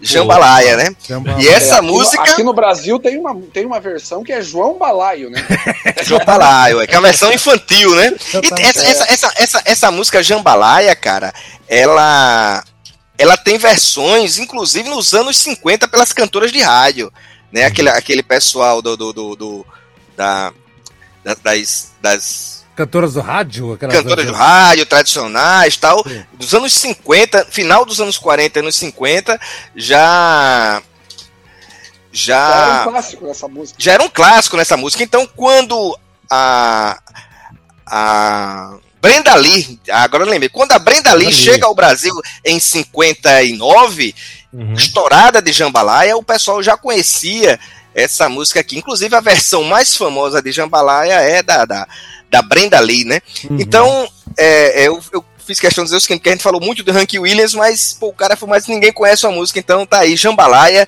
Jambalaya, 0.00 0.76
né? 0.76 0.94
Jambalaya. 1.06 1.44
E 1.44 1.48
essa 1.48 1.76
é, 1.76 1.78
aqui 1.78 1.86
música. 1.86 2.24
No, 2.24 2.32
aqui 2.32 2.42
no 2.44 2.52
Brasil 2.52 2.98
tem 2.98 3.18
uma, 3.18 3.34
tem 3.52 3.66
uma 3.66 3.80
versão 3.80 4.22
que 4.22 4.32
é 4.32 4.40
João 4.40 4.78
Balaio, 4.78 5.28
né? 5.28 5.44
João 6.04 6.24
Balaio, 6.24 6.80
é 6.80 6.86
que 6.86 6.94
é 6.94 6.98
a 6.98 7.00
versão 7.00 7.32
infantil, 7.32 7.94
né? 7.96 8.14
E 8.34 8.62
essa, 8.62 8.86
essa, 8.86 9.12
essa, 9.12 9.32
essa, 9.36 9.62
essa 9.64 9.90
música 9.90 10.22
Jambalaya, 10.22 10.94
cara, 10.94 11.32
ela. 11.66 12.62
Ela 13.20 13.36
tem 13.36 13.58
versões, 13.58 14.38
inclusive 14.38 14.88
nos 14.88 15.12
anos 15.12 15.36
50, 15.38 15.88
pelas 15.88 16.12
cantoras 16.12 16.52
de 16.52 16.60
rádio. 16.60 17.12
Né? 17.52 17.64
Aquele, 17.64 17.88
aquele 17.88 18.22
pessoal 18.22 18.82
do, 18.82 18.96
do, 18.96 19.12
do, 19.12 19.36
do 19.36 19.66
da, 20.16 20.52
das, 21.42 21.92
das 22.00 22.58
cantoras 22.78 23.14
do 23.14 23.20
rádio? 23.20 23.76
Cantoras 23.76 24.26
do 24.26 24.32
rádio, 24.32 24.86
tradicionais 24.86 25.76
tal. 25.76 26.04
Sim. 26.06 26.24
Dos 26.34 26.54
anos 26.54 26.72
50, 26.74 27.46
final 27.46 27.84
dos 27.84 28.00
anos 28.00 28.16
40 28.16 28.60
anos 28.60 28.76
50, 28.76 29.40
já. 29.74 30.82
Já, 32.10 32.34
já 32.34 32.64
era 32.64 32.80
um 32.80 32.90
clássico 32.90 33.26
nessa 33.26 33.48
música. 33.48 33.76
Já 33.78 33.92
era 33.92 34.02
um 34.02 34.08
clássico 34.08 34.56
nessa 34.56 34.76
música. 34.76 35.02
Então, 35.02 35.26
quando 35.36 35.98
a. 36.30 37.00
A. 37.86 38.78
Brenda 39.00 39.34
Lee, 39.36 39.78
agora 39.90 40.24
eu 40.24 40.28
lembrei, 40.28 40.48
quando 40.48 40.72
a 40.72 40.78
Brenda 40.78 41.14
Lee 41.14 41.32
chega 41.32 41.66
ao 41.66 41.74
Brasil 41.74 42.12
em 42.44 42.58
59, 42.58 44.12
uhum. 44.52 44.74
estourada 44.74 45.40
de 45.40 45.52
Jambalaya, 45.52 46.16
o 46.16 46.22
pessoal 46.22 46.62
já 46.62 46.76
conhecia 46.76 47.58
essa 47.94 48.28
música 48.28 48.60
aqui. 48.60 48.78
Inclusive, 48.78 49.14
a 49.14 49.20
versão 49.20 49.64
mais 49.64 49.96
famosa 49.96 50.40
de 50.40 50.52
Jambalaya 50.52 51.14
é 51.20 51.42
da, 51.42 51.64
da, 51.64 51.88
da 52.30 52.42
Brenda 52.42 52.78
Lee, 52.80 53.04
né? 53.04 53.20
Uhum. 53.50 53.58
Então, 53.60 54.08
é, 54.36 54.82
é, 54.82 54.88
eu, 54.88 55.00
eu, 55.12 55.24
fiz 55.44 55.58
questão 55.58 55.82
de 55.82 55.88
dizer 55.88 55.96
o 55.96 56.00
seguinte, 56.00 56.20
porque 56.20 56.28
a 56.28 56.32
gente 56.32 56.42
falou 56.42 56.60
muito 56.60 56.82
do 56.82 56.92
Hank 56.92 57.18
Williams, 57.18 57.54
mas 57.54 57.94
pô, 57.94 58.08
o 58.08 58.12
cara 58.12 58.36
foi 58.36 58.48
mais 58.48 58.66
ninguém 58.66 58.92
conhece 58.92 59.26
a 59.26 59.30
música, 59.30 59.58
então 59.58 59.86
tá 59.86 60.00
aí, 60.00 60.14
Jambalaya, 60.14 60.86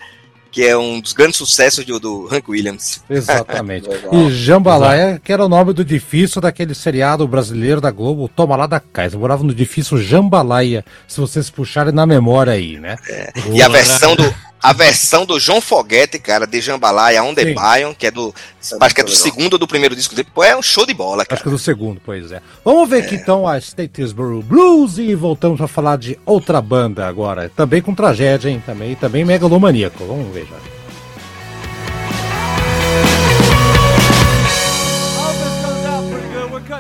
que 0.51 0.67
é 0.67 0.77
um 0.77 1.01
dos 1.01 1.13
grandes 1.13 1.37
sucessos 1.37 1.85
do, 1.85 1.99
do 2.01 2.29
Hank 2.31 2.51
Williams. 2.51 3.03
Exatamente. 3.09 3.89
e 4.13 4.31
Jambalaya, 4.31 5.21
que 5.23 5.33
era 5.33 5.45
o 5.45 5.49
nome 5.49 5.73
do 5.73 5.83
edifício 5.83 6.41
daquele 6.41 6.75
seriado 6.75 7.27
brasileiro 7.27 7.81
da 7.81 7.91
Globo, 7.91 8.29
Toma 8.29 8.57
lá 8.57 8.67
da 8.67 8.81
Casa. 8.81 9.17
Eu 9.17 9.21
morava 9.21 9.45
no 9.45 9.53
edifício 9.53 9.99
Jambalaya, 9.99 10.85
se 11.07 11.21
vocês 11.21 11.51
puxarem 11.51 11.93
na 11.93 12.07
memória 12.07 12.53
aí, 12.53 12.79
né? 12.79 12.97
É. 13.09 13.33
E 13.53 13.63
a 13.63 13.69
versão 13.69 14.17
do 14.17 14.35
a 14.63 14.73
versão 14.73 15.25
do 15.25 15.41
João 15.41 15.61
Foguete, 15.61 16.19
cara, 16.19 16.47
de 16.47 16.61
Jambalaya 16.61 17.23
On 17.23 17.35
The 17.35 17.47
Bion, 17.47 17.95
que 17.95 18.07
é 18.07 18.11
do. 18.11 18.35
É 18.73 18.85
acho 18.85 18.95
que 18.95 19.01
é 19.01 19.05
do 19.05 19.11
segundo 19.11 19.55
ou 19.55 19.59
do 19.59 19.67
primeiro 19.67 19.97
disco 19.97 20.15
dele. 20.15 20.29
Pô, 20.35 20.45
é 20.45 20.57
um 20.57 20.63
show 20.63 20.85
de 20.85 20.93
bola, 20.93 21.25
cara. 21.25 21.35
Acho 21.35 21.43
que 21.45 21.49
é 21.49 21.53
do 21.53 21.59
segundo, 21.59 22.01
pois 22.05 22.31
é. 22.31 22.43
Vamos 22.65 22.89
ver 22.89 23.03
é. 23.03 23.07
aqui 23.07 23.15
então 23.15 23.49
a 23.49 23.59
Statesboro 23.59 24.43
Blues 24.43 24.99
e 24.99 25.15
voltamos 25.15 25.59
para 25.59 25.69
falar 25.69 25.97
de 25.97 26.19
outra 26.27 26.61
banda 26.61 27.07
agora. 27.07 27.49
Também 27.49 27.81
com 27.81 27.95
tragédia, 27.95 28.51
hein? 28.51 28.63
Também, 28.65 28.95
também 28.95 29.25
megalomaníaco. 29.25 30.05
Vamos 30.05 30.33
ver 30.33 30.47
já. 30.47 30.57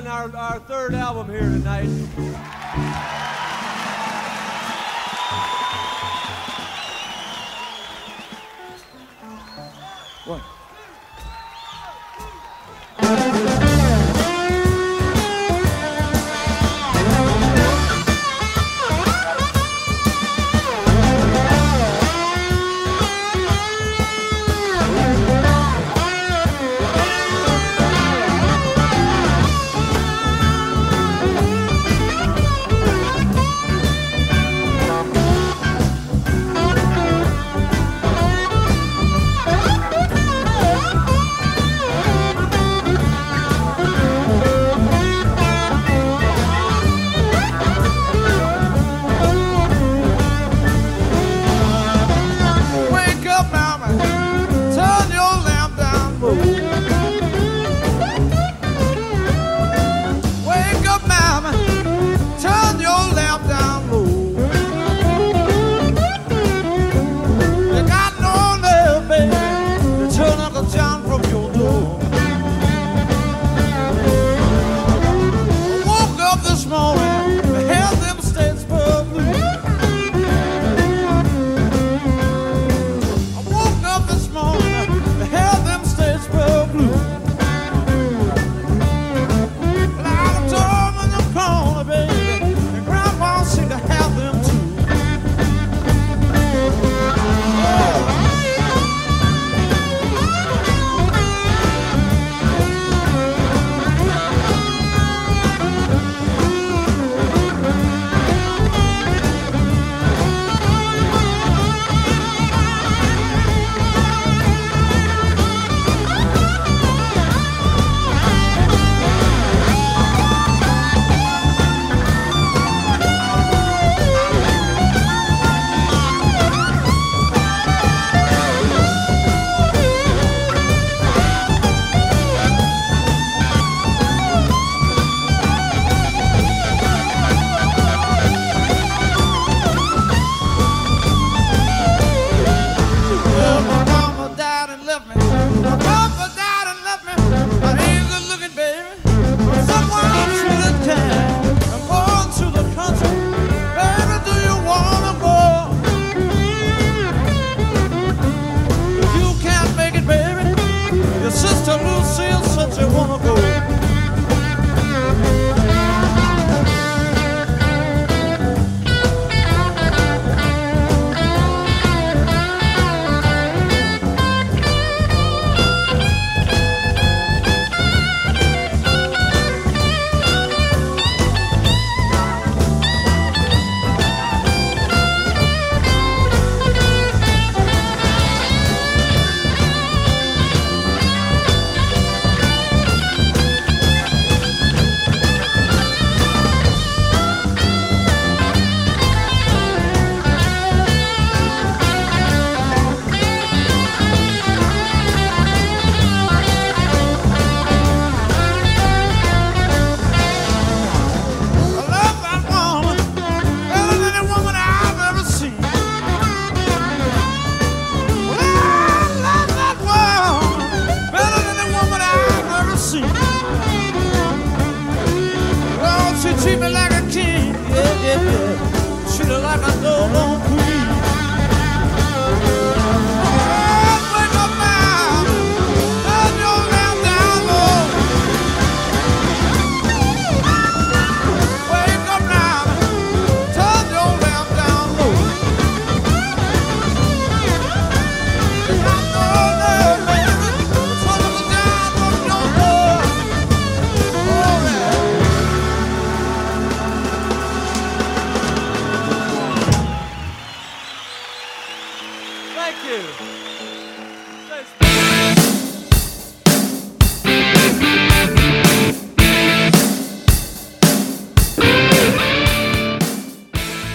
Our, 0.03 0.35
our 0.35 0.59
third 0.61 0.95
album 0.95 1.31
here 1.31 1.41
tonight. 1.43 1.89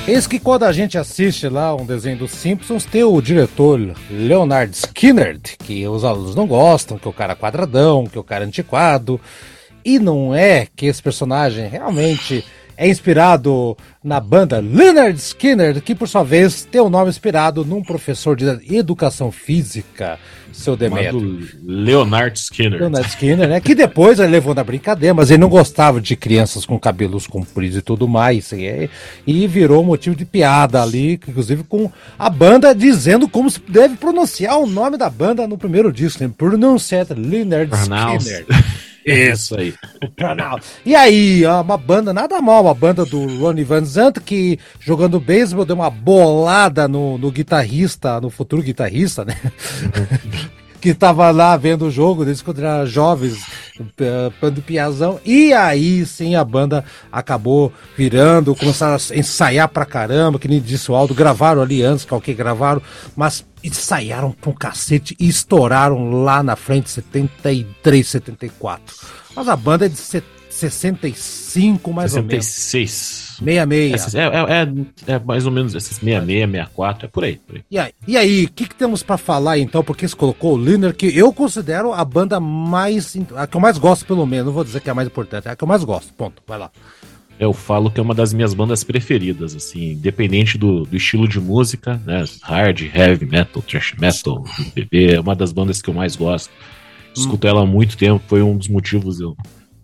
Eis 0.08 0.28
que 0.28 0.40
quando 0.40 0.66
a 0.66 0.72
gente 0.72 1.00
assiste 1.00 1.50
lá 1.50 1.74
um 1.74 1.84
desenho 1.84 2.20
dos 2.20 2.30
Simpsons, 2.30 2.86
tem 2.86 3.04
o 3.04 3.20
diretor 3.20 3.80
Leonard 4.12 4.72
Skinner, 4.76 5.40
que 5.42 5.88
os 5.88 6.04
alunos 6.04 6.36
não 6.36 6.46
gostam, 6.46 7.00
que 7.00 7.08
é 7.08 7.10
o 7.10 7.14
cara 7.14 7.36
quadradão, 7.36 8.06
que 8.06 8.16
é 8.16 8.22
o 8.22 8.24
cara 8.24 8.46
antiquado. 8.46 9.20
E 9.84 9.98
não 9.98 10.34
é 10.34 10.68
que 10.76 10.86
esse 10.86 11.02
personagem 11.02 11.68
realmente 11.68 12.46
é 12.78 12.88
inspirado 12.88 13.78
na 14.04 14.20
banda 14.20 14.60
Leonard 14.60 15.18
Skinner, 15.18 15.82
que 15.82 15.96
por 15.96 16.08
sua 16.08 16.24
vez 16.24 16.64
tem 16.64 16.82
o 16.82 16.86
um 16.86 16.90
nome 16.90 17.10
inspirado 17.10 17.66
num 17.66 17.82
professor 17.82 18.36
de 18.36 18.46
educação 18.76 19.32
física, 19.32 20.20
seu 20.52 20.76
Demetrio. 20.76 21.40
Leonard 21.64 22.38
Skinner. 22.38 22.80
Leonard 22.80 23.08
Skinner, 23.10 23.48
né? 23.48 23.60
Que 23.60 23.74
depois 23.74 24.20
ele 24.20 24.32
levou 24.32 24.54
na 24.54 24.64
brincadeira, 24.64 25.14
mas 25.14 25.32
ele 25.32 25.40
não 25.40 25.50
gostava 25.50 26.00
de 26.00 26.16
crianças 26.16 26.66
com 26.66 26.80
cabelos 26.80 27.28
compridos 27.28 27.78
e 27.78 27.82
tudo 27.82 28.08
mais. 28.08 28.52
E, 28.52 28.90
e 29.26 29.48
virou 29.48 29.84
motivo 29.84 30.16
de 30.16 30.26
piada 30.26 30.82
ali, 30.82 31.14
inclusive 31.14 31.64
com 31.64 31.92
a 32.18 32.30
banda 32.30 32.74
dizendo 32.74 33.28
como 33.28 33.50
se 33.50 33.60
deve 33.68 33.96
pronunciar 33.96 34.58
o 34.60 34.68
nome 34.68 34.98
da 34.98 35.10
banda 35.10 35.48
no 35.48 35.58
primeiro 35.58 35.92
disco, 35.92 36.24
né? 36.24 36.32
Pronunciar 36.36 37.08
Leonard 37.10 37.72
Skinner. 37.76 38.46
Isso 39.06 39.56
aí. 39.56 39.74
E 40.84 40.96
aí, 40.96 41.46
uma 41.46 41.78
banda 41.78 42.12
nada 42.12 42.42
mal, 42.42 42.64
uma 42.64 42.74
banda 42.74 43.06
do 43.06 43.38
Ronnie 43.40 43.64
Van 43.64 43.86
Zandt 43.86 44.20
que 44.20 44.58
jogando 44.80 45.20
beisebol 45.20 45.64
deu 45.64 45.76
uma 45.76 45.92
bolada 45.92 46.88
no, 46.88 47.18
no 47.18 47.32
guitarrista, 47.32 48.20
no 48.20 48.32
futuro 48.32 48.64
guitarrista, 48.64 49.24
né? 49.24 49.36
Que 50.86 50.92
estava 50.92 51.32
lá 51.32 51.58
vendo 51.58 51.88
o 51.88 51.90
jogo, 51.90 52.24
quando 52.44 52.60
era 52.60 52.86
jovens, 52.86 53.44
pando 54.40 54.62
piazão. 54.62 55.20
E 55.26 55.52
aí 55.52 56.06
sim 56.06 56.36
a 56.36 56.44
banda 56.44 56.86
acabou 57.12 57.74
virando, 57.98 58.54
começaram 58.54 58.94
a 58.94 59.18
ensaiar 59.18 59.68
pra 59.68 59.84
caramba, 59.84 60.38
que 60.38 60.48
nem 60.48 60.62
disse 60.62 60.92
o 60.92 60.96
Aldo, 60.96 61.16
gravaram 61.16 61.64
ali 61.64 61.82
antes, 61.82 62.06
qualquer 62.06 62.36
gravaram, 62.36 62.84
mas 63.16 63.44
ensaiaram 63.64 64.32
com 64.40 64.54
cacete 64.54 65.16
e 65.20 65.28
estouraram 65.28 66.24
lá 66.24 66.44
na 66.44 66.56
frente, 66.56 66.92
73, 66.92 68.08
74. 68.08 68.96
Mas 69.36 69.48
a 69.48 69.56
banda 69.56 69.88
é 69.88 69.90
de 69.90 69.98
65, 70.56 71.92
mais 71.92 72.12
66. 72.12 72.18
ou 72.18 72.24
menos. 72.24 72.46
66. 72.46 73.26
66. 73.40 74.16
É, 74.16 74.24
é, 74.24 75.12
é, 75.12 75.16
é, 75.16 75.20
mais 75.20 75.46
ou 75.46 75.52
menos 75.52 75.76
esses 75.76 75.98
66, 75.98 76.50
64, 76.50 77.06
é 77.06 77.10
por 77.10 77.24
aí. 77.26 77.36
Por 77.36 77.58
aí. 77.58 77.64
E 77.70 77.78
aí, 77.78 77.92
e 78.08 78.18
aí, 78.18 78.46
o 78.46 78.52
que, 78.52 78.68
que 78.68 78.76
temos 78.76 79.04
para 79.04 79.18
falar 79.18 79.60
então? 79.60 79.84
Porque 79.84 80.08
você 80.08 80.16
colocou 80.16 80.56
o 80.56 80.58
Liner, 80.58 80.96
que 80.96 81.08
eu 81.08 81.34
considero 81.34 81.92
a 81.94 82.06
banda 82.06 82.40
mais. 82.40 83.16
a 83.36 83.46
que 83.46 83.58
eu 83.58 83.62
mais 83.62 83.78
gosto, 83.78 84.06
pelo 84.06 84.26
menos. 84.26 84.46
Não 84.46 84.54
vou 84.54 84.64
dizer 84.64 84.80
que 84.80 84.90
é 84.90 84.92
a 84.92 84.96
mais 84.96 85.08
importante, 85.08 85.48
é 85.48 85.52
a 85.52 85.56
que 85.56 85.64
eu 85.64 85.68
mais 85.68 85.84
gosto. 85.84 86.14
Ponto. 86.14 86.42
Vai 86.48 86.58
lá. 86.58 86.72
Eu 87.38 87.52
falo 87.52 87.92
que 87.92 88.00
é 88.00 88.04
uma 88.04 88.16
das 88.16 88.34
minhas 88.34 88.54
bandas 88.54 88.82
preferidas, 88.82 89.54
assim, 89.54 89.92
independente 89.92 90.58
do, 90.58 90.86
do 90.86 90.96
estilo 90.96 91.28
de 91.28 91.38
música, 91.38 92.02
né? 92.06 92.24
Hard, 92.42 92.82
heavy 92.96 93.26
metal, 93.26 93.62
thrash 93.62 93.94
metal, 94.00 94.46
MPB, 94.58 95.16
é 95.16 95.20
uma 95.20 95.36
das 95.36 95.52
bandas 95.52 95.82
que 95.82 95.90
eu 95.90 95.94
mais 95.94 96.16
gosto. 96.16 96.50
Escuto 97.14 97.46
hum. 97.46 97.50
ela 97.50 97.62
há 97.64 97.66
muito 97.66 97.98
tempo, 97.98 98.24
foi 98.26 98.42
um 98.42 98.58
dos 98.58 98.70
motivos 98.70 99.20
eu 99.20 99.36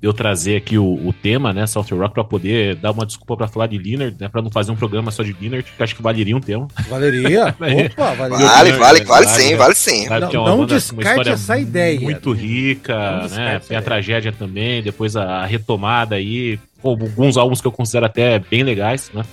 eu 0.02 0.12
trazer 0.12 0.56
aqui 0.58 0.78
o, 0.78 1.08
o 1.08 1.14
tema, 1.14 1.54
né, 1.54 1.68
South 1.68 1.86
Rock, 1.92 2.14
para 2.14 2.24
poder 2.24 2.76
dar 2.76 2.92
uma 2.92 3.06
desculpa 3.06 3.38
para 3.38 3.48
falar 3.48 3.68
de 3.68 3.78
Leonard, 3.78 4.16
né, 4.20 4.28
para 4.28 4.42
não 4.42 4.50
fazer 4.50 4.72
um 4.72 4.76
programa 4.76 5.12
só 5.12 5.22
de 5.22 5.36
Leonard, 5.40 5.64
que 5.64 5.84
acho 5.84 5.96
que 5.96 6.02
valeria 6.02 6.36
um 6.36 6.42
tema. 6.42 6.68
Valeria? 6.90 7.50
Opa, 7.94 8.14
valeria. 8.16 8.48
Vale, 8.48 8.72
vale, 8.74 9.04
vale 9.04 9.28
sim, 9.28 9.56
vale 9.56 9.76
sim. 9.76 10.08
Não, 10.08 10.18
é 10.18 10.50
não 10.50 10.66
descarte 10.66 11.30
essa 11.30 11.58
ideia. 11.58 12.00
Muito 12.00 12.32
rica, 12.32 13.28
né, 13.30 13.60
tem 13.60 13.78
a 13.78 13.82
tragédia 13.82 14.32
também, 14.32 14.82
depois 14.82 15.16
a 15.16 15.46
retomada 15.46 16.16
aí, 16.16 16.60
alguns 16.84 17.38
álbuns 17.38 17.62
que 17.62 17.68
eu 17.68 17.72
considero 17.72 18.08
até 18.08 18.40
bem 18.40 18.64
legais, 18.64 19.12
né, 19.14 19.24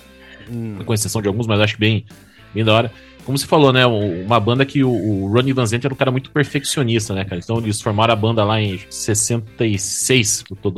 hum. 0.51 0.77
com 0.85 0.93
exceção 0.93 1.21
de 1.21 1.27
alguns, 1.27 1.47
mas 1.47 1.59
acho 1.59 1.79
bem, 1.79 2.05
bem 2.53 2.63
da 2.63 2.73
hora 2.73 2.91
como 3.25 3.37
você 3.37 3.45
falou, 3.45 3.71
né? 3.71 3.85
Uma 3.85 4.39
banda 4.39 4.65
que 4.65 4.83
o, 4.83 4.89
o 4.89 5.31
Ronnie 5.31 5.53
Van 5.53 5.65
Zant 5.65 5.85
era 5.85 5.93
um 5.93 5.97
cara 5.97 6.11
muito 6.11 6.31
perfeccionista, 6.31 7.13
né, 7.13 7.23
cara? 7.23 7.39
Então 7.43 7.57
eles 7.59 7.81
formaram 7.81 8.13
a 8.13 8.15
banda 8.15 8.43
lá 8.43 8.59
em 8.59 8.79
66, 8.89 10.45
eu 10.49 10.55
tô 10.55 10.73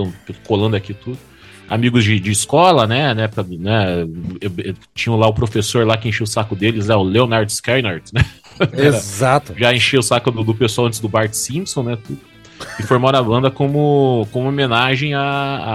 colando 0.46 0.76
aqui 0.76 0.94
tudo. 0.94 1.18
Amigos 1.70 2.04
de, 2.04 2.20
de 2.20 2.32
escola, 2.32 2.86
né? 2.86 3.14
né, 3.14 3.30
pra, 3.30 3.46
né 3.48 4.04
eu, 4.42 4.52
eu, 4.58 4.76
tinham 4.94 5.18
lá 5.18 5.28
o 5.28 5.34
professor 5.34 5.88
lá 5.88 5.96
que 5.96 6.10
encheu 6.10 6.26
o 6.26 6.28
saco 6.28 6.54
deles, 6.54 6.89
é 6.89 6.96
o 6.96 7.02
Leonard 7.02 7.50
Skyner, 7.50 8.02
né? 8.14 8.26
Exato. 8.76 9.54
Já 9.58 9.74
encheu 9.74 10.02
o 10.02 10.04
saco 10.04 10.32
do, 10.32 10.44
do, 10.44 10.54
pessoal 10.54 10.88
antes 10.88 11.00
do 11.00 11.08
Bart 11.08 11.32
Simpson, 11.32 11.84
né? 11.84 11.96
Tudo. 11.96 12.20
E 12.78 12.84
formaram 12.84 13.20
a 13.20 13.24
banda 13.24 13.50
como, 13.50 14.28
como 14.32 14.50
homenagem 14.50 15.14
a, 15.14 15.22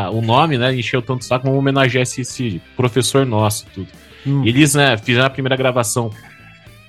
a, 0.07 0.11
O 0.11 0.21
nome, 0.21 0.59
né? 0.59 0.77
Encheu 0.77 1.01
tanto 1.01 1.23
o 1.23 1.25
saco 1.25 1.47
como 1.47 1.59
homenagem 1.59 1.99
a 1.99 2.03
esse, 2.03 2.21
esse 2.21 2.61
professor 2.77 3.25
nosso, 3.25 3.65
tudo. 3.75 3.89
Hum. 4.27 4.45
Eles, 4.45 4.75
né, 4.75 4.97
fizeram 4.99 5.27
a 5.27 5.31
primeira 5.31 5.57
gravação 5.57 6.11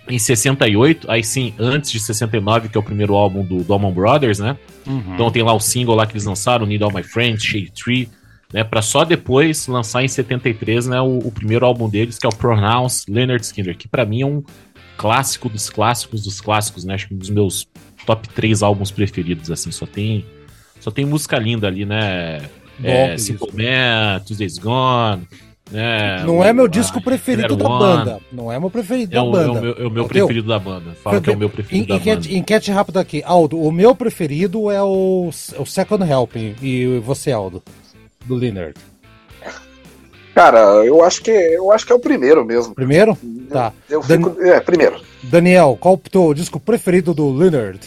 em 0.10 0.20
68, 0.20 1.10
aí 1.10 1.24
sim, 1.24 1.54
antes 1.60 1.92
de 1.92 2.00
69, 2.00 2.70
que 2.70 2.78
é 2.78 2.80
o 2.80 2.84
primeiro 2.84 3.16
álbum 3.16 3.44
do 3.44 3.64
Doman 3.64 3.92
Brothers, 3.92 4.40
né? 4.40 4.58
Uhum. 4.86 5.14
Então 5.14 5.32
tem 5.32 5.44
lá 5.44 5.54
o 5.54 5.60
single 5.60 5.96
lá 5.96 6.06
que 6.06 6.14
eles 6.14 6.26
lançaram, 6.26 6.66
Need 6.66 6.84
All 6.84 6.94
My 6.94 7.04
Friends, 7.04 7.44
Shade 7.44 7.72
Tree, 7.72 8.10
né? 8.54 8.64
Pra 8.64 8.82
só 8.82 9.04
depois 9.04 9.68
lançar 9.68 10.04
em 10.04 10.08
73, 10.08 10.88
né? 10.88 11.02
O, 11.02 11.20
o 11.20 11.32
primeiro 11.32 11.66
álbum 11.66 11.90
deles, 11.90 12.18
que 12.18 12.26
é 12.26 12.30
o 12.30 12.36
Pronounce 12.36 13.10
Leonard 13.10 13.46
Skinner, 13.46 13.78
que 13.78 13.88
para 13.88 14.06
mim 14.06 14.22
é 14.22 14.26
um 14.26 14.44
clássico 14.98 15.48
dos 15.50 15.70
clássicos 15.70 16.24
dos 16.24 16.42
clássicos, 16.42 16.84
né? 16.84 16.96
Acho 16.96 17.08
que 17.08 17.14
um 17.14 17.18
dos 17.18 17.30
meus 17.30 17.68
top 18.06 18.28
3 18.30 18.64
álbuns 18.64 18.92
preferidos, 18.92 19.52
assim, 19.52 19.72
só 19.72 19.86
tem 19.86 20.26
só 20.80 20.92
tem 20.92 21.06
música 21.06 21.38
linda 21.38 21.68
ali, 21.68 21.86
né? 21.86 22.42
Bom, 22.80 22.88
é, 22.88 23.18
Simple 23.18 23.50
Man, 23.54 24.20
Tuesday's 24.26 24.58
Gone, 24.58 25.28
é, 25.74 26.24
não 26.24 26.44
é 26.44 26.54
meu 26.54 26.68
disco 26.68 27.02
preferido 27.02 27.56
da 27.56 27.68
banda. 27.68 28.20
Não 28.32 28.52
é 28.52 28.60
meu 28.60 28.70
preferido 28.70 29.14
é 29.14 29.16
da 29.16 29.24
banda. 29.24 29.58
É 29.58 29.60
o 29.60 29.62
meu, 29.62 29.74
é 29.74 29.88
o 29.88 29.92
meu 29.92 30.06
preferido 30.06 30.48
da 30.48 30.60
banda. 30.60 30.92
Fala 31.04 31.22
que 31.22 31.30
é 31.30 31.34
o 31.34 31.38
meu 31.38 31.50
preferido 31.50 31.88
da 31.88 31.96
enquete, 31.96 32.28
banda. 32.28 32.40
Enquete 32.40 32.72
rápida 32.72 33.00
aqui. 33.00 33.22
Aldo, 33.26 33.60
o 33.60 33.72
meu 33.72 33.96
preferido 33.96 34.72
é 34.72 34.82
o, 34.82 35.30
o 35.30 35.66
Second 35.66 36.10
Helping. 36.10 36.56
E 36.62 37.00
você, 37.00 37.32
Aldo? 37.32 37.62
Do 38.26 38.36
Leonard. 38.36 38.76
Cara, 40.34 40.60
eu 40.86 41.04
acho 41.04 41.24
que 41.24 41.32
eu 41.32 41.72
acho 41.72 41.86
que 41.86 41.92
é 41.92 41.96
o 41.96 42.00
primeiro 42.00 42.46
mesmo. 42.46 42.76
Primeiro? 42.76 43.18
Tá. 43.50 43.74
Eu, 43.90 44.00
eu 44.00 44.04
fico, 44.04 44.30
Dan... 44.30 44.46
é, 44.48 44.60
primeiro. 44.60 45.02
Daniel, 45.24 45.76
qual 45.80 45.96
o 45.96 45.98
teu 45.98 46.34
disco 46.34 46.60
preferido 46.60 47.14
do 47.14 47.32
Leonard? 47.32 47.80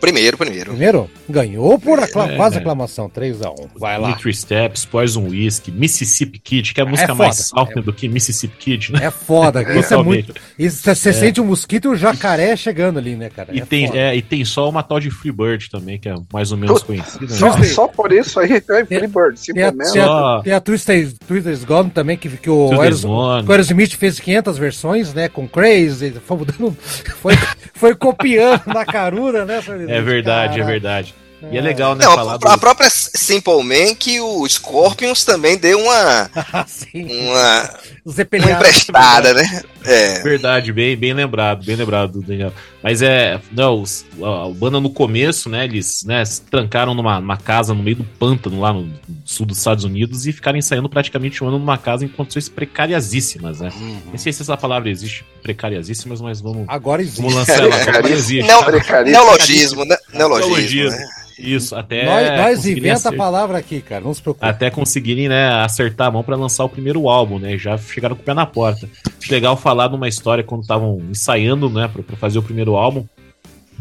Primeiro, 0.00 0.36
primeiro. 0.36 0.70
Primeiro? 0.70 1.10
Ganhou 1.28 1.78
por 1.78 1.98
acla 1.98 2.32
é, 2.32 2.36
quase 2.36 2.58
aclamação, 2.58 3.08
3x1. 3.08 3.70
Vai 3.76 3.98
lá. 3.98 4.14
Three 4.16 4.34
Steps, 4.34 4.84
Poison 4.84 5.28
Whiskey, 5.28 5.70
Mississippi 5.70 6.38
Kid, 6.38 6.74
que 6.74 6.80
é 6.80 6.84
a 6.84 6.86
é 6.86 6.90
música 6.90 7.12
é 7.12 7.14
mais 7.14 7.36
salta 7.36 7.80
é, 7.80 7.82
do 7.82 7.92
que 7.92 8.08
Mississippi 8.08 8.56
Kid, 8.56 8.92
né? 8.92 9.06
É 9.06 9.10
foda, 9.10 9.62
isso 9.78 9.94
é 9.94 10.02
muito. 10.02 10.34
Isso, 10.58 10.82
você 10.82 11.10
é. 11.10 11.12
sente 11.12 11.40
o 11.40 11.44
um 11.44 11.46
mosquito 11.46 11.86
e 11.86 11.88
o 11.88 11.96
jacaré 11.96 12.56
chegando 12.56 12.98
ali, 12.98 13.16
né, 13.16 13.30
cara? 13.30 13.54
E, 13.54 13.60
é 13.60 13.64
tem, 13.64 13.90
é, 13.96 14.14
e 14.14 14.22
tem 14.22 14.44
só 14.44 14.68
uma 14.68 14.82
tal 14.82 15.00
de 15.00 15.10
Freebird 15.10 15.70
também, 15.70 15.98
que 15.98 16.08
é 16.08 16.14
mais 16.32 16.52
ou 16.52 16.58
menos 16.58 16.82
conhecida. 16.82 17.28
Só, 17.28 17.56
né? 17.56 17.64
só 17.64 17.88
por 17.88 18.12
isso 18.12 18.40
aí 18.40 18.60
tem 18.60 18.84
Freebird, 18.84 19.38
simplesmente. 19.38 19.92
Tem 19.92 20.02
a, 20.02 20.40
tem 20.42 20.52
a, 20.52 20.60
Twisted, 20.60 21.14
Twisted 21.26 21.64
Gone 21.64 21.90
também, 21.90 22.16
que, 22.16 22.28
que 22.28 22.50
o 22.50 22.70
Aerosmith 22.80 23.96
fez 23.96 24.20
500 24.20 24.58
versões, 24.58 25.14
né, 25.14 25.28
com 25.28 25.48
Crazy, 25.48 26.14
foi, 26.24 26.38
foi, 27.20 27.34
foi 27.74 27.94
copiando 27.94 28.66
na 28.66 28.84
carura, 28.84 29.44
né? 29.44 29.60
É 29.88 30.00
verdade, 30.00 30.60
é 30.60 30.64
verdade. 30.64 31.14
E 31.52 31.58
é 31.58 31.60
legal, 31.60 31.94
né? 31.94 32.04
Não, 32.04 32.14
falar 32.14 32.34
a, 32.34 32.36
do... 32.38 32.48
a 32.48 32.58
própria 32.58 32.88
Simple 32.90 33.62
Man 33.62 33.94
que 33.94 34.20
o 34.20 34.48
Scorpions 34.48 35.24
também 35.24 35.58
deu 35.58 35.78
uma. 35.78 36.30
uma, 36.94 37.70
uma 38.04 38.52
emprestada, 38.52 39.34
né? 39.34 39.62
É. 39.84 40.20
Verdade, 40.22 40.72
bem, 40.72 40.96
bem 40.96 41.12
lembrado, 41.12 41.64
bem 41.64 41.76
lembrado, 41.76 42.22
Daniel. 42.22 42.52
Mas 42.86 43.02
é. 43.02 43.40
Não, 43.50 43.82
a, 44.22 44.46
a 44.46 44.48
banda 44.48 44.78
no 44.78 44.88
começo, 44.88 45.48
né? 45.48 45.64
Eles 45.64 46.04
né, 46.04 46.24
se 46.24 46.40
trancaram 46.42 46.94
numa, 46.94 47.20
numa 47.20 47.36
casa 47.36 47.74
no 47.74 47.82
meio 47.82 47.96
do 47.96 48.04
pântano, 48.04 48.60
lá 48.60 48.72
no 48.72 48.88
sul 49.24 49.44
dos 49.44 49.58
Estados 49.58 49.82
Unidos, 49.82 50.24
e 50.24 50.32
ficaram 50.32 50.56
ensaiando 50.56 50.88
praticamente 50.88 51.42
um 51.42 51.48
ano 51.48 51.58
numa 51.58 51.76
casa 51.76 52.04
em 52.04 52.08
condições 52.08 52.48
precariasíssimas, 52.48 53.58
né? 53.58 53.72
Uhum. 53.74 53.98
Nem 54.06 54.18
sei 54.18 54.32
se 54.32 54.42
essa 54.42 54.56
palavra 54.56 54.88
existe, 54.88 55.24
precariasíssimas, 55.42 56.20
mas 56.20 56.40
vamos. 56.40 56.64
Agora 56.68 57.02
existe. 57.02 57.16
Vamos 57.16 57.34
lançar 57.34 57.58
ela. 57.58 57.74
Agora 57.74 58.08
existe. 58.08 58.46
Neologismo, 58.46 59.84
né? 59.84 59.96
Neologismo. 60.14 60.54
Neologismo. 60.54 60.90
Né? 60.96 61.25
Isso, 61.38 61.74
até. 61.74 62.04
Nós, 62.04 62.38
nós 62.38 62.66
inventa 62.66 63.10
a 63.10 63.12
palavra 63.12 63.58
aqui, 63.58 63.80
cara, 63.80 64.02
não 64.02 64.14
se 64.14 64.22
preocupe. 64.22 64.44
Até 64.44 64.70
conseguirem, 64.70 65.28
né, 65.28 65.48
acertar 65.62 66.08
a 66.08 66.10
mão 66.10 66.22
para 66.22 66.36
lançar 66.36 66.64
o 66.64 66.68
primeiro 66.68 67.08
álbum, 67.08 67.38
né? 67.38 67.58
Já 67.58 67.76
chegaram 67.76 68.16
com 68.16 68.22
o 68.22 68.24
pé 68.24 68.32
na 68.32 68.46
porta. 68.46 68.88
Legal 69.30 69.56
falar 69.56 69.88
de 69.88 69.94
uma 69.94 70.08
história 70.08 70.42
quando 70.42 70.62
estavam 70.62 70.98
ensaiando, 71.10 71.68
né, 71.68 71.88
pra, 71.88 72.16
fazer 72.16 72.38
o 72.38 72.42
primeiro 72.42 72.76
álbum. 72.76 73.04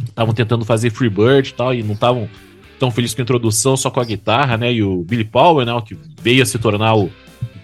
Estavam 0.03 0.33
tentando 0.33 0.65
fazer 0.65 0.89
Freebird 0.89 1.49
e 1.49 1.53
tal, 1.53 1.73
e 1.73 1.81
não 1.81 1.93
estavam 1.93 2.29
tão 2.77 2.91
felizes 2.91 3.15
com 3.15 3.21
a 3.21 3.23
introdução, 3.23 3.77
só 3.77 3.89
com 3.89 4.01
a 4.01 4.05
guitarra, 4.05 4.57
né? 4.57 4.73
E 4.73 4.83
o 4.83 5.03
Billy 5.03 5.23
Powell, 5.23 5.65
né, 5.65 5.81
que 5.85 5.97
veio 6.21 6.43
a 6.43 6.45
se 6.45 6.59
tornar 6.59 6.95
o 6.95 7.09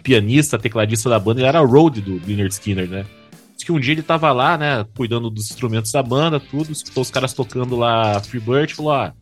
pianista, 0.02 0.58
tecladista 0.58 1.10
da 1.10 1.20
banda, 1.20 1.42
ele 1.42 1.48
era 1.48 1.60
road 1.60 2.02
do 2.02 2.22
Leonard 2.26 2.54
Skinner, 2.54 2.88
né? 2.88 3.06
Que 3.64 3.72
um 3.72 3.80
dia 3.80 3.94
ele 3.94 4.02
tava 4.02 4.32
lá, 4.32 4.58
né, 4.58 4.84
cuidando 4.98 5.30
dos 5.30 5.52
instrumentos 5.52 5.92
da 5.92 6.02
banda, 6.02 6.40
tudo, 6.40 6.72
escutou 6.72 7.02
os 7.04 7.12
caras 7.12 7.32
tocando 7.32 7.76
lá 7.76 8.20
Freebird, 8.20 8.74
falou, 8.74 8.92
ah, 8.92 9.14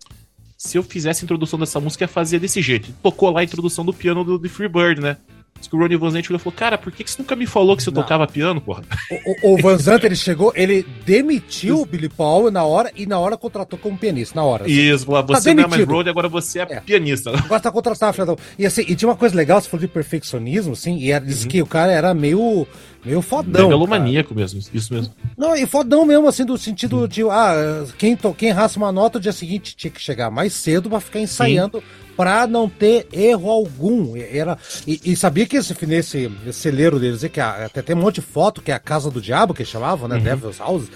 se 0.59 0.77
eu 0.77 0.83
fizesse 0.83 1.23
a 1.23 1.25
introdução 1.25 1.57
dessa 1.57 1.79
música, 1.79 2.03
ia 2.03 2.07
fazer 2.09 2.37
desse 2.37 2.61
jeito. 2.61 2.91
Tocou 3.01 3.31
lá 3.31 3.39
a 3.39 3.43
introdução 3.45 3.85
do 3.85 3.93
piano 3.93 4.25
do, 4.25 4.37
do 4.37 4.49
Freebird, 4.49 4.99
né? 4.99 5.15
Diz 5.57 5.67
que 5.67 5.75
o 5.75 5.79
Ronnie 5.79 5.97
Van 5.97 6.11
Zant 6.11 6.25
falou, 6.25 6.51
cara, 6.51 6.77
por 6.77 6.91
que, 6.91 7.03
que 7.03 7.11
você 7.11 7.21
nunca 7.21 7.35
me 7.35 7.45
falou 7.45 7.75
que 7.75 7.83
você 7.83 7.91
não. 7.91 8.01
tocava 8.01 8.27
piano, 8.27 8.59
porra? 8.59 8.83
O, 9.09 9.51
o, 9.51 9.53
o 9.53 9.61
Van 9.61 9.75
Zant, 9.79 10.03
ele 10.03 10.15
chegou, 10.15 10.51
ele 10.55 10.85
demitiu 11.05 11.81
o 11.81 11.85
Billy 11.85 12.09
Paul 12.09 12.51
na 12.51 12.63
hora 12.65 12.91
e 12.93 13.05
na 13.05 13.17
hora 13.19 13.37
contratou 13.37 13.79
como 13.79 13.97
pianista, 13.97 14.35
na 14.35 14.43
hora. 14.43 14.65
Assim. 14.65 14.73
Isso, 14.73 15.05
você 15.05 15.49
tá 15.49 15.55
não 15.55 15.63
é 15.63 15.67
mais 15.67 15.85
Road, 15.85 16.09
agora 16.09 16.27
você 16.27 16.59
é, 16.59 16.67
é. 16.69 16.79
pianista. 16.81 17.31
Agora 17.39 17.59
tá 17.61 17.71
contratado, 17.71 18.37
E 18.57 18.65
assim, 18.65 18.83
e 18.87 18.95
tinha 18.95 19.07
uma 19.07 19.15
coisa 19.15 19.35
legal, 19.35 19.61
você 19.61 19.69
falou 19.69 19.85
de 19.85 19.91
perfeccionismo, 19.91 20.73
assim, 20.73 20.97
e 20.97 21.11
era, 21.11 21.25
disse 21.25 21.43
uhum. 21.43 21.49
que 21.49 21.61
o 21.61 21.65
cara 21.65 21.91
era 21.91 22.13
meio 22.13 22.67
Meio 23.03 23.21
fodão. 23.21 23.67
Megalomaníaco 23.67 24.35
mesmo, 24.35 24.59
isso 24.73 24.93
mesmo. 24.93 25.13
Não, 25.37 25.55
e 25.55 25.65
fodão 25.65 26.05
mesmo, 26.05 26.27
assim, 26.27 26.45
do 26.45 26.57
sentido 26.57 27.07
de, 27.07 27.23
ah, 27.23 27.85
quem, 27.97 28.15
to, 28.15 28.33
quem 28.33 28.51
raça 28.51 28.77
uma 28.77 28.91
nota, 28.91 29.17
o 29.17 29.21
dia 29.21 29.31
seguinte 29.31 29.75
tinha 29.75 29.89
que 29.89 30.01
chegar 30.01 30.29
mais 30.29 30.53
cedo 30.53 30.89
pra 30.89 30.99
ficar 30.99 31.19
ensaiando 31.19 31.79
Sim. 31.79 31.85
pra 32.17 32.45
não 32.45 32.67
ter 32.67 33.07
erro 33.11 33.49
algum. 33.49 34.17
Era, 34.17 34.57
e, 34.85 34.99
e 35.05 35.15
sabia 35.15 35.45
que 35.45 35.57
esse, 35.57 35.75
nesse, 35.85 36.31
celeiro 36.51 36.99
deles, 36.99 37.23
que 37.31 37.39
até 37.39 37.81
tem 37.81 37.95
um 37.95 37.99
monte 37.99 38.15
de 38.15 38.21
foto, 38.21 38.61
que 38.61 38.71
é 38.71 38.75
a 38.75 38.79
Casa 38.79 39.09
do 39.09 39.21
Diabo, 39.21 39.53
que 39.53 39.63
chamavam, 39.63 40.07
né, 40.07 40.17
uhum. 40.17 40.23
Devil's 40.23 40.59
House, 40.59 40.89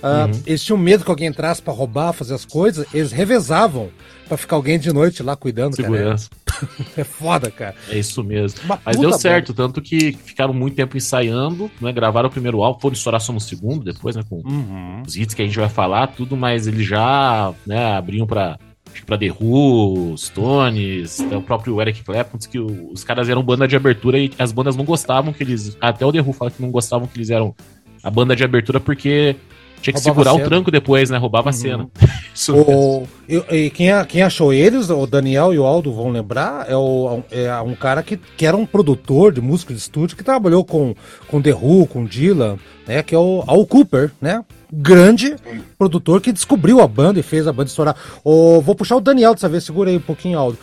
Uh, 0.00 0.32
uhum. 0.32 0.42
Eles 0.46 0.64
tinham 0.64 0.78
medo 0.78 1.04
que 1.04 1.10
alguém 1.10 1.28
entrasse 1.28 1.60
para 1.60 1.74
roubar, 1.74 2.14
fazer 2.14 2.34
as 2.34 2.46
coisas, 2.46 2.86
eles 2.94 3.12
revezavam 3.12 3.90
para 4.30 4.36
ficar 4.36 4.54
alguém 4.54 4.78
de 4.78 4.92
noite 4.92 5.24
lá 5.24 5.34
cuidando, 5.34 5.74
Segurança. 5.74 6.30
cara. 6.30 6.40
É 6.94 7.04
foda, 7.04 7.50
cara. 7.50 7.74
É 7.88 7.98
isso 7.98 8.22
mesmo. 8.22 8.60
Uma 8.64 8.78
Mas 8.84 8.98
deu 8.98 9.12
certo, 9.14 9.54
boa. 9.54 9.66
tanto 9.66 9.80
que 9.80 10.12
ficaram 10.12 10.52
muito 10.52 10.74
tempo 10.74 10.94
ensaiando, 10.94 11.70
né? 11.80 11.90
Gravaram 11.90 12.28
o 12.28 12.30
primeiro 12.30 12.62
álbum, 12.62 12.78
foram 12.78 12.92
estourar 12.92 13.18
só 13.18 13.32
no 13.32 13.40
segundo 13.40 13.82
depois, 13.82 14.14
né? 14.14 14.22
Com 14.28 14.42
uhum. 14.44 15.02
os 15.06 15.16
hits 15.16 15.34
que 15.34 15.40
a 15.40 15.46
gente 15.46 15.58
vai 15.58 15.70
falar, 15.70 16.08
tudo, 16.08 16.36
mas 16.36 16.66
eles 16.66 16.86
já 16.86 17.52
né, 17.66 17.94
abriam 17.94 18.26
para 18.26 18.58
para 19.06 19.16
The 19.16 19.30
Who, 19.40 20.16
Stones, 20.18 21.20
o 21.20 21.40
próprio 21.40 21.80
Eric 21.80 22.02
Clapton, 22.02 22.38
que 22.38 22.58
os 22.58 23.02
caras 23.04 23.28
eram 23.28 23.42
banda 23.42 23.66
de 23.66 23.76
abertura 23.76 24.18
e 24.18 24.30
as 24.38 24.52
bandas 24.52 24.76
não 24.76 24.84
gostavam 24.84 25.32
que 25.32 25.42
eles. 25.42 25.78
Até 25.80 26.04
o 26.04 26.12
The 26.12 26.20
Who 26.20 26.32
fala 26.34 26.50
que 26.50 26.60
não 26.60 26.70
gostavam 26.70 27.08
que 27.08 27.16
eles 27.16 27.30
eram 27.30 27.54
a 28.02 28.10
banda 28.10 28.36
de 28.36 28.44
abertura 28.44 28.78
porque 28.80 29.36
tinha 29.80 29.94
que 29.94 30.00
segurar 30.00 30.34
o 30.34 30.40
tranco 30.40 30.70
depois, 30.70 31.10
né? 31.10 31.18
Roubava 31.18 31.44
uhum. 31.44 31.50
a 31.50 31.52
cena. 31.52 31.88
Isso 32.34 32.54
o, 32.54 33.08
eu, 33.28 33.44
e 33.50 33.70
quem, 33.70 33.88
quem 34.08 34.22
achou 34.22 34.52
eles, 34.52 34.90
o 34.90 35.06
Daniel 35.06 35.52
e 35.52 35.58
o 35.58 35.64
Aldo 35.64 35.92
vão 35.92 36.10
lembrar, 36.10 36.70
é, 36.70 36.76
o, 36.76 37.22
é 37.30 37.54
um 37.60 37.74
cara 37.74 38.02
que, 38.02 38.16
que 38.16 38.46
era 38.46 38.56
um 38.56 38.66
produtor 38.66 39.32
de 39.32 39.40
música 39.40 39.72
de 39.72 39.80
estúdio 39.80 40.16
que 40.16 40.24
trabalhou 40.24 40.64
com, 40.64 40.94
com 41.28 41.40
The 41.40 41.54
Who, 41.54 41.86
com 41.86 42.04
Dylan, 42.04 42.58
né? 42.86 43.02
Que 43.02 43.14
é 43.14 43.18
o 43.18 43.42
Al 43.46 43.66
Cooper, 43.66 44.10
né? 44.20 44.44
Grande 44.72 45.34
produtor 45.76 46.20
que 46.20 46.32
descobriu 46.32 46.80
a 46.80 46.86
banda 46.86 47.18
e 47.18 47.22
fez 47.22 47.46
a 47.46 47.52
banda 47.52 47.68
estourar. 47.68 47.96
O, 48.22 48.60
vou 48.60 48.74
puxar 48.74 48.96
o 48.96 49.00
Daniel 49.00 49.34
dessa 49.34 49.48
vez, 49.48 49.64
segura 49.64 49.90
aí 49.90 49.96
um 49.96 50.00
pouquinho, 50.00 50.38
Aldo 50.38 50.58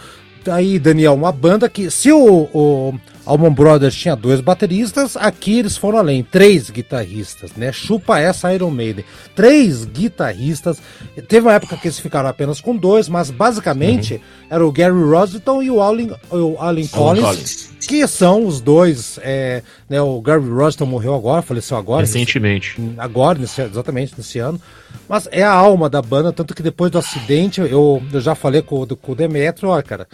aí, 0.49 0.79
Daniel, 0.79 1.13
uma 1.13 1.31
banda 1.31 1.69
que, 1.69 1.89
se 1.91 2.11
o, 2.11 2.49
o 2.53 2.93
Allman 3.27 3.51
Brothers 3.51 3.93
tinha 3.93 4.15
dois 4.15 4.39
bateristas, 4.39 5.17
aqui 5.17 5.59
eles 5.59 5.75
foram 5.75 5.99
além, 5.99 6.23
três 6.23 6.69
guitarristas, 6.69 7.51
né? 7.57 7.73
Chupa 7.73 8.19
essa 8.19 8.53
Iron 8.53 8.71
Maiden. 8.71 9.03
Três 9.35 9.83
guitarristas. 9.83 10.81
Teve 11.27 11.45
uma 11.45 11.53
época 11.53 11.75
que 11.75 11.87
eles 11.87 11.99
ficaram 11.99 12.29
apenas 12.29 12.61
com 12.61 12.75
dois, 12.75 13.09
mas 13.09 13.29
basicamente 13.29 14.13
uhum. 14.13 14.19
era 14.49 14.65
o 14.65 14.71
Gary 14.71 14.93
Rosington 14.93 15.61
e 15.61 15.69
o 15.69 15.81
Alan, 15.81 16.15
o 16.31 16.55
Alan 16.57 16.87
Collins, 16.87 17.23
Collins, 17.25 17.69
que 17.85 18.07
são 18.07 18.45
os 18.45 18.61
dois. 18.61 19.19
É, 19.21 19.61
né, 19.89 20.01
o 20.01 20.21
Gary 20.21 20.47
Rosington 20.47 20.85
morreu 20.85 21.13
agora, 21.13 21.41
faleceu 21.41 21.75
agora. 21.75 22.05
Recentemente. 22.05 22.79
Nesse, 22.79 22.99
agora, 22.99 23.37
nesse, 23.37 23.61
exatamente, 23.61 24.13
nesse 24.17 24.39
ano. 24.39 24.59
Mas 25.09 25.27
é 25.31 25.43
a 25.43 25.51
alma 25.51 25.89
da 25.89 26.01
banda, 26.01 26.31
tanto 26.31 26.55
que 26.55 26.63
depois 26.63 26.89
do 26.89 26.97
acidente, 26.97 27.59
eu, 27.59 28.01
eu 28.11 28.21
já 28.21 28.35
falei 28.35 28.61
com, 28.61 28.85
com 28.87 29.11
o 29.11 29.15
Demetrio, 29.15 29.69
ó, 29.69 29.81
cara 29.81 30.07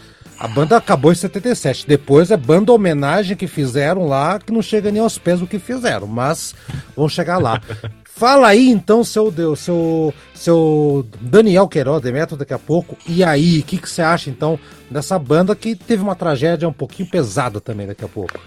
a 0.44 0.48
banda 0.50 0.76
acabou 0.76 1.10
em 1.10 1.16
77. 1.16 1.88
Depois 1.88 2.30
é 2.30 2.36
banda 2.36 2.74
homenagem 2.74 3.38
que 3.38 3.48
fizeram 3.48 4.06
lá, 4.06 4.38
que 4.38 4.52
não 4.52 4.62
chega 4.62 4.91
nem 4.91 5.02
aos 5.02 5.18
pés 5.18 5.39
do 5.39 5.48
que 5.48 5.58
fizeram, 5.58 6.06
mas 6.06 6.54
vão 6.98 7.08
chegar 7.08 7.38
lá. 7.38 7.62
Fala 8.04 8.50
aí 8.50 8.68
então, 8.70 9.06
seu 9.06 9.32
Deus, 9.32 9.62
seu, 9.62 10.14
seu 10.36 11.08
Daniel 11.22 11.66
Queiroz, 11.70 12.02
Demetrio, 12.02 12.38
daqui 12.38 12.54
a 12.54 12.60
pouco. 12.60 12.98
E 13.08 13.24
aí, 13.24 13.60
o 13.60 13.64
que, 13.64 13.78
que 13.78 13.89
você 13.89 14.02
acha 14.02 14.30
então 14.30 14.60
dessa 14.91 15.18
banda 15.18 15.56
que 15.56 15.78
teve 15.78 16.04
uma 16.04 16.14
tragédia 16.14 16.68
um 16.68 16.74
pouquinho 16.74 17.10
pesada 17.10 17.62
também 17.62 17.88
daqui 17.88 18.04
a 18.04 18.10
pouco? 18.10 18.38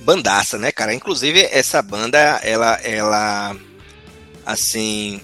Bandaça, 0.00 0.58
né, 0.58 0.72
cara? 0.72 0.92
Inclusive, 0.92 1.40
essa 1.52 1.80
banda, 1.82 2.18
ela, 2.42 2.80
ela, 2.82 3.56
assim, 4.44 5.20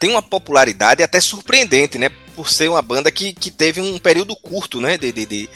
tem 0.00 0.10
uma 0.10 0.22
popularidade 0.22 1.02
até 1.02 1.20
surpreendente, 1.20 1.98
né? 1.98 2.10
por 2.34 2.48
ser 2.48 2.70
uma 2.70 2.80
banda 2.80 3.10
que, 3.12 3.34
que 3.34 3.50
teve 3.50 3.82
um 3.82 3.98
período 3.98 4.34
curto 4.34 4.80
né, 4.80 4.96
de, 4.96 5.12
de, 5.12 5.26
de, 5.26 5.50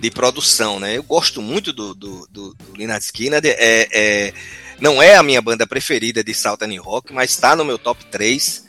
de 0.00 0.10
produção. 0.10 0.80
Né? 0.80 0.96
Eu 0.96 1.04
gosto 1.04 1.40
muito 1.40 1.72
do, 1.72 1.94
do, 1.94 2.26
do, 2.26 2.54
do 2.54 2.72
Lynyrd 2.76 3.04
Skynyrd. 3.04 3.46
É, 3.46 3.88
é, 3.92 4.34
não 4.80 5.00
é 5.00 5.14
a 5.14 5.22
minha 5.22 5.40
banda 5.40 5.64
preferida 5.64 6.24
de 6.24 6.34
Southern 6.34 6.76
Rock, 6.78 7.12
mas 7.12 7.30
está 7.30 7.54
no 7.54 7.64
meu 7.64 7.78
top 7.78 8.04
3, 8.06 8.66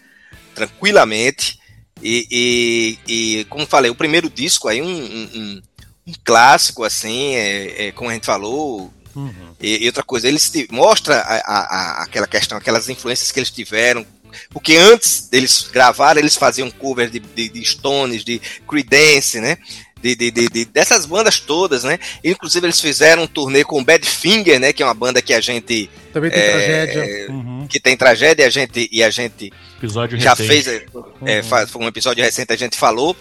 tranquilamente. 0.53 1.59
E, 2.03 2.27
e, 2.29 3.39
e, 3.39 3.43
como 3.45 3.65
falei, 3.65 3.89
o 3.89 3.95
primeiro 3.95 4.29
disco 4.29 4.67
aí, 4.67 4.79
um, 4.79 4.87
um, 4.87 5.61
um 6.05 6.13
clássico, 6.23 6.83
assim, 6.83 7.33
é, 7.33 7.87
é, 7.87 7.91
como 7.91 8.11
a 8.11 8.13
gente 8.13 8.27
falou, 8.27 8.93
Uhum. 9.15 9.55
E, 9.59 9.83
e, 9.83 9.87
outra 9.87 10.03
coisa, 10.03 10.27
eles 10.27 10.53
mostra 10.69 11.19
a, 11.19 11.35
a, 11.37 11.59
a, 11.59 12.03
aquela 12.03 12.27
questão, 12.27 12.57
aquelas 12.57 12.87
influências 12.87 13.31
que 13.31 13.39
eles 13.39 13.49
tiveram 13.49 14.05
porque 14.49 14.75
antes 14.75 15.27
deles 15.29 15.69
gravarem, 15.71 16.21
eles 16.21 16.35
faziam 16.35 16.69
cover 16.69 17.09
de, 17.09 17.19
de, 17.19 17.49
de 17.49 17.65
Stones, 17.65 18.23
de 18.23 18.41
Creedence, 18.67 19.39
né? 19.39 19.57
De, 20.01 20.15
de, 20.15 20.31
de, 20.31 20.65
dessas 20.65 21.05
bandas 21.05 21.41
todas, 21.41 21.83
né? 21.83 21.99
Inclusive 22.23 22.65
eles 22.65 22.79
fizeram 22.79 23.23
um 23.23 23.27
turnê 23.27 23.65
com 23.65 23.83
Badfinger, 23.83 24.57
né? 24.59 24.71
Que 24.71 24.81
é 24.81 24.85
uma 24.85 24.93
banda 24.93 25.21
que 25.21 25.33
a 25.33 25.41
gente 25.41 25.89
também 26.13 26.31
tem 26.31 26.39
é, 26.39 26.51
tragédia, 26.51 27.31
uhum. 27.31 27.67
que 27.67 27.79
tem 27.81 27.97
tragédia 27.97 28.43
e 28.43 28.45
a 28.45 28.49
gente 28.49 28.89
e 28.91 29.03
a 29.03 29.09
gente 29.09 29.51
episódio 29.77 30.17
já 30.17 30.33
recente. 30.33 30.47
fez, 30.47 30.67
é, 30.67 30.85
é 31.25 31.41
uhum. 31.41 31.67
foi 31.67 31.81
um 31.83 31.87
episódio 31.87 32.23
recente 32.23 32.53
a 32.53 32.57
gente 32.57 32.77
falou. 32.77 33.15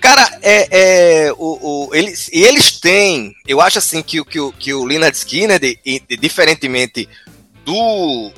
Cara, 0.00 0.38
é, 0.42 1.26
é 1.26 1.32
o, 1.32 1.86
o, 1.88 1.94
eles, 1.94 2.28
e 2.32 2.42
eles 2.42 2.72
têm, 2.80 3.36
eu 3.46 3.60
acho 3.60 3.78
assim 3.78 4.02
que, 4.02 4.22
que, 4.24 4.38
que 4.58 4.74
o 4.74 4.84
Leonard 4.84 5.16
Skinner, 5.16 5.60
de, 5.60 5.78
de, 5.84 6.16
diferentemente 6.16 7.08
do 7.64 8.32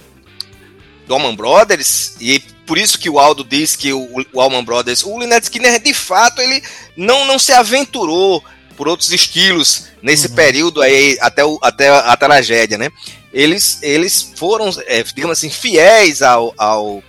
do 1.07 1.15
Allman 1.15 1.35
Brothers, 1.35 2.17
e 2.21 2.41
por 2.67 2.79
isso 2.79 2.99
que 2.99 3.11
o 3.11 3.19
Aldo 3.19 3.45
diz 3.45 3.77
que 3.77 3.93
o, 3.93 4.09
o 4.33 4.41
Allman 4.41 4.65
Brothers, 4.65 5.05
o 5.05 5.19
Lynyrd 5.19 5.45
Skinner, 5.45 5.81
de 5.81 5.93
fato, 5.93 6.41
ele 6.41 6.63
não, 6.97 7.27
não 7.27 7.39
se 7.39 7.53
aventurou 7.53 8.43
por 8.77 8.89
outros 8.89 9.13
estilos 9.13 9.87
nesse 10.03 10.29
uhum. 10.29 10.35
período 10.35 10.83
aí, 10.83 11.17
até, 11.21 11.45
o, 11.45 11.59
até 11.63 11.89
a 11.89 12.17
tragédia, 12.17 12.77
né? 12.77 12.91
Eles, 13.33 13.79
eles 13.83 14.33
foram, 14.37 14.71
é, 14.87 15.03
digamos 15.03 15.39
assim, 15.39 15.51
fiéis 15.51 16.23
ao, 16.23 16.55
ao, 16.57 17.03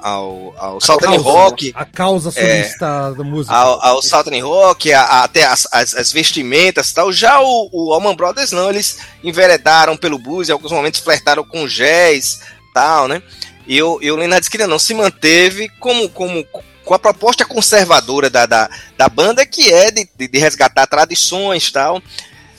ao, 0.00 0.54
ao 0.56 0.80
Southern 0.80 1.16
Rock. 1.16 1.72
A 1.74 1.84
causa 1.84 2.30
solista 2.30 3.10
é, 3.12 3.18
da 3.18 3.24
música. 3.24 3.54
Ao, 3.54 3.84
ao 3.84 4.02
Southern 4.02 4.40
Rock, 4.40 4.92
a, 4.92 5.02
a, 5.02 5.24
até 5.24 5.44
as, 5.44 5.66
as, 5.72 5.94
as, 5.94 6.12
vestimentas 6.12 6.90
e 6.90 6.94
tal. 6.94 7.12
Já 7.12 7.40
o, 7.40 7.68
o 7.72 7.92
Allman 7.92 8.14
Brothers 8.14 8.52
não, 8.52 8.70
eles 8.70 8.98
enveredaram 9.24 9.96
pelo 9.96 10.18
blues, 10.18 10.48
em 10.48 10.52
alguns 10.52 10.70
momentos 10.70 11.00
flertaram 11.00 11.42
com 11.42 11.66
jazz, 11.66 12.40
tal, 12.76 13.08
né? 13.08 13.22
E 13.66 13.82
o, 13.82 13.98
e 14.02 14.12
o 14.12 14.16
Leonardo 14.16 14.44
Skinner 14.44 14.68
não 14.68 14.78
se 14.78 14.92
manteve 14.92 15.70
como, 15.80 16.10
como 16.10 16.44
com 16.84 16.94
a 16.94 16.98
proposta 16.98 17.42
conservadora 17.46 18.28
da, 18.28 18.44
da, 18.44 18.68
da 18.98 19.08
banda, 19.08 19.46
que 19.46 19.72
é 19.72 19.90
de, 19.90 20.06
de, 20.28 20.38
resgatar 20.38 20.86
tradições 20.86 21.72
tal. 21.72 22.02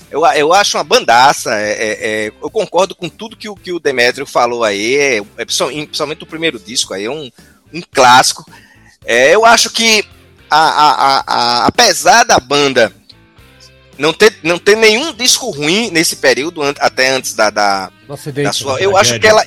Eu, 0.09 0.25
eu 0.25 0.53
acho 0.53 0.75
uma 0.75 0.83
bandaça. 0.83 1.53
É, 1.53 1.71
é, 1.71 1.87
é, 1.91 2.27
eu 2.41 2.49
concordo 2.49 2.95
com 2.95 3.07
tudo 3.07 3.37
que 3.37 3.47
o, 3.47 3.55
que 3.55 3.71
o 3.71 3.79
Demetrio 3.79 4.25
falou 4.25 4.63
aí, 4.63 4.95
é, 4.95 5.17
é 5.37 5.45
principalmente 5.45 6.23
o 6.23 6.27
primeiro 6.27 6.59
disco 6.59 6.95
aí, 6.95 7.05
é 7.05 7.11
um, 7.11 7.31
um 7.71 7.81
clássico. 7.93 8.43
É, 9.05 9.35
eu 9.35 9.45
acho 9.45 9.69
que, 9.69 10.03
a, 10.49 10.57
a, 10.57 11.23
a, 11.27 11.65
apesar 11.67 12.23
da 12.23 12.39
banda 12.39 12.91
não 13.97 14.13
ter, 14.13 14.35
não 14.43 14.57
ter 14.57 14.75
nenhum 14.75 15.13
disco 15.13 15.49
ruim 15.51 15.91
nesse 15.91 16.17
período, 16.17 16.61
até 16.79 17.09
antes 17.09 17.33
da, 17.33 17.49
da, 17.49 17.91
da 18.43 18.53
sua. 18.53 18.79
Eu 18.81 18.97
acho 18.97 19.19
que 19.19 19.27
ela. 19.27 19.45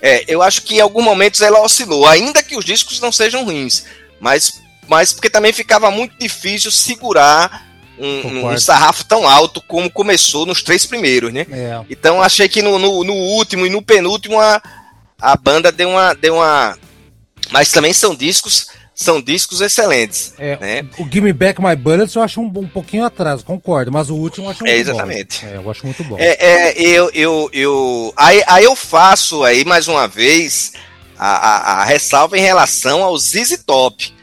É, 0.00 0.24
eu 0.28 0.42
acho 0.42 0.62
que 0.62 0.76
em 0.76 0.80
alguns 0.80 1.04
momentos 1.04 1.40
ela 1.40 1.60
oscilou, 1.62 2.06
ainda 2.06 2.42
que 2.42 2.56
os 2.56 2.64
discos 2.64 3.00
não 3.00 3.10
sejam 3.10 3.44
ruins, 3.44 3.84
mas, 4.20 4.60
mas 4.86 5.12
porque 5.12 5.30
também 5.30 5.52
ficava 5.52 5.90
muito 5.90 6.18
difícil 6.18 6.70
segurar 6.70 7.66
um, 7.98 8.50
um, 8.50 8.58
sarrafo 8.58 9.04
tão 9.04 9.26
alto 9.26 9.60
como 9.62 9.90
começou 9.90 10.44
nos 10.44 10.62
três 10.62 10.84
primeiros, 10.84 11.32
né? 11.32 11.46
É. 11.50 11.80
Então 11.88 12.20
achei 12.20 12.48
que 12.48 12.60
no, 12.60 12.78
no, 12.78 13.04
no, 13.04 13.14
último 13.14 13.66
e 13.66 13.70
no 13.70 13.80
penúltimo 13.80 14.38
a, 14.38 14.62
a 15.18 15.36
banda 15.36 15.72
deu 15.72 15.90
uma, 15.90 16.14
deu 16.14 16.34
uma. 16.36 16.78
Mas 17.50 17.70
também 17.70 17.92
são 17.92 18.14
discos 18.14 18.66
são 18.96 19.20
discos 19.20 19.60
excelentes. 19.60 20.32
É, 20.38 20.56
né? 20.56 20.88
O 20.98 21.06
Gimme 21.08 21.32
Back 21.32 21.62
My 21.62 21.76
Bullets 21.76 22.14
eu 22.14 22.22
acho 22.22 22.40
um, 22.40 22.46
um 22.46 22.66
pouquinho 22.66 23.04
atrás, 23.04 23.42
concordo, 23.42 23.92
mas 23.92 24.08
o 24.08 24.16
último 24.16 24.46
eu 24.46 24.50
acho 24.50 24.64
muito 24.64 24.74
é, 24.74 24.78
exatamente. 24.78 25.44
bom. 25.44 25.52
É, 25.52 25.56
eu 25.56 25.70
acho 25.70 25.86
muito 25.86 26.04
bom. 26.04 26.16
É, 26.18 26.46
é, 26.46 26.82
eu, 26.82 27.10
eu, 27.12 27.50
eu, 27.52 28.14
aí, 28.16 28.42
aí 28.46 28.64
eu 28.64 28.74
faço 28.74 29.44
aí 29.44 29.66
mais 29.66 29.86
uma 29.86 30.08
vez 30.08 30.72
a, 31.18 31.26
a, 31.26 31.82
a 31.82 31.84
ressalva 31.84 32.38
em 32.38 32.40
relação 32.40 33.02
ao 33.02 33.16
ZZ 33.18 33.62
Top 33.66 34.15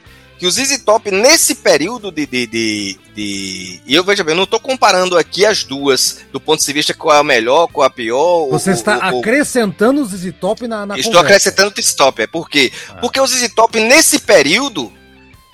que 0.43 0.47
o 0.47 0.51
ZZ 0.51 0.79
Top, 0.79 1.09
nesse 1.09 1.55
período 1.55 2.11
de, 2.11 2.25
de, 2.25 2.45
de, 2.47 2.99
de... 3.15 3.81
E 3.85 3.95
eu 3.95 4.03
veja 4.03 4.25
bem, 4.25 4.33
eu 4.33 4.35
não 4.35 4.43
estou 4.43 4.59
comparando 4.59 5.17
aqui 5.17 5.45
as 5.45 5.63
duas, 5.63 6.19
do 6.33 6.39
ponto 6.39 6.61
de 6.61 6.73
vista 6.73 6.93
qual 6.93 7.15
é 7.15 7.19
a 7.21 7.23
melhor, 7.23 7.67
qual 7.67 7.85
é 7.85 7.87
a 7.87 7.89
pior. 7.89 8.49
Você 8.49 8.71
o, 8.71 8.73
está 8.73 9.13
o, 9.13 9.19
acrescentando 9.19 10.01
o 10.01 10.05
ZZ 10.05 10.33
Top 10.41 10.67
na, 10.67 10.85
na 10.85 10.97
Estou 10.97 11.13
conversa. 11.13 11.49
acrescentando 11.49 11.73
o 11.73 11.81
ZZ 11.81 11.93
Top, 11.93 12.21
é 12.21 12.27
por 12.27 12.49
quê? 12.49 12.73
Ah. 12.89 12.95
Porque 12.95 13.21
o 13.21 13.25
ZZ 13.25 13.53
Top, 13.55 13.79
nesse 13.79 14.19
período, 14.19 14.91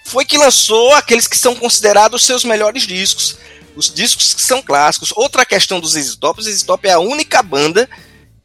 foi 0.07 0.25
que 0.25 0.39
lançou 0.39 0.91
aqueles 0.95 1.27
que 1.27 1.37
são 1.37 1.53
considerados 1.53 2.25
seus 2.25 2.43
melhores 2.43 2.87
discos. 2.87 3.37
Os 3.75 3.93
discos 3.93 4.33
que 4.33 4.41
são 4.41 4.59
clássicos. 4.59 5.13
Outra 5.15 5.45
questão 5.45 5.79
do 5.79 5.87
ZZ 5.87 6.15
Top, 6.15 6.41
o 6.41 6.43
ZZ 6.43 6.63
Top 6.63 6.87
é 6.87 6.93
a 6.93 6.99
única 6.99 7.43
banda 7.43 7.87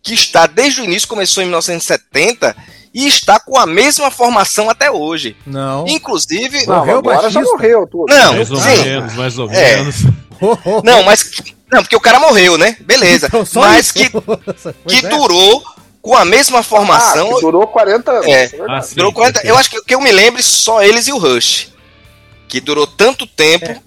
que 0.02 0.12
está 0.12 0.46
desde 0.46 0.82
o 0.82 0.84
início, 0.84 1.08
começou 1.08 1.42
em 1.42 1.46
1970 1.46 2.54
e 2.94 3.08
está 3.08 3.40
com 3.40 3.58
a 3.58 3.66
mesma 3.66 4.08
formação 4.08 4.70
até 4.70 4.88
hoje. 4.88 5.36
Não. 5.44 5.84
Inclusive. 5.88 6.64
Não, 6.64 6.76
morreu 6.76 6.98
agora 6.98 7.28
já 7.28 7.40
morreu 7.42 7.88
tudo. 7.90 8.06
Não, 8.08 8.34
mais 8.34 8.50
ou 8.52 8.56
sim. 8.56 8.84
menos, 8.84 9.14
mais 9.14 9.38
ou 9.38 9.50
é. 9.50 9.76
menos. 9.76 9.96
Não, 10.84 11.02
mas. 11.02 11.30
Não, 11.72 11.82
porque 11.82 11.96
o 11.96 12.00
cara 12.00 12.20
morreu, 12.20 12.56
né? 12.56 12.76
Beleza. 12.80 13.26
Então, 13.26 13.44
mas 13.56 13.86
isso. 13.86 13.94
que, 13.94 14.10
que 15.00 15.06
é. 15.06 15.08
durou 15.08 15.62
com 16.00 16.14
a 16.14 16.24
mesma 16.24 16.62
formação. 16.62 17.36
Ah, 17.36 17.40
durou 17.40 17.66
40 17.66 18.10
anos. 18.12 18.26
É, 18.26 18.50
ah, 18.68 18.80
sim, 18.80 18.94
durou 18.94 19.12
40 19.12 19.44
Eu 19.44 19.56
acho 19.56 19.70
que, 19.70 19.82
que 19.82 19.94
eu 19.94 20.00
me 20.00 20.12
lembre 20.12 20.42
só 20.42 20.82
eles 20.82 21.08
e 21.08 21.12
o 21.12 21.18
Rush. 21.18 21.72
Que 22.46 22.60
durou 22.60 22.86
tanto 22.86 23.26
tempo. 23.26 23.66
É 23.66 23.80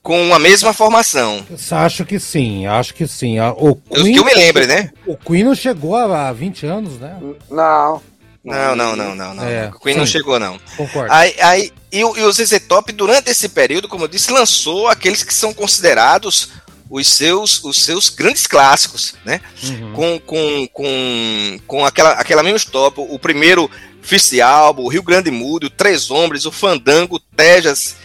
com 0.00 0.32
a 0.32 0.38
mesma 0.38 0.72
formação. 0.72 1.44
Acho 1.70 2.02
que 2.02 2.18
sim, 2.18 2.66
acho 2.66 2.94
que 2.94 3.06
sim. 3.06 3.38
O 3.40 3.74
Queen, 3.74 4.14
que 4.14 4.18
eu 4.18 4.24
me 4.24 4.32
lembre, 4.32 4.66
né? 4.66 4.90
O 5.06 5.14
Queen 5.14 5.44
não 5.44 5.54
chegou 5.54 5.94
há 5.94 6.32
20 6.32 6.64
anos, 6.64 6.98
né? 6.98 7.18
Não. 7.50 8.00
Não, 8.44 8.76
não, 8.76 8.96
não, 8.96 9.14
não, 9.14 9.34
não. 9.34 9.44
É, 9.44 9.68
o 9.68 9.78
Queen 9.80 9.94
sim. 9.94 9.98
não 9.98 10.06
chegou, 10.06 10.38
não. 10.38 10.58
Concordo. 10.76 11.12
Aí, 11.12 11.34
aí, 11.40 11.72
e, 11.92 12.04
o, 12.04 12.16
e 12.16 12.22
o 12.22 12.32
ZZ 12.32 12.60
Top, 12.66 12.90
durante 12.92 13.30
esse 13.30 13.48
período, 13.48 13.88
como 13.88 14.04
eu 14.04 14.08
disse, 14.08 14.32
lançou 14.32 14.88
aqueles 14.88 15.22
que 15.22 15.34
são 15.34 15.52
considerados 15.52 16.50
os 16.90 17.06
seus, 17.08 17.62
os 17.64 17.84
seus 17.84 18.08
grandes 18.08 18.46
clássicos, 18.46 19.14
né? 19.24 19.40
Uhum. 19.62 19.92
Com, 19.92 20.20
com, 20.20 20.68
com, 20.72 21.60
com 21.66 21.84
aquela, 21.84 22.12
aquela 22.12 22.42
mesma 22.42 22.56
stop, 22.56 22.98
o 22.98 23.18
primeiro 23.18 23.70
Fice 24.00 24.40
Álbum, 24.40 24.84
o 24.84 24.88
Rio 24.88 25.02
Grande 25.02 25.30
Mudo, 25.30 25.66
o 25.66 25.70
Três 25.70 26.10
Hombres, 26.10 26.46
o 26.46 26.52
Fandango, 26.52 27.16
o 27.16 27.20
Tejas, 27.20 27.96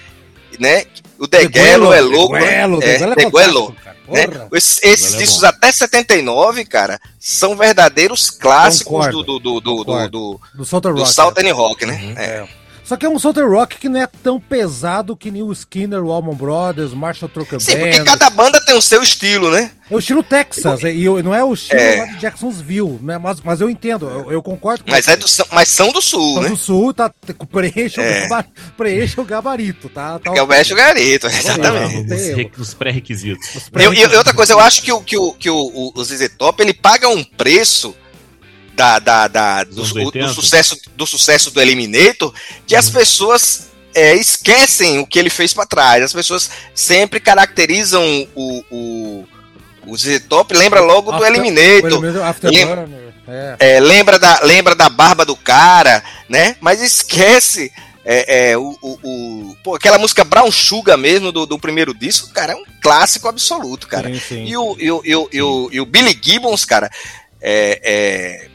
né? 0.60 0.86
O 1.18 1.28
Deguelo 1.28 1.94
é 1.94 2.02
louco. 2.02 2.34
Deguelo, 2.34 2.84
é, 2.84 2.88
Deguelo, 2.88 3.14
é 3.14 3.16
Deguelo 3.16 3.76
né? 4.14 4.48
Esses, 4.54 4.80
esses 4.84 5.18
discos 5.18 5.44
até 5.44 5.72
79, 5.72 6.66
cara, 6.66 7.00
são 7.20 7.56
verdadeiros 7.56 8.30
clássicos 8.30 9.08
do, 9.08 9.24
do, 9.24 9.40
do, 9.40 9.60
do, 9.60 9.84
do, 9.84 10.10
do, 10.10 10.42
do 10.54 10.66
Southern 10.66 11.00
Rock, 11.00 11.14
Southern 11.14 11.52
Rock 11.52 11.86
né? 11.86 11.94
Uhum. 12.02 12.14
É. 12.18 12.48
Só 12.84 12.98
que 12.98 13.06
é 13.06 13.10
um 13.10 13.18
Southern 13.18 13.50
Rock 13.50 13.78
que 13.78 13.88
não 13.88 14.02
é 14.02 14.08
tão 14.08 14.40
pesado 14.40 15.16
que 15.16 15.32
nem 15.32 15.42
o 15.42 15.52
Skinner, 15.54 16.04
o 16.04 16.12
Allman 16.12 16.36
Brothers, 16.36 16.94
Marshall 16.94 17.30
Trucker 17.30 17.60
Sim, 17.60 17.78
Band. 17.78 17.80
porque 17.80 18.04
cada 18.04 18.30
banda 18.30 18.64
tem 18.66 18.76
o 18.76 18.82
seu 18.82 19.02
estilo, 19.02 19.50
né? 19.50 19.72
É 19.90 19.96
o 19.96 20.00
estilo 20.00 20.22
Texas, 20.22 20.82
e 20.84 21.08
não 21.24 21.34
é 21.34 21.44
o 21.44 21.54
estilo 21.54 21.80
é. 21.80 22.06
de 22.08 22.18
Jacksonville, 22.18 23.00
né? 23.02 23.18
Mas, 23.18 23.40
mas 23.42 23.62
eu 23.62 23.70
entendo, 23.70 24.10
eu, 24.10 24.32
eu 24.32 24.44
concordo 24.44 24.84
com 24.84 24.92
mas, 24.92 25.08
é 25.08 25.16
do, 25.16 25.26
mas 25.52 25.70
são 25.70 25.92
do 25.92 26.02
sul, 26.02 26.34
são 26.34 26.44
né? 26.44 26.50
do 26.50 26.58
sul, 26.58 26.94
tá, 26.94 27.14
preenche, 27.52 28.02
é. 28.02 28.28
o, 28.28 28.74
preenche 28.76 29.20
o 29.20 29.24
gabarito, 29.24 29.88
tá? 29.90 30.20
tá 30.20 30.32
preenche 30.32 30.74
o 30.74 30.76
gabarito, 30.76 31.28
exatamente. 31.28 32.52
Os, 32.58 32.74
pré-requisitos. 32.74 33.70
Pré 33.70 33.86
e, 33.86 34.18
outra 34.18 34.34
coisa, 34.34 34.54
eu 34.54 34.60
acho 34.60 34.82
que 34.82 34.92
o, 34.92 35.02
que 35.02 35.18
o, 35.18 35.34
que 35.34 35.50
o, 35.50 35.56
o, 35.56 35.92
o 35.96 36.04
ZZ 36.04 36.30
Top, 36.38 36.62
ele 36.62 36.74
paga 36.74 37.08
um 37.08 37.24
preço 37.24 37.96
da, 38.74 39.00
da, 39.00 39.28
da 39.28 39.64
do, 39.64 39.84
do, 39.84 40.34
sucesso, 40.34 40.78
do 40.96 41.06
sucesso 41.06 41.52
do 41.52 41.62
Eliminator 41.62 42.34
que 42.66 42.74
uhum. 42.74 42.80
as 42.80 42.90
pessoas 42.90 43.68
é, 43.94 44.16
esquecem 44.16 45.00
o 45.00 45.08
que 45.08 45.20
ele 45.20 45.30
fez 45.30 45.54
para 45.54 45.66
trás. 45.66 46.04
As 46.04 46.14
pessoas 46.14 46.50
sempre 46.74 47.20
caracterizam 47.20 48.28
o, 48.36 48.64
o, 48.72 49.28
o 49.88 49.98
Z-Top, 49.98 50.54
lembra 50.56 50.82
logo 50.82 51.12
after, 51.12 51.20
do 51.20 51.36
Eliminator. 51.36 52.02
lembra, 52.44 52.90
é. 53.28 53.56
É, 53.60 53.80
lembra, 53.80 54.20
da, 54.20 54.40
lembra 54.44 54.76
da 54.76 54.90
barba 54.90 55.26
do 55.26 55.36
cara, 55.36 56.04
né? 56.28 56.56
Mas 56.60 56.82
esquece 56.82 57.72
é, 58.06 58.52
é, 58.52 58.58
o, 58.58 58.78
o, 58.82 59.00
o 59.02 59.56
pô, 59.64 59.76
aquela 59.76 59.98
música 59.98 60.26
Brown 60.26 60.52
Sugar 60.52 60.98
mesmo 60.98 61.32
do, 61.32 61.46
do, 61.46 61.58
primeiro 61.58 61.94
disco, 61.94 62.34
cara, 62.34 62.52
é 62.52 62.56
um 62.56 62.64
clássico 62.82 63.30
absoluto, 63.30 63.88
cara. 63.88 64.10
Sim, 64.10 64.20
sim. 64.20 64.46
E, 64.46 64.58
o, 64.58 64.76
e, 64.78 64.92
o, 64.92 65.02
e, 65.06 65.16
o, 65.16 65.30
e, 65.32 65.42
o, 65.42 65.70
e 65.74 65.82
o 65.82 65.86
Billy 65.86 66.20
Gibbons, 66.22 66.66
cara, 66.66 66.92
é, 67.42 67.80
é 67.84 68.53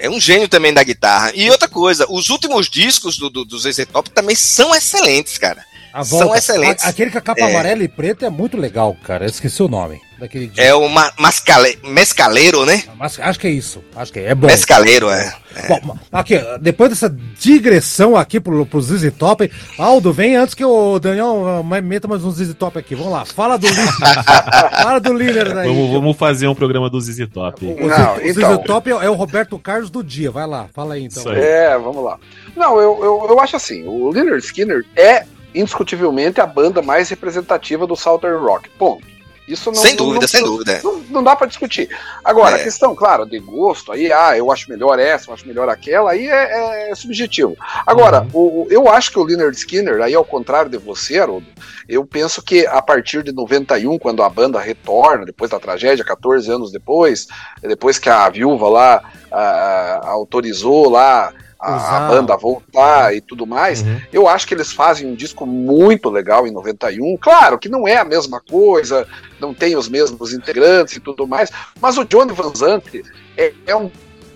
é 0.00 0.08
um 0.08 0.20
gênio 0.20 0.48
também 0.48 0.72
da 0.72 0.82
guitarra. 0.82 1.32
E 1.34 1.50
outra 1.50 1.68
coisa, 1.68 2.06
os 2.08 2.30
últimos 2.30 2.68
discos 2.68 3.16
do, 3.16 3.28
do, 3.28 3.44
do 3.44 3.58
ZZ 3.58 3.86
Top 3.92 4.10
também 4.10 4.36
são 4.36 4.74
excelentes, 4.74 5.38
cara. 5.38 5.64
São 6.04 6.34
excelentes. 6.34 6.84
A, 6.84 6.88
aquele 6.88 7.10
com 7.10 7.18
a 7.18 7.20
capa 7.20 7.40
é. 7.40 7.50
amarela 7.50 7.82
e 7.82 7.88
preta 7.88 8.26
é 8.26 8.30
muito 8.30 8.56
legal, 8.56 8.96
cara. 9.02 9.24
Eu 9.24 9.30
esqueci 9.30 9.62
o 9.62 9.68
nome 9.68 10.00
daquele 10.18 10.46
disco. 10.48 10.60
É 10.60 10.74
o 10.74 10.88
ma 10.88 11.10
mascale 11.18 11.78
Mescaleiro, 11.84 12.66
né? 12.66 12.82
Mas, 12.96 13.18
acho 13.18 13.38
que 13.38 13.46
é 13.46 13.50
isso. 13.50 13.82
Acho 13.94 14.12
que 14.12 14.18
é, 14.18 14.30
é 14.30 14.34
bom. 14.34 14.46
Mescaleiro, 14.46 15.08
é. 15.08 15.32
é. 15.54 15.68
Bom, 15.80 15.96
aqui, 16.12 16.34
depois 16.60 16.90
dessa 16.90 17.14
digressão 17.38 18.16
aqui 18.16 18.40
pro, 18.40 18.66
pro 18.66 18.80
ZZ 18.80 19.12
Top, 19.16 19.50
Aldo, 19.78 20.12
vem 20.12 20.36
antes 20.36 20.54
que 20.54 20.64
o 20.64 20.98
Daniel 20.98 21.62
meta 21.82 22.08
mais 22.08 22.24
um 22.24 22.30
ZZ 22.30 22.54
Top 22.54 22.78
aqui. 22.78 22.94
Vamos 22.94 23.12
lá, 23.12 23.24
fala 23.24 23.56
do 23.56 23.68
líder. 23.68 23.92
fala 24.82 24.98
do 25.00 25.12
líder 25.12 25.54
daí. 25.54 25.68
Vamos, 25.68 25.92
vamos, 25.92 26.16
fazer 26.16 26.48
um 26.48 26.54
programa 26.54 26.90
do 26.90 27.00
ZZ 27.00 27.28
Top. 27.32 27.64
O, 27.64 27.84
o, 27.84 27.86
Não, 27.86 28.16
o 28.16 28.20
então... 28.20 28.56
ZZ 28.56 28.64
Top 28.66 28.90
é, 28.90 28.92
é, 28.92 29.10
o 29.10 29.14
Roberto 29.14 29.58
Carlos 29.58 29.90
do 29.90 30.02
dia. 30.02 30.30
Vai 30.30 30.46
lá, 30.46 30.66
fala 30.74 30.94
aí 30.94 31.04
então. 31.04 31.30
Aí. 31.30 31.38
É, 31.40 31.78
vamos 31.78 32.02
lá. 32.02 32.18
Não, 32.56 32.78
eu, 32.80 32.98
eu, 33.02 33.26
eu 33.30 33.40
acho 33.40 33.56
assim, 33.56 33.86
o 33.86 34.10
Leonard 34.10 34.44
Skinner 34.44 34.84
é 34.96 35.24
indiscutivelmente 35.54 36.40
a 36.40 36.46
banda 36.46 36.82
mais 36.82 37.08
representativa 37.08 37.86
do 37.86 37.96
Southern 37.96 38.38
Rock. 38.44 38.68
Ponto. 38.70 39.18
Isso 39.48 39.72
não, 39.72 39.80
sem 39.80 39.96
dúvida, 39.96 40.20
não, 40.20 40.28
sem 40.28 40.44
dúvida. 40.44 40.80
Não, 40.84 40.98
não, 41.08 41.24
dá 41.24 41.34
para 41.34 41.46
discutir. 41.46 41.88
Agora, 42.22 42.58
é. 42.58 42.60
a 42.60 42.64
questão, 42.64 42.94
claro, 42.94 43.24
de 43.24 43.38
gosto, 43.38 43.90
aí, 43.90 44.12
ah, 44.12 44.36
eu 44.36 44.52
acho 44.52 44.68
melhor 44.68 44.98
essa, 44.98 45.30
eu 45.30 45.34
acho 45.34 45.48
melhor 45.48 45.70
aquela, 45.70 46.10
aí 46.10 46.28
é, 46.28 46.90
é 46.90 46.94
subjetivo. 46.94 47.56
Agora, 47.86 48.26
uhum. 48.34 48.66
o, 48.66 48.66
eu 48.70 48.88
acho 48.90 49.10
que 49.10 49.18
o 49.18 49.24
Leonard 49.24 49.56
Skinner, 49.56 50.02
aí 50.02 50.14
ao 50.14 50.24
contrário 50.24 50.70
de 50.70 50.76
você, 50.76 51.18
Haroldo, 51.18 51.46
eu 51.88 52.04
penso 52.04 52.42
que 52.42 52.66
a 52.66 52.82
partir 52.82 53.22
de 53.22 53.32
91, 53.32 53.98
quando 53.98 54.22
a 54.22 54.28
banda 54.28 54.60
retorna, 54.60 55.24
depois 55.24 55.50
da 55.50 55.58
tragédia, 55.58 56.04
14 56.04 56.50
anos 56.52 56.70
depois, 56.70 57.26
depois 57.62 57.98
que 57.98 58.10
a 58.10 58.28
viúva 58.28 58.68
lá 58.68 59.02
a, 59.32 59.40
a, 59.40 60.08
autorizou 60.10 60.90
lá 60.90 61.32
a, 61.60 61.96
a, 61.96 62.08
banda 62.08 62.36
voltar 62.36 63.14
e 63.14 63.20
tudo 63.20 63.46
mais. 63.46 63.82
Uhum. 63.82 64.00
Eu 64.12 64.28
acho 64.28 64.46
que 64.46 64.54
eles 64.54 64.72
fazem 64.72 65.08
um 65.08 65.14
disco 65.14 65.44
muito 65.44 66.08
legal 66.08 66.46
em 66.46 66.52
91. 66.52 67.16
Claro 67.16 67.58
que 67.58 67.68
não 67.68 67.86
é 67.86 67.96
a 67.96 68.04
mesma 68.04 68.40
coisa, 68.40 69.06
não 69.40 69.52
tem 69.52 69.76
os 69.76 69.88
mesmos 69.88 70.32
integrantes 70.32 70.96
e 70.96 71.00
tudo 71.00 71.26
mais, 71.26 71.50
mas 71.80 71.98
o 71.98 72.04
Johnny 72.04 72.32
Van 72.32 72.54
Zandt 72.54 73.02
é, 73.36 73.52
é 73.66 73.76
um 73.76 73.90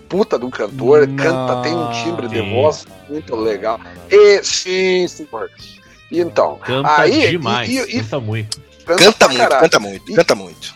puta 0.09 0.37
de 0.37 0.45
um 0.45 0.49
cantor, 0.49 1.07
não, 1.07 1.15
canta, 1.15 1.61
tem 1.63 1.73
um 1.73 1.91
timbre 1.91 2.27
sim. 2.27 2.35
de 2.35 2.53
voz 2.53 2.85
muito 3.09 3.35
legal. 3.35 3.79
E, 4.11 4.43
sim, 4.43 5.07
senhor. 5.07 5.49
Então, 6.11 6.59
canta 6.61 7.01
aí, 7.01 7.31
demais, 7.31 7.69
e, 7.69 7.97
e, 7.97 8.03
canta 8.03 8.19
muito. 8.19 8.61
Canta, 8.85 9.03
canta 9.03 9.29
muito, 9.29 9.49
canta 9.49 9.79
muito, 9.79 10.13
canta 10.13 10.35
muito. 10.35 10.75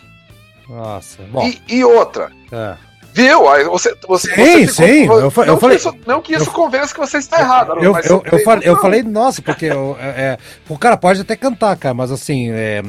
Nossa, 0.68 1.22
bom. 1.24 1.46
E, 1.46 1.62
e 1.68 1.84
outra, 1.84 2.32
é 2.50 2.87
Viu? 3.12 3.40
Você, 3.70 3.94
você, 4.06 4.34
sim, 4.34 4.66
você 4.66 4.86
sim. 4.86 5.06
eu, 5.06 5.20
eu 5.20 5.30
falei, 5.30 5.76
isso, 5.76 5.94
não 6.06 6.20
que 6.20 6.34
isso 6.34 6.48
eu, 6.48 6.52
convença 6.52 6.94
que 6.94 7.00
você 7.00 7.18
está 7.18 7.40
errado. 7.40 7.72
Eu, 7.80 7.96
eu, 7.96 8.22
eu, 8.24 8.38
falei, 8.40 8.68
eu 8.68 8.76
falei, 8.76 9.02
nossa, 9.02 9.42
porque 9.42 9.66
eu, 9.66 9.96
é, 10.00 10.06
é, 10.06 10.38
o 10.68 10.78
cara 10.78 10.96
pode 10.96 11.20
até 11.20 11.34
cantar, 11.34 11.76
cara, 11.76 11.94
mas 11.94 12.12
assim. 12.12 12.50
É, 12.50 12.82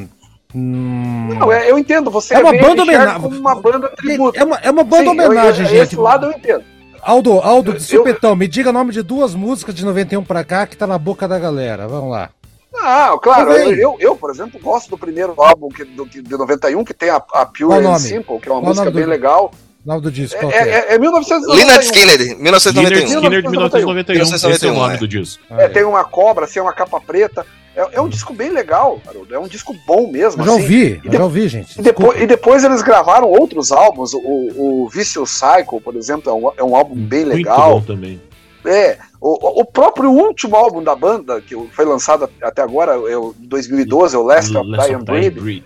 hum... 0.53 1.30
Não, 1.39 1.51
é, 1.51 1.70
eu 1.70 1.80
entendo. 1.80 2.11
Você 2.11 2.36
é 2.36 2.39
uma 2.39 2.53
banda 2.53 2.84
homenagem. 2.84 3.26
Uma 3.26 3.55
banda 3.55 3.89
tributo. 3.89 4.39
É 4.39 4.43
uma, 4.43 4.57
é 4.57 4.70
uma 4.70 4.84
banda 4.84 5.03
sim, 5.03 5.09
homenagem, 5.09 5.65
gente. 5.65 5.82
Esse 5.82 5.95
lado 5.95 6.28
eu 6.28 6.32
entendo. 6.32 6.63
Aldo, 7.01 7.39
Aldo, 7.39 7.74
de 7.74 7.82
supetão, 7.84 8.36
me 8.36 8.47
diga 8.47 8.70
o 8.70 8.74
nome 8.74 8.91
de 8.91 9.01
duas 9.01 9.34
músicas 9.34 9.74
de 9.74 9.86
91 9.86 10.24
pra 10.24 10.43
cá 10.43 10.67
que 10.67 10.76
tá 10.76 10.86
na 10.86 10.97
boca 10.97 11.28
da 11.28 11.39
galera. 11.39 11.88
Vamos 11.88 12.11
lá. 12.11 12.30
Ah, 12.76 13.17
claro, 13.22 13.51
eu, 13.51 13.74
eu, 13.74 13.97
eu, 13.99 14.15
por 14.15 14.30
exemplo, 14.30 14.59
gosto 14.61 14.91
do 14.91 14.97
primeiro 14.97 15.34
álbum 15.38 15.70
que, 15.70 15.84
do, 15.84 16.05
de 16.05 16.22
91, 16.38 16.84
que 16.84 16.93
tem 16.93 17.09
a, 17.09 17.15
a 17.15 17.45
Pure 17.45 17.86
and 17.86 17.97
Simple, 17.97 18.39
que 18.39 18.47
é 18.47 18.51
uma 18.51 18.61
Qual 18.61 18.70
música 18.70 18.91
bem 18.91 19.05
do... 19.05 19.09
legal 19.09 19.51
nome 19.86 20.01
do 20.01 20.11
disco? 20.11 20.38
É, 20.51 20.55
é, 20.55 20.69
é, 20.69 20.95
é 20.95 20.99
1991. 20.99 21.55
Leonard 21.55 21.86
Skinner, 21.86 22.38
1991. 22.38 23.07
Skinner 23.07 23.41
de 23.41 23.49
1991. 23.49 24.51
Esse 24.51 24.65
é 24.67 24.71
o 24.71 24.73
nome 24.73 24.97
do 24.97 25.07
disco. 25.07 25.43
É, 25.51 25.67
tem 25.67 25.84
uma 25.84 26.03
cobra, 26.03 26.45
assim, 26.45 26.59
uma 26.59 26.73
capa 26.73 26.99
preta. 26.99 27.45
É, 27.75 27.88
é 27.93 28.01
um 28.01 28.09
disco 28.09 28.34
bem 28.34 28.49
legal, 28.49 29.01
Haroldo. 29.07 29.34
É 29.34 29.39
um 29.39 29.47
disco 29.47 29.75
bom 29.88 30.11
mesmo. 30.11 30.41
Eu 30.41 30.45
já 30.45 30.51
assim. 30.51 30.61
ouvi, 30.61 31.01
eu 31.03 31.13
já 31.13 31.23
ouvi, 31.23 31.47
gente. 31.47 31.80
E 31.80 31.84
depois, 31.84 32.21
e 32.21 32.27
depois, 32.27 32.63
eles 32.63 32.82
gravaram 32.82 33.30
outros 33.30 33.71
álbuns. 33.71 34.13
O, 34.13 34.84
o 34.84 34.89
Vicious 34.89 35.30
Cycle, 35.30 35.80
por 35.80 35.95
exemplo, 35.95 36.30
é 36.30 36.34
um, 36.34 36.51
é 36.57 36.63
um 36.63 36.75
álbum 36.75 36.95
bem 36.95 37.23
legal. 37.23 37.71
Muito 37.71 37.88
bom 37.88 37.93
também. 37.93 38.21
É, 38.65 38.97
o, 39.21 39.61
o 39.61 39.65
próprio 39.65 40.11
último 40.11 40.55
álbum 40.55 40.84
da 40.84 40.95
banda, 40.95 41.39
que 41.39 41.55
foi 41.71 41.86
lançado 41.86 42.30
até 42.41 42.61
agora, 42.61 42.91
é 43.09 43.17
o 43.17 43.34
2012, 43.39 44.17
o 44.17 44.23
Last 44.23 44.55
of 44.55 44.69
Dying 44.69 45.30
Breed, 45.30 45.63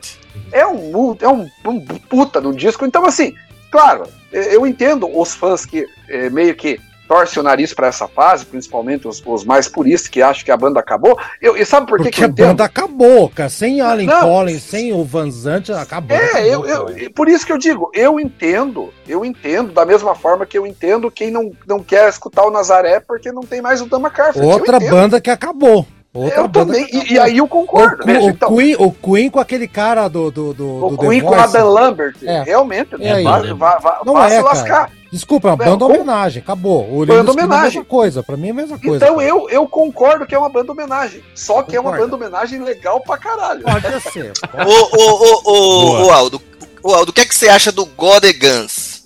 é 0.52 0.66
um, 0.66 1.18
é 1.20 1.28
um, 1.28 1.50
um 1.66 1.80
puta 1.80 2.40
no 2.40 2.54
disco. 2.54 2.86
Então, 2.86 3.06
assim, 3.06 3.34
claro, 3.74 4.04
eu 4.32 4.68
entendo 4.68 5.10
os 5.20 5.34
fãs 5.34 5.66
que 5.66 5.88
é, 6.08 6.30
meio 6.30 6.54
que 6.54 6.80
torce 7.08 7.40
o 7.40 7.44
nariz 7.44 7.74
para 7.74 7.88
essa 7.88 8.08
fase, 8.08 8.46
principalmente 8.46 9.08
os, 9.08 9.22
os, 9.26 9.44
mais 9.44 9.68
puristas 9.68 10.08
que 10.08 10.22
acham 10.22 10.46
que 10.46 10.52
a 10.52 10.58
banda 10.58 10.80
acabou. 10.80 11.18
Eu, 11.42 11.58
e 11.58 11.66
sabe 11.66 11.88
por 11.88 11.98
Porque 11.98 12.12
que, 12.12 12.18
que 12.18 12.24
a 12.24 12.28
banda 12.28 12.64
acabou, 12.64 13.30
cara. 13.30 13.50
Sem 13.50 13.82
Allen 13.82 14.08
Collins, 14.08 14.62
sem 14.62 14.94
o 14.94 15.04
Van 15.04 15.30
Zandt, 15.32 15.72
acabou. 15.72 16.16
É, 16.16 16.24
acabou, 16.24 16.68
eu, 16.68 16.90
eu, 16.90 17.12
por 17.12 17.28
isso 17.28 17.48
que 17.48 17.52
eu 17.52 17.58
digo, 17.58 17.90
eu 17.96 18.20
entendo, 18.20 18.94
eu 19.08 19.26
entendo, 19.26 19.74
da 19.74 19.86
mesma 19.86 20.14
forma 20.14 20.46
que 20.46 20.58
eu 20.58 20.68
entendo 20.68 21.10
quem 21.10 21.32
não, 21.32 21.52
não 21.68 21.84
quer 21.84 22.08
escutar 22.08 22.46
o 22.46 22.52
Nazaré 22.52 23.00
porque 23.00 23.32
não 23.32 23.42
tem 23.42 23.60
mais 23.60 23.82
o 23.82 23.88
Dama 23.88 24.12
Carfer. 24.12 24.44
Outra 24.44 24.80
banda 24.80 25.20
que 25.20 25.32
acabou. 25.32 25.88
Outra 26.14 26.42
eu 26.42 26.50
também, 26.50 26.88
e, 26.94 27.14
e, 27.14 27.20
aí 27.20 27.38
eu 27.40 27.48
concordo. 27.48 28.04
O, 28.04 28.06
veja, 28.06 28.28
o, 28.28 28.30
então, 28.30 28.56
Queen, 28.56 28.76
o 28.78 28.92
Queen 28.92 29.32
com 29.32 29.40
aquele 29.40 29.68
cara 29.68 30.08
do. 30.08 30.30
do, 30.30 30.54
do 30.54 30.86
o 30.86 30.90
do 30.92 30.98
Queen 31.10 31.22
com 31.22 31.34
Adam 31.34 31.70
Lambert, 31.70 32.16
é. 32.22 32.44
realmente, 32.44 32.94
é, 33.00 33.24
vai, 33.24 33.54
vai, 33.54 33.80
vai, 33.80 33.98
não 34.06 34.14
vai 34.14 34.32
é, 34.32 34.36
se 34.36 34.42
lascar. 34.44 34.88
Cara. 34.88 35.04
Desculpa, 35.12 35.48
é 35.48 35.52
uma 35.52 35.58
banda 35.58 35.86
homenagem, 35.86 36.42
acabou. 36.42 37.02
O 37.02 37.04
banda 37.06 37.32
homenagem. 37.32 37.52
É 37.52 37.60
a 37.60 37.64
mesma 37.64 37.86
coisa, 37.86 38.22
pra 38.22 38.38
mim 38.38 38.48
é 38.48 38.52
a 38.52 38.54
mesma 38.54 38.80
coisa. 38.80 39.04
Então 39.04 39.20
eu, 39.20 39.50
eu 39.50 39.68
concordo 39.68 40.26
que 40.28 40.36
é 40.36 40.38
uma 40.38 40.50
banda 40.50 40.72
homenagem. 40.72 41.24
Só 41.34 41.64
que 41.64 41.76
concordo. 41.76 41.78
é 41.78 41.80
uma 41.80 41.98
banda 41.98 42.16
homenagem 42.16 42.60
legal 42.62 43.00
pra 43.02 43.18
caralho. 43.18 43.64
Pode 43.64 44.02
ser. 44.12 44.34
Pode. 44.52 44.70
Ô, 44.70 44.90
ô, 44.92 45.42
ô, 45.46 46.06
ô, 46.06 46.12
Aldo, 46.12 46.42
o 46.84 46.94
Aldo, 46.94 47.10
o 47.10 47.14
que, 47.14 47.22
é 47.22 47.26
que 47.26 47.34
você 47.34 47.50
acha 47.50 47.72
do 47.72 47.86
God 47.86 48.24
Guns? 48.40 49.04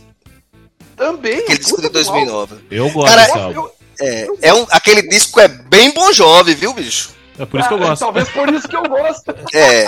Também. 0.98 1.40
Aquele 1.40 1.60
disco 1.60 1.82
de 1.82 1.90
2009. 1.90 2.56
Eu 2.72 2.90
gosto 2.90 3.16
Cara, 3.16 3.52
eu, 3.52 3.72
é, 4.00 4.28
é 4.42 4.54
um, 4.54 4.66
aquele 4.72 5.02
disco 5.04 5.40
é 5.40 5.48
bem 5.48 5.92
bom 5.92 6.12
jovem, 6.12 6.56
viu, 6.56 6.74
bicho? 6.74 7.18
É 7.40 7.46
por 7.46 7.60
isso 7.60 7.70
que 7.70 7.76
eu 7.76 7.78
gosto. 7.78 8.00
Talvez 8.00 8.30
por 8.30 8.52
isso 8.52 8.68
que 8.68 8.76
eu 8.76 8.84
gosto. 8.84 9.36
É. 9.54 9.86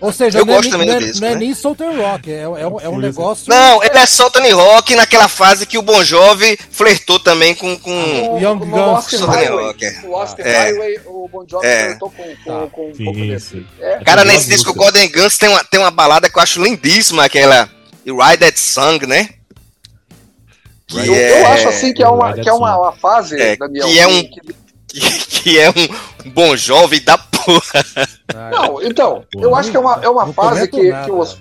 Ou 0.00 0.12
seja, 0.12 0.38
eu 0.38 0.46
não, 0.46 0.54
gosto 0.54 0.68
é, 0.68 0.70
também 0.70 0.88
não, 0.88 0.98
do 0.98 1.04
disco, 1.04 1.20
não 1.20 1.28
é 1.28 1.32
né? 1.32 1.36
nem 1.38 1.54
Southern 1.54 2.00
Rock, 2.00 2.32
é, 2.32 2.36
é, 2.36 2.42
é 2.42 2.88
um 2.88 2.98
negócio. 2.98 3.44
Não, 3.48 3.84
ele 3.84 3.98
é 3.98 4.06
Southern 4.06 4.50
Rock 4.52 4.94
naquela 4.94 5.28
fase 5.28 5.66
que 5.66 5.76
o 5.76 5.82
Bon 5.82 6.02
Jovi 6.02 6.58
flertou 6.70 7.20
também 7.20 7.54
com. 7.54 7.78
com... 7.78 8.34
O, 8.34 8.38
Young 8.38 8.58
Guns. 8.60 8.70
Lost 8.70 9.12
Highway, 9.12 9.74
o 10.04 10.10
Lost 10.10 10.38
é. 10.38 10.52
Highway, 10.52 11.00
o 11.04 11.28
Bon 11.28 11.44
Jovi 11.46 11.66
é. 11.66 11.84
flertou 11.84 12.10
com, 12.10 12.22
com, 12.22 12.44
tá. 12.44 12.66
com 12.72 12.88
um 12.88 13.04
pouco 13.04 13.20
desse. 13.20 13.66
É. 13.78 13.98
Cara, 14.02 14.24
nesse 14.24 14.48
disco 14.48 14.72
Golden 14.72 15.10
Guns 15.10 15.36
tem 15.36 15.50
uma, 15.50 15.62
tem 15.62 15.78
uma 15.78 15.90
balada 15.90 16.30
que 16.30 16.38
eu 16.38 16.42
acho 16.42 16.62
lindíssima, 16.62 17.24
aquela 17.24 17.68
Ride 18.06 18.38
That 18.38 18.58
Song, 18.58 19.06
né? 19.06 19.28
Que 20.90 20.98
eu, 20.98 21.14
é... 21.14 21.42
eu 21.42 21.46
acho 21.48 21.68
assim 21.68 21.94
que 21.94 22.02
é 22.02 22.08
uma, 22.08 22.32
que 22.34 22.48
é 22.48 22.52
uma, 22.52 22.76
uma 22.76 22.92
fase, 22.92 23.40
é, 23.40 23.56
Daniel, 23.56 23.86
que 23.86 23.98
é 23.98 24.08
um. 24.08 24.30
Que 24.90 25.00
que, 25.42 25.58
é 25.58 25.70
um 25.70 26.30
bom 26.30 26.56
jovem 26.56 27.00
da 27.00 27.16
porra. 27.16 27.84
Não, 28.50 28.82
então, 28.82 29.24
eu 29.32 29.54
acho 29.54 29.70
que 29.70 29.76
é 29.76 29.80
uma, 29.80 30.00
é 30.02 30.08
uma 30.08 30.32
fase 30.32 30.66
que, 30.66 30.92
que 31.04 31.10
os. 31.12 31.38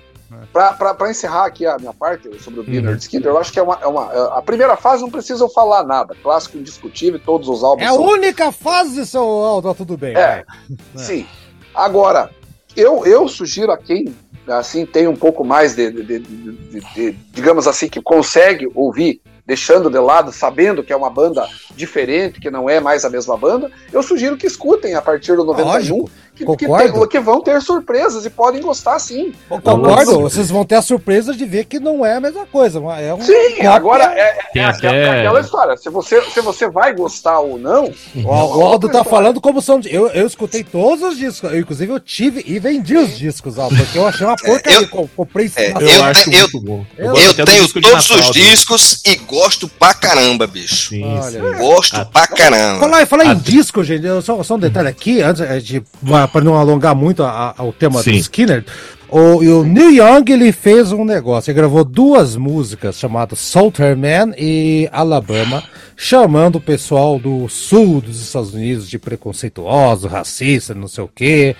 Pra, 0.53 0.73
pra, 0.73 0.93
pra, 0.93 1.09
encerrar 1.09 1.45
aqui 1.45 1.65
a 1.65 1.77
minha 1.79 1.93
parte 1.93 2.29
sobre 2.41 2.59
o 2.59 2.63
Dinner 2.63 2.91
uhum. 2.91 2.97
Skinner, 2.97 3.27
eu 3.27 3.37
acho 3.39 3.51
que 3.51 3.59
é 3.59 3.63
uma, 3.63 3.79
é 3.81 3.87
uma. 3.87 4.13
É, 4.13 4.37
a 4.37 4.41
primeira 4.43 4.77
fase 4.77 5.01
não 5.01 5.09
precisa 5.09 5.49
falar 5.49 5.83
nada. 5.83 6.15
Clássico 6.21 6.57
indiscutível, 6.57 7.19
todos 7.19 7.49
os 7.49 7.63
álbuns. 7.63 7.83
É 7.83 7.87
a 7.87 7.93
única 7.93 8.51
fase, 8.51 9.03
seu 9.05 9.23
Aldo, 9.23 9.73
tudo 9.73 9.97
bem. 9.97 10.15
É, 10.15 10.19
é. 10.19 10.45
Sim. 10.95 11.25
Agora, 11.73 12.29
eu, 12.75 13.05
eu 13.05 13.27
sugiro 13.27 13.71
a 13.71 13.77
quem 13.77 14.13
assim 14.47 14.85
tem 14.85 15.07
um 15.07 15.15
pouco 15.15 15.43
mais 15.43 15.75
de, 15.75 15.91
de, 15.91 16.19
de, 16.19 16.79
de, 16.79 17.11
digamos 17.31 17.67
assim, 17.67 17.87
que 17.87 18.01
consegue 18.01 18.67
ouvir 18.73 19.21
deixando 19.49 19.89
de 19.89 19.97
lado, 19.97 20.31
sabendo 20.31 20.83
que 20.83 20.93
é 20.93 20.95
uma 20.95 21.09
banda 21.09 21.43
diferente, 21.75 22.39
que 22.39 22.51
não 22.51 22.69
é 22.69 22.79
mais 22.79 23.03
a 23.03 23.09
mesma 23.09 23.35
banda, 23.35 23.71
eu 23.91 24.03
sugiro 24.03 24.37
que 24.37 24.45
escutem 24.45 24.93
a 24.93 25.01
partir 25.01 25.35
do 25.35 25.43
91, 25.43 25.65
Lógico, 25.65 26.11
que, 26.45 26.55
que, 26.55 26.67
tem, 26.67 27.07
que, 27.07 27.19
vão 27.19 27.41
ter 27.41 27.61
surpresas 27.61 28.25
e 28.25 28.29
podem 28.29 28.61
gostar 28.61 28.97
sim. 28.99 29.33
Concordo, 29.47 30.21
vocês 30.21 30.49
vão 30.49 30.63
ter 30.63 30.75
a 30.75 30.81
surpresa 30.81 31.33
de 31.33 31.45
ver 31.45 31.65
que 31.65 31.79
não 31.79 32.05
é 32.05 32.15
a 32.15 32.19
mesma 32.19 32.45
coisa. 32.45 32.79
É 32.99 33.13
um 33.13 33.21
sim, 33.21 33.65
agora 33.65 34.05
é, 34.13 34.37
é, 34.55 34.59
é, 34.59 34.63
até... 34.65 34.87
é, 34.87 35.19
aquela 35.19 35.41
história, 35.41 35.77
se 35.77 35.89
você, 35.89 36.21
se 36.23 36.41
você 36.41 36.69
vai 36.69 36.93
gostar 36.93 37.39
ou 37.39 37.57
não... 37.57 37.91
O, 38.15 38.29
o 38.29 38.65
Aldo 38.65 38.89
tá 38.89 39.03
falando 39.03 39.41
como 39.41 39.61
são... 39.61 39.81
Eu, 39.85 40.07
eu 40.09 40.25
escutei 40.25 40.63
todos 40.63 41.03
os 41.03 41.17
discos, 41.17 41.51
eu, 41.51 41.59
inclusive 41.59 41.91
eu 41.91 41.99
tive 41.99 42.43
e 42.45 42.59
vendi 42.59 42.97
os 42.97 43.17
discos, 43.17 43.59
Aldo, 43.59 43.75
porque 43.75 43.97
eu 43.97 44.07
achei 44.07 44.25
uma 44.25 44.35
porcaria, 44.35 44.89
eu, 44.91 45.09
comprei... 45.15 45.51
É, 45.55 45.71
eu, 45.71 45.81
eu, 45.81 46.03
acho 46.03 46.29
eu, 46.29 46.39
muito 46.39 46.61
bom. 46.61 46.85
Eu, 46.97 47.15
eu 47.15 47.45
tenho 47.45 47.67
todos 47.67 48.09
os 48.09 48.31
discos 48.31 49.01
e 49.05 49.15
gosto 49.15 49.67
pra 49.67 49.93
caramba, 49.93 50.47
bicho. 50.47 50.89
Sim, 50.89 51.03
sim. 51.23 51.39
Gosto 51.57 51.95
ah, 51.95 52.05
pra 52.05 52.27
caramba. 52.27 52.79
Falar, 52.79 53.07
falar 53.07 53.25
em 53.25 53.37
disco, 53.37 53.83
gente, 53.83 54.05
só, 54.23 54.41
só 54.43 54.55
um 54.55 54.59
detalhe 54.59 54.87
aqui, 54.87 55.21
antes 55.21 55.63
de, 55.63 55.83
pra 56.29 56.41
não 56.41 56.55
alongar 56.55 56.95
muito 56.95 57.23
a, 57.23 57.53
a, 57.57 57.63
o 57.63 57.73
tema 57.73 58.01
sim. 58.01 58.11
do 58.11 58.17
Skinner. 58.17 58.63
O, 59.09 59.37
o 59.37 59.63
Neil 59.63 59.91
Young 59.91 60.31
ele 60.31 60.51
fez 60.51 60.91
um 60.91 61.03
negócio, 61.03 61.49
ele 61.49 61.57
gravou 61.57 61.83
duas 61.83 62.35
músicas 62.35 62.99
chamadas 62.99 63.39
Salter 63.39 63.97
Man 63.97 64.35
e 64.37 64.87
Alabama, 64.91 65.63
chamando 65.97 66.57
o 66.57 66.61
pessoal 66.61 67.17
do 67.17 67.49
sul 67.49 68.01
dos 68.01 68.21
Estados 68.21 68.53
Unidos 68.53 68.87
de 68.87 68.99
preconceituoso, 68.99 70.07
racista, 70.07 70.75
não 70.75 70.87
sei 70.87 71.03
o 71.03 71.09
quê. 71.13 71.55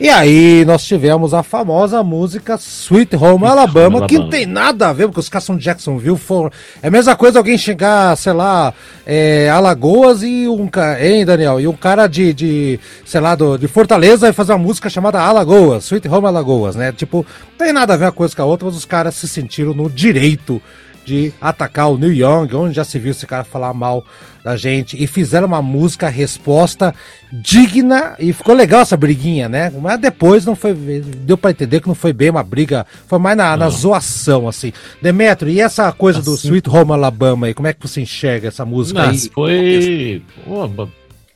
E 0.00 0.08
aí 0.08 0.64
nós 0.64 0.82
tivemos 0.82 1.34
a 1.34 1.42
famosa 1.42 2.02
música 2.02 2.54
Sweet 2.54 3.14
Home 3.16 3.44
Alabama, 3.44 3.50
Alabama, 3.50 4.06
que 4.06 4.18
não 4.18 4.30
tem 4.30 4.46
nada 4.46 4.88
a 4.88 4.94
ver, 4.94 5.04
porque 5.04 5.20
os 5.20 5.28
caras 5.28 5.44
são 5.44 5.58
de 5.58 5.62
Jacksonville. 5.62 6.16
Foram... 6.16 6.50
É 6.82 6.88
a 6.88 6.90
mesma 6.90 7.14
coisa 7.14 7.38
alguém 7.38 7.58
chegar, 7.58 8.16
sei 8.16 8.32
lá, 8.32 8.72
é, 9.04 9.50
Alagoas 9.50 10.22
e 10.22 10.48
um 10.48 10.66
cara. 10.68 11.06
Hein, 11.06 11.26
Daniel? 11.26 11.60
E 11.60 11.68
um 11.68 11.74
cara 11.74 12.06
de, 12.06 12.32
de 12.32 12.80
sei 13.04 13.20
lá, 13.20 13.34
do, 13.34 13.58
de 13.58 13.68
Fortaleza 13.68 14.26
e 14.26 14.32
fazer 14.32 14.52
uma 14.52 14.58
música 14.58 14.88
chamada 14.88 15.20
Alagoas, 15.20 15.84
Sweet 15.84 16.08
Home 16.08 16.28
Alagoas, 16.28 16.76
né? 16.76 16.92
Tipo, 16.92 17.18
não 17.50 17.66
tem 17.66 17.70
nada 17.70 17.92
a 17.92 17.96
ver 17.98 18.06
uma 18.06 18.12
coisa 18.12 18.34
com 18.34 18.40
a 18.40 18.46
outra, 18.46 18.64
mas 18.64 18.76
os 18.78 18.86
caras 18.86 19.14
se 19.16 19.28
sentiram 19.28 19.74
no 19.74 19.90
direito 19.90 20.62
de 21.10 21.32
atacar 21.40 21.90
o 21.90 21.98
Neil 21.98 22.12
Young, 22.12 22.54
onde 22.54 22.74
já 22.74 22.84
se 22.84 22.96
viu 22.98 23.10
esse 23.10 23.26
cara 23.26 23.42
falar 23.42 23.74
mal 23.74 24.04
da 24.44 24.56
gente, 24.56 25.02
e 25.02 25.06
fizeram 25.08 25.48
uma 25.48 25.60
música 25.60 26.08
resposta 26.08 26.94
digna, 27.32 28.14
e 28.18 28.32
ficou 28.32 28.54
legal 28.54 28.80
essa 28.80 28.96
briguinha, 28.96 29.48
né? 29.48 29.72
Mas 29.82 30.00
depois 30.00 30.46
não 30.46 30.54
foi, 30.54 30.72
deu 30.72 31.36
para 31.36 31.50
entender 31.50 31.80
que 31.80 31.88
não 31.88 31.96
foi 31.96 32.12
bem 32.12 32.30
uma 32.30 32.44
briga, 32.44 32.86
foi 33.08 33.18
mais 33.18 33.36
na, 33.36 33.56
na 33.56 33.68
zoação, 33.68 34.48
assim. 34.48 34.72
Demetrio, 35.02 35.52
e 35.52 35.60
essa 35.60 35.90
coisa 35.92 36.20
assim. 36.20 36.30
do 36.30 36.36
Sweet 36.36 36.70
Home 36.70 36.92
Alabama 36.92 37.48
aí, 37.48 37.54
como 37.54 37.66
é 37.66 37.72
que 37.72 37.86
você 37.86 38.00
enxerga 38.00 38.48
essa 38.48 38.64
música 38.64 39.02
aí? 39.02 39.18
Foi... 39.34 40.22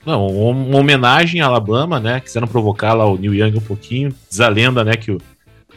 Não, 0.06 0.26
uma 0.26 0.78
homenagem 0.78 1.40
a 1.40 1.46
Alabama, 1.46 1.98
né? 1.98 2.20
Quiseram 2.20 2.46
provocar 2.46 2.92
lá 2.92 3.06
o 3.06 3.16
Neil 3.16 3.34
Young 3.34 3.56
um 3.56 3.62
pouquinho. 3.62 4.14
Diz 4.28 4.38
a 4.38 4.48
lenda, 4.48 4.84
né, 4.84 4.96
que 4.96 5.10
o 5.10 5.18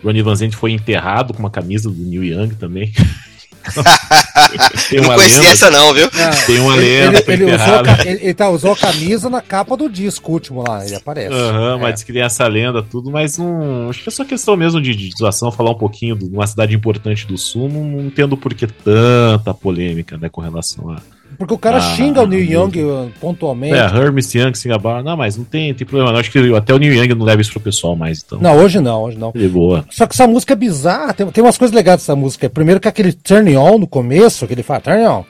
Ronnie 0.04 0.22
Van 0.22 0.36
Zant 0.36 0.54
foi 0.54 0.72
enterrado 0.72 1.34
com 1.34 1.40
uma 1.40 1.50
camisa 1.50 1.90
do 1.90 1.96
Neil 1.96 2.24
Young 2.24 2.50
também. 2.56 2.92
não 5.02 5.16
conhecia 5.16 5.40
lenda. 5.40 5.52
essa 5.52 5.72
não, 5.72 5.94
viu? 5.94 6.10
Tem 6.46 6.60
uma 6.60 6.76
lenda. 6.76 7.24
Ele, 7.28 7.44
ele, 7.44 7.56
usou, 7.56 7.80
ele, 8.06 8.20
ele 8.24 8.34
tá, 8.34 8.50
usou 8.50 8.72
a 8.74 8.76
camisa 8.76 9.30
na 9.30 9.42
capa 9.42 9.76
do 9.76 9.90
disco 9.90 10.32
último 10.32 10.64
lá, 10.68 10.86
ele 10.86 10.96
aparece. 10.96 11.34
Uhum, 11.34 11.76
é. 11.76 11.78
Mas 11.80 12.04
que 12.04 12.14
tem 12.14 12.22
essa 12.22 12.48
lenda, 12.48 12.82
tudo, 12.82 13.12
mas 13.12 13.38
não. 13.38 13.90
Acho 13.90 14.04
que 14.04 14.10
é 14.10 14.12
só 14.12 14.24
questão 14.24 14.56
mesmo 14.56 14.82
de, 14.82 14.96
de 14.96 15.12
situação, 15.12 15.52
falar 15.52 15.72
um 15.72 15.78
pouquinho 15.78 16.16
de 16.16 16.26
uma 16.26 16.48
cidade 16.48 16.76
importante 16.76 17.26
do 17.28 17.38
sul, 17.38 17.70
não, 17.70 17.84
não 17.84 18.06
entendo 18.06 18.38
por 18.38 18.54
que 18.54 18.68
tanta 18.68 19.54
polêmica, 19.54 20.18
né, 20.18 20.30
com 20.30 20.42
relação 20.42 20.90
a 20.92 21.02
porque 21.38 21.54
o 21.54 21.58
cara 21.58 21.78
ah, 21.78 21.82
xinga 21.82 22.24
o 22.24 22.28
Neil 22.28 22.44
Young 22.44 22.84
uh, 22.84 23.12
pontualmente. 23.22 23.76
É, 23.76 23.86
Hermes 23.86 24.34
Young, 24.34 24.56
Singapore. 24.56 25.04
Não, 25.04 25.16
mas 25.16 25.38
não 25.38 25.46
tem, 25.46 25.74
tem 25.74 25.86
problema. 25.86 26.12
Não. 26.12 26.20
Acho 26.20 26.32
que 26.32 26.56
até 26.56 26.74
o 26.74 26.78
Neil 26.78 26.94
Young 26.94 27.16
não 27.16 27.26
leva 27.26 27.42
isso 27.42 27.52
pro 27.52 27.60
pessoal 27.60 27.96
mais. 27.96 28.24
Então. 28.26 28.40
Não, 28.40 28.58
hoje 28.58 28.80
não, 28.80 29.04
hoje 29.04 29.18
não. 29.18 29.32
De 29.32 29.48
boa. 29.48 29.86
Só 29.90 30.08
que 30.08 30.14
essa 30.14 30.28
música 30.28 30.54
é 30.54 30.56
bizarra. 30.56 31.14
Tem, 31.14 31.28
tem 31.28 31.44
umas 31.44 31.58
coisas 31.58 31.76
legais 31.76 32.00
dessa 32.00 32.16
música. 32.16 32.50
Primeiro 32.50 32.80
que 32.80 32.88
aquele 32.88 33.14
turn 33.14 33.56
on 33.56 33.78
no 33.78 33.88
começo, 33.88 34.48
que 34.48 34.54
ele 34.54 34.64
fala 34.64 34.80
turn 34.80 35.06
on. 35.06 35.24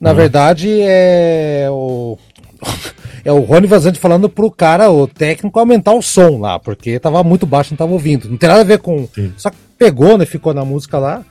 Na 0.00 0.10
uhum. 0.10 0.16
verdade, 0.16 0.68
é 0.80 1.66
o. 1.70 2.16
é 3.24 3.32
o 3.32 3.40
Rony 3.40 3.66
Vazante 3.66 3.98
falando 3.98 4.28
pro 4.28 4.50
cara, 4.50 4.90
o 4.90 5.06
técnico, 5.06 5.58
aumentar 5.58 5.92
o 5.92 6.02
som 6.02 6.38
lá, 6.38 6.58
porque 6.58 6.98
tava 6.98 7.22
muito 7.22 7.46
baixo, 7.46 7.72
não 7.72 7.78
tava 7.78 7.92
ouvindo. 7.92 8.28
Não 8.28 8.36
tem 8.36 8.48
nada 8.48 8.60
a 8.60 8.64
ver 8.64 8.78
com. 8.78 9.08
Sim. 9.14 9.32
Só 9.36 9.50
que 9.50 9.56
pegou, 9.78 10.18
né? 10.18 10.26
Ficou 10.26 10.52
na 10.52 10.64
música 10.64 10.98
lá. 10.98 11.24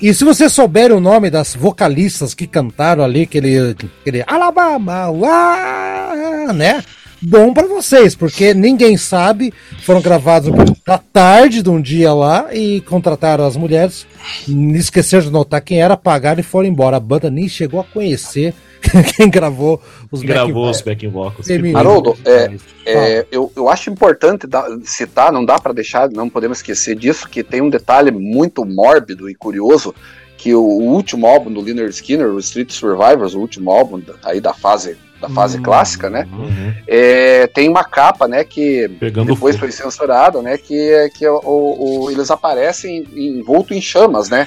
E 0.00 0.12
se 0.12 0.24
você 0.24 0.48
souber 0.48 0.92
o 0.92 1.00
nome 1.00 1.30
das 1.30 1.54
vocalistas 1.54 2.34
que 2.34 2.46
cantaram 2.46 3.02
ali, 3.02 3.22
aquele, 3.22 3.74
aquele 4.00 4.22
Alabama, 4.26 5.10
uá, 5.10 6.52
né? 6.54 6.84
Bom 7.20 7.54
para 7.54 7.66
vocês, 7.66 8.14
porque 8.14 8.52
ninguém 8.52 8.96
sabe. 8.96 9.52
Foram 9.82 10.00
gravados 10.00 10.50
na 10.86 10.98
tarde 10.98 11.62
de 11.62 11.70
um 11.70 11.80
dia 11.80 12.12
lá 12.12 12.54
e 12.54 12.80
contrataram 12.82 13.46
as 13.46 13.56
mulheres. 13.56 14.06
Esqueceram 14.46 15.24
de 15.24 15.30
notar 15.30 15.60
quem 15.60 15.80
era, 15.80 15.96
pagaram 15.96 16.40
e 16.40 16.42
foram 16.42 16.68
embora. 16.68 16.96
A 16.96 17.00
banda 17.00 17.30
nem 17.30 17.48
chegou 17.48 17.80
a 17.80 17.84
conhecer 17.84 18.54
quem 19.16 19.28
gravou 19.28 19.80
os 20.10 20.20
quem 20.20 20.28
gravou 20.28 20.70
os 20.70 20.80
backing 20.80 21.08
vocals. 21.08 21.48
Haroldo, 21.74 22.16
é, 22.24 22.54
é, 22.84 23.26
eu, 23.30 23.50
eu 23.56 23.68
acho 23.68 23.90
importante 23.90 24.46
citar, 24.84 25.32
não 25.32 25.44
dá 25.44 25.58
para 25.58 25.72
deixar, 25.72 26.10
não 26.10 26.28
podemos 26.28 26.58
esquecer 26.58 26.94
disso, 26.96 27.28
que 27.28 27.42
tem 27.42 27.60
um 27.60 27.70
detalhe 27.70 28.10
muito 28.10 28.64
mórbido 28.64 29.28
e 29.28 29.34
curioso, 29.34 29.94
que 30.36 30.54
o, 30.54 30.62
o, 30.62 30.92
último 30.92 31.26
álbum 31.26 31.52
do 31.52 31.60
Leonard 31.60 31.90
Skinner, 31.90 32.28
o 32.28 32.38
Street 32.38 32.70
Survivors, 32.70 33.34
o 33.34 33.40
último 33.40 33.70
álbum 33.70 34.02
aí 34.22 34.40
da 34.40 34.52
fase 34.52 34.96
da 35.20 35.28
fase 35.28 35.56
uhum. 35.56 35.62
clássica, 35.62 36.10
né? 36.10 36.26
Uhum. 36.32 36.74
É, 36.86 37.46
tem 37.46 37.68
uma 37.68 37.84
capa, 37.84 38.28
né, 38.28 38.44
que 38.44 38.88
Pegando 39.00 39.32
depois 39.32 39.56
fogo. 39.56 39.66
foi 39.66 39.72
censurada, 39.72 40.42
né, 40.42 40.58
que, 40.58 41.10
que 41.14 41.26
o, 41.26 41.40
o, 41.42 42.10
eles 42.10 42.30
aparecem 42.30 43.06
envolto 43.14 43.72
em 43.72 43.80
chamas, 43.80 44.28
né? 44.28 44.46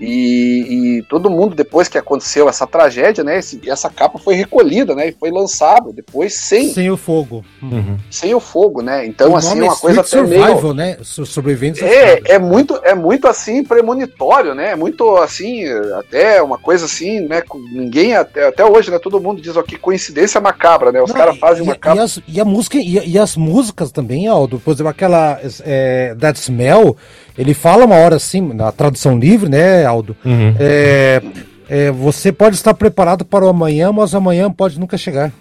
E, 0.00 0.96
e, 0.98 1.02
todo 1.02 1.28
mundo, 1.28 1.54
depois 1.54 1.86
que 1.86 1.98
aconteceu 1.98 2.48
essa 2.48 2.66
tragédia, 2.66 3.22
né? 3.22 3.38
Esse, 3.38 3.60
essa 3.68 3.90
capa 3.90 4.18
foi 4.18 4.34
recolhida, 4.34 4.94
né? 4.94 5.08
E 5.08 5.12
foi 5.12 5.30
lançada 5.30 5.92
depois 5.92 6.32
sem. 6.32 6.72
Sem 6.72 6.90
o 6.90 6.96
fogo. 6.96 7.44
Uhum. 7.62 7.98
Sem 8.10 8.34
o 8.34 8.40
fogo, 8.40 8.80
né? 8.80 9.06
Então, 9.06 9.32
o 9.32 9.36
assim, 9.36 9.60
uma 9.60 9.74
é 9.74 9.76
coisa 9.76 10.00
até 10.00 10.08
survival, 10.08 10.62
meio. 10.62 10.74
né? 10.74 10.96
Sobreviventes. 11.02 11.82
É, 11.82 12.20
é 12.24 12.38
muito, 12.38 12.80
é 12.82 12.94
muito 12.94 13.28
assim, 13.28 13.62
premonitório, 13.62 14.54
né? 14.54 14.74
Muito 14.74 15.18
assim, 15.18 15.66
até 15.98 16.40
uma 16.40 16.56
coisa 16.56 16.86
assim, 16.86 17.20
né? 17.20 17.42
Ninguém, 17.70 18.16
até, 18.16 18.48
até 18.48 18.64
hoje, 18.64 18.90
né? 18.90 18.98
Todo 18.98 19.20
mundo 19.20 19.42
diz, 19.42 19.54
ó, 19.54 19.62
que 19.62 19.76
coincidência 19.76 20.40
macabra, 20.40 20.90
né? 20.90 21.02
Os 21.02 21.12
caras 21.12 21.36
fazem 21.36 21.62
uma 21.62 21.76
capa. 21.76 21.96
E, 21.96 22.00
as, 22.00 22.20
e 22.26 22.40
a 22.40 22.44
música, 22.44 22.78
e, 22.78 23.06
e, 23.06 23.18
as 23.18 23.36
músicas 23.36 23.92
também, 23.92 24.28
Aldo, 24.28 24.58
por 24.58 24.72
exemplo, 24.72 24.88
aquela 24.88 25.38
é, 25.62 26.14
That 26.18 26.40
Smell 26.40 26.96
ele 27.40 27.54
fala 27.54 27.86
uma 27.86 27.96
hora 27.96 28.16
assim, 28.16 28.52
na 28.52 28.70
tradução 28.70 29.18
livre, 29.18 29.48
né, 29.48 29.86
Aldo? 29.86 30.14
Uhum. 30.22 30.54
É, 30.60 31.22
é, 31.70 31.90
você 31.90 32.30
pode 32.30 32.54
estar 32.54 32.74
preparado 32.74 33.24
para 33.24 33.46
o 33.46 33.48
amanhã, 33.48 33.90
mas 33.90 34.14
amanhã 34.14 34.50
pode 34.50 34.78
nunca 34.78 34.98
chegar. 34.98 35.32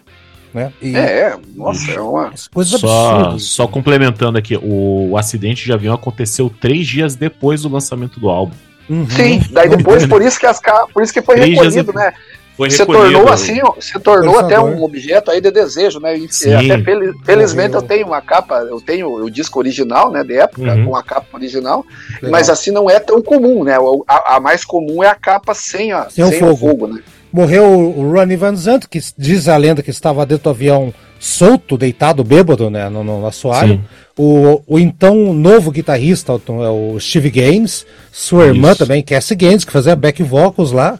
Né? 0.54 0.72
E, 0.82 0.96
é, 0.96 1.36
nossa, 1.54 1.92
é 1.92 2.00
uma 2.00 2.32
coisa 2.54 2.78
só, 2.78 3.16
absurda. 3.16 3.40
Só 3.40 3.68
complementando 3.68 4.38
aqui, 4.38 4.56
o, 4.56 5.10
o, 5.12 5.18
acidente 5.18 5.66
de 5.66 5.74
avião 5.74 5.94
aconteceu 5.94 6.50
três 6.50 6.88
dias 6.88 7.16
depois 7.16 7.64
do 7.64 7.70
lançamento 7.70 8.18
do 8.18 8.30
álbum. 8.30 8.56
Uhum. 8.90 9.08
Sim, 9.10 9.42
daí 9.52 9.68
depois, 9.68 10.08
por 10.08 10.22
isso 10.22 10.40
que 10.40 10.46
as 10.46 10.62
por 10.94 11.04
isso 11.04 11.12
que 11.12 11.22
foi 11.22 11.36
três 11.36 11.60
recolhido, 11.60 11.92
né? 11.92 12.14
Foi 12.60 12.70
se 12.70 12.86
tornou 12.86 13.30
assim, 13.30 13.62
se 13.80 13.98
tornou 14.02 14.38
até 14.38 14.60
um 14.60 14.84
objeto 14.84 15.32
aí 15.32 15.40
de 15.40 15.50
desejo, 15.50 15.98
né? 16.02 16.18
E, 16.18 16.26
até 16.26 16.84
fel 16.84 17.14
felizmente 17.24 17.74
eu 17.74 17.82
tenho 17.82 18.08
uma 18.08 18.22
capa, 18.22 18.56
eu 18.70 18.82
tenho 18.82 19.14
o 19.14 19.32
disco 19.32 19.60
original, 19.60 20.12
né, 20.12 20.26
de 20.26 20.34
época, 20.34 20.76
uhum. 20.76 20.88
com 20.88 20.96
a 20.98 21.02
capa 21.02 21.38
original, 21.38 21.86
Legal. 22.16 22.32
mas 22.32 22.50
assim 22.50 22.70
não 22.70 22.90
é 22.90 23.00
tão 23.00 23.22
comum, 23.22 23.64
né? 23.64 23.78
A, 24.06 24.36
a, 24.36 24.40
mais 24.42 24.66
comum 24.66 25.02
é 25.02 25.08
a 25.08 25.16
capa 25.16 25.54
sem, 25.54 25.94
a, 25.94 26.10
sem, 26.10 26.26
sem 26.26 26.36
o, 26.36 26.40
fogo. 26.40 26.52
o, 26.52 26.58
fogo. 26.58 26.88
né? 26.88 27.02
Morreu 27.32 27.64
o 27.64 28.12
Ronnie 28.12 28.36
Van 28.36 28.54
Zandt, 28.58 28.90
que 28.90 29.00
diz 29.18 29.48
a 29.48 29.56
lenda 29.56 29.82
que 29.82 29.90
estava 29.90 30.26
dentro 30.26 30.44
do 30.44 30.50
avião 30.50 30.94
solto, 31.18 31.78
deitado, 31.78 32.26
bêbado, 32.26 32.70
né, 32.70 32.90
no, 32.90 33.06
no 33.06 33.26
assoalho. 33.26 33.82
O, 34.18 34.62
o 34.68 34.78
então 34.78 35.34
novo 35.34 35.72
guitarrista, 35.72 36.34
o, 36.34 36.96
o 36.96 37.00
Steve 37.00 37.30
Gaines, 37.30 37.86
sua 38.12 38.48
Isso. 38.48 38.56
irmã 38.56 38.76
também, 38.76 39.02
Cassie 39.02 39.38
Gaines, 39.38 39.64
que 39.64 39.72
fazia 39.72 39.96
back 39.96 40.22
vocals 40.22 40.74
lá. 40.74 41.00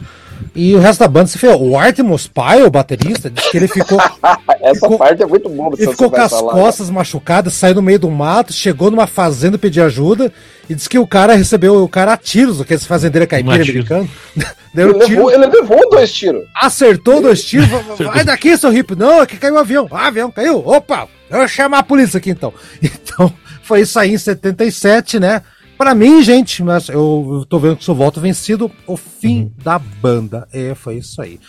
E 0.54 0.74
o 0.74 0.78
resto 0.78 1.00
da 1.00 1.08
banda 1.08 1.26
se 1.26 1.38
fez. 1.38 1.54
O 1.58 1.76
Artemus 1.76 2.26
Pyle, 2.26 2.64
o 2.64 2.70
baterista, 2.70 3.30
disse 3.30 3.50
que 3.50 3.56
ele 3.56 3.68
ficou. 3.68 3.98
Essa 4.60 4.74
ficou, 4.74 4.98
parte 4.98 5.22
é 5.22 5.26
muito 5.26 5.48
boa. 5.48 5.74
Ele 5.78 5.90
ficou 5.90 6.10
com 6.10 6.20
as 6.20 6.30
falar, 6.30 6.54
né? 6.54 6.60
costas 6.60 6.88
né? 6.88 6.94
machucadas, 6.94 7.54
saiu 7.54 7.74
no 7.74 7.82
meio 7.82 7.98
do 7.98 8.10
mato, 8.10 8.52
chegou 8.52 8.90
numa 8.90 9.06
fazenda 9.06 9.58
pedir 9.58 9.80
ajuda 9.80 10.32
e 10.68 10.74
disse 10.74 10.88
que 10.88 10.98
o 10.98 11.06
cara 11.06 11.34
recebeu 11.34 11.82
o 11.82 11.88
cara 11.88 12.12
a 12.12 12.16
tiros, 12.16 12.60
aqueles 12.60 12.84
fazendeiros 12.84 13.28
caipira 13.28 13.62
americano. 13.62 14.08
Deu 14.72 14.90
ele, 14.90 15.04
tiro, 15.04 15.26
levou, 15.26 15.32
ele 15.32 15.46
levou 15.46 15.90
dois 15.90 16.12
tiros. 16.12 16.44
Acertou 16.54 17.20
dois 17.20 17.42
tiros. 17.42 17.68
Vai 17.98 18.24
daqui, 18.24 18.56
seu 18.56 18.70
hippie. 18.70 18.94
Não, 18.94 19.20
aqui 19.20 19.36
caiu 19.36 19.54
o 19.54 19.56
um 19.56 19.60
avião. 19.60 19.88
Ah, 19.90 20.06
avião 20.06 20.30
caiu. 20.30 20.58
Opa, 20.58 21.08
eu 21.28 21.38
vou 21.38 21.48
chamar 21.48 21.78
a 21.78 21.82
polícia 21.82 22.18
aqui 22.18 22.30
então. 22.30 22.52
Então, 22.82 23.32
foi 23.62 23.80
isso 23.80 23.98
aí 23.98 24.14
em 24.14 24.18
77, 24.18 25.18
né? 25.18 25.42
Para 25.80 25.94
mim, 25.94 26.22
gente, 26.22 26.62
mas 26.62 26.90
eu 26.90 27.46
tô 27.48 27.58
vendo 27.58 27.76
que 27.76 27.90
o 27.90 27.94
voto 27.94 28.20
vencido, 28.20 28.70
o 28.86 28.98
fim 28.98 29.44
uhum. 29.44 29.52
da 29.64 29.78
banda. 29.78 30.46
É, 30.52 30.74
foi 30.74 30.96
isso 30.96 31.22
aí. 31.22 31.40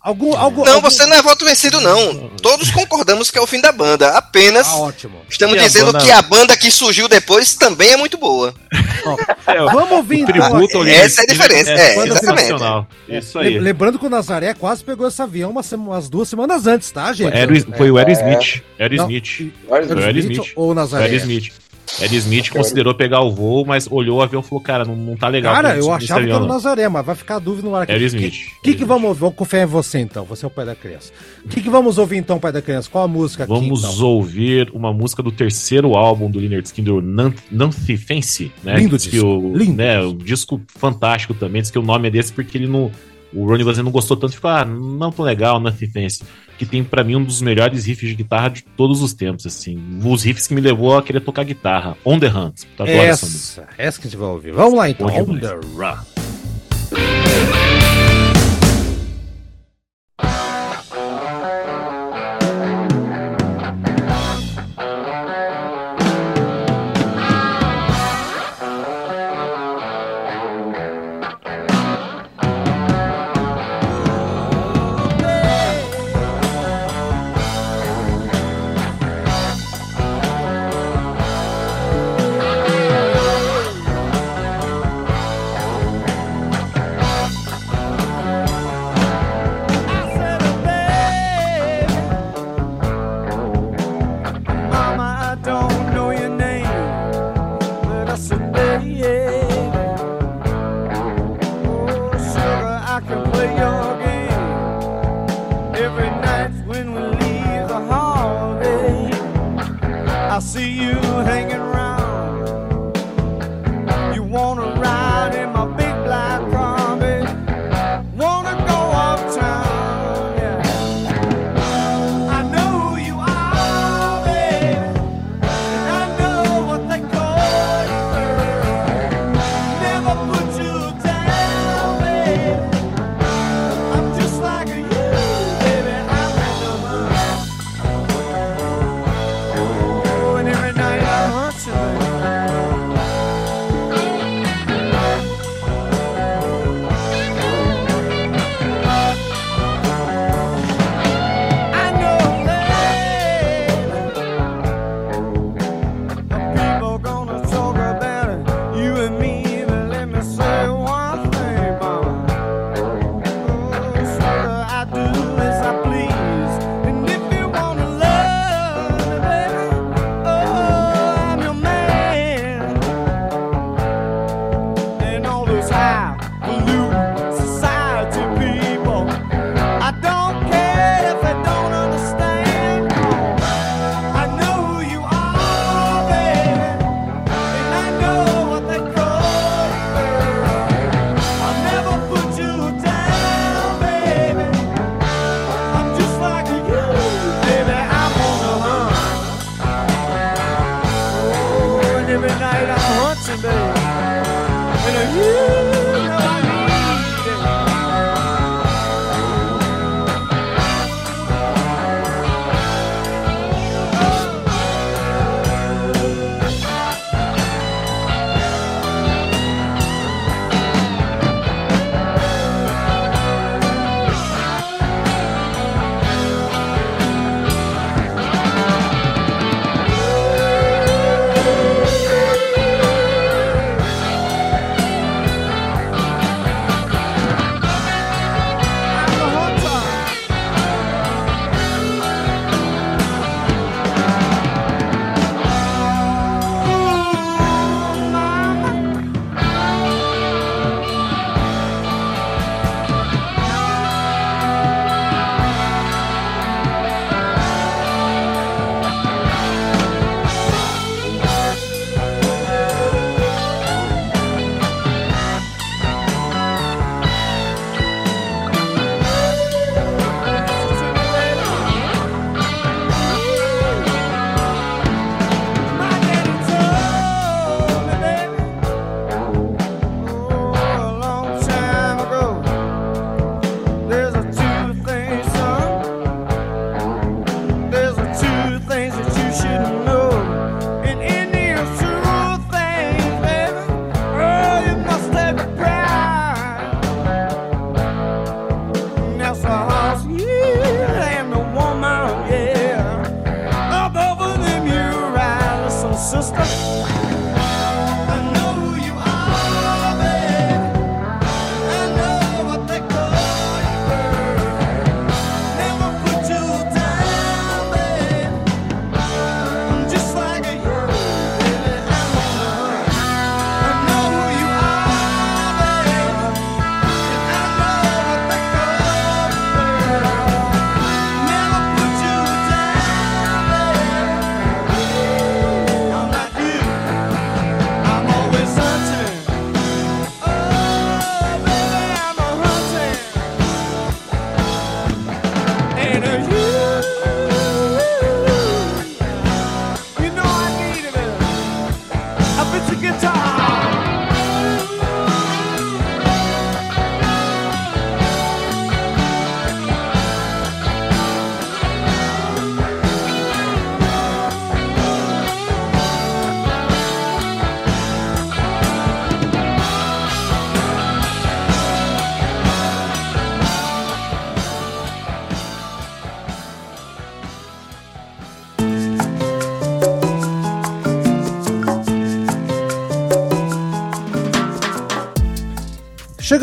Algum, 0.00 0.34
algum, 0.34 0.64
não, 0.64 0.76
algum... 0.76 0.88
você 0.88 1.04
não 1.04 1.14
é 1.14 1.20
voto 1.20 1.44
vencido, 1.44 1.82
não. 1.82 2.30
Todos 2.40 2.70
concordamos 2.70 3.30
que 3.30 3.36
é 3.36 3.42
o 3.42 3.46
fim 3.46 3.60
da 3.60 3.70
banda. 3.72 4.16
Apenas 4.16 4.66
ah, 4.68 4.76
ótimo. 4.76 5.20
estamos 5.28 5.56
e 5.56 5.58
dizendo 5.58 5.90
a 5.90 5.92
banda... 5.92 6.04
que 6.06 6.10
a 6.10 6.22
banda 6.22 6.56
que 6.56 6.70
surgiu 6.70 7.08
depois 7.08 7.56
também 7.56 7.92
é 7.92 7.96
muito 7.98 8.16
boa. 8.16 8.54
é, 9.46 9.58
vamos 9.70 9.92
ouvir 9.92 10.20
então. 10.20 10.86
Essa 10.86 11.20
é 11.20 11.24
a 11.24 11.26
diferença. 11.26 11.70
É, 11.72 11.98
é 11.98 12.06
exatamente. 12.06 12.86
Isso 13.06 13.38
aí. 13.38 13.58
Lembrando 13.58 13.98
que 13.98 14.06
o 14.06 14.10
Nazaré 14.10 14.54
quase 14.54 14.82
pegou 14.82 15.06
esse 15.06 15.20
avião 15.20 15.50
umas, 15.50 15.70
umas 15.72 16.08
duas 16.08 16.26
semanas 16.26 16.66
antes, 16.66 16.90
tá, 16.90 17.12
gente? 17.12 17.36
Era, 17.36 17.52
foi 17.76 17.90
o 17.90 17.98
Aerosmith. 17.98 18.62
Aerosmith. 18.78 19.52
Aerosmith 19.70 20.52
ou 20.56 20.70
o 20.70 20.74
Nazaré? 20.74 21.04
Aerosmith. 21.04 21.52
Ed 22.00 22.16
Smith 22.16 22.50
considerou 22.50 22.94
pegar 22.94 23.20
o 23.20 23.30
voo, 23.30 23.64
mas 23.64 23.86
olhou 23.90 24.18
o 24.18 24.22
avião 24.22 24.40
e 24.40 24.44
falou: 24.44 24.62
Cara, 24.62 24.84
não, 24.84 24.96
não 24.96 25.16
tá 25.16 25.28
legal. 25.28 25.54
Cara, 25.54 25.76
eu 25.76 25.92
achava 25.92 26.24
que 26.24 26.30
era 26.30 26.42
o 26.42 26.46
Nazaré, 26.46 26.88
mas 26.88 27.04
vai 27.04 27.14
ficar 27.14 27.36
a 27.36 27.38
dúvida 27.38 27.68
no 27.68 27.74
ar. 27.74 27.88
Ed 27.88 28.04
Smith. 28.06 28.34
O 28.58 28.62
que, 28.62 28.72
que, 28.72 28.74
que 28.78 28.84
vamos 28.84 29.08
ouvir? 29.08 29.20
Vamos 29.20 29.36
confiar 29.36 29.62
em 29.62 29.66
você 29.66 29.98
então, 29.98 30.24
você 30.24 30.44
é 30.44 30.48
o 30.48 30.50
pai 30.50 30.64
da 30.64 30.74
criança. 30.74 31.12
O 31.44 31.48
que, 31.48 31.60
que 31.60 31.70
vamos 31.70 31.98
ouvir 31.98 32.16
então, 32.16 32.38
pai 32.38 32.52
da 32.52 32.62
criança? 32.62 32.88
Qual 32.90 33.04
a 33.04 33.08
música 33.08 33.44
aqui? 33.44 33.52
Vamos 33.52 33.84
então? 33.84 34.06
ouvir 34.06 34.70
uma 34.72 34.92
música 34.92 35.22
do 35.22 35.30
terceiro 35.30 35.94
álbum 35.94 36.30
do 36.30 36.38
Leonard 36.38 36.66
Skinner, 36.66 37.02
Nancy 37.50 37.96
Fancy, 37.96 38.52
né? 38.62 38.76
Lindo 38.76 38.96
disco. 38.96 39.26
O, 39.26 39.56
Lindo. 39.56 39.76
Né, 39.76 40.00
o 40.00 40.14
disco 40.14 40.60
fantástico 40.66 41.34
também. 41.34 41.62
Diz 41.62 41.70
que 41.70 41.78
o 41.78 41.82
nome 41.82 42.08
é 42.08 42.10
desse 42.10 42.32
porque 42.32 42.58
ele 42.58 42.66
não. 42.66 42.90
O 43.32 43.46
Ronnie 43.46 43.64
Van 43.64 43.82
não 43.82 43.90
gostou 43.90 44.16
tanto 44.16 44.32
e 44.32 44.36
ficou, 44.36 44.48
ah, 44.48 44.64
não 44.64 45.10
tão 45.10 45.24
legal, 45.24 45.58
Nothing 45.58 45.90
Fancy 45.90 46.22
que 46.58 46.66
tem 46.66 46.84
para 46.84 47.02
mim 47.02 47.16
um 47.16 47.24
dos 47.24 47.42
melhores 47.42 47.84
riffs 47.84 48.08
de 48.08 48.14
guitarra 48.14 48.48
de 48.48 48.62
todos 48.62 49.02
os 49.02 49.12
tempos, 49.12 49.46
assim. 49.46 49.78
Os 50.04 50.22
riffs 50.22 50.46
que 50.46 50.54
me 50.54 50.60
levou 50.60 50.96
a 50.96 51.02
querer 51.02 51.20
tocar 51.20 51.44
guitarra. 51.44 51.96
On 52.04 52.18
the 52.18 52.28
Hunt. 52.28 52.62
Essa, 52.78 53.26
essa, 53.26 53.68
essa 53.76 54.00
que 54.00 54.06
a 54.06 54.10
gente 54.10 54.18
vai 54.18 54.28
ouvir. 54.28 54.52
Vamos 54.52 54.78
lá 54.78 54.88
então. 54.88 55.06
On 55.06 55.38
the 55.38 55.54
Run. 55.74 57.63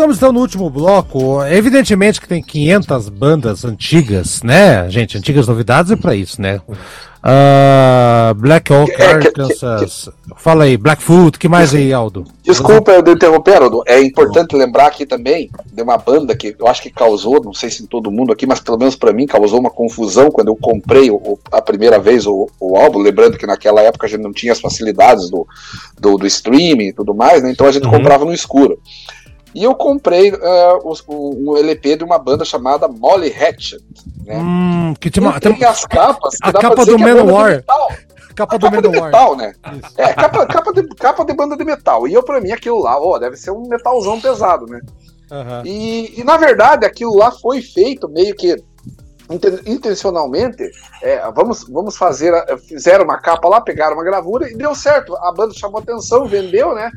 Chegamos 0.01 0.17
então 0.17 0.31
no 0.31 0.39
último 0.39 0.67
bloco. 0.67 1.45
Evidentemente 1.45 2.19
que 2.19 2.27
tem 2.27 2.41
500 2.41 3.07
bandas 3.09 3.63
antigas, 3.63 4.41
né? 4.41 4.89
Gente, 4.89 5.15
antigas 5.15 5.47
novidades 5.47 5.91
é 5.91 5.95
para 5.95 6.15
isso, 6.15 6.41
né? 6.41 6.59
Uh, 7.23 8.33
Black 8.33 8.73
Oak, 8.73 8.91
é, 8.99 9.05
Arkansas. 9.05 10.09
Fala 10.37 10.63
aí, 10.63 10.75
Blackfoot, 10.75 11.37
que 11.37 11.47
mais 11.47 11.75
aí, 11.75 11.93
Aldo? 11.93 12.25
Desculpa 12.41 12.91
eu 12.91 13.13
interromper, 13.13 13.61
Aldo. 13.61 13.83
É 13.85 14.01
importante 14.01 14.55
lembrar 14.55 14.87
aqui 14.87 15.05
também 15.05 15.51
de 15.71 15.83
uma 15.83 15.99
banda 15.99 16.35
que 16.35 16.55
eu 16.57 16.67
acho 16.67 16.81
que 16.81 16.89
causou, 16.89 17.43
não 17.43 17.53
sei 17.53 17.69
se 17.69 17.83
em 17.83 17.85
todo 17.85 18.09
mundo 18.09 18.33
aqui, 18.33 18.47
mas 18.47 18.59
pelo 18.59 18.79
menos 18.79 18.95
para 18.95 19.13
mim 19.13 19.27
causou 19.27 19.59
uma 19.59 19.69
confusão 19.69 20.31
quando 20.31 20.47
eu 20.47 20.55
comprei 20.55 21.11
o, 21.11 21.37
a 21.51 21.61
primeira 21.61 21.99
vez 21.99 22.25
o, 22.25 22.49
o, 22.59 22.75
álbum. 22.75 22.97
Lembrando 22.97 23.37
que 23.37 23.45
naquela 23.45 23.81
época 23.81 24.07
a 24.07 24.09
gente 24.09 24.21
não 24.21 24.33
tinha 24.33 24.51
as 24.51 24.59
facilidades 24.59 25.29
do, 25.29 25.45
do, 25.99 26.17
do 26.17 26.25
streaming 26.25 26.87
e 26.87 26.93
tudo 26.93 27.13
mais, 27.13 27.43
né? 27.43 27.51
Então 27.51 27.67
a 27.67 27.71
gente 27.71 27.85
uhum. 27.85 27.91
comprava 27.91 28.25
no 28.25 28.33
escuro. 28.33 28.79
E 29.53 29.63
eu 29.63 29.75
comprei 29.75 30.31
uh, 30.31 30.95
o, 31.07 31.51
o, 31.51 31.57
LP 31.57 31.97
de 31.97 32.03
uma 32.03 32.17
banda 32.17 32.45
chamada 32.45 32.87
Molly 32.87 33.33
Hatchet. 33.33 33.83
Né? 34.25 34.37
Hum, 34.37 34.93
que 34.99 35.11
tem, 35.11 35.23
tem 35.39 35.63
as 35.65 35.85
capas. 35.85 36.37
a 36.41 36.53
capa 36.53 36.85
do 36.85 36.97
Manowar. 36.97 37.63
Capa 38.35 38.57
do 38.57 38.65
capa 38.65 38.81
de 38.81 38.89
metal, 38.89 39.35
né? 39.35 39.53
Isso. 39.73 39.93
É, 39.97 40.13
capa, 40.13 40.45
capa, 40.45 40.73
de, 40.73 40.87
capa 40.95 41.25
de 41.25 41.33
banda 41.33 41.57
de 41.57 41.65
metal. 41.65 42.07
E 42.07 42.13
eu, 42.13 42.23
pra 42.23 42.39
mim, 42.39 42.51
aquilo 42.51 42.81
lá, 42.81 42.99
ó, 42.99 43.19
deve 43.19 43.35
ser 43.35 43.51
um 43.51 43.67
metalzão 43.67 44.19
pesado, 44.21 44.65
né? 44.67 44.79
Uhum. 45.29 45.65
E, 45.65 46.19
e, 46.19 46.23
na 46.23 46.37
verdade, 46.37 46.85
aquilo 46.85 47.15
lá 47.15 47.31
foi 47.31 47.61
feito 47.61 48.07
meio 48.09 48.35
que 48.35 48.55
intencionalmente. 49.65 50.69
É, 51.01 51.29
vamos, 51.31 51.65
vamos 51.69 51.97
fazer. 51.97 52.33
Fizeram 52.67 53.03
uma 53.05 53.17
capa 53.17 53.47
lá, 53.47 53.61
pegaram 53.61 53.95
uma 53.95 54.03
gravura 54.03 54.49
e 54.49 54.55
deu 54.55 54.73
certo. 54.75 55.15
A 55.17 55.31
banda 55.31 55.53
chamou 55.53 55.79
atenção, 55.79 56.25
vendeu, 56.25 56.73
né? 56.73 56.89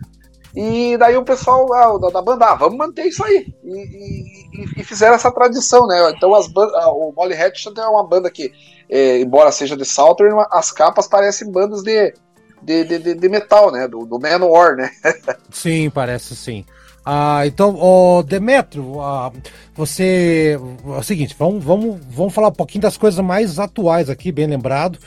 E 0.54 0.96
daí 0.96 1.16
o 1.16 1.24
pessoal 1.24 1.72
ah, 1.74 1.98
da, 1.98 2.10
da, 2.10 2.22
banda, 2.22 2.46
ah, 2.46 2.54
vamos 2.54 2.78
manter 2.78 3.06
isso 3.06 3.24
aí. 3.24 3.52
E, 3.64 3.72
e, 3.72 4.80
e 4.80 4.84
fizeram 4.84 5.14
essa 5.14 5.32
tradição, 5.32 5.86
né? 5.86 6.12
Então 6.16 6.32
as 6.34 6.46
ah, 6.56 6.90
o 6.90 7.12
Molly 7.16 7.34
Hatchet 7.34 7.76
é 7.76 7.86
uma 7.86 8.06
banda 8.06 8.30
que, 8.30 8.52
é, 8.88 9.18
embora 9.20 9.50
seja 9.50 9.76
de 9.76 9.84
Southern, 9.84 10.46
as 10.52 10.70
capas 10.70 11.08
parecem 11.08 11.50
bandas 11.50 11.82
de, 11.82 12.14
de, 12.62 12.84
de, 12.84 13.14
de 13.14 13.28
metal, 13.28 13.72
né? 13.72 13.88
Do, 13.88 14.06
do 14.06 14.20
Manowar, 14.20 14.76
né? 14.76 14.90
sim, 15.50 15.90
parece 15.90 16.36
sim. 16.36 16.64
Ah, 17.04 17.46
então, 17.46 17.76
oh, 17.78 18.22
Demetrio, 18.22 18.98
ah, 19.00 19.30
você. 19.74 20.58
É 20.86 20.98
o 20.98 21.02
seguinte, 21.02 21.36
vamos, 21.38 21.62
vamos, 21.62 22.00
vamos 22.08 22.32
falar 22.32 22.48
um 22.48 22.52
pouquinho 22.52 22.80
das 22.80 22.96
coisas 22.96 23.22
mais 23.22 23.58
atuais 23.58 24.08
aqui, 24.08 24.32
bem 24.32 24.46
lembrado. 24.46 24.98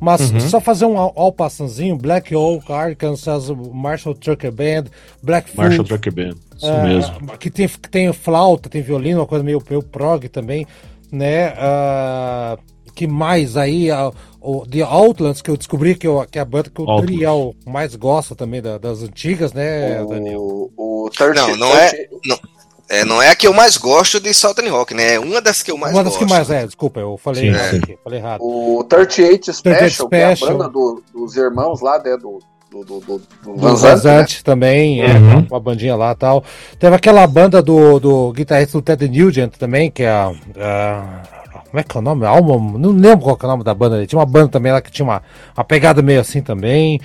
Mas 0.00 0.30
uhum. 0.30 0.40
só 0.40 0.60
fazer 0.60 0.86
um 0.86 0.98
all 0.98 1.32
passanzinho, 1.32 1.96
Black 1.96 2.34
Oak, 2.34 2.70
Arkansas, 2.72 3.50
Marshall 3.50 4.14
Trucker 4.14 4.52
Band, 4.52 4.84
Blackfoot. 5.22 5.58
Marshall 5.58 5.84
Trucker 5.84 6.12
Band, 6.12 6.34
isso 6.56 6.70
uh, 6.70 6.82
mesmo. 6.82 7.38
Que 7.38 7.50
tem, 7.50 7.68
que 7.68 7.88
tem 7.88 8.12
flauta, 8.12 8.68
tem 8.68 8.82
violino, 8.82 9.20
uma 9.20 9.26
coisa 9.26 9.44
meio, 9.44 9.62
meio 9.68 9.82
prog 9.82 10.28
também, 10.28 10.66
né? 11.10 11.52
Uh, 11.52 12.58
que 12.94 13.06
mais 13.06 13.56
aí, 13.56 13.90
uh, 13.90 14.12
o 14.40 14.66
The 14.66 14.82
Outlands, 14.82 15.42
que 15.42 15.50
eu 15.50 15.56
descobri 15.56 15.94
que, 15.94 16.06
eu, 16.06 16.26
que 16.30 16.38
é 16.38 16.42
a 16.42 16.44
banda 16.44 16.70
que 16.70 16.80
o 16.80 16.88
Outlands. 16.88 17.12
Daniel 17.12 17.54
mais 17.66 17.94
gosta 17.94 18.34
também 18.34 18.62
da, 18.62 18.78
das 18.78 19.02
antigas, 19.02 19.52
né, 19.52 20.00
o, 20.00 20.06
Daniel? 20.06 20.40
O, 20.40 21.04
o 21.06 21.10
30, 21.10 21.34
não, 21.34 21.56
não 21.56 21.70
30, 21.72 21.96
é... 21.96 22.08
Não. 22.26 22.55
É, 22.88 23.04
não 23.04 23.20
é 23.20 23.30
a 23.30 23.36
que 23.36 23.46
eu 23.46 23.52
mais 23.52 23.76
gosto 23.76 24.20
de 24.20 24.32
Southern 24.32 24.70
Rock, 24.70 24.94
né? 24.94 25.14
É 25.14 25.20
uma 25.20 25.40
das 25.40 25.62
que 25.62 25.70
eu 25.70 25.76
mais 25.76 25.92
gosto. 25.92 26.04
Uma 26.04 26.10
das 26.10 26.18
que 26.18 26.24
mais, 26.24 26.50
é, 26.50 26.66
desculpa, 26.66 27.00
eu 27.00 27.16
falei, 27.16 27.52
sim, 27.52 27.58
sim. 27.70 27.76
Aqui, 27.78 27.98
falei 28.02 28.20
errado. 28.20 28.40
O 28.42 28.84
38 28.84 29.52
Special, 29.52 29.74
38 29.74 29.92
Special. 29.92 30.08
que 30.08 30.16
é 30.16 30.32
a 30.32 30.52
banda 30.52 30.68
do, 30.68 31.02
dos 31.12 31.36
irmãos 31.36 31.80
lá, 31.80 31.98
né, 31.98 32.16
do, 32.16 32.38
do, 32.70 32.84
do, 32.84 33.00
do, 33.00 33.18
do 33.44 33.56
Vanzante, 33.56 34.36
né? 34.36 34.42
também, 34.44 35.02
é, 35.02 35.06
uhum. 35.06 35.32
é, 35.32 35.46
uma 35.50 35.60
bandinha 35.60 35.96
lá 35.96 36.14
tal. 36.14 36.44
Teve 36.78 36.94
aquela 36.94 37.26
banda 37.26 37.60
do, 37.60 37.98
do 37.98 38.32
guitarrista 38.32 38.78
do 38.78 38.82
Ted 38.82 39.08
Nugent 39.08 39.56
também, 39.56 39.90
que 39.90 40.04
é 40.04 40.08
a, 40.08 40.32
a 40.56 41.36
como 41.76 41.80
é 41.80 41.82
que 41.82 41.96
é 41.96 42.00
o 42.00 42.02
nome? 42.02 42.24
Alma, 42.24 42.78
não 42.78 42.90
lembro 42.90 43.24
qual 43.24 43.38
é 43.38 43.44
o 43.44 43.48
nome 43.48 43.64
da 43.64 43.74
banda. 43.74 44.06
Tinha 44.06 44.18
uma 44.18 44.24
banda 44.24 44.48
também 44.48 44.72
lá 44.72 44.80
que 44.80 44.90
tinha 44.90 45.04
uma, 45.04 45.22
uma 45.54 45.64
pegada 45.64 46.00
meio 46.00 46.20
assim 46.20 46.40
também. 46.40 47.00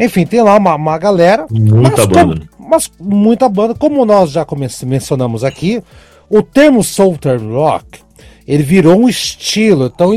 Enfim, 0.00 0.24
tem 0.24 0.42
lá 0.42 0.56
uma, 0.56 0.74
uma 0.74 0.98
galera. 0.98 1.46
Muita 1.50 1.98
mas, 1.98 2.06
banda. 2.06 2.48
Mas 2.58 2.90
muita 2.98 3.48
banda. 3.48 3.74
Como 3.74 4.04
nós 4.04 4.30
já 4.30 4.46
mencionamos 4.86 5.44
aqui, 5.44 5.82
o 6.28 6.42
termo 6.42 6.82
Southern 6.82 7.52
Rock 7.52 8.00
ele 8.46 8.62
virou 8.62 8.98
um 8.98 9.08
estilo. 9.08 9.86
Então, 9.86 10.10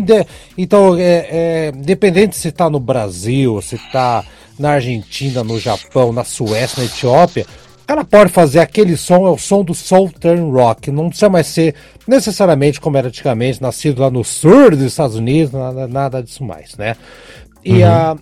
então 0.57 0.97
é, 0.97 1.27
é, 1.29 1.71
independente 1.75 2.35
se 2.35 2.47
está 2.47 2.69
no 2.69 2.79
Brasil, 2.79 3.61
se 3.61 3.75
está 3.75 4.23
na 4.57 4.71
Argentina, 4.71 5.43
no 5.43 5.59
Japão, 5.59 6.11
na 6.11 6.23
Suécia, 6.23 6.81
na 6.81 6.85
Etiópia, 6.85 7.45
o 7.83 7.85
cara 7.85 8.03
pode 8.03 8.31
fazer 8.31 8.59
aquele 8.59 8.95
som, 8.95 9.27
é 9.27 9.29
o 9.29 9.37
som 9.37 9.63
do 9.63 9.75
Southern 9.75 10.51
Rock. 10.51 10.89
Não 10.89 11.09
precisa 11.09 11.29
mais 11.29 11.47
ser 11.47 11.75
necessariamente 12.07 12.79
como 12.79 12.97
era 12.97 13.07
antigamente, 13.07 13.61
nascido 13.61 14.01
lá 14.01 14.09
no 14.09 14.23
sul 14.23 14.71
dos 14.71 14.81
Estados 14.81 15.15
Unidos, 15.15 15.51
nada, 15.51 15.87
nada 15.87 16.23
disso 16.23 16.43
mais, 16.43 16.75
né? 16.77 16.95
E 17.63 17.83
uhum. 17.83 17.87
a. 17.87 18.17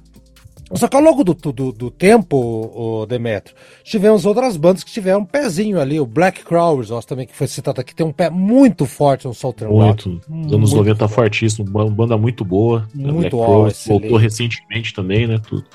Só 0.75 0.87
que 0.87 0.95
ao 0.95 1.01
longo 1.01 1.23
do, 1.23 1.33
do, 1.33 1.71
do 1.71 1.91
tempo, 1.91 2.37
o 2.37 3.05
Demetrio, 3.05 3.55
tivemos 3.83 4.25
outras 4.25 4.55
bandas 4.57 4.83
que 4.83 4.91
tiveram 4.91 5.21
um 5.21 5.25
pezinho 5.25 5.79
ali. 5.79 5.99
O 5.99 6.05
Black 6.05 6.43
Crowes, 6.43 6.89
nós 6.89 7.05
também, 7.05 7.27
que 7.27 7.35
foi 7.35 7.47
citado 7.47 7.81
aqui, 7.81 7.93
tem 7.93 8.05
um 8.05 8.11
pé 8.11 8.29
muito 8.29 8.85
forte 8.85 9.27
no 9.27 9.33
Southern. 9.33 9.73
Muito. 9.73 10.21
Nos 10.29 10.53
anos 10.53 10.73
90 10.73 10.99
forte. 11.07 11.15
fortíssimo, 11.15 11.69
uma 11.69 11.89
banda 11.89 12.17
muito 12.17 12.45
boa. 12.45 12.87
Muito 12.93 13.13
Black 13.13 13.29
Crowes, 13.29 13.85
voltou 13.87 14.17
recentemente 14.17 14.93
também, 14.93 15.27
né? 15.27 15.39
Tudo. 15.47 15.65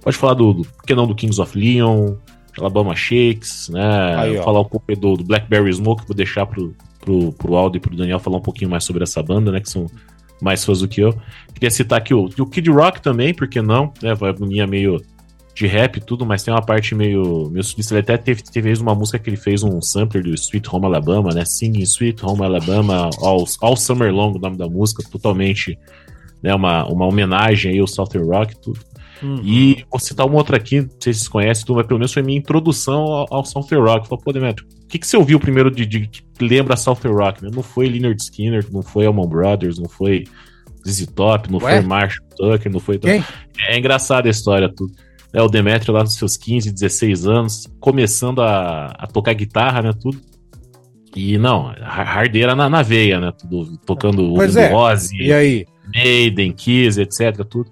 Pode 0.00 0.16
falar 0.16 0.34
do, 0.34 0.52
do, 0.52 0.66
que 0.86 0.94
não, 0.94 1.06
do 1.06 1.14
Kings 1.14 1.40
of 1.40 1.58
Leon, 1.58 2.14
Alabama 2.58 2.94
Shakes, 2.94 3.68
né? 3.68 4.16
Aí, 4.16 4.36
falar 4.38 4.60
um 4.60 4.64
pouco 4.64 4.94
do, 4.94 5.16
do, 5.16 5.24
Blackberry 5.24 5.72
Smoke, 5.72 6.06
vou 6.06 6.14
deixar 6.16 6.46
pro, 6.46 6.74
pro, 7.00 7.32
pro 7.32 7.56
Aldo 7.56 7.76
e 7.76 7.80
pro 7.80 7.96
Daniel 7.96 8.20
falar 8.20 8.36
um 8.36 8.42
pouquinho 8.42 8.70
mais 8.70 8.84
sobre 8.84 9.02
essa 9.02 9.22
banda, 9.22 9.50
né? 9.50 9.60
Que 9.60 9.68
são 9.68 9.86
mais 10.40 10.64
fãs 10.64 10.80
do 10.80 10.88
que 10.88 11.00
eu. 11.00 11.14
Queria 11.52 11.70
citar 11.70 11.98
aqui 11.98 12.12
o, 12.12 12.28
o 12.38 12.46
Kid 12.46 12.70
Rock 12.70 13.00
também, 13.00 13.32
porque 13.32 13.62
não, 13.62 13.92
né? 14.02 14.14
Vai 14.14 14.32
linha 14.40 14.66
meio 14.66 15.00
de 15.54 15.66
rap 15.68 15.96
e 15.96 16.00
tudo, 16.00 16.26
mas 16.26 16.42
tem 16.42 16.52
uma 16.52 16.62
parte 16.62 16.94
meio, 16.94 17.48
meio. 17.50 17.64
Ele 17.90 18.00
até 18.00 18.16
teve, 18.16 18.42
teve 18.42 18.72
uma 18.80 18.94
música 18.94 19.18
que 19.18 19.30
ele 19.30 19.36
fez 19.36 19.62
um 19.62 19.80
sampler 19.80 20.24
do 20.24 20.34
Sweet 20.34 20.68
Home 20.70 20.86
Alabama, 20.86 21.32
né? 21.32 21.44
Singing 21.44 21.82
Sweet 21.82 22.24
Home 22.24 22.42
Alabama, 22.42 23.08
All, 23.20 23.44
All 23.60 23.76
Summer 23.76 24.12
Long, 24.12 24.32
o 24.32 24.38
nome 24.38 24.56
da 24.56 24.66
música, 24.66 25.02
totalmente 25.08 25.78
né, 26.42 26.54
uma, 26.54 26.84
uma 26.86 27.06
homenagem 27.06 27.72
aí 27.72 27.78
ao 27.78 27.86
Southern 27.86 28.28
Rock 28.28 28.54
tudo. 28.60 28.80
Uhum. 29.22 29.40
E 29.44 29.84
vou 29.90 30.00
citar 30.00 30.26
uma 30.26 30.36
outra 30.36 30.56
aqui, 30.56 30.82
não 30.82 30.90
sei 31.00 31.12
se 31.12 31.20
vocês 31.20 31.28
conhecem, 31.28 31.64
mas 31.68 31.86
pelo 31.86 32.00
menos 32.00 32.12
foi 32.12 32.22
minha 32.22 32.38
introdução 32.38 33.04
ao, 33.04 33.26
ao 33.30 33.44
Southern 33.44 33.82
Rock. 33.82 34.08
Falei, 34.08 34.24
pô, 34.24 34.32
Demetrio, 34.32 34.68
que, 34.94 35.00
que 35.00 35.06
você 35.08 35.16
ouviu 35.16 35.40
primeiro 35.40 35.72
de, 35.72 35.84
de 35.84 36.06
que 36.06 36.22
lembra 36.40 36.76
Southern 36.76 37.16
Rock? 37.16 37.42
Né? 37.42 37.50
Não 37.52 37.64
foi 37.64 37.88
Leonard 37.88 38.22
Skinner, 38.22 38.64
não 38.70 38.80
foi 38.80 39.06
Allman 39.06 39.28
Brothers, 39.28 39.76
não 39.76 39.88
foi 39.88 40.24
ZZ 40.86 41.06
Top, 41.06 41.50
não 41.50 41.58
Ué? 41.58 41.78
foi 41.78 41.88
Marshall 41.88 42.28
Tucker, 42.36 42.72
não 42.72 42.78
foi... 42.78 42.98
Quem? 42.98 43.24
É 43.68 43.76
engraçada 43.76 44.28
a 44.28 44.30
história, 44.30 44.72
tudo. 44.72 44.92
É, 45.32 45.42
o 45.42 45.48
Demetrio 45.48 45.92
lá 45.92 46.04
nos 46.04 46.14
seus 46.14 46.36
15, 46.36 46.70
16 46.70 47.26
anos, 47.26 47.66
começando 47.80 48.40
a, 48.40 48.86
a 48.96 49.06
tocar 49.08 49.32
guitarra, 49.32 49.82
né, 49.82 49.92
tudo. 50.00 50.20
E 51.16 51.38
não, 51.38 51.74
hardeira 51.80 52.54
na, 52.54 52.70
na 52.70 52.82
veia, 52.82 53.18
né, 53.18 53.32
tudo, 53.32 53.76
tocando 53.78 54.34
pois 54.34 54.54
o 54.54 54.60
é. 54.60 54.72
Ozzy, 54.72 55.22
e 55.22 55.32
aí? 55.32 55.66
Maiden, 55.92 56.52
Kiss, 56.52 57.00
etc, 57.00 57.44
tudo. 57.44 57.68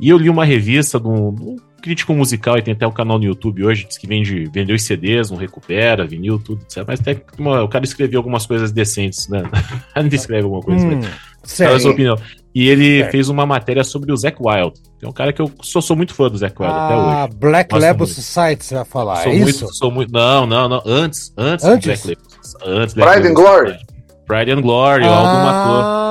E 0.00 0.08
eu 0.08 0.18
li 0.18 0.28
uma 0.28 0.44
revista 0.44 0.98
de 0.98 1.06
um, 1.06 1.32
de 1.32 1.42
um 1.42 1.56
crítico 1.84 2.14
musical, 2.14 2.56
e 2.56 2.62
tem 2.62 2.72
até 2.72 2.86
um 2.86 2.90
canal 2.90 3.18
no 3.18 3.26
YouTube 3.26 3.62
hoje, 3.62 3.84
diz 3.86 3.98
que 3.98 4.06
vende, 4.06 4.46
vendeu 4.46 4.74
os 4.74 4.82
CDs, 4.84 5.30
não 5.30 5.36
recupera, 5.36 6.06
vinil, 6.06 6.38
tudo, 6.38 6.62
etc. 6.62 6.82
Mas 6.86 6.98
até 6.98 7.20
uma, 7.38 7.62
o 7.62 7.68
cara 7.68 7.84
escreveu 7.84 8.20
algumas 8.20 8.46
coisas 8.46 8.72
decentes, 8.72 9.28
né? 9.28 9.42
não 9.94 10.06
escreve 10.06 10.44
alguma 10.44 10.62
coisa, 10.62 10.82
hum, 10.82 11.02
mas 11.42 11.60
a 11.60 11.78
sua 11.78 11.90
opinião. 11.90 12.16
E 12.54 12.70
ele 12.70 13.00
certo. 13.00 13.10
fez 13.10 13.28
uma 13.28 13.44
matéria 13.44 13.84
sobre 13.84 14.10
o 14.10 14.16
Zac 14.16 14.38
Wild. 14.40 14.72
É 15.02 15.06
um 15.06 15.12
cara 15.12 15.30
que 15.30 15.42
eu 15.42 15.52
sou, 15.60 15.82
sou 15.82 15.94
muito 15.94 16.14
fã 16.14 16.30
do 16.30 16.38
Zac 16.38 16.58
Wild 16.58 16.74
ah, 16.74 16.86
até 16.86 16.96
hoje. 16.96 17.16
Ah, 17.16 17.28
Black 17.38 17.70
Gosto 17.70 17.82
Label. 17.82 18.06
Society, 18.06 18.64
você 18.64 18.74
vai 18.76 18.84
falar. 18.86 19.16
Sou 19.16 19.32
é 19.32 19.36
muito, 19.36 19.50
isso? 19.50 19.74
Sou 19.74 19.90
muito, 19.90 20.10
não, 20.10 20.46
não, 20.46 20.66
não. 20.66 20.82
Antes, 20.86 21.34
antes, 21.36 21.66
antes? 21.66 21.86
Black 21.86 22.08
Label. 22.08 22.80
Antes 22.80 22.94
Pride 22.94 23.28
and 23.28 23.34
Glory. 23.34 23.76
Pride 24.26 24.52
and 24.52 24.60
Glory, 24.60 25.04
ah, 25.04 25.10
o 25.10 25.14
álbum 25.14 25.42
matou. 25.42 26.04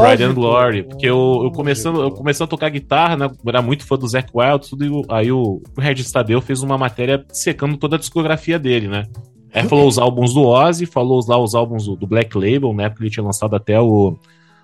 Pride 0.00 0.24
and 0.24 0.34
Glory. 0.34 0.82
Porque 0.82 1.06
eu, 1.06 1.40
eu, 1.44 1.50
começando, 1.50 2.00
eu 2.00 2.10
começando 2.10 2.46
a 2.46 2.50
tocar 2.50 2.68
guitarra, 2.70 3.16
né? 3.16 3.30
Era 3.46 3.62
muito 3.62 3.86
fã 3.86 3.96
do 3.96 4.08
Zac 4.08 4.30
Wild, 4.34 4.68
tudo, 4.68 4.84
e 4.84 5.04
aí 5.08 5.30
o, 5.30 5.60
o 5.76 5.80
Regis 5.80 6.10
Tadeu 6.10 6.40
fez 6.40 6.62
uma 6.62 6.78
matéria 6.78 7.24
secando 7.30 7.76
toda 7.76 7.96
a 7.96 7.98
discografia 7.98 8.58
dele, 8.58 8.88
né? 8.88 9.04
Aí 9.52 9.64
falou 9.64 9.88
os 9.88 9.98
álbuns 9.98 10.34
do 10.34 10.44
Ozzy, 10.44 10.86
falou 10.86 11.20
lá 11.26 11.38
os 11.38 11.54
álbuns 11.54 11.86
do, 11.86 11.96
do 11.96 12.06
Black 12.06 12.36
Label, 12.36 12.72
né? 12.74 12.88
Porque 12.88 13.04
ele 13.04 13.10
tinha 13.10 13.24
lançado 13.24 13.56
até 13.56 13.80
o, 13.80 14.16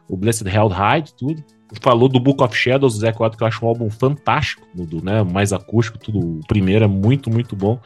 o 0.09 0.17
Blessed 0.17 0.47
Held 0.47 0.75
Hide, 0.75 1.15
tudo. 1.15 1.43
Falou 1.81 2.09
do 2.09 2.21
Book 2.21 2.43
of 2.43 2.57
Shadows 2.57 2.95
do 2.95 3.01
Zac 3.01 3.21
Wild, 3.21 3.37
que 3.37 3.43
eu 3.43 3.49
acho 3.49 3.65
um 3.65 3.69
álbum 3.69 3.91
fantástico, 3.91 4.63
do, 4.75 5.03
né? 5.03 5.23
Mais 5.23 5.53
acústico, 5.53 5.99
tudo. 5.99 6.19
O 6.19 6.41
primeiro 6.47 6.85
é 6.85 6.89
muito, 6.89 7.31
muito 7.31 7.57
bom. 7.57 7.79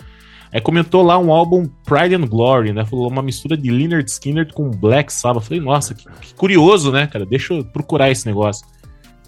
Aí 0.53 0.61
comentou 0.61 1.03
lá 1.03 1.19
um 1.19 1.33
álbum 1.33 1.69
Pride 1.85 2.15
and 2.15 2.27
Glory, 2.27 2.73
né? 2.73 2.85
Falou 2.85 3.09
uma 3.09 3.23
mistura 3.23 3.57
de 3.57 3.71
Leonard 3.71 4.09
Skinner 4.11 4.53
com 4.53 4.71
Black 4.71 5.13
Sabbath. 5.13 5.45
Falei, 5.45 5.61
nossa, 5.61 5.95
que, 5.95 6.05
que, 6.21 6.35
curioso, 6.35 6.91
né, 6.91 7.07
cara? 7.07 7.27
Deixa 7.27 7.55
eu 7.55 7.65
procurar 7.65 8.11
esse 8.11 8.27
negócio. 8.27 8.67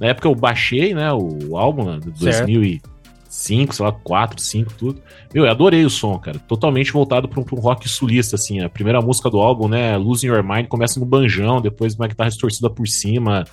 Na 0.01 0.09
época 0.09 0.29
eu 0.29 0.35
baixei, 0.35 0.95
né, 0.95 1.13
o 1.13 1.59
álbum 1.59 1.85
né, 1.85 1.99
de 1.99 2.11
2005, 2.13 3.75
sei 3.75 3.85
lá, 3.85 3.93
4, 3.93 4.41
5, 4.41 4.73
tudo. 4.73 5.03
Meu, 5.35 5.45
eu 5.45 5.51
adorei 5.51 5.85
o 5.85 5.91
som, 5.91 6.19
cara. 6.19 6.39
Totalmente 6.39 6.91
voltado 6.91 7.29
para 7.29 7.39
um, 7.39 7.45
um, 7.53 7.61
rock 7.61 7.87
sulista, 7.87 8.37
assim. 8.37 8.61
A 8.61 8.71
primeira 8.71 9.03
música 9.03 9.29
do 9.29 9.39
álbum, 9.39 9.69
né, 9.69 9.99
Losing 9.99 10.29
Your 10.29 10.43
Mind, 10.43 10.69
começa 10.69 10.99
no 10.99 11.05
banjão, 11.05 11.61
depois 11.61 11.95
uma 11.95 12.09
guitarra 12.09 12.31
distorcida 12.31 12.71
por 12.71 12.89
cima. 12.89 13.45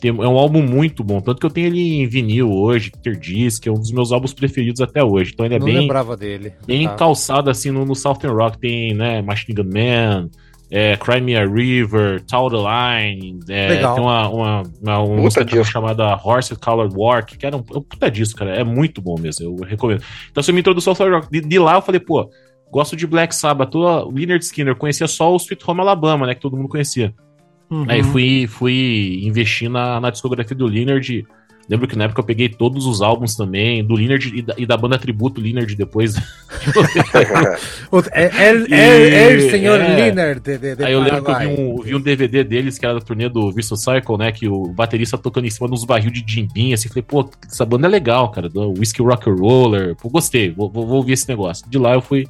Tem, 0.00 0.10
é 0.10 0.28
um 0.28 0.38
álbum 0.38 0.62
muito 0.62 1.02
bom, 1.02 1.20
tanto 1.20 1.40
que 1.40 1.46
eu 1.46 1.50
tenho 1.50 1.66
ele 1.66 2.02
em 2.02 2.06
vinil 2.06 2.52
hoje, 2.52 2.90
Peter 2.90 3.18
Disc, 3.18 3.66
é 3.66 3.70
um 3.70 3.78
dos 3.78 3.90
meus 3.90 4.12
álbuns 4.12 4.32
preferidos 4.32 4.80
até 4.80 5.02
hoje. 5.02 5.32
Então 5.34 5.44
ele 5.44 5.56
é 5.56 5.58
Não 5.58 5.66
bem. 5.66 5.78
lembrava 5.78 6.16
dele. 6.16 6.52
Bem 6.66 6.86
tá. 6.86 6.94
calçado 6.94 7.50
assim 7.50 7.70
no, 7.70 7.84
no 7.84 7.94
Southern 7.94 8.36
Rock. 8.36 8.58
Tem, 8.58 8.94
né, 8.94 9.20
Machine 9.22 9.54
Gun 9.54 9.70
Man, 9.72 10.30
é, 10.70 10.96
Cry 10.96 11.20
Me 11.20 11.36
a 11.36 11.46
River, 11.46 12.22
Tower 12.22 12.52
Line, 12.52 13.40
é, 13.48 13.76
tem 13.76 13.84
uma, 13.84 14.28
uma, 14.28 14.62
uma, 14.80 14.98
uma 14.98 15.16
música 15.16 15.64
chamada 15.64 16.20
Horse 16.22 16.54
Colored 16.56 16.94
Walk, 16.94 17.36
que 17.36 17.46
era 17.46 17.56
um, 17.56 17.60
um 17.60 17.82
puta 17.82 18.10
disco, 18.10 18.38
cara. 18.38 18.54
É 18.54 18.62
muito 18.62 19.00
bom 19.00 19.16
mesmo, 19.18 19.46
eu 19.46 19.66
recomendo. 19.66 20.02
Então 20.30 20.42
você 20.42 20.52
me 20.52 20.60
introduziu 20.60 20.90
ao 20.90 20.94
Southern 20.94 21.20
Rock. 21.20 21.30
De, 21.30 21.40
de, 21.40 21.58
lá 21.58 21.74
eu 21.74 21.82
falei, 21.82 22.00
pô, 22.00 22.30
gosto 22.70 22.94
de 22.94 23.06
Black 23.06 23.34
Sabbath. 23.34 23.74
O 23.74 24.10
Leonard 24.10 24.44
Skinner 24.44 24.76
conhecia 24.76 25.08
só 25.08 25.32
o 25.32 25.36
Sweet 25.36 25.64
Home 25.66 25.80
Alabama, 25.80 26.26
né, 26.26 26.34
que 26.34 26.40
todo 26.40 26.56
mundo 26.56 26.68
conhecia. 26.68 27.14
Uhum. 27.70 27.84
Aí 27.88 28.02
fui, 28.02 28.46
fui 28.46 29.20
investir 29.24 29.68
na, 29.68 30.00
na 30.00 30.10
discografia 30.10 30.56
do 30.56 30.66
Leonard. 30.66 31.26
Lembro 31.68 31.86
que 31.86 31.96
na 31.96 32.04
época 32.04 32.20
eu 32.20 32.24
peguei 32.24 32.48
todos 32.48 32.86
os 32.86 33.02
álbuns 33.02 33.36
também, 33.36 33.84
do 33.84 33.94
Leonard 33.94 34.34
e 34.34 34.40
da, 34.40 34.54
e 34.56 34.64
da 34.64 34.74
banda 34.74 34.98
tributo 34.98 35.38
Leonard 35.38 35.76
depois. 35.76 36.16
é, 38.10 38.22
é, 38.22 38.54
é, 38.70 39.34
é, 39.34 39.36
o 39.36 39.50
senhor 39.50 39.78
é. 39.78 39.96
Leonard 39.96 40.40
de, 40.40 40.56
de, 40.56 40.76
de 40.76 40.84
Aí 40.84 40.94
eu 40.94 41.00
lembro 41.00 41.22
que 41.22 41.30
eu 41.30 41.38
vi 41.38 41.46
um, 41.46 41.82
vi 41.82 41.94
um, 41.94 42.00
DVD 42.00 42.42
deles, 42.42 42.78
que 42.78 42.86
era 42.86 42.94
da 42.94 43.02
turnê 43.02 43.28
do 43.28 43.52
Visual 43.52 43.76
Cycle, 43.76 44.16
né? 44.16 44.32
Que 44.32 44.48
o 44.48 44.68
baterista 44.68 45.18
tocando 45.18 45.46
em 45.46 45.50
cima 45.50 45.68
dos 45.68 45.84
barril 45.84 46.10
de 46.10 46.24
jimbim, 46.26 46.72
assim. 46.72 46.88
Falei, 46.88 47.02
pô, 47.02 47.28
essa 47.46 47.66
banda 47.66 47.86
é 47.86 47.90
legal, 47.90 48.30
cara. 48.30 48.48
Do 48.48 48.70
Whiskey 48.70 49.02
Rock 49.02 49.28
and 49.28 49.34
Roller. 49.34 49.94
Pô, 49.94 50.08
gostei, 50.08 50.50
vou, 50.50 50.70
vou, 50.70 50.86
vou 50.86 50.96
ouvir 50.96 51.12
esse 51.12 51.28
negócio. 51.28 51.68
De 51.68 51.76
lá 51.76 51.92
eu 51.92 52.00
fui, 52.00 52.26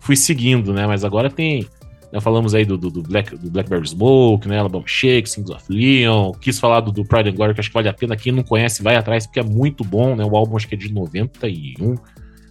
fui 0.00 0.16
seguindo, 0.16 0.74
né? 0.74 0.86
Mas 0.86 1.02
agora 1.02 1.30
tem 1.30 1.66
já 2.12 2.20
falamos 2.20 2.54
aí 2.54 2.64
do, 2.64 2.78
do, 2.78 2.90
do, 2.90 3.02
Black, 3.02 3.36
do 3.36 3.50
Blackberry 3.50 3.88
Smoke, 3.88 4.48
né? 4.48 4.58
Alabama 4.58 4.84
Shake, 4.86 5.28
Sings 5.28 5.50
of 5.50 5.64
Leon. 5.68 6.32
Quis 6.40 6.58
falar 6.58 6.80
do, 6.80 6.92
do 6.92 7.04
Pride 7.04 7.30
and 7.30 7.34
Glory, 7.34 7.54
que 7.54 7.60
acho 7.60 7.68
que 7.68 7.74
vale 7.74 7.88
a 7.88 7.92
pena. 7.92 8.16
Quem 8.16 8.32
não 8.32 8.42
conhece, 8.42 8.82
vai 8.82 8.96
atrás, 8.96 9.26
porque 9.26 9.40
é 9.40 9.42
muito 9.42 9.84
bom, 9.84 10.14
né? 10.14 10.24
O 10.24 10.36
álbum 10.36 10.56
acho 10.56 10.68
que 10.68 10.74
é 10.74 10.78
de 10.78 10.92
91. 10.92 11.96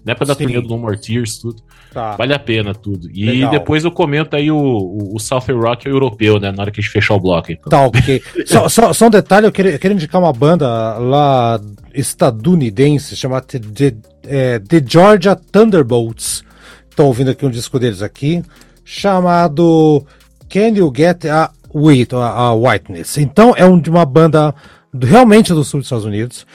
Na 0.06 0.12
época 0.12 0.26
da 0.26 0.36
turnê 0.36 0.62
do 0.62 0.68
No 0.68 0.78
More 0.78 1.00
Tears, 1.00 1.40
tudo. 1.40 1.64
Tá. 1.92 2.16
Vale 2.16 2.34
a 2.34 2.38
pena 2.38 2.76
tudo. 2.76 3.10
E 3.12 3.26
Legal. 3.26 3.50
depois 3.50 3.84
eu 3.84 3.92
comento 3.92 4.36
aí 4.36 4.52
o, 4.52 4.56
o, 4.56 5.16
o 5.16 5.20
South 5.20 5.46
Rock 5.50 5.88
europeu, 5.88 6.40
né? 6.40 6.52
Na 6.52 6.62
hora 6.62 6.72
que 6.72 6.80
a 6.80 6.84
gente 6.84 6.92
fechar 6.92 7.16
o 7.16 7.20
bloco. 7.20 7.52
Então. 7.52 7.70
Tá, 7.70 7.86
ok. 7.88 8.22
só, 8.46 8.70
só, 8.70 8.94
só, 8.94 9.08
um 9.08 9.10
detalhe, 9.10 9.48
eu 9.48 9.52
queria, 9.52 9.72
eu 9.72 9.80
queria 9.80 9.96
indicar 9.96 10.22
uma 10.22 10.32
banda 10.32 10.68
lá 11.00 11.60
estadunidense 11.92 13.16
chamada 13.16 13.48
The, 13.48 13.96
é, 14.28 14.60
The 14.60 14.84
Georgia 14.86 15.36
Thunderbolts. 15.36 16.44
Estão 16.88 17.08
ouvindo 17.08 17.32
aqui 17.32 17.44
um 17.44 17.50
disco 17.50 17.80
deles 17.80 18.04
aqui 18.04 18.44
chamado 18.86 20.06
Can 20.48 20.70
You 20.76 20.94
Get 20.96 21.26
a, 21.26 21.52
Wheat, 21.74 22.16
a, 22.16 22.54
Whiteness. 22.54 23.18
Então 23.18 23.54
é 23.58 23.66
um, 23.66 23.80
de 23.80 23.90
uma 23.90 24.06
banda 24.06 24.54
realmente 25.02 25.54
do 25.54 25.64
sul 25.64 25.80
dos 25.82 25.88
Estados 25.88 26.06
Unidos. 26.06 26.46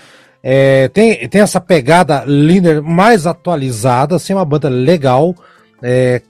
É, 0.43 0.89
tem, 0.89 1.29
tem 1.29 1.43
essa 1.43 1.61
pegada 1.61 2.25
linear 2.27 2.83
mais 2.83 3.27
atualizada, 3.27 4.17
assim, 4.17 4.33
uma 4.33 4.45
banda 4.45 4.71
legal. 4.71 5.35
É, 5.83 6.23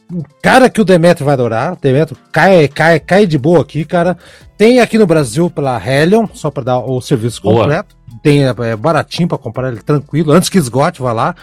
cara 0.43 0.71
que 0.71 0.81
o 0.81 0.85
Demetrio 0.85 1.27
vai 1.27 1.35
adorar. 1.35 1.77
Demetrio 1.81 2.19
cai, 2.33 2.67
cai, 2.67 2.99
cai 2.99 3.27
de 3.27 3.39
boa 3.39 3.61
aqui, 3.61 3.85
cara. 3.85 4.17
Tem 4.57 4.81
aqui 4.81 4.99
no 4.99 5.07
Brasil 5.07 5.49
pela 5.49 5.81
Helion, 5.81 6.27
só 6.35 6.51
para 6.51 6.65
dar 6.65 6.79
o 6.79 7.01
serviço 7.01 7.43
boa. 7.43 7.63
completo. 7.63 7.95
tem 8.23 8.45
é, 8.45 8.77
baratinho 8.77 9.29
para 9.29 9.39
comprar 9.39 9.69
ele 9.69 9.83
tranquilo, 9.83 10.33
antes 10.33 10.49
que 10.49 10.59
esgote, 10.59 11.01
vai 11.01 11.15
lá. 11.15 11.37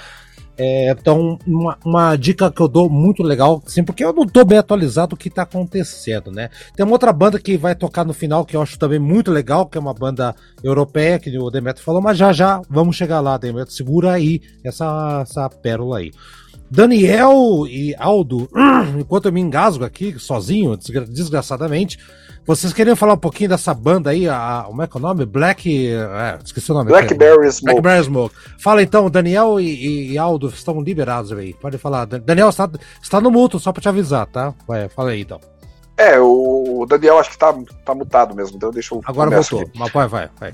É, 0.58 0.90
então, 0.90 1.38
uma, 1.46 1.78
uma, 1.86 2.16
dica 2.16 2.52
que 2.52 2.60
eu 2.60 2.68
dou 2.68 2.90
muito 2.90 3.22
legal, 3.22 3.62
assim, 3.66 3.84
porque 3.84 4.04
eu 4.04 4.12
não 4.12 4.26
tô 4.26 4.44
bem 4.44 4.58
atualizado 4.58 5.10
do 5.10 5.18
que 5.18 5.30
tá 5.30 5.44
acontecendo, 5.44 6.32
né? 6.32 6.50
Tem 6.76 6.84
uma 6.84 6.94
outra 6.94 7.14
banda 7.14 7.40
que 7.40 7.56
vai 7.56 7.76
tocar 7.76 8.04
no 8.04 8.14
final 8.14 8.44
que 8.44 8.56
eu 8.56 8.62
acho 8.62 8.80
também 8.80 8.98
muito 8.98 9.32
legal, 9.32 9.68
que 9.68 9.78
é 9.78 9.82
uma 9.82 9.94
banda 9.94 10.36
europeia, 10.64 11.20
que 11.20 11.38
o 11.38 11.52
Demetrio 11.52 11.86
falou, 11.86 12.02
mas 12.02 12.18
já 12.18 12.34
já 12.34 12.60
vamos 12.68 12.96
chegar 12.96 13.20
lá, 13.20 13.38
Demetrio. 13.38 13.72
Segura 13.72 14.14
aí 14.14 14.42
essa, 14.64 15.20
essa 15.22 15.48
pérola 15.48 16.00
aí. 16.00 16.12
Daniel 16.72 17.66
e 17.68 17.96
Aldo, 17.98 18.50
enquanto 19.00 19.26
eu 19.26 19.32
me 19.32 19.40
engasgo 19.40 19.86
aqui 19.86 20.20
sozinho, 20.20 20.76
desgraçadamente, 21.08 22.00
vocês 22.48 22.72
queriam 22.72 22.96
falar 22.96 23.14
um 23.14 23.20
pouquinho 23.20 23.50
dessa 23.50 23.74
banda 23.74 24.10
aí, 24.10 24.28
a, 24.28 24.64
como 24.66 24.82
é 24.82 24.88
que 24.88 24.96
é 24.96 25.00
o 25.00 25.02
nome? 25.02 25.26
Black. 25.26 25.92
É, 25.94 26.40
esqueci 26.44 26.72
o 26.72 26.74
nome. 26.74 26.90
Blackberry 26.90 27.52
Smoke. 27.52 27.82
Blackberry 27.82 28.06
Smoke. 28.06 28.36
Fala 28.58 28.82
então, 28.82 29.10
Daniel 29.10 29.60
e, 29.60 30.14
e, 30.14 30.18
Aldo 30.18 30.48
estão 30.48 30.82
liberados 30.82 31.32
aí. 31.34 31.54
Pode 31.54 31.78
falar. 31.78 32.06
Daniel 32.06 32.50
está, 32.50 32.70
está 33.02 33.20
no 33.20 33.30
muto, 33.30 33.60
só 33.60 33.72
para 33.72 33.82
te 33.82 33.90
avisar, 33.90 34.26
tá? 34.28 34.54
Vai, 34.68 34.88
fala 34.90 35.12
aí 35.12 35.22
então. 35.22 35.40
É, 35.98 36.20
o 36.20 36.86
Daniel 36.88 37.20
acho 37.20 37.32
que 37.32 37.38
tá, 37.38 37.54
tá 37.84 37.94
mutado 37.94 38.36
mesmo, 38.36 38.56
então 38.56 38.72
deixa 38.72 38.96
eu. 38.96 39.02
Agora 39.06 39.30
voltou, 39.30 39.62
aqui. 39.62 39.72
mas 39.76 39.92
vai, 39.92 40.08
vai, 40.08 40.30
vai. 40.40 40.54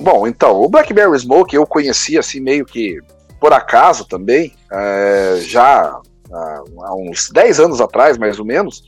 Bom, 0.00 0.26
então, 0.26 0.60
o 0.60 0.68
Blackberry 0.68 1.18
Smoke 1.18 1.54
eu 1.54 1.64
conheci 1.64 2.18
assim 2.18 2.40
meio 2.40 2.66
que 2.66 2.98
por 3.40 3.52
acaso 3.52 4.04
também, 4.04 4.52
é, 4.70 5.38
já 5.42 6.00
há 6.30 6.94
uns 6.94 7.30
10 7.30 7.60
anos 7.60 7.80
atrás, 7.80 8.18
mais 8.18 8.38
ou 8.38 8.44
menos. 8.44 8.82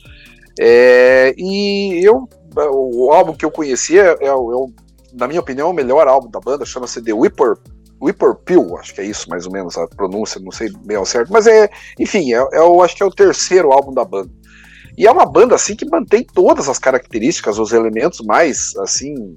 É, 0.59 1.33
e 1.37 2.03
eu, 2.03 2.27
o 2.55 3.11
álbum 3.11 3.33
que 3.33 3.45
eu 3.45 3.51
conhecia 3.51 4.17
é, 4.19 4.25
é, 4.25 4.29
é, 4.29 4.35
na 5.13 5.27
minha 5.27 5.39
opinião, 5.39 5.69
o 5.69 5.73
melhor 5.73 6.07
álbum 6.07 6.29
da 6.29 6.39
banda, 6.39 6.65
chama-se 6.65 7.01
The 7.01 7.13
Whipper, 7.13 7.55
Whipper 8.01 8.35
Pill, 8.35 8.77
acho 8.77 8.95
que 8.95 9.01
é 9.01 9.05
isso 9.05 9.29
mais 9.29 9.45
ou 9.45 9.51
menos 9.51 9.77
a 9.77 9.87
pronúncia, 9.87 10.41
não 10.41 10.51
sei 10.51 10.71
bem 10.83 10.97
ao 10.97 11.05
certo, 11.05 11.31
mas 11.31 11.45
é, 11.45 11.69
enfim, 11.99 12.33
é, 12.33 12.37
é, 12.37 12.57
eu 12.57 12.81
acho 12.81 12.95
que 12.95 13.03
é 13.03 13.05
o 13.05 13.11
terceiro 13.11 13.71
álbum 13.71 13.93
da 13.93 14.03
banda. 14.03 14.31
E 14.97 15.07
é 15.07 15.11
uma 15.11 15.25
banda 15.25 15.55
assim 15.55 15.75
que 15.75 15.85
mantém 15.85 16.23
todas 16.23 16.67
as 16.67 16.79
características, 16.79 17.59
os 17.59 17.71
elementos 17.71 18.19
mais 18.21 18.75
assim 18.77 19.35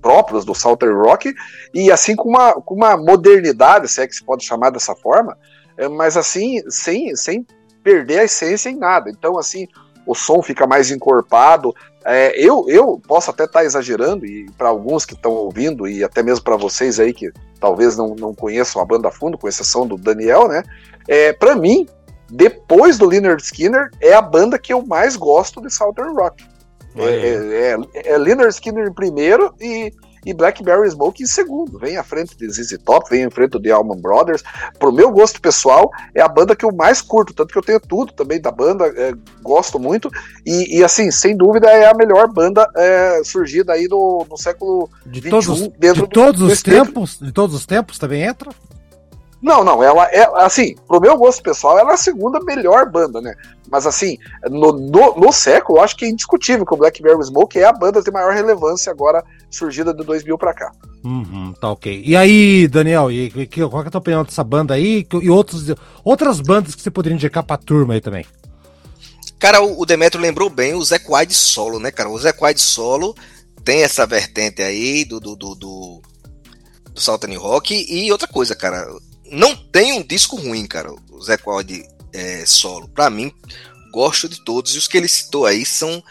próprios 0.00 0.44
do 0.44 0.54
Southern 0.54 0.94
Rock 0.96 1.32
e 1.72 1.90
assim 1.90 2.14
com 2.14 2.28
uma, 2.28 2.52
com 2.52 2.74
uma 2.74 2.96
modernidade, 2.96 3.88
se 3.88 4.02
é 4.02 4.06
que 4.06 4.14
se 4.14 4.24
pode 4.24 4.44
chamar 4.44 4.70
dessa 4.70 4.94
forma, 4.94 5.36
é, 5.76 5.88
mas 5.88 6.16
assim 6.16 6.60
sem, 6.68 7.16
sem 7.16 7.46
perder 7.82 8.20
a 8.20 8.24
essência 8.24 8.68
em 8.68 8.76
nada. 8.76 9.10
Então 9.10 9.38
assim 9.38 9.66
o 10.06 10.14
som 10.14 10.42
fica 10.42 10.66
mais 10.66 10.90
encorpado. 10.90 11.74
É, 12.04 12.32
eu, 12.36 12.66
eu 12.68 13.00
posso 13.06 13.30
até 13.30 13.44
estar 13.44 13.60
tá 13.60 13.64
exagerando, 13.64 14.26
e 14.26 14.50
para 14.58 14.68
alguns 14.68 15.04
que 15.04 15.14
estão 15.14 15.32
ouvindo, 15.32 15.86
e 15.86 16.02
até 16.02 16.22
mesmo 16.22 16.44
para 16.44 16.56
vocês 16.56 16.98
aí 16.98 17.12
que 17.12 17.32
talvez 17.60 17.96
não, 17.96 18.14
não 18.14 18.34
conheçam 18.34 18.82
a 18.82 18.84
banda 18.84 19.08
a 19.08 19.12
fundo, 19.12 19.38
com 19.38 19.48
exceção 19.48 19.86
do 19.86 19.96
Daniel, 19.96 20.48
né? 20.48 20.62
É, 21.08 21.32
para 21.32 21.54
mim, 21.54 21.86
depois 22.30 22.98
do 22.98 23.06
Leonard 23.06 23.42
Skinner, 23.42 23.90
é 24.00 24.12
a 24.14 24.22
banda 24.22 24.58
que 24.58 24.72
eu 24.72 24.84
mais 24.84 25.16
gosto 25.16 25.60
de 25.60 25.72
Southern 25.72 26.14
Rock. 26.14 26.44
É, 26.96 27.04
é, 27.04 27.76
é, 27.94 28.12
é 28.12 28.18
Leonard 28.18 28.52
Skinner 28.52 28.86
em 28.86 28.92
primeiro 28.92 29.54
e, 29.60 29.92
e 30.24 30.32
Blackberry 30.32 30.90
Smoke 30.90 31.22
em 31.22 31.26
segundo. 31.26 31.78
Vem 31.78 31.96
à 31.96 32.02
frente 32.04 32.36
de 32.36 32.48
ZZ 32.48 32.78
Top, 32.84 33.08
vem 33.10 33.24
à 33.24 33.30
frente 33.30 33.58
de 33.58 33.70
Allman 33.70 34.00
Brothers. 34.00 34.42
Pro 34.78 34.92
meu 34.92 35.10
gosto 35.10 35.40
pessoal, 35.40 35.90
é 36.14 36.20
a 36.20 36.28
banda 36.28 36.54
que 36.54 36.64
eu 36.64 36.72
mais 36.72 37.00
curto, 37.00 37.34
tanto 37.34 37.52
que 37.52 37.58
eu 37.58 37.62
tenho 37.62 37.80
tudo 37.80 38.12
também 38.12 38.40
da 38.40 38.50
banda, 38.50 38.86
é, 38.86 39.12
gosto 39.42 39.78
muito. 39.78 40.10
E, 40.46 40.78
e, 40.78 40.84
assim, 40.84 41.10
sem 41.10 41.36
dúvida, 41.36 41.68
é 41.68 41.90
a 41.90 41.94
melhor 41.94 42.32
banda 42.32 42.68
é, 42.76 43.22
surgida 43.24 43.72
aí 43.72 43.88
no, 43.88 44.26
no 44.28 44.36
século 44.36 44.88
de 45.06 45.20
21, 45.20 45.30
todos, 45.30 45.62
de 45.78 46.08
todos 46.08 46.40
do, 46.40 46.46
os 46.46 46.62
tempos, 46.62 47.18
de 47.18 47.32
todos 47.32 47.56
os 47.56 47.66
tempos 47.66 47.98
também 47.98 48.22
entra? 48.22 48.50
Não, 49.42 49.64
não, 49.64 49.82
ela 49.82 50.06
é 50.06 50.24
assim, 50.36 50.76
pro 50.86 51.00
meu 51.00 51.16
gosto 51.16 51.42
pessoal, 51.42 51.76
ela 51.76 51.90
é 51.90 51.94
a 51.94 51.96
segunda 51.96 52.38
melhor 52.44 52.88
banda, 52.88 53.20
né? 53.20 53.34
Mas 53.68 53.88
assim, 53.88 54.16
no, 54.48 54.70
no, 54.70 55.16
no 55.16 55.32
século, 55.32 55.78
eu 55.78 55.82
acho 55.82 55.96
que 55.96 56.04
é 56.04 56.08
indiscutível 56.08 56.64
que 56.64 56.72
o 56.72 56.76
Blackberry 56.76 57.24
Smoke 57.24 57.58
é 57.58 57.64
a 57.64 57.72
banda 57.72 58.00
de 58.00 58.10
maior 58.12 58.32
relevância 58.32 58.92
agora, 58.92 59.24
surgida 59.50 59.92
de 59.92 60.04
2000 60.04 60.38
para 60.38 60.54
cá. 60.54 60.70
Uhum, 61.04 61.52
tá 61.60 61.72
ok. 61.72 62.04
E 62.06 62.14
aí, 62.14 62.68
Daniel, 62.68 63.10
e, 63.10 63.32
e, 63.34 63.46
qual 63.68 63.82
é 63.82 63.88
a 63.88 63.90
tua 63.90 63.98
opinião 63.98 64.22
dessa 64.22 64.44
banda 64.44 64.74
aí 64.74 65.04
e 65.20 65.28
outros, 65.28 65.74
outras 66.04 66.40
bandas 66.40 66.76
que 66.76 66.82
você 66.82 66.90
poderia 66.90 67.16
indicar 67.16 67.42
pra 67.42 67.56
turma 67.56 67.94
aí 67.94 68.00
também? 68.00 68.24
Cara, 69.40 69.60
o, 69.60 69.80
o 69.80 69.84
Demetrio 69.84 70.22
lembrou 70.22 70.48
bem 70.48 70.74
o 70.74 70.84
Zé 70.84 71.00
Quaid 71.00 71.34
solo, 71.34 71.80
né, 71.80 71.90
cara? 71.90 72.08
O 72.08 72.16
Zé 72.16 72.32
Quaid 72.32 72.60
solo 72.60 73.12
tem 73.64 73.82
essa 73.82 74.06
vertente 74.06 74.62
aí 74.62 75.04
do, 75.04 75.18
do, 75.18 75.34
do, 75.34 75.54
do, 75.56 76.02
do 76.94 77.00
Southern 77.00 77.34
Rock 77.34 77.86
e 77.88 78.12
outra 78.12 78.28
coisa, 78.28 78.54
cara 78.54 78.86
não 79.32 79.56
tem 79.56 79.94
um 79.94 80.02
disco 80.02 80.36
ruim, 80.36 80.66
cara, 80.66 80.92
o 80.92 81.22
Zé 81.22 81.38
Quad 81.38 81.70
é, 82.12 82.44
solo. 82.46 82.86
Para 82.86 83.08
mim, 83.08 83.32
gosto 83.90 84.28
de 84.28 84.44
todos. 84.44 84.74
E 84.74 84.78
os 84.78 84.86
que 84.86 84.98
ele 84.98 85.08
citou 85.08 85.46
aí 85.46 85.64
são 85.64 86.02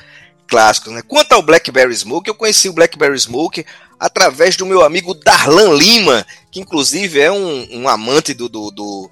clássicos, 0.47 0.91
né? 0.91 1.03
Quanto 1.07 1.33
ao 1.33 1.43
Blackberry 1.43 1.95
Smoke, 1.95 2.27
eu 2.27 2.35
conheci 2.35 2.67
o 2.67 2.73
Blackberry 2.73 3.17
Smoke 3.17 3.63
através 3.99 4.57
do 4.57 4.65
meu 4.65 4.83
amigo 4.83 5.13
Darlan 5.13 5.75
Lima, 5.75 6.25
que 6.51 6.59
inclusive 6.59 7.19
é 7.19 7.31
um, 7.31 7.67
um 7.71 7.87
amante 7.87 8.33
do, 8.33 8.49
do, 8.49 8.71
do, 8.71 9.11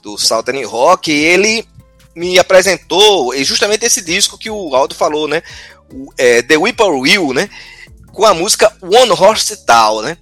do 0.00 0.16
Southern 0.16 0.62
Rock, 0.64 1.10
ele 1.10 1.66
me 2.14 2.38
apresentou 2.38 3.36
justamente 3.42 3.84
esse 3.84 4.00
disco 4.00 4.38
que 4.38 4.48
o 4.48 4.74
Aldo 4.76 4.94
falou, 4.94 5.26
né? 5.26 5.42
O, 5.92 6.12
é, 6.16 6.40
The 6.42 6.56
Whippoorwill, 6.56 7.34
né? 7.34 7.50
Com 8.12 8.24
a 8.24 8.32
música 8.32 8.72
One 8.80 9.10
Horse 9.10 9.66
Town, 9.66 10.02
né? 10.02 10.16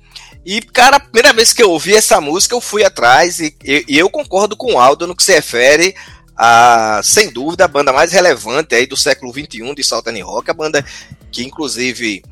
E, 0.51 0.63
cara, 0.63 0.97
a 0.97 1.01
primeira 1.01 1.35
vez 1.35 1.53
que 1.53 1.63
eu 1.63 1.71
ouvi 1.71 1.95
essa 1.95 2.23
música, 2.23 2.55
eu 2.55 2.61
fui 2.63 2.83
atrás 2.83 3.39
e, 3.39 3.55
e, 3.63 3.85
e 3.87 3.99
eu 3.99 4.09
concordo 4.09 4.57
com 4.57 4.73
o 4.73 4.81
Aldo 4.81 5.07
no 5.07 5.15
que 5.15 5.23
se 5.23 5.35
refere 5.35 5.95
a, 6.35 7.03
sem 7.05 7.31
dúvida, 7.31 7.67
a 7.67 7.69
banda 7.69 7.93
mais 7.93 8.13
relevante 8.13 8.75
aí 8.75 8.87
do 8.87 8.97
século 8.97 9.31
XXI 9.31 9.75
de 9.75 9.85
Southern 9.85 10.19
Rock, 10.23 10.51
a 10.51 10.55
banda 10.55 10.83
que, 11.31 11.45
inclusive, 11.45 12.25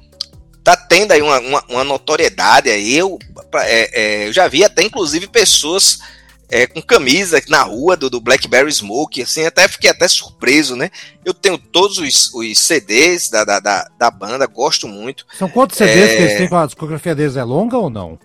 tá 0.64 0.74
tendo 0.74 1.12
aí 1.12 1.20
uma, 1.20 1.38
uma, 1.40 1.64
uma 1.68 1.84
notoriedade 1.84 2.70
aí. 2.70 2.97
Eu, 2.97 3.18
é, 3.56 3.90
é, 4.24 4.28
eu 4.28 4.32
já 4.32 4.48
vi 4.48 4.64
até, 4.64 4.82
inclusive, 4.82 5.26
pessoas 5.26 5.98
é, 6.48 6.66
com 6.66 6.81
camisa 6.81 7.40
na 7.48 7.62
rua 7.62 7.97
do, 7.97 8.09
do, 8.09 8.20
Blackberry 8.20 8.73
Smoke, 8.73 9.23
assim, 9.23 9.44
até 9.44 9.66
fiquei 9.66 9.90
até 9.90 10.06
surpreso, 10.06 10.77
né? 10.77 10.90
Eu 11.24 11.35
tenho 11.35 11.59
todos 11.59 11.98
os, 11.98 12.32
os 12.32 12.59
CDs 12.59 13.28
da, 13.28 13.44
da, 13.44 13.60
da, 13.60 13.89
da, 13.98 14.10
banda, 14.10 14.47
gosto 14.47 14.86
muito. 14.86 15.27
São 15.36 15.48
quantos 15.48 15.77
CDs 15.77 16.10
é... 16.10 16.16
que 16.16 16.23
eles 16.23 16.39
têm 16.39 16.48
com 16.48 16.56
a 16.56 16.66
discografia 16.66 17.14
deles? 17.14 17.36
É 17.36 17.43
longa 17.43 17.77
ou 17.77 17.90
não? 17.90 18.18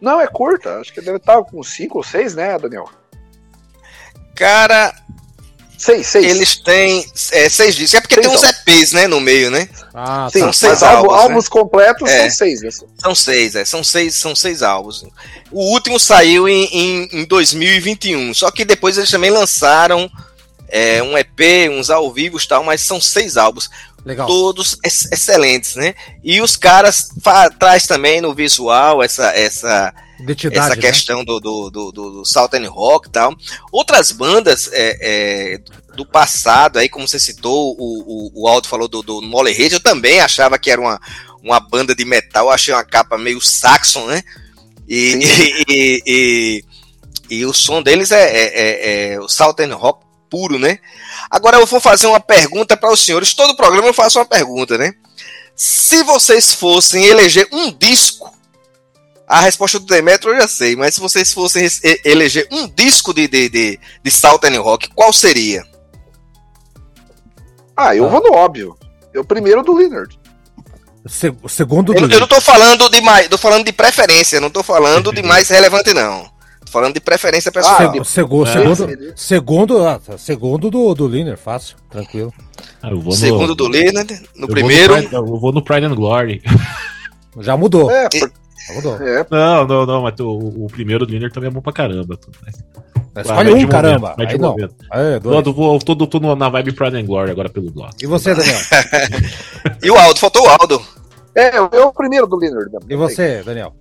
Não, 0.00 0.20
é 0.20 0.26
curta, 0.26 0.78
acho 0.78 0.92
que 0.92 1.00
deve 1.00 1.18
estar 1.18 1.42
com 1.42 1.62
cinco 1.62 1.98
ou 1.98 2.04
seis, 2.04 2.34
né, 2.34 2.58
Daniel? 2.58 2.88
Cara, 4.34 4.94
Seis, 5.78 6.08
seis. 6.08 6.26
Eles 6.26 6.56
têm 6.56 7.06
é, 7.30 7.48
seis 7.48 7.76
discos. 7.76 7.94
É 7.94 8.00
porque 8.00 8.16
seis 8.16 8.26
tem 8.26 8.36
uns 8.36 8.42
EPs, 8.42 8.92
né, 8.92 9.06
no 9.06 9.20
meio, 9.20 9.48
né? 9.48 9.68
Ah, 9.94 10.28
Sim, 10.30 10.40
são 10.40 10.52
seis 10.52 10.82
álbuns, 10.82 11.12
né? 11.12 11.22
álbuns 11.22 11.48
completos 11.48 12.10
é, 12.10 12.22
são 12.22 12.30
seis. 12.30 12.62
Né? 12.62 12.70
São 13.00 13.14
seis, 13.14 13.54
é, 13.54 13.64
são 13.64 13.84
seis, 13.84 14.14
são 14.16 14.34
seis 14.34 14.62
álbuns. 14.62 15.04
O 15.52 15.72
último 15.72 16.00
saiu 16.00 16.48
em, 16.48 16.64
em, 16.64 17.08
em 17.20 17.24
2021, 17.24 18.34
só 18.34 18.50
que 18.50 18.64
depois 18.64 18.98
eles 18.98 19.10
também 19.10 19.30
lançaram 19.30 20.10
é, 20.68 21.00
um 21.00 21.16
EP, 21.16 21.70
uns 21.70 21.90
ao 21.90 22.12
vivo 22.12 22.38
e 22.38 22.48
tal, 22.48 22.64
mas 22.64 22.80
são 22.80 23.00
seis 23.00 23.36
álbuns. 23.36 23.70
Legal. 24.04 24.26
Todos 24.26 24.78
ex 24.84 25.06
excelentes, 25.12 25.76
né? 25.76 25.94
E 26.24 26.40
os 26.40 26.56
caras 26.56 27.08
traz 27.58 27.86
também 27.86 28.20
no 28.20 28.34
visual 28.34 29.02
essa 29.02 29.26
essa 29.32 29.94
essa 30.52 30.74
né? 30.74 30.76
questão 30.76 31.24
do, 31.24 31.38
do, 31.38 31.70
do, 31.70 31.92
do, 31.92 32.24
Southern 32.24 32.66
Rock 32.66 33.08
e 33.08 33.12
tal. 33.12 33.34
Outras 33.70 34.10
bandas 34.10 34.68
é, 34.72 34.98
é, 35.00 35.60
do 35.94 36.04
passado, 36.04 36.78
aí 36.78 36.88
como 36.88 37.06
você 37.06 37.18
citou, 37.18 37.76
o, 37.78 38.30
o, 38.36 38.42
o 38.42 38.48
Aldo 38.48 38.68
falou 38.68 38.88
do, 38.88 39.02
do 39.02 39.22
Molehead, 39.22 39.74
eu 39.74 39.80
também 39.80 40.20
achava 40.20 40.58
que 40.58 40.70
era 40.70 40.80
uma, 40.80 41.00
uma 41.42 41.60
banda 41.60 41.94
de 41.94 42.04
metal, 42.04 42.50
achei 42.50 42.74
uma 42.74 42.84
capa 42.84 43.16
meio 43.16 43.40
Saxon, 43.40 44.06
né? 44.06 44.22
E, 44.88 45.14
e, 45.14 45.64
e, 45.68 46.02
e, 46.06 46.64
e, 47.30 47.46
o 47.46 47.52
som 47.52 47.82
deles 47.82 48.10
é, 48.10 48.22
é, 48.22 48.44
é, 48.46 49.12
é 49.12 49.20
o 49.20 49.28
Southern 49.28 49.74
Rock 49.74 50.04
puro, 50.28 50.58
né? 50.58 50.78
Agora 51.30 51.58
eu 51.58 51.66
vou 51.66 51.80
fazer 51.80 52.06
uma 52.06 52.20
pergunta 52.20 52.76
para 52.76 52.92
os 52.92 53.00
senhores. 53.00 53.34
Todo 53.34 53.56
programa 53.56 53.88
eu 53.88 53.94
faço 53.94 54.18
uma 54.18 54.24
pergunta, 54.24 54.76
né? 54.76 54.92
Se 55.56 56.02
vocês 56.04 56.52
fossem 56.52 57.04
eleger 57.04 57.48
um 57.50 57.72
disco 57.72 58.37
a 59.28 59.40
resposta 59.40 59.78
do 59.78 59.84
Demetrio 59.84 60.32
eu 60.32 60.40
já 60.40 60.48
sei, 60.48 60.74
mas 60.74 60.94
se 60.94 61.00
vocês 61.00 61.32
fossem 61.34 61.68
eleger 62.02 62.48
um 62.50 62.66
disco 62.66 63.12
de, 63.12 63.28
de, 63.28 63.48
de, 63.50 63.80
de 64.02 64.10
Southern 64.10 64.56
Rock, 64.56 64.88
qual 64.94 65.12
seria? 65.12 65.62
Ah, 67.76 67.94
eu 67.94 68.06
ah. 68.06 68.08
vou 68.08 68.22
no 68.22 68.32
óbvio. 68.32 68.76
Eu 69.12 69.24
primeiro 69.24 69.62
do 69.62 69.74
Leonard. 69.74 70.18
O 71.42 71.48
segundo 71.48 71.92
do 71.92 71.98
eu, 71.98 72.08
eu 72.08 72.20
não 72.20 72.26
tô 72.26 72.40
falando 72.40 72.88
de 72.90 73.00
mais, 73.00 73.28
tô 73.28 73.38
falando 73.38 73.64
de 73.64 73.72
preferência, 73.72 74.40
não 74.40 74.50
tô 74.50 74.62
falando 74.62 75.12
de 75.12 75.22
mais 75.22 75.48
relevante 75.48 75.92
não. 75.92 76.24
Tô 76.64 76.72
falando 76.72 76.94
de 76.94 77.00
preferência 77.00 77.52
pessoal. 77.52 77.76
Ah, 77.76 78.04
segundo, 78.04 78.48
é. 78.48 78.52
segundo, 78.52 79.12
segundo, 79.16 79.86
ah, 79.86 79.98
tá. 79.98 80.18
segundo 80.18 80.70
do, 80.70 80.94
do 80.94 81.06
Leonard, 81.06 81.40
fácil, 81.40 81.76
tranquilo. 81.90 82.32
Ah, 82.82 82.90
no... 82.90 83.12
Segundo 83.12 83.54
do 83.54 83.68
Leonard, 83.68 84.22
no 84.36 84.44
eu 84.44 84.48
primeiro. 84.48 84.94
Vou 84.94 85.02
no 85.02 85.08
Pride, 85.08 85.14
eu 85.14 85.40
vou 85.40 85.52
no 85.52 85.62
Pride 85.62 85.86
and 85.86 85.94
Glory. 85.94 86.42
Já 87.40 87.56
mudou. 87.56 87.90
É, 87.90 88.08
por... 88.08 88.30
É. 89.00 89.26
Não, 89.30 89.66
não, 89.66 89.86
não, 89.86 90.02
mas 90.02 90.18
o, 90.20 90.30
o 90.30 90.66
primeiro 90.70 91.06
do 91.06 91.12
Linear 91.12 91.32
também 91.32 91.48
é 91.48 91.52
bom 91.52 91.60
pra 91.60 91.72
caramba. 91.72 92.18
Escolhe 93.16 93.52
um, 93.52 93.68
caramba. 93.68 94.10
Momento, 94.10 94.30
aí 94.30 94.38
não. 94.38 94.56
É, 94.92 95.18
dois. 95.18 95.44
Tô, 95.44 95.52
vou, 95.52 95.78
tô, 95.78 95.96
tô, 95.96 96.06
tô 96.06 96.36
na 96.36 96.48
vibe 96.48 96.72
Pride 96.72 96.96
and 96.96 97.04
Glory 97.04 97.30
agora 97.30 97.48
pelo 97.48 97.70
bloco. 97.70 97.94
E 98.00 98.06
você, 98.06 98.34
Daniel? 98.34 98.58
e 99.82 99.90
o 99.90 99.96
Aldo, 99.96 100.20
faltou 100.20 100.46
o 100.46 100.48
Aldo. 100.48 100.82
É, 101.34 101.56
é 101.56 101.60
o 101.60 101.92
primeiro 101.92 102.26
do 102.26 102.38
Linear. 102.38 102.66
E 102.88 102.96
você, 102.96 103.42
Daniel? 103.42 103.74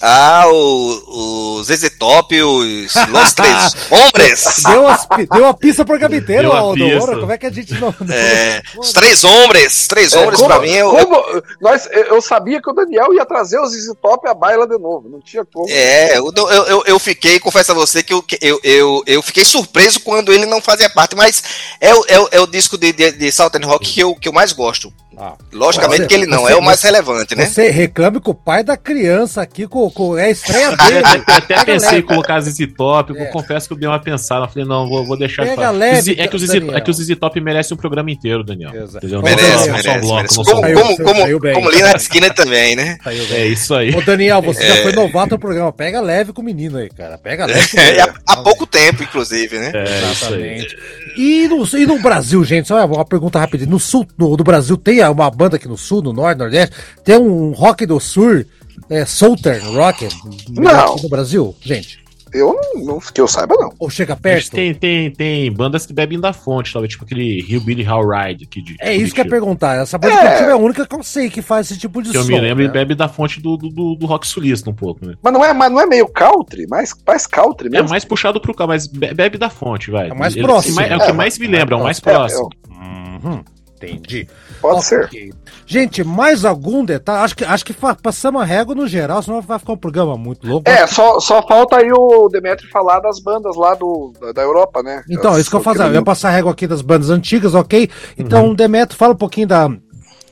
Ah, 0.00 0.44
o, 0.48 1.58
o 1.58 1.62
ZZ 1.64 1.90
Top, 1.98 2.42
os 2.42 2.94
Los 3.08 3.32
Três 3.34 3.76
Hombres. 3.90 4.62
Deu, 4.64 4.88
as, 4.88 5.08
deu 5.32 5.46
a 5.46 5.54
pista 5.54 5.84
pro 5.84 5.98
Gabiteiro, 5.98 6.52
Aldo. 6.52 6.84
Ora, 6.84 7.18
como 7.18 7.32
é 7.32 7.38
que 7.38 7.46
a 7.46 7.50
gente 7.50 7.74
não. 7.74 7.94
É, 8.10 8.62
os 8.76 8.92
Três 8.92 9.24
Hombres, 9.24 9.86
Três 9.86 10.12
é, 10.12 10.18
Hombres 10.18 10.40
como, 10.40 10.50
pra 10.52 10.60
mim. 10.60 10.72
Eu, 10.72 10.90
como, 10.90 11.42
nós, 11.60 11.88
eu 11.90 12.20
sabia 12.20 12.60
que 12.60 12.70
o 12.70 12.74
Daniel 12.74 13.14
ia 13.14 13.24
trazer 13.24 13.58
o 13.58 13.66
ZZ 13.66 13.94
Top 14.00 14.28
a 14.28 14.34
baila 14.34 14.66
de 14.66 14.78
novo, 14.78 15.08
não 15.08 15.20
tinha 15.20 15.44
como. 15.44 15.68
É, 15.68 16.18
eu, 16.18 16.32
eu, 16.36 16.84
eu 16.86 16.98
fiquei, 16.98 17.40
confesso 17.40 17.72
a 17.72 17.74
você, 17.74 18.02
que 18.02 18.12
eu, 18.12 18.24
eu, 18.40 18.60
eu, 18.62 19.02
eu 19.06 19.22
fiquei 19.22 19.44
surpreso 19.44 20.00
quando 20.00 20.32
ele 20.32 20.46
não 20.46 20.60
fazia 20.60 20.90
parte, 20.90 21.16
mas 21.16 21.42
é, 21.80 21.94
o, 21.94 22.04
é, 22.08 22.20
o, 22.20 22.28
é 22.32 22.40
o 22.40 22.46
disco 22.46 22.76
de, 22.76 22.92
de, 22.92 23.12
de 23.12 23.32
Southern 23.32 23.66
Rock 23.66 23.92
que 23.92 24.00
eu, 24.00 24.14
que 24.14 24.28
eu 24.28 24.32
mais 24.32 24.52
gosto. 24.52 24.92
Ah, 25.18 25.34
Logicamente 25.52 26.02
você, 26.02 26.06
que 26.06 26.14
ele 26.14 26.26
não 26.26 26.42
você, 26.42 26.52
é 26.52 26.56
o 26.56 26.62
mais 26.62 26.82
relevante, 26.82 27.34
né? 27.34 27.46
Você 27.46 27.70
reclame 27.70 28.20
com 28.20 28.30
o 28.30 28.34
pai 28.34 28.64
da 28.64 28.76
criança 28.76 29.42
aqui, 29.42 29.66
com, 29.66 29.88
com 29.90 30.16
é 30.18 30.26
a 30.26 30.30
estreia 30.30 30.70
dele. 30.76 30.98
eu 31.26 31.34
até 31.34 31.64
pensei 31.64 31.98
em 31.98 32.02
colocar 32.02 32.40
ZZ 32.40 32.58
Top, 32.76 33.16
é. 33.16 33.22
eu 33.22 33.26
confesso 33.30 33.68
que 33.68 33.74
eu 33.74 33.78
dei 33.78 33.88
uma 33.88 34.00
pensada, 34.00 34.48
falei, 34.48 34.66
não, 34.66 34.88
vou, 34.88 35.04
vou 35.04 35.16
deixar 35.16 35.44
Pega 35.44 35.70
leve, 35.70 36.16
é, 36.18 36.26
que 36.26 36.36
o 36.36 36.38
ZZ, 36.38 36.54
é 36.72 36.80
que 36.80 36.90
o 36.90 36.94
ZZ 36.94 37.16
Top 37.18 37.40
merece 37.40 37.72
um 37.72 37.76
programa 37.76 38.10
inteiro, 38.10 38.42
Daniel. 38.42 38.70
Entendeu? 38.70 39.22
Merece, 39.22 39.70
merece, 39.70 39.88
um 39.88 40.00
bloco, 40.00 40.16
merece. 40.16 40.36
Como, 40.36 40.96
como, 40.96 40.96
como, 40.96 41.54
como 41.54 41.68
ali 41.68 41.82
na 41.82 41.92
esquina 41.92 42.30
também, 42.30 42.76
né? 42.76 42.98
É 43.34 43.46
isso 43.46 43.74
aí. 43.74 43.94
Ô, 43.94 44.02
Daniel, 44.02 44.42
você 44.42 44.66
já 44.66 44.76
é. 44.76 44.82
foi 44.82 44.92
novato 44.92 45.34
no 45.34 45.38
programa, 45.38 45.72
pega 45.72 46.00
leve 46.00 46.32
com 46.32 46.42
o 46.42 46.44
menino 46.44 46.78
aí, 46.78 46.88
cara, 46.88 47.16
pega 47.16 47.46
leve 47.46 47.68
com 47.68 47.76
o 47.80 47.84
menino. 47.84 48.14
há, 48.26 48.36
pouco 48.38 48.66
tempo, 48.66 49.02
inclusive, 49.02 49.58
né? 49.58 49.72
É, 49.74 50.10
Exatamente. 50.10 50.76
E 51.16 51.48
no, 51.48 51.64
e 51.76 51.86
no 51.86 51.98
Brasil, 52.00 52.42
gente, 52.44 52.68
só 52.68 52.84
uma 52.84 53.04
pergunta 53.04 53.38
rapidinho, 53.38 53.70
no 53.70 53.78
sul 53.78 54.06
do 54.16 54.44
Brasil 54.44 54.76
tem 54.76 55.00
uma 55.10 55.30
banda 55.30 55.56
aqui 55.56 55.68
no 55.68 55.76
sul, 55.76 56.02
no 56.02 56.12
norte, 56.12 56.38
nordeste, 56.38 56.74
tem 57.04 57.18
um 57.18 57.52
rock 57.52 57.86
do 57.86 57.98
sul, 58.00 58.44
é, 58.88 59.04
Southern 59.04 59.74
Rock 59.74 60.08
não. 60.50 60.96
no 60.96 61.08
Brasil, 61.08 61.54
gente? 61.60 62.04
Eu 62.34 62.52
não, 62.52 62.84
não, 62.84 62.98
que 62.98 63.20
eu 63.20 63.28
saiba, 63.28 63.54
não. 63.56 63.72
Ou 63.78 63.88
chega 63.88 64.16
perto? 64.16 64.50
Tem, 64.50 64.74
tem, 64.74 65.08
tem 65.08 65.52
bandas 65.52 65.86
que 65.86 65.92
bebem 65.92 66.18
da 66.18 66.32
fonte, 66.32 66.72
talvez, 66.72 66.90
tipo 66.90 67.04
aquele 67.04 67.40
Rio 67.40 67.60
Billy 67.60 67.88
How 67.88 68.02
Ride 68.08 68.44
aqui 68.44 68.60
de. 68.60 68.76
É 68.80 68.92
isso 68.92 69.14
que 69.14 69.20
eu 69.20 69.24
ia 69.24 69.30
perguntar. 69.30 69.76
Essa 69.76 69.96
banda 69.96 70.14
é. 70.14 70.42
é 70.42 70.50
a 70.50 70.56
única 70.56 70.84
que 70.84 70.96
eu 70.96 71.02
sei 71.04 71.30
que 71.30 71.40
faz 71.40 71.70
esse 71.70 71.78
tipo 71.78 72.02
de 72.02 72.10
que 72.10 72.18
som. 72.18 72.24
Eu 72.24 72.26
me 72.26 72.40
lembro 72.40 72.64
né? 72.64 72.70
e 72.70 72.72
bebe 72.72 72.96
da 72.96 73.06
fonte 73.06 73.40
do, 73.40 73.56
do, 73.56 73.94
do, 73.94 74.06
rock 74.06 74.26
sulista 74.26 74.68
um 74.68 74.74
pouco, 74.74 75.06
né? 75.06 75.14
Mas 75.22 75.32
não 75.32 75.44
é, 75.44 75.52
mas 75.52 75.70
não 75.70 75.80
é 75.80 75.86
meio 75.86 76.08
country? 76.08 76.66
Mais, 76.66 76.92
mais 77.06 77.24
country 77.24 77.70
mesmo? 77.70 77.86
É 77.86 77.90
mais 77.90 78.04
puxado 78.04 78.40
pro 78.40 78.52
country, 78.52 78.74
mas 78.74 78.88
bebe 78.88 79.38
da 79.38 79.48
fonte, 79.48 79.92
vai. 79.92 80.10
É 80.10 80.14
mais 80.14 80.34
próximo. 80.34 80.80
é, 80.80 80.96
o 80.96 81.06
que 81.06 81.12
mais 81.12 81.38
me 81.38 81.46
lembra, 81.46 81.76
é 81.76 81.78
o 81.78 81.84
mais 81.84 82.00
próximo. 82.00 82.50
Uhum. 82.68 83.44
Entendi. 83.76 84.28
Pode 84.60 84.78
okay. 84.78 85.10
ser. 85.10 85.34
Gente, 85.66 86.04
mais 86.04 86.44
algum 86.44 86.84
detalhe? 86.84 87.24
Acho 87.24 87.36
que, 87.36 87.44
acho 87.44 87.64
que 87.64 87.74
passamos 88.02 88.40
a 88.40 88.44
régua 88.44 88.74
no 88.74 88.86
geral, 88.86 89.22
senão 89.22 89.40
vai 89.40 89.58
ficar 89.58 89.72
um 89.72 89.78
programa 89.78 90.16
muito 90.16 90.46
louco. 90.46 90.68
É, 90.68 90.86
só, 90.86 91.18
só 91.20 91.46
falta 91.46 91.76
aí 91.76 91.90
o 91.92 92.28
Demetri 92.28 92.68
falar 92.68 93.00
das 93.00 93.18
bandas 93.18 93.56
lá 93.56 93.74
do, 93.74 94.12
da 94.34 94.42
Europa, 94.42 94.82
né? 94.82 95.02
Então, 95.08 95.38
isso 95.38 95.50
que 95.50 95.56
eu 95.56 95.60
fazer. 95.60 95.84
Eu 95.84 95.94
ia 95.94 96.02
passar 96.02 96.28
a 96.28 96.32
régua 96.32 96.52
aqui 96.52 96.66
das 96.66 96.82
bandas 96.82 97.10
antigas, 97.10 97.54
ok? 97.54 97.90
Então, 98.18 98.48
uhum. 98.48 98.54
Demetri, 98.54 98.96
fala 98.96 99.14
um 99.14 99.16
pouquinho 99.16 99.48
da 99.48 99.68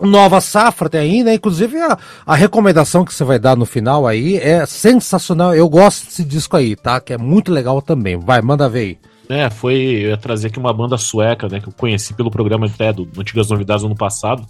nova 0.00 0.40
safra 0.40 0.88
tem 0.88 1.00
aí, 1.00 1.24
né? 1.24 1.34
Inclusive 1.34 1.78
a, 1.78 1.96
a 2.26 2.34
recomendação 2.34 3.04
que 3.04 3.14
você 3.14 3.24
vai 3.24 3.38
dar 3.38 3.56
no 3.56 3.64
final 3.64 4.06
aí 4.06 4.36
é 4.36 4.66
sensacional. 4.66 5.54
Eu 5.54 5.68
gosto 5.68 6.06
desse 6.06 6.24
disco 6.24 6.56
aí, 6.56 6.76
tá? 6.76 7.00
Que 7.00 7.14
é 7.14 7.18
muito 7.18 7.52
legal 7.52 7.80
também. 7.80 8.18
Vai, 8.18 8.42
manda 8.42 8.68
ver 8.68 8.80
aí. 8.80 9.11
É, 9.28 9.48
foi. 9.50 9.74
Eu 9.74 10.10
ia 10.10 10.16
trazer 10.16 10.48
aqui 10.48 10.58
uma 10.58 10.72
banda 10.72 10.98
sueca, 10.98 11.48
né? 11.48 11.60
Que 11.60 11.68
eu 11.68 11.72
conheci 11.72 12.14
pelo 12.14 12.30
programa 12.30 12.66
até 12.66 12.92
do 12.92 13.08
Antigas 13.18 13.48
Novidades 13.48 13.84
ano 13.84 13.94
passado. 13.94 14.46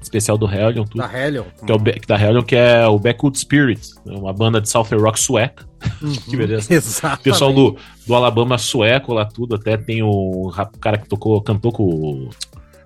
Especial 0.00 0.38
do 0.38 0.46
Hellion, 0.46 0.84
tudo. 0.84 0.98
Da 0.98 1.12
Hellion. 1.12 1.44
Que 1.64 1.72
é 1.72 1.74
o, 1.74 1.78
da 1.78 2.20
Hellion, 2.20 2.42
que 2.42 2.54
é 2.54 2.86
o 2.86 2.98
Backwood 2.98 3.36
Spirit, 3.36 3.90
né, 4.04 4.14
uma 4.16 4.32
banda 4.32 4.60
de 4.60 4.68
Southern 4.68 5.02
Rock 5.02 5.18
sueca. 5.18 5.66
Uhum, 6.00 6.12
que 6.30 6.36
beleza. 6.36 6.72
Exatamente. 6.72 7.24
Pessoal 7.24 7.52
do, 7.52 7.76
do 8.06 8.14
Alabama 8.14 8.56
sueco 8.58 9.12
lá, 9.12 9.24
tudo. 9.24 9.56
Até 9.56 9.76
tem 9.76 10.02
o, 10.02 10.08
o 10.48 10.52
cara 10.80 10.98
que 10.98 11.08
tocou, 11.08 11.40
cantou 11.42 11.72
com 11.72 12.28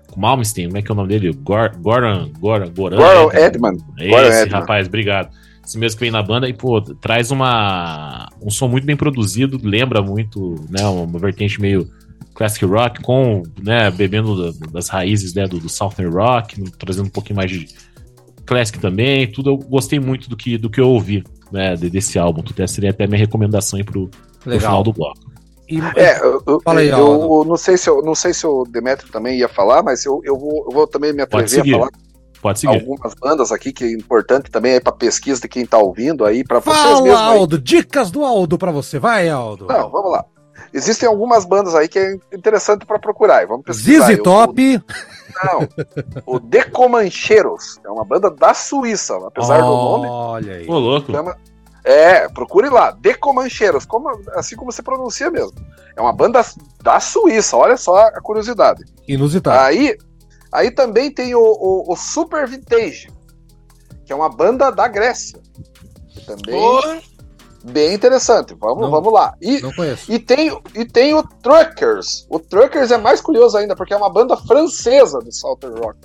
com 0.09 0.19
Malmsteen, 0.19 0.67
como 0.67 0.77
é 0.77 0.81
que 0.81 0.91
é 0.91 0.93
o 0.93 0.95
nome 0.95 1.07
dele? 1.07 1.31
Goran, 1.31 1.71
Goran, 1.79 2.29
Goran, 2.37 2.69
Goran 2.69 3.29
Edman. 3.33 3.77
Esse 3.97 4.41
Edman. 4.41 4.59
rapaz, 4.59 4.87
obrigado 4.87 5.29
esse 5.65 5.77
mesmo 5.77 5.97
que 5.97 6.05
vem 6.05 6.11
na 6.11 6.21
banda, 6.21 6.49
e, 6.49 6.53
pô, 6.53 6.81
traz 6.81 7.31
uma, 7.31 8.27
um 8.41 8.49
som 8.49 8.67
muito 8.67 8.85
bem 8.85 8.95
produzido, 8.95 9.59
lembra 9.63 10.01
muito, 10.01 10.55
né, 10.69 10.83
uma 10.85 11.19
vertente 11.19 11.61
meio 11.61 11.89
classic 12.33 12.65
rock, 12.65 13.01
com, 13.01 13.43
né, 13.61 13.91
bebendo 13.91 14.51
das 14.71 14.89
raízes, 14.89 15.33
né, 15.33 15.47
do, 15.47 15.59
do 15.59 15.69
Southern 15.69 16.11
Rock, 16.11 16.61
trazendo 16.71 17.05
um 17.07 17.11
pouquinho 17.11 17.37
mais 17.37 17.51
de 17.51 17.67
classic 18.45 18.79
também, 18.79 19.31
tudo, 19.31 19.51
eu 19.51 19.57
gostei 19.57 19.99
muito 19.99 20.29
do 20.29 20.35
que, 20.35 20.57
do 20.57 20.69
que 20.69 20.81
eu 20.81 20.89
ouvi, 20.89 21.23
né, 21.51 21.75
desse 21.75 22.17
álbum, 22.17 22.41
até 22.49 22.65
seria 22.65 22.89
até 22.89 23.05
minha 23.05 23.19
recomendação 23.19 23.77
aí 23.77 23.85
pro, 23.85 24.09
pro 24.39 24.59
final 24.59 24.83
do 24.83 24.91
bloco. 24.91 25.31
E, 25.69 25.79
é, 25.95 26.19
eu, 26.19 26.59
Fala 26.61 26.81
aí, 26.81 26.89
eu, 26.89 26.97
eu, 26.97 27.45
não 27.47 27.55
sei 27.55 27.77
se 27.77 27.89
eu 27.89 28.01
não 28.01 28.13
sei 28.13 28.33
se 28.33 28.45
o 28.45 28.65
Demetrio 28.65 29.09
também 29.09 29.37
ia 29.39 29.47
falar, 29.47 29.81
mas 29.81 30.05
eu, 30.05 30.19
eu, 30.25 30.37
vou, 30.37 30.65
eu 30.65 30.71
vou 30.71 30.85
também 30.85 31.13
me 31.13 31.21
atrever 31.21 31.61
a 31.61 31.79
falar 31.79 31.89
Pode 32.41 32.59
seguir. 32.59 32.79
Algumas 32.79 33.13
bandas 33.13 33.51
aqui 33.51 33.71
que 33.71 33.83
é 33.83 33.91
importante 33.91 34.49
também 34.49 34.73
aí 34.73 34.79
para 34.79 34.91
pesquisa 34.91 35.41
de 35.41 35.47
quem 35.47 35.65
tá 35.65 35.77
ouvindo 35.77 36.25
aí 36.25 36.43
para 36.43 36.59
vocês 36.59 37.01
mesmo. 37.01 37.17
Aldo, 37.17 37.55
aí. 37.57 37.61
dicas 37.61 38.09
do 38.09 38.25
Aldo 38.25 38.57
para 38.57 38.71
você. 38.71 38.97
Vai, 38.97 39.29
Aldo. 39.29 39.67
Não, 39.67 39.89
vamos 39.89 40.11
lá. 40.11 40.25
Existem 40.73 41.07
algumas 41.07 41.45
bandas 41.45 41.75
aí 41.75 41.87
que 41.87 41.99
é 41.99 42.17
interessante 42.33 42.85
para 42.85 42.97
procurar. 42.97 43.45
Vamos 43.45 43.65
pesquisar. 43.65 44.07
Zizi 44.07 44.23
Top. 44.23 44.83
Não. 45.43 45.67
O 46.25 46.39
Decomancheiros 46.39 47.79
é 47.85 47.89
uma 47.89 48.05
banda 48.05 48.31
da 48.31 48.53
Suíça, 48.53 49.17
apesar 49.27 49.59
oh, 49.59 49.65
do 49.65 49.75
nome. 49.75 50.07
Olha 50.09 50.53
aí. 50.53 50.67
Ô, 50.67 50.79
louco. 50.79 51.11
Chama... 51.11 51.37
É, 51.83 52.29
procure 52.29 52.69
lá, 52.69 52.91
Decomancheiros, 52.91 53.85
como, 53.85 54.09
assim 54.35 54.55
como 54.55 54.71
você 54.71 54.83
pronuncia 54.83 55.31
mesmo. 55.31 55.53
É 55.95 56.01
uma 56.01 56.13
banda 56.13 56.41
da 56.81 56.99
Suíça, 56.99 57.57
olha 57.57 57.75
só 57.75 57.97
a 57.97 58.21
curiosidade. 58.21 58.83
Inusitado. 59.07 59.59
Aí, 59.59 59.97
Aí 60.51 60.71
também 60.71 61.11
tem 61.11 61.33
o, 61.33 61.39
o, 61.39 61.93
o, 61.93 61.95
Super 61.95 62.47
Vintage, 62.47 63.09
que 64.05 64.11
é 64.11 64.15
uma 64.15 64.29
banda 64.29 64.69
da 64.69 64.87
Grécia. 64.87 65.39
Também 66.25 67.01
bem 67.63 67.93
interessante. 67.93 68.55
Vamos, 68.59 68.81
não, 68.81 68.91
vamos 68.91 69.13
lá. 69.13 69.33
E, 69.41 69.61
não 69.61 69.71
conheço. 69.71 70.11
E 70.11 70.19
tem, 70.19 70.57
e 70.75 70.85
tem 70.85 71.13
o 71.13 71.23
Truckers. 71.23 72.25
O 72.29 72.39
Truckers 72.39 72.91
é 72.91 72.97
mais 72.97 73.21
curioso 73.21 73.57
ainda, 73.57 73.75
porque 73.75 73.93
é 73.93 73.97
uma 73.97 74.09
banda 74.09 74.35
francesa 74.35 75.19
de 75.19 75.35
Southern 75.35 75.79
Rock. 75.79 75.99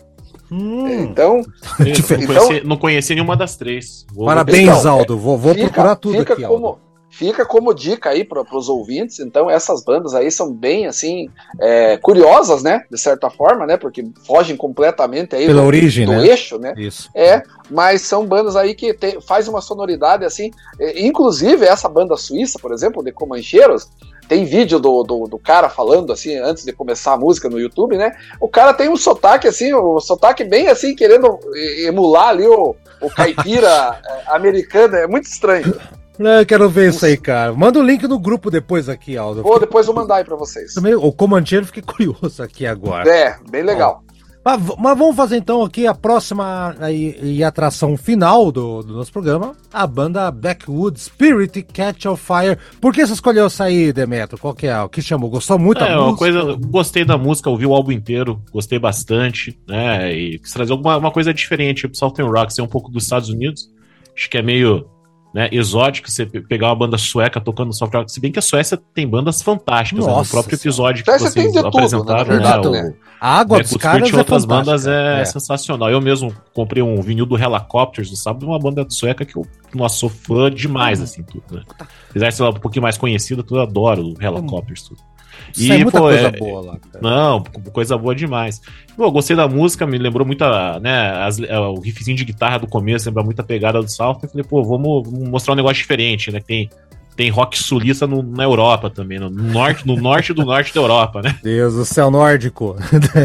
Hum. 0.50 0.88
Então, 0.88 1.42
não, 1.78 2.26
conheci, 2.26 2.64
não 2.64 2.76
conheci 2.76 3.14
nenhuma 3.14 3.36
das 3.36 3.56
três. 3.56 4.06
Vou... 4.12 4.26
Parabéns, 4.26 4.78
então, 4.78 4.92
Aldo. 4.92 5.18
Vou, 5.18 5.36
vou 5.36 5.54
fica, 5.54 5.66
procurar 5.66 5.96
tudo 5.96 6.18
fica 6.18 6.34
aqui. 6.34 6.46
Como, 6.46 6.66
Aldo. 6.66 6.85
Fica 7.16 7.46
como 7.46 7.72
dica 7.72 8.10
aí 8.10 8.22
para 8.22 8.44
os 8.52 8.68
ouvintes. 8.68 9.20
Então, 9.20 9.48
essas 9.48 9.82
bandas 9.82 10.14
aí 10.14 10.30
são 10.30 10.52
bem, 10.52 10.86
assim, 10.86 11.30
é, 11.58 11.96
curiosas, 11.96 12.62
né? 12.62 12.84
De 12.90 12.98
certa 12.98 13.30
forma, 13.30 13.64
né? 13.64 13.78
Porque 13.78 14.06
fogem 14.26 14.54
completamente 14.54 15.34
aí 15.34 15.46
Pela 15.46 15.62
do, 15.62 15.66
origem, 15.66 16.04
do 16.04 16.12
né? 16.12 16.26
eixo, 16.26 16.58
né? 16.58 16.74
Isso. 16.76 17.08
É, 17.14 17.42
mas 17.70 18.02
são 18.02 18.26
bandas 18.26 18.54
aí 18.54 18.74
que 18.74 18.92
tem, 18.92 19.18
faz 19.18 19.48
uma 19.48 19.62
sonoridade, 19.62 20.26
assim. 20.26 20.50
É, 20.78 21.06
inclusive, 21.06 21.64
essa 21.64 21.88
banda 21.88 22.18
suíça, 22.18 22.58
por 22.58 22.70
exemplo, 22.70 23.02
de 23.02 23.10
Comancheiros, 23.12 23.88
tem 24.28 24.44
vídeo 24.44 24.78
do, 24.78 25.02
do, 25.02 25.24
do, 25.24 25.38
cara 25.38 25.70
falando 25.70 26.12
assim, 26.12 26.36
antes 26.36 26.66
de 26.66 26.72
começar 26.72 27.14
a 27.14 27.16
música 27.16 27.48
no 27.48 27.58
YouTube, 27.58 27.96
né? 27.96 28.12
O 28.38 28.46
cara 28.46 28.74
tem 28.74 28.90
um 28.90 28.96
sotaque 28.96 29.48
assim, 29.48 29.72
o 29.72 29.96
um 29.96 30.00
sotaque 30.00 30.44
bem 30.44 30.68
assim, 30.68 30.94
querendo 30.94 31.38
emular 31.86 32.28
ali 32.28 32.46
o, 32.46 32.76
o 33.00 33.08
caipira 33.08 33.98
é, 34.04 34.34
americano, 34.36 34.96
é 34.96 35.06
muito 35.06 35.24
estranho. 35.24 35.74
Não, 36.18 36.40
eu 36.40 36.46
quero 36.46 36.68
ver 36.68 36.90
isso 36.90 37.04
aí, 37.04 37.16
cara. 37.16 37.52
Manda 37.52 37.78
o 37.78 37.82
um 37.82 37.84
link 37.84 38.06
no 38.06 38.18
grupo 38.18 38.50
depois 38.50 38.88
aqui, 38.88 39.16
Aldo. 39.16 39.42
Vou 39.42 39.60
depois 39.60 39.86
vou 39.86 39.94
mandar 39.94 40.16
aí 40.16 40.24
pra 40.24 40.36
vocês. 40.36 40.74
Também, 40.74 40.94
o 40.94 41.12
comandeiro 41.12 41.66
fiquei 41.66 41.82
curioso 41.86 42.42
aqui 42.42 42.66
agora. 42.66 43.08
É, 43.08 43.36
bem 43.50 43.62
legal. 43.62 44.02
Mas, 44.46 44.62
mas, 44.78 44.96
vamos 44.96 45.16
fazer 45.16 45.38
então 45.38 45.64
aqui 45.64 45.88
a 45.88 45.94
próxima 45.94 46.76
e, 46.88 47.38
e 47.38 47.42
atração 47.42 47.96
final 47.96 48.52
do, 48.52 48.80
do, 48.80 48.94
nosso 48.94 49.12
programa, 49.12 49.56
a 49.72 49.84
banda 49.88 50.30
Backwood 50.30 51.00
Spirit 51.00 51.62
Catch 51.64 52.04
of 52.04 52.24
Fire. 52.24 52.56
Por 52.80 52.94
que 52.94 53.04
você 53.04 53.12
escolheu 53.12 53.50
sair, 53.50 53.92
Demetro? 53.92 54.38
Qual 54.38 54.54
que 54.54 54.68
é? 54.68 54.80
O 54.80 54.88
que 54.88 55.02
chamou? 55.02 55.28
Gostou 55.28 55.58
muito 55.58 55.82
é, 55.82 55.88
da 55.88 55.96
música? 55.96 56.18
Coisa, 56.18 56.56
gostei 56.68 57.04
da 57.04 57.18
música, 57.18 57.50
ouvi 57.50 57.66
o 57.66 57.74
álbum 57.74 57.90
inteiro, 57.90 58.40
gostei 58.52 58.78
bastante, 58.78 59.58
né? 59.66 60.12
E 60.14 60.38
quis 60.38 60.52
trazer 60.52 60.70
alguma 60.70 60.96
uma 60.96 61.10
coisa 61.10 61.34
diferente 61.34 61.88
pro 61.88 61.98
Southern 61.98 62.30
Rock, 62.30 62.54
ser 62.54 62.62
um 62.62 62.68
pouco 62.68 62.88
dos 62.88 63.02
Estados 63.02 63.28
Unidos. 63.28 63.68
Acho 64.16 64.30
que 64.30 64.38
é 64.38 64.42
meio 64.42 64.86
né, 65.36 65.50
exótico 65.52 66.10
você 66.10 66.24
pegar 66.24 66.68
uma 66.68 66.74
banda 66.74 66.96
sueca 66.96 67.38
tocando 67.38 67.70
soft 67.70 67.92
rock, 67.92 68.10
se 68.10 68.18
bem 68.18 68.32
que 68.32 68.38
a 68.38 68.42
Suécia 68.42 68.80
tem 68.94 69.06
bandas 69.06 69.42
fantásticas, 69.42 70.06
né, 70.06 70.10
no 70.10 70.24
próprio 70.24 70.56
episódio 70.56 71.04
que 71.04 71.18
vocês 71.18 71.56
apresentaram, 71.58 72.24
né, 72.24 72.24
verdade, 72.24 72.70
né, 72.70 72.82
o, 72.88 72.94
a 73.20 73.40
água 73.40 73.60
dos 73.60 73.76
caras 73.76 74.10
é 74.10 74.16
outras 74.16 74.46
bandas 74.46 74.86
é, 74.86 75.20
é, 75.20 75.24
sensacional. 75.26 75.90
Eu 75.90 76.00
mesmo 76.00 76.34
comprei 76.54 76.82
um 76.82 77.02
vinil 77.02 77.26
do 77.26 77.36
Helicopters 77.36 78.08
do 78.08 78.16
sábado, 78.16 78.46
uma 78.46 78.58
banda 78.58 78.86
sueca 78.88 79.26
que 79.26 79.36
eu 79.36 79.46
nossa, 79.74 79.96
sou 79.96 80.08
fã 80.08 80.50
demais, 80.50 81.02
assim, 81.02 81.22
tudo, 81.22 81.44
né? 81.50 81.62
Apesar 82.08 82.30
de 82.30 82.34
ser 82.34 82.42
um 82.44 82.54
pouquinho 82.54 82.84
mais 82.84 82.96
conhecida, 82.96 83.44
eu 83.50 83.60
adoro 83.60 84.14
o 84.14 84.14
Helicopters, 84.18 84.84
tudo. 84.84 85.02
E, 85.56 85.72
é 85.72 85.78
muita 85.78 85.98
pô, 85.98 86.04
coisa 86.04 86.28
é, 86.28 86.30
boa 86.30 86.60
lá, 86.60 86.78
cara. 86.78 87.00
Não, 87.02 87.42
coisa 87.72 87.96
boa 87.96 88.14
demais. 88.14 88.60
Pô, 88.96 89.10
gostei 89.10 89.36
da 89.36 89.48
música, 89.48 89.86
me 89.86 89.98
lembrou 89.98 90.26
muito 90.26 90.42
a, 90.42 90.78
né, 90.80 91.10
as, 91.22 91.40
a, 91.40 91.68
o 91.70 91.80
riffzinho 91.80 92.16
de 92.16 92.24
guitarra 92.24 92.58
do 92.58 92.66
começo, 92.66 93.08
lembra 93.08 93.22
muito 93.22 93.40
a 93.40 93.44
pegada 93.44 93.80
do 93.80 93.90
South. 93.90 94.18
Eu 94.22 94.28
falei, 94.28 94.44
pô, 94.44 94.62
vamos, 94.62 95.08
mostrar 95.10 95.52
um 95.52 95.56
negócio 95.56 95.76
diferente, 95.76 96.30
né? 96.30 96.40
Tem 96.40 96.70
tem 97.16 97.30
rock 97.30 97.58
sulista 97.58 98.06
no, 98.06 98.22
na 98.22 98.44
Europa 98.44 98.90
também, 98.90 99.18
no 99.18 99.30
norte, 99.30 99.86
no 99.86 99.96
norte 99.96 100.34
do 100.34 100.44
norte 100.44 100.74
da 100.74 100.80
Europa, 100.80 101.22
né? 101.22 101.38
Deus 101.42 101.74
do 101.74 101.84
céu, 101.84 102.10
nórdico. 102.10 102.76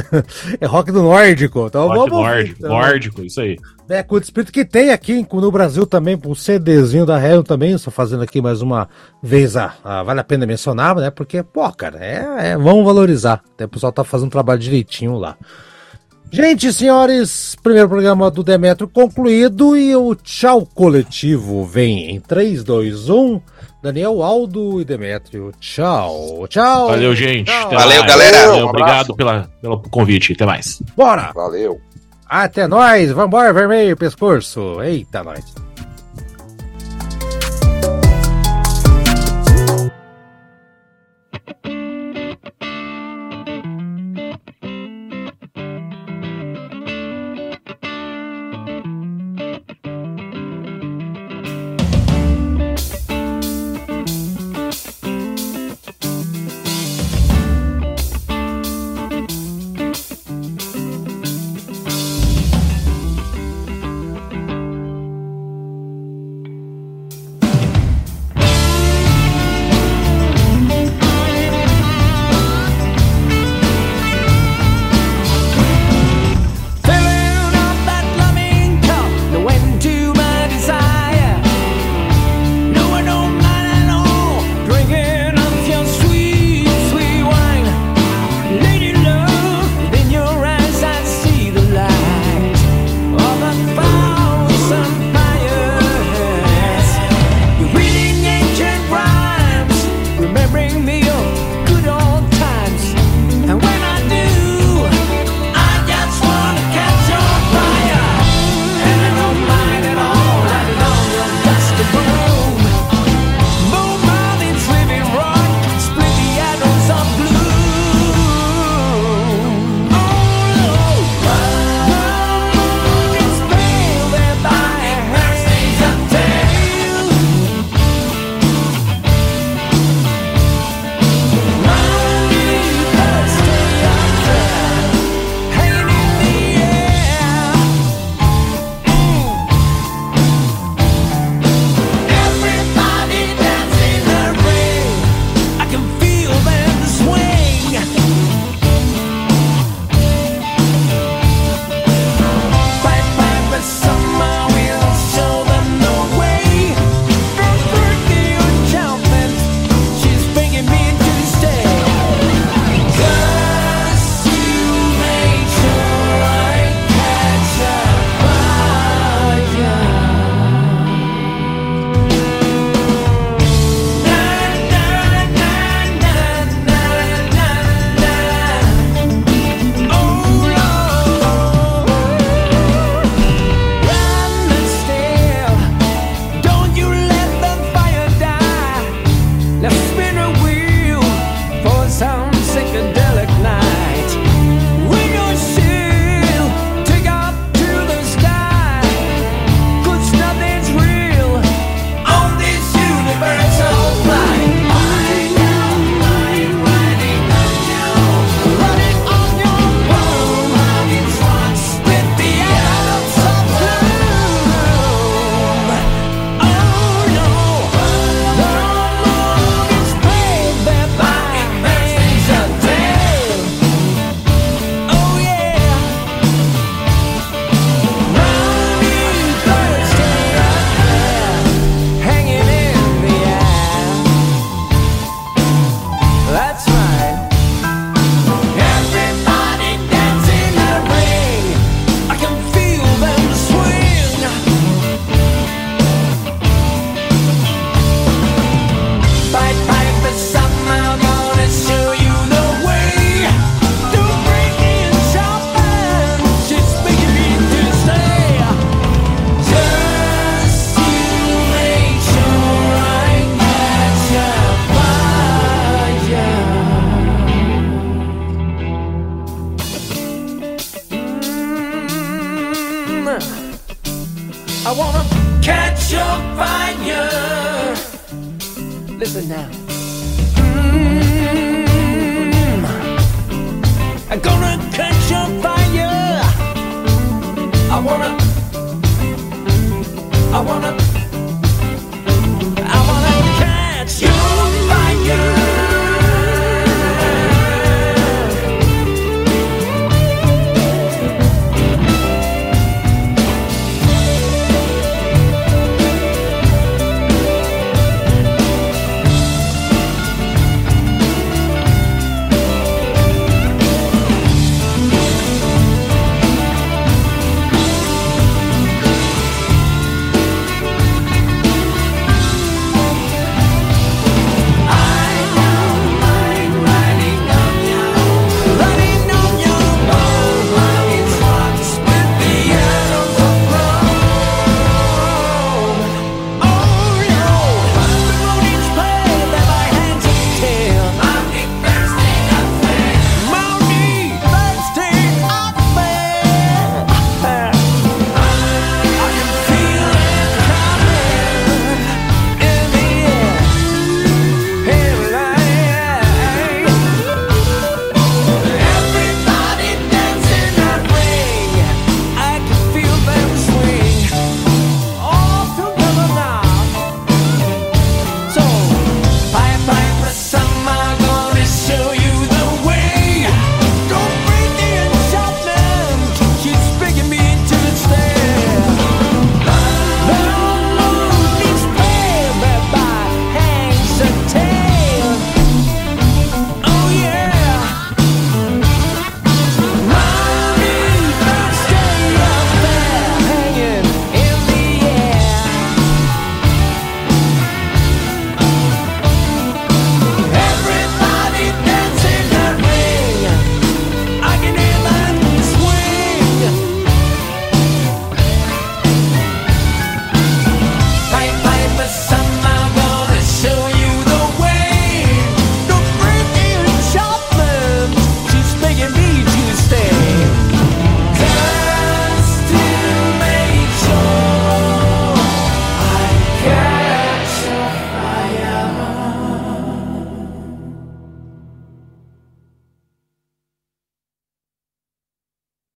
é 0.60 0.66
rock 0.66 0.94
do 0.94 1.04
nórdico. 1.04 1.66
Então 1.68 1.88
rock 1.88 1.98
vamos 2.00 2.12
nórdico, 2.12 2.56
então. 2.58 2.70
nórdico, 2.70 3.22
isso 3.22 3.42
aí. 3.42 3.60
É, 3.90 4.02
com 4.02 4.16
o 4.16 4.18
espírito 4.20 4.54
que 4.54 4.64
tem 4.64 4.92
aqui 4.92 5.28
no 5.34 5.52
Brasil 5.52 5.86
também, 5.86 6.18
o 6.26 6.34
CDzinho 6.34 7.06
da 7.06 7.22
Hell 7.22 7.44
também, 7.44 7.74
estou 7.74 7.92
fazendo 7.92 8.24
aqui 8.24 8.42
mais 8.42 8.62
uma 8.62 8.88
vez, 9.22 9.58
ah, 9.58 9.74
ah, 9.84 10.02
vale 10.02 10.22
a 10.22 10.24
pena 10.24 10.46
mencionar, 10.46 10.96
né? 10.96 11.12
Porque, 11.12 11.44
pô, 11.44 11.70
cara, 11.74 11.98
é, 12.00 12.52
é 12.52 12.58
vamos 12.58 12.86
valorizar. 12.86 13.42
Até 13.54 13.66
o 13.66 13.70
pessoal 13.70 13.92
tá 13.92 14.06
fazendo 14.06 14.28
um 14.28 14.32
trabalho 14.32 14.60
direitinho 14.60 15.18
lá. 15.18 15.36
Gente, 16.32 16.72
senhores, 16.72 17.58
primeiro 17.62 17.90
programa 17.90 18.32
do 18.32 18.42
Demetro 18.42 18.88
concluído 18.88 19.76
e 19.76 19.94
o 19.94 20.16
tchau 20.16 20.66
coletivo 20.66 21.66
vem 21.66 22.10
em 22.12 22.22
3, 22.22 22.64
2, 22.64 23.10
1. 23.10 23.42
Daniel, 23.82 24.22
Aldo 24.22 24.80
e 24.80 24.86
Demetrio. 24.86 25.52
Tchau. 25.60 26.46
Tchau. 26.48 26.90
Valeu, 26.90 27.16
gente. 27.16 27.48
Tchau. 27.48 27.72
Valeu, 27.72 28.04
galera. 28.06 28.48
Valeu, 28.48 28.68
obrigado 28.68 29.16
pela, 29.16 29.50
pelo 29.62 29.82
convite. 29.90 30.34
Até 30.34 30.46
mais. 30.46 30.82
Bora. 30.96 31.32
Valeu. 31.34 31.82
Até 32.28 32.68
nós. 32.68 33.12
Vambora, 33.12 33.52
vermelho, 33.52 33.98
pescoço. 33.98 34.82
Eita, 34.82 35.24
nós. 35.24 35.71